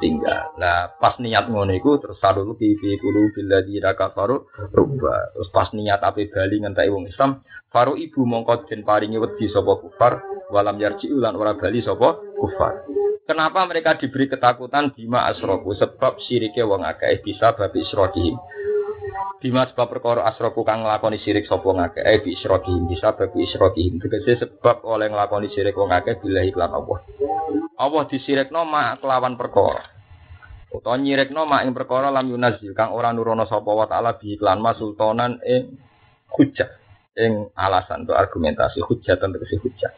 tinggal. 0.00 0.56
Nah, 0.56 0.96
pas 0.96 1.20
niat 1.20 1.46
ngono 1.46 1.70
iku 1.76 2.00
terus 2.00 2.18
sadul 2.18 2.56
fi 2.56 2.74
fi 2.80 2.96
qulu 2.96 3.32
billadzi 3.36 3.78
kafaru 3.80 4.48
rubba. 4.72 5.36
Terus 5.36 5.48
pas 5.52 5.68
niat 5.76 6.00
ape 6.00 6.32
bali 6.32 6.60
ngenteki 6.60 6.90
wong 6.90 7.04
Islam, 7.06 7.44
faru 7.68 7.94
ibu 7.94 8.24
mongko 8.24 8.66
den 8.66 8.82
paringi 8.82 9.20
wedi 9.20 9.46
sapa 9.52 9.78
kufar, 9.78 10.24
walam 10.50 10.80
yarji 10.80 11.12
ulan 11.12 11.36
ora 11.36 11.54
bali 11.54 11.84
sapa 11.84 12.18
kufar. 12.36 12.88
Kenapa 13.30 13.62
mereka 13.62 13.94
diberi 13.94 14.26
ketakutan 14.26 14.90
bima 14.90 15.30
asroku? 15.30 15.70
Sebab 15.78 16.18
syiriknya 16.18 16.66
wong 16.66 16.82
akeh 16.82 17.22
bisa 17.22 17.54
babi 17.54 17.86
isrokihim. 17.86 18.34
Bima 19.38 19.70
sebab 19.70 19.86
perkara 19.86 20.26
asroku 20.26 20.66
kang 20.66 20.82
nglakoni 20.82 21.22
sirik 21.22 21.46
sapa 21.46 21.64
ngakeh 21.70 22.02
eh 22.02 22.18
bi 22.26 22.34
isrokihim 22.34 22.90
bisa 22.90 23.14
babi 23.14 23.46
isrokihim. 23.46 24.02
Tegese 24.02 24.42
sebab 24.42 24.82
oleh 24.82 25.14
nglakoni 25.14 25.46
sirik 25.54 25.78
wong 25.78 25.94
akeh 25.94 26.18
bila 26.18 26.42
iklan 26.42 26.74
Allah. 26.74 26.98
Allah 27.80 28.04
disirikno 28.04 28.68
mak 28.68 29.00
kelawan 29.00 29.40
perkara. 29.40 29.80
Utawa 30.68 31.00
nyirikno 31.00 31.48
mak 31.48 31.64
ing 31.64 31.72
perkara 31.72 32.12
lam 32.12 32.28
yunazil 32.28 32.76
kang 32.76 32.92
ora 32.92 33.10
nurono 33.10 33.48
sapa 33.48 33.72
wa 33.72 33.88
taala 33.88 34.20
bi 34.20 34.36
iklan 34.36 34.60
ma 34.60 34.76
sultanan 34.76 35.40
ing 35.40 35.80
hujjah 36.28 36.68
ing 37.16 37.48
alasan 37.56 38.04
untuk 38.04 38.20
argumentasi 38.20 38.84
hujjah 38.84 39.16
tentu 39.16 39.40
si 39.48 39.56
hujjah. 39.56 39.90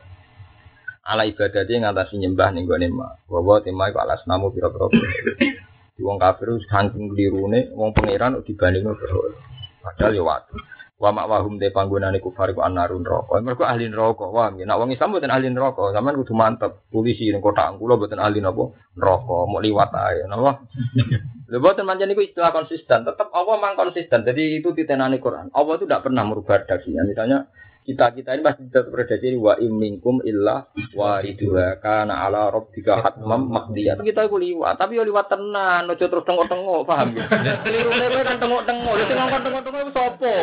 Ala 1.02 1.26
ibadah 1.26 1.66
dia 1.66 1.82
ngatasi 1.82 2.22
nyembah 2.22 2.54
ning 2.54 2.70
gone 2.70 2.86
ma. 2.86 3.18
Bahwa 3.26 3.58
tema 3.58 3.90
iku 3.90 3.98
alas 3.98 4.22
namu 4.30 4.54
pira-pira. 4.54 4.86
Wong 6.02 6.18
kafir 6.18 6.50
saking 6.66 7.14
klirune 7.14 7.70
wong 7.74 7.94
pangeran 7.94 8.38
dibandingno 8.42 8.94
berhala. 8.94 9.38
Padahal 9.82 10.14
ya 10.14 10.22
waktu. 10.22 10.54
Wa 11.02 11.10
mak 11.10 11.26
wahum 11.26 11.58
te 11.58 11.74
panggonane 11.74 12.22
kufar 12.22 12.54
iku 12.54 12.62
anarun 12.62 13.02
neraka. 13.02 13.42
Mergo 13.42 13.66
ahli 13.66 13.90
neraka. 13.90 14.22
Wah, 14.30 14.54
nek 14.54 14.78
wong 14.78 14.94
Islam 14.94 15.10
mboten 15.10 15.34
ahli 15.34 15.50
neraka. 15.50 15.90
Sampeyan 15.90 16.22
kudu 16.22 16.34
mantep. 16.38 16.86
Polisi 16.94 17.26
ning 17.34 17.42
kotak 17.42 17.74
kula 17.74 17.98
mboten 17.98 18.22
ahli 18.22 18.38
napa? 18.38 18.70
Neraka. 18.94 19.36
Mau 19.50 19.58
liwat 19.58 19.90
ae, 19.90 20.30
napa? 20.30 20.62
Lha 21.50 21.58
mboten 21.58 21.90
pancen 21.90 22.14
iku 22.14 22.22
istilah 22.22 22.54
konsisten. 22.54 23.02
Tetap 23.02 23.34
Allah 23.34 23.58
mang 23.58 23.74
konsisten. 23.74 24.22
Jadi 24.22 24.62
itu 24.62 24.70
titenane 24.78 25.18
Quran. 25.18 25.50
Allah 25.50 25.74
itu 25.74 25.90
tidak 25.90 26.06
pernah 26.06 26.22
merubah 26.22 26.62
redaksinya. 26.62 27.02
Misalnya 27.02 27.50
kita 27.82 28.14
kita 28.14 28.38
ini 28.38 28.42
masih 28.46 28.70
tetap 28.70 28.94
redaksi 28.94 29.34
wa 29.34 29.58
imminkum 29.58 30.22
illa 30.22 30.70
wariduha 30.94 31.82
kana 31.82 32.22
ala 32.22 32.46
rabbika 32.54 33.02
hatmam 33.02 33.50
maqdiyah. 33.50 33.98
Kita 33.98 34.30
iku 34.30 34.38
liwat, 34.38 34.78
tapi 34.78 34.98
yo 34.98 35.02
liwat 35.02 35.26
tenan, 35.26 35.90
ojo 35.90 36.04
terus 36.06 36.22
tengok-tengok, 36.22 36.86
paham 36.86 37.18
ya? 37.18 37.26
Kelirune 37.66 38.06
kowe 38.06 38.22
kan 38.22 38.38
tengok-tengok, 38.38 38.92
lha 38.94 39.04
sing 39.10 39.16
ngongkon 39.18 39.42
tengok-tengok 39.42 39.80
iku 39.82 39.92
sapa? 39.92 40.34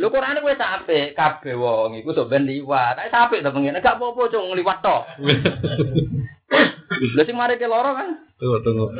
Lho 0.00 0.08
Quran 0.08 0.40
kowe 0.40 0.54
capek, 0.56 1.06
kabeh 1.12 1.54
wong 1.60 1.90
iku 2.00 2.16
sok 2.16 2.32
ben 2.32 2.48
liwat. 2.48 2.96
Nek 2.96 3.12
capek 3.12 3.44
to 3.44 3.52
pengen, 3.52 3.84
gak 3.84 4.00
apa-apa 4.00 4.32
cung 4.32 4.56
liwat 4.56 4.78
tok. 4.80 5.04
Lha 7.16 7.22
sing 7.24 7.36
mari 7.36 7.56
ke 7.58 7.66
loro 7.66 7.96
kan 7.96 8.10
Tunggu, 8.42 8.58
tunggu. 8.66 8.90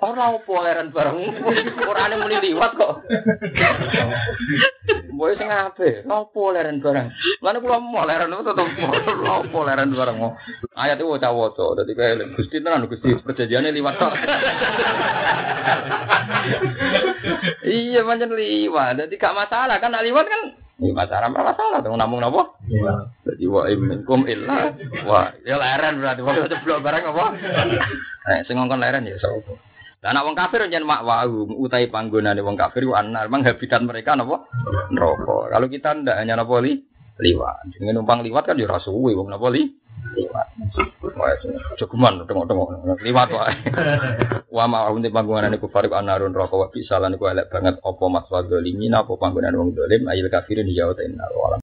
Ora 0.00 0.32
opo 0.32 0.64
leren 0.64 0.88
bareng. 0.88 1.36
Qurane 1.84 2.16
muni 2.16 2.48
liwat 2.48 2.72
kok. 2.80 3.04
Boy 5.12 5.36
sing 5.36 5.52
ape? 5.52 6.00
Opo 6.08 6.48
leren 6.48 6.80
bareng. 6.80 7.12
Lan 7.44 7.60
kula 7.60 7.76
mau 7.76 8.08
leren 8.08 8.32
itu 8.32 8.40
tetep 8.40 8.68
opo 9.20 9.68
leren 9.68 9.92
bareng. 9.92 10.16
Ayat 10.80 10.96
itu 10.96 11.12
waca-waca. 11.12 11.76
Dadi 11.76 11.92
kae 11.92 12.16
Gusti 12.40 12.64
tenan 12.64 12.88
Gusti 12.88 13.12
perjanjiane 13.20 13.68
liwat 13.68 14.00
tok. 14.00 14.16
Iya 17.68 18.00
pancen 18.00 18.32
liwat. 18.32 18.96
Dadi 18.96 19.20
gak 19.20 19.36
masalah 19.36 19.76
kan 19.76 19.92
liwat 19.92 20.24
kan 20.24 20.63
Ini 20.74 20.90
masalah 20.90 21.30
apa 21.30 21.54
masalah 21.54 21.78
tuh 21.86 21.94
namung 21.94 22.18
napa? 22.18 22.58
Jadi 23.22 23.46
wa 23.46 23.62
minkum 23.78 24.26
illa 24.26 24.74
wa 25.06 25.30
ya 25.46 25.54
leren 25.54 26.02
berarti 26.02 26.20
wa 26.26 26.50
ceblok 26.50 26.82
barang 26.82 27.04
apa? 27.14 27.24
Eh 28.34 28.38
sing 28.50 28.58
ngongkon 28.58 28.82
leren 28.82 29.06
ya 29.06 29.14
sapa? 29.22 29.54
Lah 30.02 30.10
anak 30.10 30.24
wong 30.26 30.36
kafir 30.36 30.66
mak 30.82 31.06
wau 31.06 31.46
utai 31.62 31.86
panggonane 31.86 32.42
wong 32.42 32.58
kafir 32.58 32.82
ku 32.82 32.92
anar 32.92 33.30
memang 33.30 33.46
habitat 33.46 33.86
mereka 33.86 34.18
napa? 34.18 34.50
Neraka. 34.90 35.54
Kalau 35.54 35.66
kita 35.70 35.94
ndak 35.94 36.18
hanya 36.18 36.42
napa 36.42 36.58
li 36.58 36.82
liwat. 37.22 37.70
Dengan 37.78 38.02
numpang 38.02 38.26
liwat 38.26 38.42
kan 38.42 38.58
ya 38.58 38.66
ora 38.66 38.82
suwe 38.82 39.14
wong 39.14 39.30
napa 39.30 39.46
li 39.54 39.70
cukuman 41.78 42.22
tengok-tengok 42.24 43.00
liwat 43.02 43.30
wae. 43.34 43.54
Wa 44.54 44.70
ma 44.70 44.86
unte 44.90 45.10
panggonane 45.10 45.58
kufar 45.58 45.90
ku 45.90 45.94
anarun 45.98 46.30
neraka 46.30 46.54
wa 46.54 46.70
bisalan 46.70 47.18
ku 47.18 47.26
elek 47.26 47.50
banget 47.50 47.82
mas 47.82 48.26
wa 48.30 48.40
zalimin 48.46 48.94
apa 48.94 49.12
panggonane 49.18 49.58
wong 49.58 49.74
zalim 49.74 50.06
ayil 50.06 50.30
kafirin 50.30 50.70
ya 50.70 50.86
wa 50.86 50.94
ta'ala. 50.94 51.26